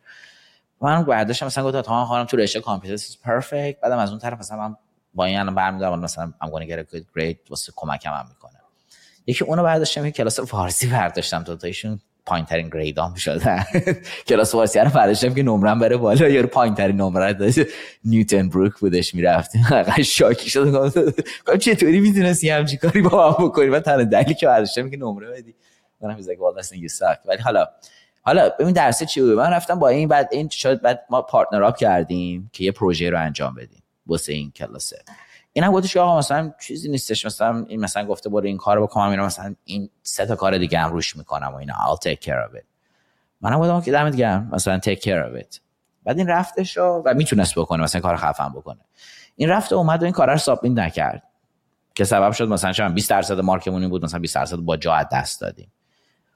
من 0.81 1.03
برداشتم 1.03 1.47
مثلا 1.47 1.64
گفتم 1.64 1.81
تمام 1.81 2.07
خانم 2.07 2.25
تو 2.25 2.37
رشته 2.37 2.61
کامپیوتر 2.61 3.05
پرفکت 3.22 3.81
بعدم 3.81 3.99
از 3.99 4.11
اون 4.11 4.18
طرف 4.18 4.39
مثلا 4.39 4.68
من 4.68 4.77
با 5.14 5.25
این 5.25 5.39
الان 5.39 5.55
برمیدارم 5.55 6.01
مثلا 6.01 6.33
I'm 6.43 6.49
to 6.49 6.66
get 6.68 6.79
a 6.79 6.95
good 6.95 7.05
grade 7.16 7.51
واسه 7.51 7.72
کمکم 7.77 8.11
هم 8.12 8.27
می‌کنه. 8.29 8.61
یکی 9.27 9.45
اونو 9.45 9.62
برداشتم 9.62 10.05
یه 10.05 10.11
کلاس 10.11 10.41
فارسی 10.41 10.87
برداشتم 10.99 11.43
تا 11.43 11.57
تایشون 11.57 12.01
پایین 12.27 12.47
ترین 12.47 12.68
گریدام 12.68 13.14
شده. 13.14 13.66
کلاس 14.29 14.53
فارسی 14.53 14.79
رو 14.79 14.91
برداشتم 14.91 15.35
که 15.35 15.43
نمرم 15.43 15.79
بره 15.79 15.97
بالا 15.97 16.29
یا 16.29 16.47
پایین 16.47 16.75
ترین 16.75 16.97
نمره 16.97 17.33
داشت 17.33 17.61
نیوتن 18.05 18.49
بروک 18.49 18.72
بودش 18.72 19.14
می‌رفتیم. 19.14 19.62
حقا 19.62 20.03
شاکی 20.18 20.51
شد. 20.51 20.72
گفتم 20.72 21.57
چطوری 21.59 22.01
می‌تونستی 22.01 22.51
همچین 22.51 22.79
کاری 22.79 23.03
با 23.03 23.33
هم 23.33 23.47
بکنی؟ 23.47 23.66
من 23.66 23.81
تنها 23.81 24.05
دلیلی 24.05 24.35
که 24.35 24.47
برداشتم 24.47 24.91
که 24.91 24.97
نمره 24.97 25.31
بدی. 25.31 25.55
well 26.03 26.55
that's 26.57 26.68
you 26.68 26.89
suck 26.99 27.18
ولی 27.27 27.43
حالا 27.43 27.66
حالا 28.22 28.49
ببین 28.59 28.72
درس 28.72 29.03
چی 29.03 29.20
بود. 29.20 29.31
من 29.31 29.51
رفتم 29.51 29.79
با 29.79 29.89
این 29.89 30.09
بعد 30.09 30.29
این 30.33 30.49
شد 30.49 30.81
بعد 30.81 31.05
ما 31.11 31.22
پارتنر 31.22 31.62
اپ 31.62 31.77
کردیم 31.77 32.51
که 32.53 32.64
یه 32.64 32.72
پروژه 32.72 33.11
رو 33.11 33.20
انجام 33.20 33.55
بدیم 33.55 33.83
واسه 34.07 34.33
این 34.33 34.51
کلاسه. 34.51 34.99
اینم 35.57 35.72
گفتش 35.72 35.96
آقا 35.96 36.18
مثلا 36.18 36.52
چیزی 36.61 36.90
نیستش 36.90 37.26
مثلا 37.26 37.64
این 37.68 37.80
مثلا 37.80 38.07
گفته 38.07 38.28
برو 38.28 38.46
این 38.46 38.57
کارو 38.57 38.86
بکنم 38.86 39.09
اینا 39.09 39.26
مثلا 39.26 39.55
این 39.64 39.90
سه 40.02 40.26
تا 40.26 40.36
کار 40.36 40.59
دیگه 40.59 40.78
هم 40.78 40.92
روش 40.92 41.16
می‌کنم 41.16 41.48
و 41.52 41.57
اینا. 41.57 41.74
I'll 41.74 41.98
take 41.98 42.24
care 42.24 42.50
of 42.50 42.57
it. 42.57 42.64
منم 43.40 43.61
گفتم 43.61 43.80
که 43.80 43.92
دمت 43.92 44.16
گرم. 44.16 44.48
مثلا 44.52 44.78
take 44.78 44.98
care 44.98 45.32
of 45.32 45.42
it. 45.42 45.59
بعد 46.05 46.18
این 46.18 46.28
رفتش 46.28 46.78
و, 46.78 47.02
می‌تونست 47.16 47.59
بکنه 47.59 47.82
مثلا 47.82 48.00
کار 48.00 48.16
خفن 48.16 48.48
بکنه. 48.48 48.80
این 49.36 49.48
رفت 49.48 49.72
و 49.72 49.76
اومد 49.76 50.02
و 50.02 50.05
این 50.05 50.12
کار 50.12 50.30
رو 50.30 50.38
سابمیت 50.38 50.78
نکرد. 50.78 51.22
که 51.94 52.05
سبب 52.05 52.32
شد 52.32 52.48
مثلا 52.48 52.72
شما 52.72 52.88
20 52.88 53.11
درصد 53.11 53.40
مارکمون 53.40 53.88
بود 53.88 54.05
مثلا 54.05 54.20
20 54.20 54.34
درصد 54.34 54.57
با 54.57 54.76
جا 54.76 55.09
دست 55.12 55.40
دادیم. 55.40 55.72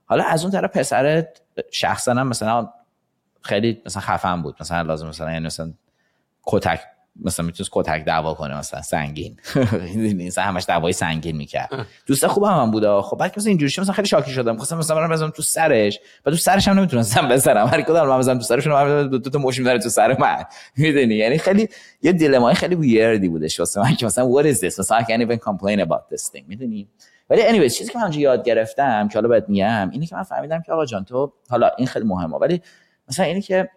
حالا 0.06 0.24
از 0.24 0.42
اون 0.42 0.52
طرف 0.52 0.76
پسر 0.76 1.26
شخصا 1.70 2.14
هم 2.14 2.28
مثلا 2.28 2.68
خیلی 3.40 3.82
مثلا 3.86 4.02
خفن 4.02 4.42
بود. 4.42 4.56
مثلا 4.60 4.82
لازم 4.82 5.08
مثلا 5.08 5.32
یعنی 5.32 5.46
مثلا 5.46 5.72
کتک 6.46 6.80
مثلا 7.24 7.46
می‌تونست 7.46 7.70
کتک 7.72 8.04
دعوا 8.04 8.34
کنه 8.34 8.58
مثلا 8.58 8.82
سنگین. 8.82 9.36
مثلا 10.26 10.44
همش 10.44 10.64
دعوای 10.68 10.92
سنگین 10.92 11.36
می‌کرد. 11.36 11.86
دوست 12.06 12.26
خوبم 12.26 12.60
هم 12.60 12.70
بوده 12.70 13.00
خب 13.02 13.16
بعد 13.16 13.32
مثلا 13.36 13.48
اینجوری 13.48 13.72
مثلا 13.78 13.92
خیلی 13.92 14.08
شاکی 14.08 14.30
شدم. 14.30 14.56
خواستم 14.56 14.78
مثلا 14.78 14.96
برم 14.96 15.10
بزنم 15.10 15.30
تو 15.30 15.42
سرش. 15.42 15.98
بعد 16.24 16.34
تو 16.34 16.40
سرش 16.40 16.68
هم 16.68 16.78
نمی‌تونستم 16.78 17.28
بزنم. 17.28 17.66
هر 17.66 17.82
کدوم 17.82 18.08
من 18.08 18.18
بزنم 18.18 18.38
تو 18.38 18.44
سرش 18.44 18.66
من 18.66 19.08
دو 19.08 19.18
تا 19.18 19.38
مش 19.38 19.58
می‌ذاره 19.58 19.78
تو 19.78 19.88
سر 19.88 20.16
من. 20.18 20.44
می‌دونی؟ 20.76 21.14
یعنی 21.14 21.38
خیلی 21.38 21.68
یه 22.02 22.12
دیلمای 22.12 22.54
خیلی 22.54 22.74
ویردی 22.74 23.28
بودش 23.28 23.60
واسه 23.60 23.80
من 23.80 23.94
که 23.94 24.06
مثلا 24.06 24.30
what 24.32 24.44
is 24.44 24.58
this? 24.58 24.78
مثلا 24.78 25.00
I 25.00 25.02
can't 25.02 25.28
even 25.28 25.38
complain 25.38 25.80
about 25.86 26.14
this 26.14 26.30
thing. 26.32 26.44
می‌دونی؟ 26.48 26.88
ولی 27.30 27.42
anyways 27.42 27.72
چیزی 27.72 27.92
که 27.92 27.98
من 27.98 28.12
یاد 28.12 28.44
گرفتم 28.44 29.08
که 29.08 29.14
حالا 29.14 29.28
بهت 29.28 29.48
میگم 29.48 29.90
اینه 29.92 30.06
که 30.06 30.16
من 30.16 30.22
فهمیدم 30.22 30.62
که 30.62 30.72
آقا 30.72 30.86
جان 30.86 31.04
تو 31.04 31.32
حالا 31.50 31.70
این 31.78 31.86
خیلی 31.86 32.04
مهمه. 32.04 32.36
ولی 32.36 32.62
مثلا 33.08 33.24
اینه 33.24 33.40
که 33.40 33.68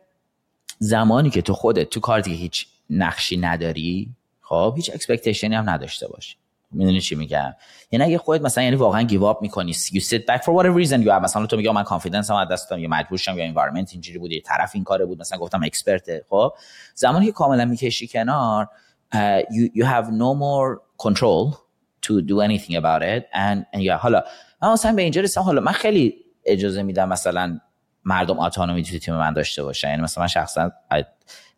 زمانی 0.79 1.29
که 1.29 1.41
تو 1.41 1.53
خودت 1.53 1.89
تو 1.89 1.99
کار 1.99 2.19
دیگه 2.19 2.37
هیچ 2.37 2.67
نقشی 2.91 3.37
نداری؟ 3.37 4.15
خب 4.41 4.73
هیچ 4.75 4.91
expectation 4.93 5.50
ی 5.50 5.55
هم 5.55 5.69
نداشته 5.69 6.07
باشی 6.07 6.35
می‌دونی 6.71 7.01
چی 7.01 7.15
میگم؟ 7.15 7.53
یعنی 7.91 8.05
اگه 8.05 8.17
خودت 8.17 8.41
مثلا 8.41 8.63
یعنی 8.63 8.75
واقعا 8.75 9.01
give 9.01 9.23
up 9.23 9.41
می‌کنی 9.41 9.73
you 9.73 10.01
sit 10.01 10.19
back 10.19 10.41
for 10.41 10.49
whatever 10.49 10.85
reason 10.85 11.03
you 11.03 11.07
have 11.07 11.23
مثلا 11.23 11.45
تو 11.45 11.57
میگی 11.57 11.69
من 11.69 11.83
confidence 11.83 12.31
هم 12.31 12.37
از 12.37 12.47
دست 12.47 12.69
دادم 12.69 12.81
یا 12.81 12.89
مجبور 12.89 13.17
شدم 13.17 13.37
یا 13.37 13.45
environment 13.45 13.89
اینجوری 13.91 14.19
بود 14.19 14.31
یه 14.31 14.41
طرف 14.41 14.71
این 14.73 14.83
کاره 14.83 15.05
بود 15.05 15.19
مثلا 15.19 15.37
گفتم 15.37 15.63
expert 15.63 16.09
خب؟ 16.29 16.53
زمانی 16.95 17.25
که 17.25 17.31
کاملا 17.31 17.65
می‌کشی 17.65 18.07
کنار 18.07 18.67
uh, 19.13 19.17
you, 19.51 19.81
you 19.81 19.85
have 19.85 20.05
no 20.05 20.33
more 20.33 20.81
control 21.07 21.57
to 22.01 22.21
do 22.21 22.39
anything 22.41 22.75
about 22.75 23.01
it 23.01 23.23
and, 23.33 23.65
and 23.73 23.89
حالا 23.89 24.23
من 24.61 24.71
مثلا 24.71 24.93
به 24.93 25.01
اینجا 25.01 25.21
رسیدم 25.21 25.41
حالا 25.41 25.61
من 25.61 25.71
خیلی 25.71 26.15
اجازه 26.45 26.83
میدم 26.83 27.09
مثلا 27.09 27.59
مردم 28.05 28.39
اتونومی 28.39 28.83
تو 28.83 28.99
تیم 28.99 29.15
من 29.15 29.33
داشته 29.33 29.63
باشن. 29.63 29.89
یعنی 29.89 30.01
مثلا 30.01 30.21
من 30.21 30.27
شخصا 30.27 30.71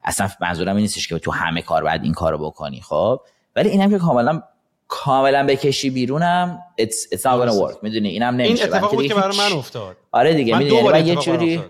اصلا 0.05 0.29
منظورم 0.41 0.75
این 0.75 0.81
نیستش 0.81 1.07
که 1.07 1.19
تو 1.19 1.31
همه 1.31 1.61
کار 1.61 1.83
باید 1.83 2.03
این 2.03 2.13
کارو 2.13 2.37
بکنی 2.37 2.81
خب؟ 2.81 3.19
ولی 3.55 3.69
اینم 3.69 3.89
که 3.89 3.97
کاملا 3.97 4.41
کاملا 4.87 5.45
بکشی 5.45 5.89
بیرونم 5.89 6.59
it's, 6.81 7.15
it's 7.15 7.21
not 7.21 7.23
gonna 7.23 7.71
work. 7.71 7.83
می‌دونی؟ 7.83 8.09
اینم 8.09 8.35
نمیشه. 8.35 8.63
این 8.65 8.73
اتفاقی 8.73 9.07
که 9.07 9.15
برای 9.15 9.37
من 9.37 9.57
افتاد. 9.57 9.97
آره 10.11 10.33
دیگه 10.33 10.55
من 10.55 10.61
یعنی 10.61 11.07
یه 11.07 11.15
جوری 11.15 11.61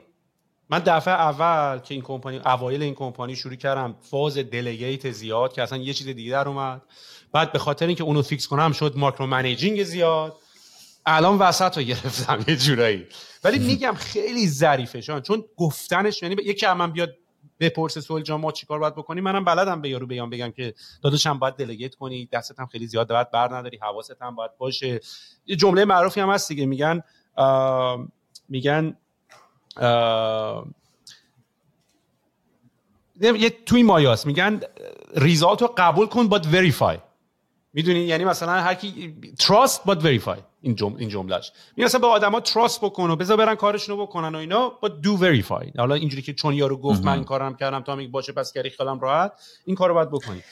من 0.70 0.80
دفعه 0.80 1.14
اول 1.14 1.80
که 1.80 1.94
این 1.94 2.04
کمپانی 2.04 2.42
اوایل 2.46 2.82
این 2.82 2.96
کمپانی 2.96 3.36
شروع 3.36 3.56
کردم 3.56 3.96
فاز 4.02 4.38
دلیگیت 4.38 5.12
زیاد 5.12 5.54
که 5.54 5.64
اصلا 5.64 5.78
یه 5.78 5.94
چیز 5.94 6.08
دیگه 6.08 6.32
در 6.32 6.48
اومد. 6.48 6.82
بعد 7.34 7.52
به 7.52 7.60
خاطر 7.60 7.88
اینکه 7.88 8.04
اونو 8.04 8.22
fix 8.22 8.48
کنم 8.48 8.72
شد 8.72 8.94
micro 8.96 9.28
managing 9.28 9.84
زیاد. 9.84 10.36
الان 11.06 11.38
وسط 11.38 11.78
رو 11.78 11.84
گرفتم 11.84 12.46
یه 12.48 12.56
جورایی. 12.56 13.06
ولی 13.44 13.60
میگم 13.70 13.94
خیلی 13.98 14.48
ظریفه 14.48 15.02
چون 15.02 15.44
گفتنش 15.58 16.24
یعنی 16.24 16.36
یکی 16.46 16.68
من 16.68 16.92
بیاد 16.92 17.10
بپرسه 17.64 18.02
سوال 18.02 18.22
جان 18.22 18.40
ما 18.42 18.52
چیکار 18.52 18.80
باید 18.80 18.96
بکنیم؟ 18.96 19.24
منم 19.24 19.46
بلدم 19.46 19.82
به 19.82 19.90
یارو 19.90 20.08
بیان 20.08 20.30
بگم 20.30 20.52
که 20.52 20.74
داداشم 21.04 21.40
باید 21.40 21.56
delegate 21.56 21.96
کنی 21.96 22.30
دستت 22.32 22.60
هم 22.60 22.66
خیلی 22.66 22.88
زیاد 22.88 23.10
باید 23.10 23.32
بر 23.32 23.56
نداری 23.56 23.78
حواست 23.82 24.22
هم 24.22 24.36
باید 24.36 24.52
باشه. 24.58 25.00
یه 25.46 25.56
جمله 25.56 25.86
معروفی 25.86 26.20
هم 26.20 26.30
هست 26.30 26.50
دیگه 26.50 26.66
میگن 26.66 27.04
میگن 28.50 28.98
یه 33.22 33.50
توی 33.66 33.84
مایاس 33.84 34.26
میگن 34.26 34.60
ریزالت 35.16 35.62
رو 35.62 35.74
قبول 35.78 36.08
کن 36.08 36.28
باید 36.28 36.54
وریفای 36.54 36.98
می‌دونی؟ 37.74 38.00
یعنی 38.00 38.26
مثلا 38.26 38.52
هر 38.52 38.74
کی 38.74 39.16
تراست 39.40 39.86
باد 39.86 40.06
وریفای 40.06 40.40
این 40.62 40.76
جمله 40.76 41.00
این 41.00 41.10
جملهش. 41.10 41.52
می 41.78 41.84
مثلا 41.84 42.02
به 42.02 42.08
آدما 42.08 42.40
تراست 42.40 42.82
بکن 42.82 43.10
و 43.10 43.16
بذار 43.16 43.38
برن 43.38 43.56
کارشون 43.56 43.98
رو 43.98 44.06
بکنن 44.06 44.36
و 44.36 44.38
اینا 44.38 44.70
با 44.70 44.88
دو 44.88 45.12
وریفای 45.12 45.72
حالا 45.78 45.96
اینجوری 45.96 46.22
که 46.22 46.34
چون 46.34 46.54
یارو 46.54 46.78
گفت 46.78 47.04
من 47.04 47.14
این 47.14 47.24
کارم 47.24 47.56
کردم 47.56 47.82
تا 47.82 47.96
میگه 47.96 48.12
باشه 48.12 48.32
پس 48.32 48.54
گری 48.54 48.70
خیالم 48.70 49.00
راحت. 49.00 49.32
این 49.66 49.76
کارو 49.76 49.94
باید 49.94 50.10
بکنی. 50.10 50.44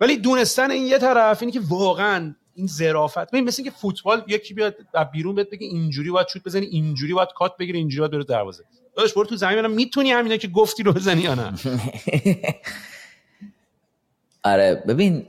ولی 0.00 0.16
دونستن 0.16 0.70
این 0.70 0.86
یه 0.86 0.98
طرف 0.98 1.42
اینه 1.42 1.52
که 1.52 1.60
واقعا 1.68 2.34
این 2.54 2.66
ظرافت. 2.66 3.30
ببین 3.30 3.44
مثل 3.44 3.64
که 3.64 3.70
فوتبال 3.70 4.22
یکی 4.26 4.54
بیاد 4.54 4.76
بیرون 5.12 5.34
بهت 5.34 5.50
بگه 5.50 5.66
اینجوری 5.66 6.10
باید 6.10 6.28
شوت 6.28 6.44
بزنی 6.44 6.66
اینجوری 6.66 7.14
باید 7.14 7.28
کات 7.36 7.56
بگیری 7.56 7.78
اینجوری 7.78 8.00
باید 8.00 8.12
بره 8.12 8.24
دروازه. 8.24 8.64
داداش 8.96 9.14
برو 9.14 9.24
تو 9.24 9.36
زمین 9.36 9.66
می‌تونی 9.66 10.10
همینا 10.10 10.36
که 10.36 10.48
گفتی 10.48 10.82
رو 10.82 10.92
بزنی 10.92 11.20
یا 11.20 11.34
نه؟ 11.34 11.54
آره 14.42 14.74
ببین 14.74 15.26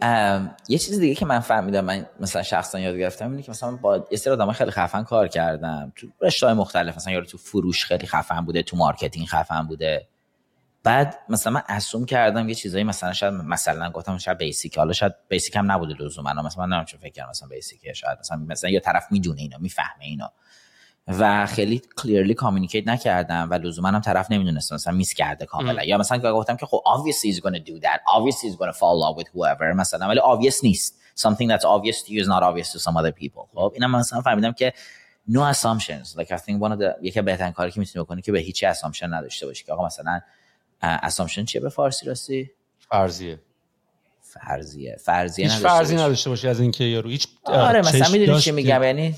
یه 0.67 0.77
چیز 0.77 0.99
دیگه 0.99 1.15
که 1.15 1.25
من 1.25 1.39
فهمیدم 1.39 1.85
من 1.85 2.05
مثلا 2.19 2.43
شخصا 2.43 2.79
یاد 2.79 2.95
گرفتم 2.95 3.31
اینه 3.31 3.43
که 3.43 3.51
مثلا 3.51 3.75
با 3.75 4.07
یه 4.11 4.17
سری 4.17 4.33
آدم 4.33 4.51
خیلی 4.51 4.71
خفن 4.71 5.03
کار 5.03 5.27
کردم. 5.27 5.93
تو 5.95 6.07
رشته 6.21 6.53
مختلف 6.53 6.95
مثلا 6.95 7.13
یارو 7.13 7.25
تو 7.25 7.37
فروش 7.37 7.85
خیلی 7.85 8.07
خفن 8.07 8.45
بوده 8.45 8.63
تو 8.63 8.77
مارکتینگ 8.77 9.27
خفن 9.27 9.61
بوده. 9.67 10.07
بعد 10.83 11.19
مثلا 11.29 11.53
من 11.53 11.63
assume 11.67 12.05
کردم 12.05 12.49
یه 12.49 12.55
چیزایی 12.55 12.83
مثلا 12.83 13.13
شاید 13.13 13.33
مثلا 13.33 13.89
گفتم 13.89 14.17
شاید 14.17 14.37
basic 14.37 14.77
حالا 14.77 14.93
شاید 14.93 15.13
basic 15.29 15.55
هم 15.55 15.71
نبوده 15.71 16.03
لزوما. 16.03 16.33
مثلا 16.33 16.65
من 16.65 16.77
نمی‌دونم 16.77 17.01
فکر 17.01 17.09
کردم 17.11 17.29
مثلا 17.29 17.47
basic 17.47 17.86
ه 17.86 17.93
شاید. 17.93 18.19
مثلا 18.19 18.37
مثلا 18.37 18.69
یه 18.69 18.79
طرف 18.79 19.03
می‌دونه 19.11 19.41
اینا 19.41 19.57
می‌فهمه 19.57 20.05
اینا. 20.05 20.31
و 21.09 21.45
خیلی 21.45 21.81
کلیرلی 21.97 22.33
کامیونیکیت 22.33 22.87
نکردم 22.87 23.47
و 23.51 23.53
لزوما 23.53 23.87
هم 23.87 23.99
طرف 23.99 24.31
نمی‌دونست 24.31 24.73
مثلا 24.73 24.93
میس 24.93 25.13
کرده 25.13 25.45
کاملا. 25.45 25.83
یا 25.83 25.97
مثلا 25.97 26.33
گفتم 26.33 26.55
که 26.55 26.65
خب 26.65 26.81
obviously 26.85 27.35
he's 27.35 27.39
to 27.39 27.59
do 27.59 27.79
that. 27.81 27.99
Obviously 28.17 28.49
he's 28.49 28.55
to 28.55 28.73
fall 28.73 28.99
love 29.03 29.23
with 29.23 29.27
whoever 29.27 29.75
مثلا 29.75 30.07
ولی 30.07 30.19
obvious 30.19 30.63
نیست. 30.63 30.99
Something 31.15 31.49
that's 31.49 31.65
obvious 31.65 31.97
to 32.05 32.09
you 32.11 32.23
is 32.23 32.27
not 32.27 32.43
obvious 32.43 32.71
to 32.73 32.79
some 32.79 32.95
other 32.97 33.11
people. 33.21 33.43
خب 33.55 33.71
اینم 33.73 33.91
مثلا 33.91 34.21
فهمیدم 34.21 34.51
که 34.51 34.73
no 35.31 35.53
assumptions. 35.53 36.15
Like 36.17 36.31
I 36.31 36.37
think 36.37 36.61
one 36.61 36.71
of 36.71 36.79
the 36.79 36.85
یکی 37.01 37.21
بهترین 37.21 37.51
کاری 37.51 37.71
که 37.71 37.79
می‌تونی 37.79 38.05
بکنی 38.05 38.21
که 38.21 38.31
به 38.31 38.39
هیچ 38.39 38.65
assumption 38.65 39.03
نداشته 39.03 39.45
باشی 39.45 39.65
که 39.65 39.73
آقا 39.73 39.85
مثلا 39.85 40.21
assumption 40.83 41.43
چیه 41.45 41.61
به 41.61 41.69
فارسی 41.69 42.05
راستی؟ 42.05 42.51
فرضیه. 42.79 43.39
فرضیه. 44.21 44.97
فرضیه 44.99 45.45
هیچ 45.45 45.57
فرضی 45.57 45.95
نداشته 45.95 46.29
باشی 46.29 46.47
از 46.47 46.59
اینکه 46.59 46.83
یارو. 46.83 47.09
هیچ 47.09 47.27
آره 47.43 47.79
مثلا 47.79 48.09
می‌دونی 48.09 48.39
چی 48.39 48.51
میگم؟ 48.51 48.83
یعنی 48.83 49.15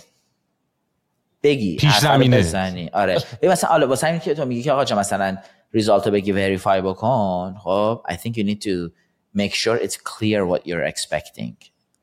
بگی 1.44 1.76
پیش 1.76 1.98
زمینه. 1.98 2.38
بزنی. 2.38 2.89
آره. 2.94 3.24
مثلا 3.44 3.70
حالا 3.70 3.88
واسه 3.88 4.08
همین 4.08 4.20
که 4.20 4.34
تو 4.34 4.46
میگی 4.46 4.64
که 4.64 4.72
آقا 4.72 4.86
جا 4.86 5.00
مثلا 5.00 5.38
result 5.72 6.05
رو 6.06 6.12
بگی 6.12 6.32
verify 6.32 6.82
بکن 6.82 7.56
خب 7.64 8.04
I 8.10 8.14
think 8.14 8.32
you 8.32 8.44
need 8.44 8.62
to 8.64 8.92
make 9.38 9.54
sure 9.54 9.78
it's 9.86 9.96
clear 9.96 10.46
what 10.52 10.62
you're 10.66 10.94
expecting. 10.94 11.54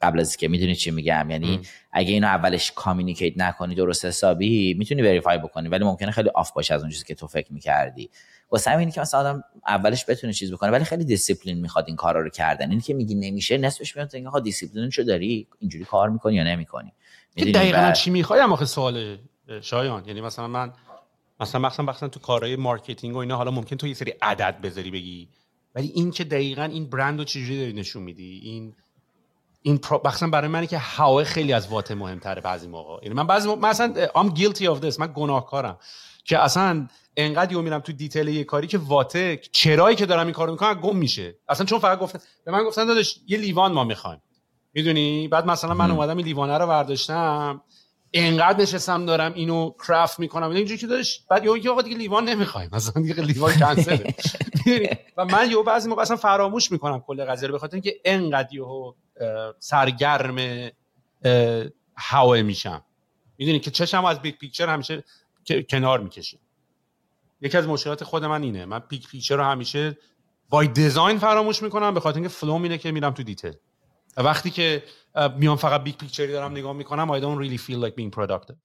قبل 0.03 0.21
از 0.21 0.37
که 0.37 0.49
می‌دونی 0.49 0.75
چی 0.75 0.91
میگم. 0.91 1.31
یعنی 1.31 1.55
ام. 1.55 1.63
اگه 1.93 2.13
اینو 2.13 2.27
اولش 2.27 2.73
communicate 2.73 3.33
نکنی 3.37 3.75
درست 3.75 4.05
حسابی 4.05 4.75
می‌تونی 4.75 5.03
verify 5.03 5.39
بکنی. 5.39 5.69
ولی 5.69 5.85
ممکنه 5.85 6.11
خیلی 6.11 6.29
off 6.29 6.53
باشه 6.53 6.75
از 6.75 6.83
اون 6.83 6.91
چیزی 6.91 7.05
که 7.05 7.15
تو 7.15 7.27
فکر 7.27 7.53
می‌کردی. 7.53 8.11
واسه 8.51 8.71
همین 8.71 8.91
که 8.91 9.01
مثلا 9.01 9.21
آدم 9.21 9.45
اولش 9.67 10.05
بتونه 10.09 10.33
چیز 10.33 10.53
بکنه 10.53 10.71
ولی 10.71 10.85
خیلی 10.85 11.05
دیسیپلین 11.05 11.61
می‌خواد 11.61 11.85
این 11.87 11.97
کارا 11.97 12.21
رو 12.21 12.29
کردن. 12.29 12.71
اینی 12.71 12.83
که 12.83 12.95
میگی 12.95 13.15
نمیشه 13.15 13.59
نصفش 13.59 13.97
میاد 13.97 14.15
اینکه 14.15 14.41
دیسیپلینشو 14.41 15.03
داری؟ 15.03 15.47
اینجوری 15.59 15.85
کار 15.85 16.11
می‌کنی 16.11 16.35
یا 16.35 16.45
نمی‌کنی؟ 16.45 16.93
دقیقاً 17.45 17.93
چی 17.93 18.11
می‌خوای؟ 18.11 18.41
هم 18.41 18.53
آخه 18.53 18.65
سواله 18.65 19.19
شایان 19.61 20.05
یعنی 20.07 20.21
مثلا 20.21 20.49
من 20.49 20.73
مثلا 21.41 21.61
مثلا 21.61 21.87
مثلا 21.87 22.09
تو 22.09 22.21
کارهای 22.21 22.57
مارکتینگ 22.57 23.15
و 23.15 23.19
اینا 23.19 23.37
حالا 23.37 23.51
ممکن 23.51 23.77
تو 23.77 23.87
یه 23.87 23.95
سری 23.95 24.15
عدد 24.23 24.61
بذاری 24.63 24.91
بگی. 24.91 25.29
ولی 25.75 25.89
این 25.89 26.11
که 26.11 26.25
دقیقا 26.25 26.63
این 26.63 26.91
برند 26.91 27.19
رو 27.19 27.25
چجوری 27.25 27.59
داری 27.61 27.73
نشون 27.73 28.03
میدی؟ 28.03 28.41
این 28.45 28.75
این 29.63 29.81
مثلا 30.05 30.31
برای 30.31 30.49
منی 30.49 30.67
که 30.67 30.79
how 30.79 31.13
ه 31.13 31.25
خیلی 31.25 31.53
از 31.53 31.69
what 31.69 31.90
ه 31.90 31.95
مهمتره 31.95 32.41
بعضی 32.41 32.69
موقع. 32.69 33.03
یعنی 33.03 33.15
من 33.15 33.27
بعضی 33.27 33.49
موقع 33.49 33.69
مثلا 33.69 34.07
I'm 34.07 34.39
guilty 34.39 34.65
of 34.65 34.85
this. 34.85 34.99
من 35.01 35.13
گناهکارم. 35.15 35.79
که 36.25 36.39
اصلا 36.39 36.89
انقدر 37.17 37.53
یهو 37.53 37.63
میرم 37.63 37.81
تو 37.81 37.93
detail 37.93 38.29
یه 38.29 38.45
کاری 38.45 38.67
که 38.67 38.79
what 38.79 39.29
ه 39.29 39.41
چرایی 39.53 39.97
که 39.97 40.07
دارم 40.07 40.27
این 40.27 40.33
کارو 40.33 40.53
می‌کنم 40.53 40.75
گم 40.75 40.97
میشه. 40.97 41.35
اصلا 41.49 41.67
چون 41.67 41.79
فقط 41.79 41.99
گفتن 41.99 42.19
به 42.45 42.53
من 42.53 42.65
گفتن 42.65 42.87
داداش 42.87 43.21
یه 43.27 43.39
لیوان 43.39 43.73
ما 43.73 43.85
می‌خوایم. 43.85 44.23
می‌دونی؟ 44.79 45.29
بعد 45.29 45.47
مثلا 45.47 45.75
من 45.75 45.91
اومدم 45.91 46.17
این 46.17 46.27
لیوانه 46.27 46.59
رو 46.59 46.67
برداشتم 46.67 47.63
انقدر 48.13 48.61
نشستم 48.61 49.07
دارم 49.07 49.35
اینو 49.35 49.71
craft 49.87 50.21
می‌کنم. 50.21 50.51
اینجوری 50.51 50.81
که 50.81 50.87
داشت 50.87 51.27
بعد 51.31 51.45
یهو 51.45 51.73
آقا 51.73 51.83
دیگه 51.83 51.97
لیوان 51.97 52.29
نمی‌خوایم. 52.29 52.71
مثلا 52.73 53.03
دیگه 53.03 53.15
لیوان 53.15 53.53
کنسل 53.53 54.11
و 55.17 55.25
من 55.25 55.51
یهو 55.51 55.63
بعضی 55.63 55.89
موقع 55.89 56.03
اصلا 56.03 56.17
فراموش 56.17 56.73
می‌کنم 56.73 57.01
کل 57.01 57.25
قضیه 57.25 57.49
رو 57.49 57.53
به 57.53 57.59
خاطر 57.59 57.75
اینکه 57.75 57.95
انقدر 58.05 58.55
یهو 58.55 58.93
سرگرم 59.59 60.71
how 61.97 62.31
ه 62.31 62.43
میشم. 62.43 62.85
می‌دونی 63.39 63.61
که 63.61 63.71
چشم 63.71 64.05
از 64.05 64.23
big 64.23 64.35
picture 64.35 64.69
همیشه 64.69 65.05
کنار 65.71 66.01
می‌کشه. 66.01 66.39
یکی 67.41 67.59
از 67.59 67.69
مشکلات 67.69 68.05
خود 68.05 68.25
من 68.25 68.43
اینه. 68.43 68.65
من 68.65 68.83
big 68.89 69.03
picture 69.03 69.37
رو 69.37 69.45
همیشه 69.45 69.99
by 70.49 70.67
design 70.67 71.19
فراموش 71.19 71.63
می‌کنم 71.63 71.95
به 71.95 72.01
خاطر 72.01 72.17
اینکه 72.17 72.35
flow 72.35 72.53
اینه 72.53 72.79
که 72.79 72.93
میرم 72.93 73.11
تو 73.11 73.23
detail 73.23 73.55
وقتی 74.19 74.51
که 74.51 74.83
میام 75.37 75.57
فقط 75.57 75.83
big 75.83 75.97
picture 75.97 76.28
ی 76.28 76.33
دارم 76.33 76.53
نگاه 76.53 76.73
می‌کنم 76.73 77.19
I 77.19 77.23
don't 77.23 77.45
really 77.45 77.59
feel 77.59 77.87
like 77.87 77.95
being 77.95 78.21
productive. 78.21 78.57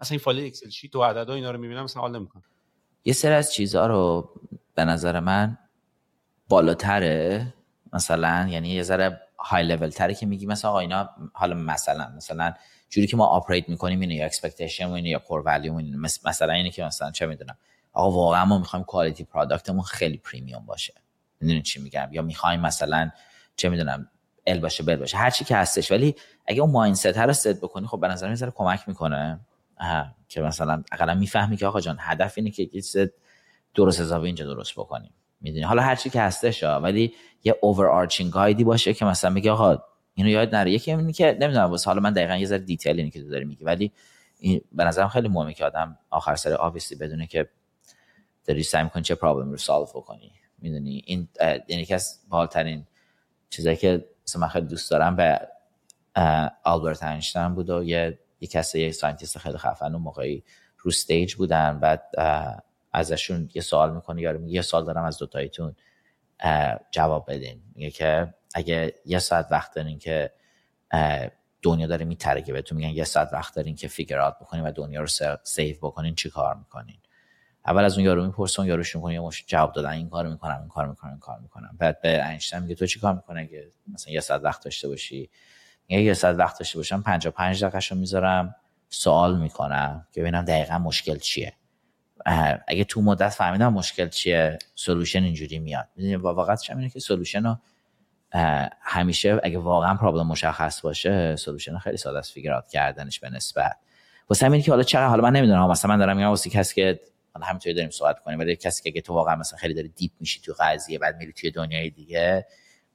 اصلا 0.00 0.10
این 0.10 0.18
فایل 0.18 0.46
Excel 0.46 0.68
sheet 0.68 0.96
و 0.96 1.02
عددا 1.02 1.34
اینا 1.34 1.50
رو 1.50 1.58
می‌بینم 1.58 1.84
مثلا 1.84 2.02
حال 2.02 2.18
نمی‌کنم. 2.18 2.42
یه 3.04 3.12
سری 3.12 3.32
از 3.32 3.52
چیزها 3.52 3.86
رو 3.86 4.30
به 4.74 4.84
نظر 4.84 5.20
من 5.20 5.58
بالاتره 6.48 7.54
مثلا 7.92 8.48
یعنی 8.50 8.68
یه 8.68 8.82
ذره 8.82 9.20
های 9.38 9.62
لول 9.62 9.88
تره 9.88 10.14
که 10.14 10.26
میگی 10.26 10.46
مثلا 10.46 10.70
آقا 10.70 10.80
اینا 10.80 11.08
حالا 11.32 11.54
مثلا 11.54 12.12
مثلا 12.16 12.54
جوری 12.88 13.06
که 13.06 13.16
ما 13.16 13.26
operate 13.26 13.68
می‌کنیم 13.68 14.00
اینه 14.00 14.14
یا 14.14 14.24
expectation 14.24 14.90
اینه 14.90 15.08
یا 15.08 15.18
core 15.18 15.40
value 15.40 15.74
اینه. 15.74 15.96
مثلا 16.24 16.52
اینه 16.52 16.70
که 16.70 16.84
مثلا 16.84 17.10
چه 17.10 17.26
می‌دونم 17.26 17.56
آقا 17.92 18.10
واقعا 18.10 18.44
ما 18.44 18.58
می‌خوایم 18.58 18.84
quality 18.84 19.24
product 19.24 19.65
مون 19.65 19.82
خیلی 19.82 20.16
premium 20.16 20.66
باشه. 20.66 20.94
می‌دونید 21.40 21.64
چی 21.64 21.82
میگم؟ 21.82 22.08
یا 22.12 22.22
می‌خوایم 22.22 22.60
مثلا 22.60 23.10
چه 23.56 23.68
می‌دونم 23.68 24.08
ال 24.46 24.60
باشه 24.60 24.82
بل 24.82 24.96
باشه 24.96 25.16
هر 25.16 25.30
چی 25.30 25.44
که 25.44 25.56
هستش. 25.56 25.92
ولی 25.92 26.14
اگه 26.46 26.62
اون 26.62 26.70
mindset 26.70 27.06
رو 27.06 27.32
ست 27.32 27.60
بکنی 27.60 27.86
خب 27.86 28.00
به 28.00 28.08
نظر 28.08 28.28
می‌ذاره 28.28 28.52
کمک 28.56 28.88
می‌کنه. 28.88 29.40
که 30.28 30.40
مثلا 30.40 30.82
اقلا 30.92 31.14
می‌فهمی 31.14 31.56
که 31.56 31.66
آقا 31.66 31.80
جان 31.80 31.96
هدف 32.00 32.32
اینه 32.36 32.50
که 32.50 32.66
چیز 32.66 32.96
درست 33.74 34.00
حسابی 34.00 34.26
اینجا 34.26 34.44
درست 34.44 34.72
بکنیم. 34.72 35.12
می‌دونی؟ 35.40 35.64
حالا 35.64 35.82
هر 35.82 35.94
چی 35.94 36.10
که 36.10 36.20
هستش 36.20 36.62
ولی 36.62 37.14
یه 37.44 37.56
overarching 37.60 38.32
guide 38.32 38.59
ی 38.59 38.64
باشه 38.64 38.94
که 38.94 39.04
مثلا 39.04 39.30
میگه 39.30 39.50
آقا 39.50 39.78
اینو 40.14 40.30
یاد 40.30 40.54
نره. 40.54 40.70
یکی 40.70 40.92
اینه 40.92 41.12
که 41.12 41.38
نمی‌دونم 41.40 41.70
واسه 41.70 41.90
حالا 41.90 42.00
من 42.00 42.12
دقیقا 42.12 42.36
یه 42.36 42.46
ذره 42.46 42.58
detail 42.58 42.96
اینی 42.96 43.10
که 43.10 43.22
تو 43.22 43.28
داری 43.28 43.44
میگی. 43.44 43.64
ولی 43.64 43.92
این 44.38 44.60
به 44.72 44.84
نظرم 44.84 45.08
خیلی 45.08 45.28
مهمه 45.28 45.54
که 45.54 45.64
آدم 45.64 45.98
آخر 46.10 46.36
سر 46.36 46.52
بایستی 46.52 46.94
بدونه 46.94 47.26
که 47.26 47.48
داری 48.46 48.62
سعی 48.62 48.84
می‌کنی 48.84 49.02
چه 49.02 49.14
problem 49.14 49.50
رو 49.50 49.56
solve 49.56 49.84
بکنی. 49.84 50.32
می‌دونی؟ 50.58 51.02
این 51.06 51.28
یعنی 51.68 51.84
که 51.84 51.94
از 51.94 52.20
باحال‌ترین 52.28 52.86
چیزایی 53.50 53.76
که 53.76 54.04
مثلا 54.30 54.40
من 54.40 54.48
خیلی 54.48 54.66
دوست 54.66 54.90
دارم 54.90 55.16
به 55.16 55.48
آلبرت 56.64 57.02
اینشتین 57.02 57.54
بود 57.54 57.70
و 57.70 57.84
یه 57.84 58.18
یه 58.40 58.48
کسی 58.48 58.80
یه 58.80 58.92
scientist 58.92 59.38
خیلی 59.38 59.58
خفن 59.58 59.92
اون 59.92 60.02
موقعی 60.02 60.44
رو 60.78 60.88
stage 60.88 61.34
بودن. 61.34 61.80
بعد 61.80 62.02
ازشون 62.92 63.50
یه 63.54 63.62
سوال 63.62 63.94
می‌کنه 63.94 64.22
یارو 64.22 64.38
میگه 64.38 64.54
یه 64.54 64.62
سوال 64.62 64.84
دارم 64.84 65.04
از 65.04 65.18
دوتایتون 65.18 65.76
جواب 66.90 67.30
بدین. 67.30 67.62
میگه 67.74 67.90
که 67.90 68.34
اگه 68.54 68.94
یه 69.06 69.18
ساعت 69.18 69.46
وقت 69.50 69.74
دارین 69.74 69.98
که 69.98 70.32
دنیا 71.62 71.86
داره 71.86 72.04
می‌ترکه 72.04 72.42
که 72.42 72.52
بهتون 72.52 72.78
میگن 72.78 72.90
یه 72.90 73.04
ساعت 73.04 73.28
وقت 73.32 73.54
دارین 73.54 73.74
که 73.74 73.88
figure 73.88 74.18
out 74.18 74.38
بکنین 74.40 74.64
و 74.64 74.72
دنیا 74.72 75.00
رو 75.00 75.06
save 75.42 75.76
بکنین 75.82 76.14
چی 76.14 76.30
کار 76.30 76.54
می‌کنین؟ 76.54 76.98
اول 77.66 77.84
از 77.84 77.96
اون 77.96 78.04
یارو 78.04 78.26
می‌پرسه 78.26 78.60
اون 78.60 78.68
یارو 78.68 78.82
شروع 78.82 79.18
میشه 79.18 79.44
جواب 79.46 79.72
دادن 79.72 79.90
این 79.90 80.08
کارو 80.08 80.30
می‌کنم 80.30 80.58
این 80.60 80.68
کار 80.68 80.88
می‌کنم 80.88 81.10
این 81.10 81.20
کار 81.20 81.38
می‌کنم. 81.38 81.76
بعد 81.78 82.00
به 82.00 82.28
اینشتین 82.28 82.58
میگه 82.58 82.74
تو 82.74 82.86
چی 82.86 83.00
کار 83.00 83.14
می‌کنه 83.14 83.46
که 83.46 83.72
مثلا 83.94 84.12
یه 84.12 84.20
ساعت 84.20 84.44
وقت 84.44 84.64
داشته 84.64 84.88
باشی؟ 84.88 85.30
میگه 85.88 86.02
یه 86.02 86.14
ساعت 86.14 86.36
وقت 86.36 86.58
داشته 86.58 86.78
باشم 86.78 87.02
55 87.02 87.64
دقیقه‌شو 87.64 87.94
می‌ذارم 87.94 88.54
سوال 88.88 89.38
می‌کنم 89.38 90.06
که 90.12 90.20
ببینم 90.20 90.44
دقیقا 90.44 90.78
مشکل 90.78 91.16
چیه. 91.16 91.52
اگه 92.66 92.84
تو 92.84 93.02
مدت 93.02 93.28
فهمیدم 93.28 93.72
مشکل 93.72 94.08
چیه 94.08 94.58
solution 94.74 95.22
اینجوری 95.22 95.58
میاد. 95.58 95.88
می‌دونی 95.96 96.16
واقعا 96.16 96.56
اینه 96.68 96.90
که 96.90 97.00
solution 97.00 97.44
رو 97.44 97.56
همیشه 98.80 99.40
اگه 99.42 99.58
واقعا 99.58 99.94
problem 99.94 100.26
مشخص 100.26 100.80
باشه 100.80 101.36
solution 101.36 101.78
خیلی 101.78 101.96
ساده 101.96 102.18
است 102.18 102.32
figure 102.32 102.60
کردنش 102.72 103.20
به 103.20 103.30
نسبت. 103.30 103.76
واسه 104.28 104.46
همین 104.46 104.62
که 104.62 104.70
حالا 104.70 104.82
چقدر 104.82 105.06
حالا 105.08 105.22
من 105.22 105.32
نمی‌دونم 105.32 105.70
مثلا 105.70 105.88
من 105.88 105.98
دارم 105.98 106.16
میگم 106.16 106.28
واسه 106.28 106.50
کسی 106.50 106.74
که 106.74 107.00
حالا 107.34 107.46
همینطوری 107.46 107.74
داریم 107.74 107.90
صحبت 107.90 108.20
کنیم 108.20 108.38
ولی 108.38 108.56
کسی 108.56 108.82
که 108.82 108.90
اگه 108.90 109.00
تو 109.00 109.14
واقعا 109.14 109.36
مثلا 109.36 109.58
خیلی 109.58 109.74
داری 109.74 109.88
deep 109.88 110.12
میشی 110.20 110.40
تو 110.40 110.54
قضیه 110.60 110.98
بعد 110.98 111.16
میری 111.16 111.32
توی 111.32 111.50
دنیای 111.50 111.90
دیگه 111.90 112.46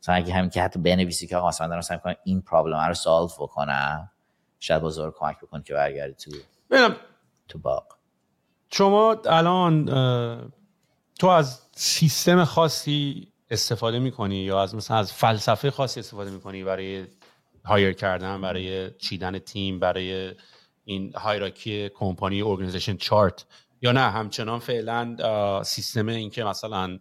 مثلا 0.02 0.16
اگه 0.16 0.34
همین 0.34 0.50
که 0.50 0.62
حتی 0.62 0.80
بنویسی 0.80 1.28
که 1.28 1.38
آقا 1.38 1.48
مثلا 1.48 1.68
دارم 1.68 1.82
سعی 1.82 1.98
می‌کنم 1.98 2.16
این 2.24 2.42
problem 2.42 2.88
رو 2.88 2.94
solve 2.94 3.28
بکنم 3.28 4.12
شاید 4.60 4.82
بزرگ 4.82 5.14
کمک 5.18 5.38
بکنه 5.38 5.64
که 5.64 5.74
برگردی 5.74 6.14
تو 6.14 6.32
ببینم. 6.72 6.96
تو 7.48 7.60
باغ. 7.60 7.88
شما 8.72 9.22
الان 9.26 9.86
تو 11.20 11.28
از 11.28 11.62
سیستم 11.76 12.44
خاصی 12.44 13.28
استفاده 13.50 14.00
می‌کنی 14.00 14.36
یا 14.36 14.62
از 14.62 14.76
مثلا 14.76 14.98
از 14.98 15.14
فلسفه 15.14 15.72
خاصی 15.72 16.00
استفاده 16.00 16.32
می‌کنی 16.32 16.64
برای 16.64 17.06
hire 17.66 17.94
کردن 17.94 18.42
برای 18.42 18.92
چیدن 18.92 19.40
تیم 19.40 19.80
برای 19.80 20.34
این 20.86 21.14
hierarchy 21.16 21.90
کمپانی 21.90 22.42
organization 22.42 22.98
chart 22.98 23.46
یا 23.86 23.92
نه 23.92 24.00
همچنان 24.00 24.60
فعلا 24.60 25.64
سیستم 25.64 26.08
این 26.08 26.30
که 26.30 26.44
مثلا 26.44 27.00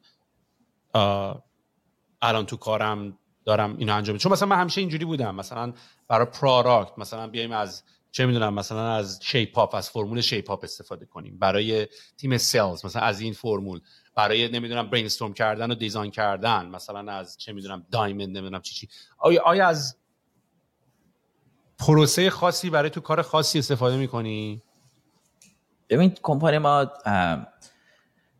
الان 2.22 2.46
تو 2.46 2.56
کارم 2.56 3.18
دارم 3.44 3.76
اینو 3.76 3.94
انجام 3.94 4.16
چون 4.16 4.32
مثلا 4.32 4.48
من 4.48 4.60
همیشه 4.60 4.80
اینجوری 4.80 5.04
بودم. 5.04 5.34
مثلا 5.34 5.72
برای 6.08 6.26
product 6.26 6.98
مثلا 6.98 7.26
بیایم 7.26 7.52
از 7.52 7.82
چه 8.12 8.26
می‌دونم 8.26 8.54
مثلا 8.54 8.94
از 8.94 9.20
Shape 9.22 9.58
Up 9.58 9.74
از 9.74 9.90
فرمول 9.90 10.20
Shape 10.20 10.50
Up 10.50 10.64
استفاده 10.64 11.06
کنیم. 11.06 11.38
برای 11.38 11.88
تیم 12.16 12.38
sales 12.38 12.84
مثلا 12.84 13.02
از 13.02 13.20
این 13.20 13.32
فرمول. 13.32 13.80
برای 14.14 14.48
نمی‌دونم 14.48 14.90
برین 14.90 15.32
کردن 15.34 15.70
و 15.70 15.74
design 15.74 16.10
کردن. 16.10 16.66
مثلا 16.66 17.12
از 17.12 17.38
چه 17.38 17.52
می‌دونم 17.52 17.86
diamond 17.90 18.28
نمی‌دونم 18.28 18.60
چی 18.62 18.74
چی. 18.74 18.88
آیا, 19.18 19.42
آیا 19.42 19.66
از 19.66 19.96
پروسه 21.78 22.30
خاصی 22.30 22.70
برای 22.70 22.90
تو 22.90 23.00
کار 23.00 23.22
خاصی 23.22 23.58
استفاده 23.58 23.96
می‌کنی؟ 23.96 24.62
ببین 25.88 26.16
کمپانی 26.22 26.58
ما 26.58 26.90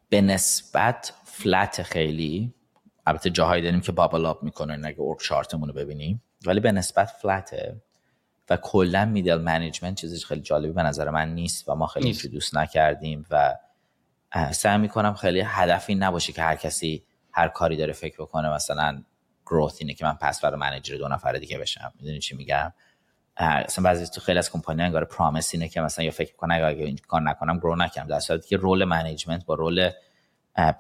به 0.09 0.21
نسبت 0.21 1.13
flat 1.25 1.83
خیلی. 1.83 2.55
البته 3.07 3.31
جاهایی 3.31 3.63
داریم 3.63 3.81
که 3.81 3.93
bubble 3.93 4.27
up 4.27 4.43
می‌کنه 4.43 4.81
اگه 4.85 5.01
org 5.01 5.21
chart 5.21 5.51
مون 5.51 5.69
رو 5.69 5.75
ببینیم. 5.75 6.23
ولی 6.47 6.61
به 6.61 6.73
نسبت 6.73 7.07
flat 7.07 7.63
ه 7.63 7.77
و 8.51 8.57
کلا 8.57 9.05
middle 9.05 9.41
management 9.41 10.01
چیزی 10.01 10.27
خیلی 10.27 10.41
جالبی 10.41 10.73
به 10.73 10.83
نظر 10.83 11.11
من 11.11 11.35
نیست 11.35 11.69
و 11.69 11.75
ما 11.75 11.87
خیلی 11.87 12.07
invest 12.07 12.57
نکردیم 12.57 13.27
و 13.31 13.55
سعی 14.53 14.79
می‌کنم 14.79 15.15
خیلی 15.15 15.43
هدفی 15.47 15.95
نباشه 15.95 16.33
که 16.33 16.43
هر 16.43 16.57
کسی 16.57 17.05
هر 17.33 17.49
کاری 17.49 17.77
داره 17.77 17.93
فکر 17.93 18.17
بکنه. 18.23 18.55
مثلا 18.55 19.03
growth 19.47 19.77
اینه 19.81 19.95
که 19.95 20.05
من 20.05 20.15
پس 20.15 20.41
برای 20.41 20.61
manager 20.61 20.97
دو 20.97 21.09
نفر 21.09 21.33
دیگه 21.33 21.59
بشم. 21.59 21.93
می‌دونی 22.01 22.19
چی 22.19 22.37
میگم؟ 22.37 22.73
اصلا 23.37 23.85
بعضی 23.85 24.07
تو 24.07 24.21
خیلی 24.21 24.39
از 24.39 24.51
کمپانی 24.51 24.83
انگار 24.83 25.05
promise 25.05 25.55
اینه 25.55 25.69
که 25.69 25.81
مثلا 25.81 26.05
یا 26.05 26.11
فکر 26.11 26.37
کنه 26.37 26.55
اگه 26.55 26.85
این 26.85 26.99
کار 27.09 27.21
نکنم 27.21 27.59
grow 27.59 27.77
نکنم. 27.77 28.07
در 28.07 28.21
صورتی 28.21 28.49
که 28.49 28.57
role 28.57 28.85
management 28.85 29.45
با 29.45 29.55
role 29.55 29.91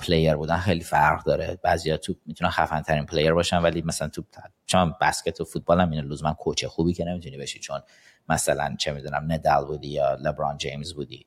player 0.00 0.34
بودن 0.34 0.56
خیلی 0.56 0.80
فرق 0.80 1.24
داره. 1.24 1.58
بعضیا 1.62 1.96
تو 1.96 2.14
می‌تونن 2.26 2.50
خفن 2.50 2.82
ترین 2.82 3.06
player 3.06 3.32
باشن 3.32 3.58
ولی 3.58 3.82
مثلا 3.82 4.08
تو 4.08 4.24
چون 4.66 4.94
بسکت 5.00 5.40
و 5.40 5.44
فوتبال 5.44 5.80
هم 5.80 5.90
اینو 5.90 6.08
لزوما 6.08 6.32
coach 6.32 6.64
خوبی 6.64 6.92
که 6.92 7.04
نمی‌تونی 7.04 7.36
بشی 7.36 7.58
چون 7.58 7.80
مثلا 8.28 8.76
چه 8.78 8.92
می‌دونم 8.92 9.32
ندال 9.32 9.64
بودی 9.64 9.88
یا 9.88 10.14
لبران 10.14 10.58
جیمز 10.58 10.94
بودی. 10.94 11.26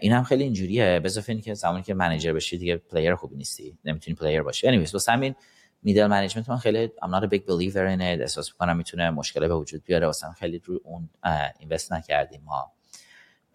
این 0.00 0.12
هم 0.12 0.24
خیلی 0.24 0.44
اینجوریه. 0.44 1.00
به 1.00 1.10
اینکه 1.28 1.54
زمانی 1.54 1.82
که 1.82 1.94
manager 1.94 2.32
بشی 2.32 2.58
دیگه 2.58 2.76
player 2.76 3.14
خوبی 3.14 3.36
نیستی. 3.36 3.78
نمی‌تونی 3.84 4.14
player 4.14 4.42
باشی. 4.42 4.68
Anyways 4.68 4.94
واسه 4.94 5.12
همین 5.12 5.34
middle 5.82 6.06
management 6.06 6.48
من 6.48 6.56
خیلی 6.56 6.86
I'm 6.86 7.08
not 7.08 7.24
a 7.24 7.28
big 7.28 7.40
believer 7.40 7.96
in 7.96 8.00
it. 8.00 8.20
احساس 8.20 8.52
می‌کنم 8.52 8.76
می‌تونه 8.76 9.10
مشکل 9.10 9.48
به 9.48 9.54
وجود 9.54 9.84
بیاره. 9.84 10.06
واسه 10.06 10.26
خیلی 10.38 10.58
رو 10.64 10.80
اون 10.84 11.10
invest 11.58 11.92
نکردیم 11.92 12.42
ما. 12.44 12.72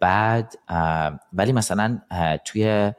بعد 0.00 0.54
ولی 1.32 1.52
مثلا 1.52 2.00
توی 2.44 2.92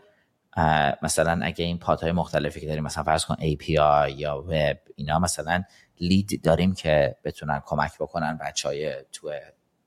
مثلا 1.02 1.40
اگه 1.44 1.66
این 1.66 1.80
pod 1.80 2.04
های 2.04 2.12
مختلفی 2.12 2.60
که 2.60 2.68
داریم 2.68 2.84
مثلا 2.84 3.04
فرض 3.04 3.26
کن 3.26 3.36
API 3.36 4.10
یا 4.16 4.44
وب 4.48 4.78
اینا 4.96 5.20
مثلا 5.20 5.64
lead 6.02 6.42
داریم 6.44 6.74
که 6.74 7.16
بتونن 7.24 7.62
کمک 7.66 7.92
بکنن 8.00 8.38
بچه 8.38 8.68
های 8.68 8.94
تو 9.12 9.34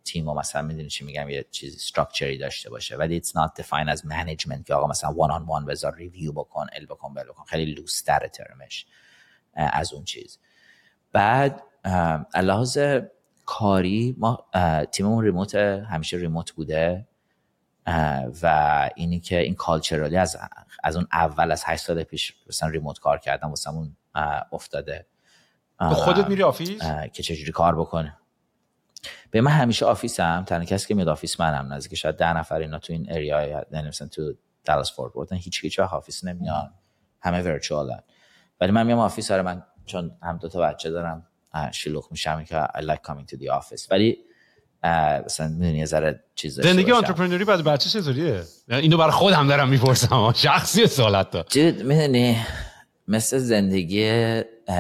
تیم 0.05 0.29
و 0.29 0.35
مثلا 0.35 0.63
می‌دونی 0.63 0.89
چی 0.89 1.05
میگم 1.05 1.29
یه 1.29 1.47
چیزی 1.51 1.77
structure 1.77 2.33
ی 2.33 2.39
داشته 2.39 2.71
باشه. 2.71 2.97
ولی 2.97 3.21
it's 3.21 3.29
not 3.29 3.63
defined 3.63 3.97
as 3.97 4.01
management 4.01 4.63
که 4.67 4.75
آقا 4.75 4.87
مثلا 4.87 5.11
one 5.11 5.31
on 5.31 5.63
one 5.63 5.67
بذار 5.69 5.95
review 5.95 6.33
بکن 6.33 6.67
ال 6.77 6.87
بکن 6.87 7.15
بل 7.15 7.25
بکن. 7.25 7.45
خیلی 7.45 7.75
loose 7.75 8.03
ترمش 8.03 8.87
از 9.55 9.93
اون 9.93 10.05
چیز. 10.05 10.39
بعد 11.13 11.63
لحاظ 12.35 12.79
کاری 13.47 14.15
ما 14.19 14.47
تیممون 14.93 15.25
remote 15.25 15.55
همیشه 15.55 16.17
remote 16.17 16.53
بوده. 16.53 17.09
و 18.43 18.91
اینی 18.95 19.21
که 19.21 19.39
این 19.39 19.55
culturally 19.55 20.17
از 20.17 20.37
از 20.83 20.97
اون 20.97 21.07
اول 21.13 21.53
از 21.53 21.63
هشت 21.67 21.83
سال 21.85 22.03
پیش 22.03 22.35
مثلا 22.49 22.69
remote 22.69 22.99
کار 22.99 23.19
کردم 23.19 23.49
واسمون 23.49 23.97
افتاده. 24.53 25.07
خودت 25.79 26.29
میری 26.29 26.43
office؟ 26.43 26.83
که 27.13 27.23
چجوری 27.23 27.53
کار 27.53 27.75
بکنه. 27.81 28.17
به 29.31 29.41
من 29.41 29.51
همیشه 29.51 29.87
office 29.87 30.37
م 30.37 30.45
تنها 30.47 30.65
کسی 30.65 30.89
که 30.89 30.95
میاد 30.95 31.09
office 31.09 31.41
منم 31.41 31.73
نزدیک 31.73 31.99
شاید 31.99 32.17
ده 32.17 32.33
نفر 32.33 32.59
اینا 32.59 32.79
تو 32.79 32.93
این 32.93 33.07
area 33.11 33.67
یعنی 33.73 33.89
مثلا 33.89 34.09
تو 34.09 34.35
دالاس 34.65 34.93
فورت 34.93 35.17
ورث 35.17 35.33
هیچ 35.33 35.65
هیچ 35.65 35.81
office 35.81 36.25
نمیان 36.25 36.75
همه 37.21 37.43
virtual 37.43 37.95
ن 37.95 38.03
ولی 38.63 38.73
من 38.73 38.87
میام 38.87 38.99
office 38.99 39.31
آره 39.31 39.43
من 39.43 39.63
چون 39.87 40.11
هم 40.23 40.39
دو 40.39 40.49
تا 40.49 40.61
بچه 40.61 40.91
دارم 40.91 41.27
شلوغ 41.73 42.09
میشم 42.11 42.45
که 42.45 42.65
I 42.65 42.81
like 42.81 43.11
coming 43.11 43.35
to 43.35 43.37
the 43.37 43.61
office. 43.61 43.91
ولی 43.91 44.19
مثلا 45.25 45.49
می‌دونی 45.49 45.79
یه 45.79 45.85
ذره 45.85 46.25
چیز 46.35 46.61
زندگی 46.61 46.93
entrepreneur 46.93 47.41
ی 47.41 47.45
بعد 47.45 47.65
بچه 47.65 47.91
چطوریه؟ 47.91 48.43
اینو 48.69 48.97
برای 48.97 49.11
خودم 49.11 49.49
دارم 49.49 49.69
می‌پرسم 49.69 50.33
شخصی 50.33 50.87
سوالت 50.87 51.31
تا 51.31 51.43
جد 51.43 51.83
می‌دونی 51.83 52.37
مثل 53.09 53.39
زندگی 53.39 54.09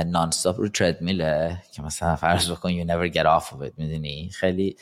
nonstop 0.07 0.61
رو 0.61 0.69
تردمیله 0.69 1.63
که 1.73 1.83
مثلا 1.83 2.17
فرض 2.17 2.51
بکن 2.51 2.71
you 2.71 2.89
never 2.89 3.15
get 3.15 3.25
off 3.25 3.49
of 3.49 3.67
it 3.69 3.73
می‌دونی؟ 3.77 4.31
خیلی 4.33 4.77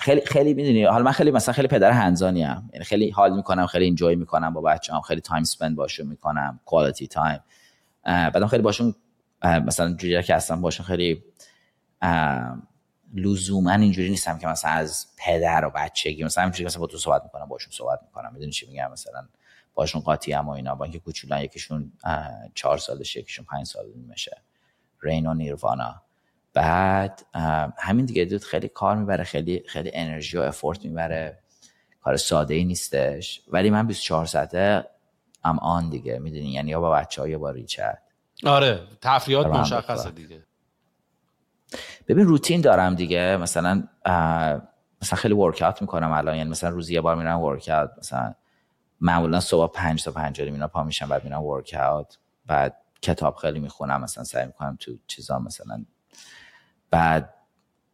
خیلی 0.00 0.20
خیلی 0.20 0.54
می‌دونی. 0.54 0.84
حالا 0.84 1.04
من 1.04 1.12
خیلی 1.12 1.30
مثلا 1.30 1.54
خیلی 1.54 1.68
پدر 1.68 1.90
hands-on 1.90 2.38
ی 2.38 2.44
ام 2.44 2.70
یعنی 2.72 2.84
خیلی 2.84 3.10
حال 3.10 3.36
می‌کنم 3.36 3.66
خیلی 3.66 3.86
enjoy 3.86 4.16
می‌کنم 4.16 4.52
با 4.54 4.60
بچه‌ام. 4.60 5.00
خیلی 5.00 5.20
time 5.20 5.44
spend 5.44 5.76
باشون 5.76 6.06
می‌کنم. 6.06 6.60
quality 6.64 7.06
time 7.06 7.40
بعدم 8.04 8.46
خیلی 8.46 8.62
باشون 8.62 8.94
مثلا 9.44 9.94
جوری 9.94 10.22
که 10.22 10.34
هستم 10.34 10.60
باشون 10.60 10.86
خیلی 10.86 11.24
لزوما 13.14 13.70
اینجوری 13.70 14.10
نیستم 14.10 14.38
که 14.38 14.46
مثلا 14.46 14.70
از 14.70 15.06
پدر 15.18 15.64
و 15.64 15.70
بچگی 15.74 16.24
مثلا 16.24 16.42
همینجوری 16.42 16.64
مثلا 16.64 16.80
با 16.80 16.86
تو 16.86 16.98
صحبت 16.98 17.22
می‌کنم 17.24 17.46
باشون 17.46 17.72
صحبت 17.72 18.00
می‌کنم. 18.02 18.32
می‌دونی 18.32 18.52
چی 18.52 18.66
میگم؟ 18.66 18.90
مثلا 18.92 19.28
باشون 19.74 20.02
قاطی 20.02 20.32
هم 20.32 20.48
و 20.48 20.50
اینا. 20.50 20.74
با 20.74 20.84
اینکه 20.84 20.98
کوچولان 20.98 21.42
یکیشون 21.42 21.92
چهار 22.54 22.78
سالشه 22.78 23.20
یکیشون 23.20 23.44
پنج 23.44 23.66
سال 23.66 23.86
میشه. 24.08 24.42
رین 25.02 25.26
و 25.26 25.34
نیروانا 25.34 26.02
بعد 26.56 27.26
همین 27.78 28.04
دیگه 28.04 28.24
دود 28.24 28.44
خیلی 28.44 28.68
کار 28.68 28.96
می‌بره 28.96 29.24
خیلی 29.24 29.62
خیلی 29.68 29.90
انرژی 29.94 30.38
و 30.38 30.40
افورت 30.40 30.84
می‌بره. 30.84 31.38
کار 32.00 32.16
ساده 32.16 32.54
ای 32.54 32.64
نیستش. 32.64 33.42
ولی 33.48 33.70
من 33.70 33.86
24 33.86 34.26
ساعته 34.26 34.84
ام 35.44 35.58
آن 35.58 35.90
دیگه 35.90 36.18
می‌دونی؟ 36.18 36.52
یعنی 36.52 36.70
یا 36.70 36.80
با 36.80 36.90
بچه 36.90 37.22
ها 37.22 37.28
یا 37.28 37.38
با 37.38 37.50
ریچت 37.50 37.98
آره 38.44 38.80
تفریحات 39.00 39.46
مشخصه 39.46 40.10
دیگه. 40.10 40.44
ببین 42.08 42.26
روتین 42.26 42.60
دارم 42.60 42.94
دیگه. 42.94 43.36
مثلا 43.36 43.82
مثلا 45.02 45.16
خیلی 45.16 45.34
ورکات 45.34 45.82
می‌کنم 45.82 46.12
الان. 46.12 46.36
یعنی 46.36 46.50
مثلا 46.50 46.70
روزی 46.70 46.94
یه 46.94 47.00
بار 47.00 47.16
میرم 47.16 47.40
ورکات 47.40 47.90
مثلا 47.98 48.34
معمولا 49.00 49.40
صبح 49.40 49.72
پنج 49.72 50.04
تا 50.04 50.10
پنج 50.10 50.40
اینا 50.40 50.68
پا 50.68 50.82
میشم 50.84 51.08
بعد 51.08 51.24
میرم 51.24 51.42
ورکات 51.42 52.18
بعد 52.46 52.76
کتاب 53.02 53.36
خیلی 53.36 53.60
می‌خونم 53.60 54.00
مثلا 54.00 54.24
سعی 54.24 54.46
می‌کنم 54.46 54.76
تو 54.80 54.92
چیزا 55.06 55.38
مثلا 55.38 55.84
بعد 56.90 57.34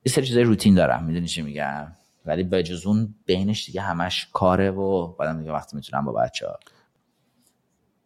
یه 0.04 0.12
سری 0.12 0.26
چیزای 0.26 0.44
روتین 0.44 0.74
دارم 0.74 1.04
می‌دونی 1.04 1.26
چی 1.26 1.42
میگم؟ 1.42 1.92
ولی 2.26 2.42
به 2.42 2.62
جز 2.62 2.86
اون 2.86 3.14
بینش 3.26 3.66
دیگه 3.66 3.80
همش 3.80 4.28
کاره 4.32 4.70
و 4.70 5.06
بعدم 5.06 5.38
دیگه 5.38 5.52
وقتی 5.52 5.76
می‌تونم 5.76 6.04
با 6.04 6.12
بچه 6.12 6.46
ها 6.46 6.58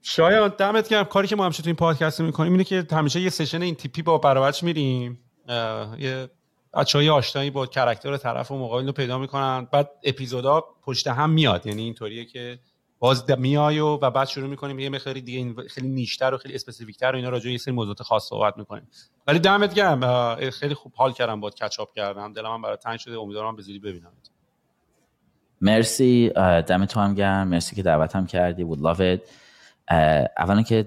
شاید 0.03 0.53
دمت 0.53 0.89
گرم. 0.89 1.05
کاری 1.05 1.29
که 1.29 1.37
ما 1.37 1.45
همیشه 1.45 1.63
تو 1.63 1.69
این 1.69 1.77
پادکست 1.77 2.21
می‌کنیم 2.21 2.53
اینه 2.53 2.65
که 2.65 2.87
همیشه 2.91 3.21
یه 3.21 3.31
سشن 3.31 3.63
این 3.63 3.75
تیپی 3.75 4.03
با 4.03 4.19
برابرش 4.19 4.63
میریم. 4.63 5.19
یه 5.99 6.29
بچه 6.75 6.99
های 6.99 7.09
آشنایی 7.09 7.51
با 7.51 7.67
character 7.67 8.17
طرف 8.17 8.51
و 8.51 8.59
مقابل 8.59 8.87
رو 8.87 8.93
پیدا 8.93 9.19
می‌کنن. 9.19 9.69
بعد 9.73 9.91
اپیزودا 10.05 10.65
پشت 10.83 11.07
هم 11.07 11.31
میاد. 11.31 11.67
یعنی 11.67 11.83
اینطوریه 11.83 12.25
که 12.25 12.59
باز 12.99 13.31
میای 13.31 13.79
و, 13.79 13.87
و 13.87 14.11
بعد 14.11 14.29
شروع 14.29 14.49
می‌کنیم. 14.49 14.79
یه 14.79 14.89
مقداری 14.89 15.21
دیگه 15.21 15.69
خیلی 15.69 15.89
niche 15.89 16.22
تر 16.22 16.35
و 16.35 16.39
خیلی 16.39 16.55
specific 16.55 17.01
تر 17.01 17.13
و 17.13 17.17
اینا 17.17 17.29
راجع 17.29 17.51
یه 17.51 17.59
سری 17.59 17.75
موضوعات 17.75 18.03
خاص 18.03 18.29
صحبت 18.29 18.59
می‌کنیم. 18.59 18.89
ولی 19.27 19.39
دمت 19.39 19.75
گرم. 19.75 20.51
خیلی 20.51 20.75
خوب 20.75 20.93
حال 20.95 21.13
کردم 21.13 21.41
catch 21.41 21.51
up 21.51 21.93
کردم. 21.93 22.33
دلم 22.33 22.63
برات 22.63 22.77
تنگ 22.77 22.99
شده. 22.99 23.19
امیدوارم 23.19 23.57
به 23.57 23.63
زودی 23.63 23.79
ببینم 23.79 24.13
مرسی. 25.61 26.29
دم 26.67 26.85
تو 26.85 27.01
هم 27.01 27.15
گرم. 27.15 27.49
مرسی 27.49 27.77
که 27.77 27.83
دعوتم 27.83 28.27
کردی. 28.27 28.65
Love 28.65 28.99
it. 28.99 29.21
اولا 30.39 30.63
که 30.63 30.87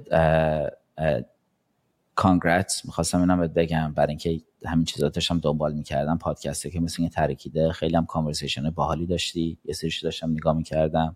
congrats 2.16 2.86
می‌خواستم 2.86 3.19
اینم 3.19 3.48
بگم. 3.48 3.94
برای 3.94 4.10
اینکه 4.10 4.41
همین 4.65 4.86
چیزا 4.86 5.10
داشتم 5.10 5.40
دنبال 5.40 5.73
می‌کردم. 5.73 6.18
پادکسته 6.18 6.69
که 6.69 6.80
مثل 6.80 7.02
اینکه 7.02 7.10
ترکیده. 7.10 7.72
خیلی 7.72 7.95
هم 7.95 8.06
conversation 8.06 8.70
باحالی 8.69 9.06
داشتی. 9.06 9.57
یه 9.65 9.73
سریش 9.73 10.03
داشتم 10.03 10.31
نگاه 10.31 10.53
می‌کردم. 10.53 11.15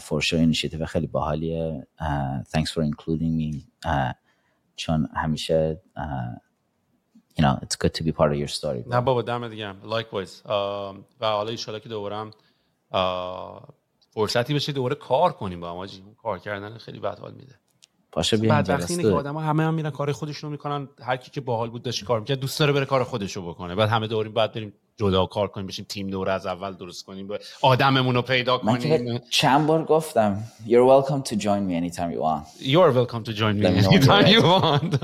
for 0.00 0.22
initiative 0.32 0.86
خیلی 0.86 1.06
باحالیه. 1.06 1.86
Thanks 2.56 2.70
for 2.70 2.82
including 2.82 3.32
me. 3.40 3.56
چون 4.76 5.08
همیشه 5.14 5.80
you 7.38 7.42
know 7.42 7.56
it's 7.64 7.76
good 7.76 7.94
to 7.94 8.02
be 8.04 8.12
part 8.12 8.32
of 8.32 8.38
your 8.38 8.52
story 8.60 8.88
نه 8.88 9.00
بابا 9.00 9.22
دم 9.22 9.48
دیگه 9.48 9.72
likewise. 9.72 10.46
و 10.46 11.26
حالا 11.26 11.50
ان 11.50 11.78
که 11.80 11.88
دوباره 11.88 12.30
فرصتی 14.10 14.54
بشه 14.54 14.72
دوباره 14.72 14.94
کار 14.94 15.32
کنیم 15.32 15.60
با 15.60 15.82
هم 15.82 16.14
کار 16.22 16.38
کردن 16.38 16.78
خیلی 16.78 17.00
بد 17.00 17.18
حال 17.18 17.34
میده. 17.34 17.54
باشه 18.12 18.36
بیام 18.36 18.56
بعد 18.56 18.70
وقتی 18.70 18.92
اینه 18.94 19.02
که 19.02 19.14
آدم 19.14 19.36
همه 19.36 19.62
هم 19.62 19.74
میرن 19.74 19.90
کار 19.90 20.12
خودشونو 20.12 20.50
می‌کنن. 20.50 20.88
هر 21.02 21.16
کی 21.16 21.30
که 21.30 21.40
باحال 21.40 21.70
بود 21.70 21.82
داشت 21.82 22.04
کار 22.04 22.20
می‌کرد 22.20 22.40
دوست 22.40 22.60
داره 22.60 22.72
بره 22.72 22.84
کار 22.84 23.04
خودشو 23.04 23.48
بکنه. 23.48 23.74
بعد 23.74 23.88
همه 23.88 24.06
دوریم 24.06 24.32
بعد 24.32 24.52
بریم 24.52 24.72
جدا 24.96 25.26
کار 25.26 25.48
کنیم 25.48 25.66
بشیم 25.66 25.86
تیم 25.88 26.10
دور 26.10 26.30
از 26.30 26.46
اول 26.46 26.74
درست 26.74 27.04
کنیم 27.04 27.28
آدممون 27.62 28.14
رو 28.14 28.22
پیدا 28.22 28.58
کنیم. 28.58 29.12
من 29.12 29.20
چند 29.30 29.66
بار 29.66 29.84
گفتم 29.84 30.44
you're 30.66 31.04
welcome 31.04 31.22
to 31.30 31.36
join 31.36 31.66
me 31.68 31.74
anytime 31.82 32.10
you 32.12 32.20
want. 32.20 32.46
You're 32.60 32.92
welcome 32.92 33.24
to 33.24 33.32
join 33.32 33.58
me 33.58 33.66
anytime 33.66 34.26
you 34.26 34.42
want. 34.42 34.92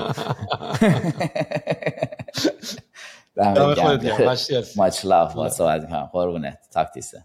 Much 4.77 5.05
love 5.05 5.35
با 5.35 5.49
صحبت 5.49 5.89
کنم 5.89 6.09
قربونت 6.13 6.59
تاکتیسه 6.73 7.25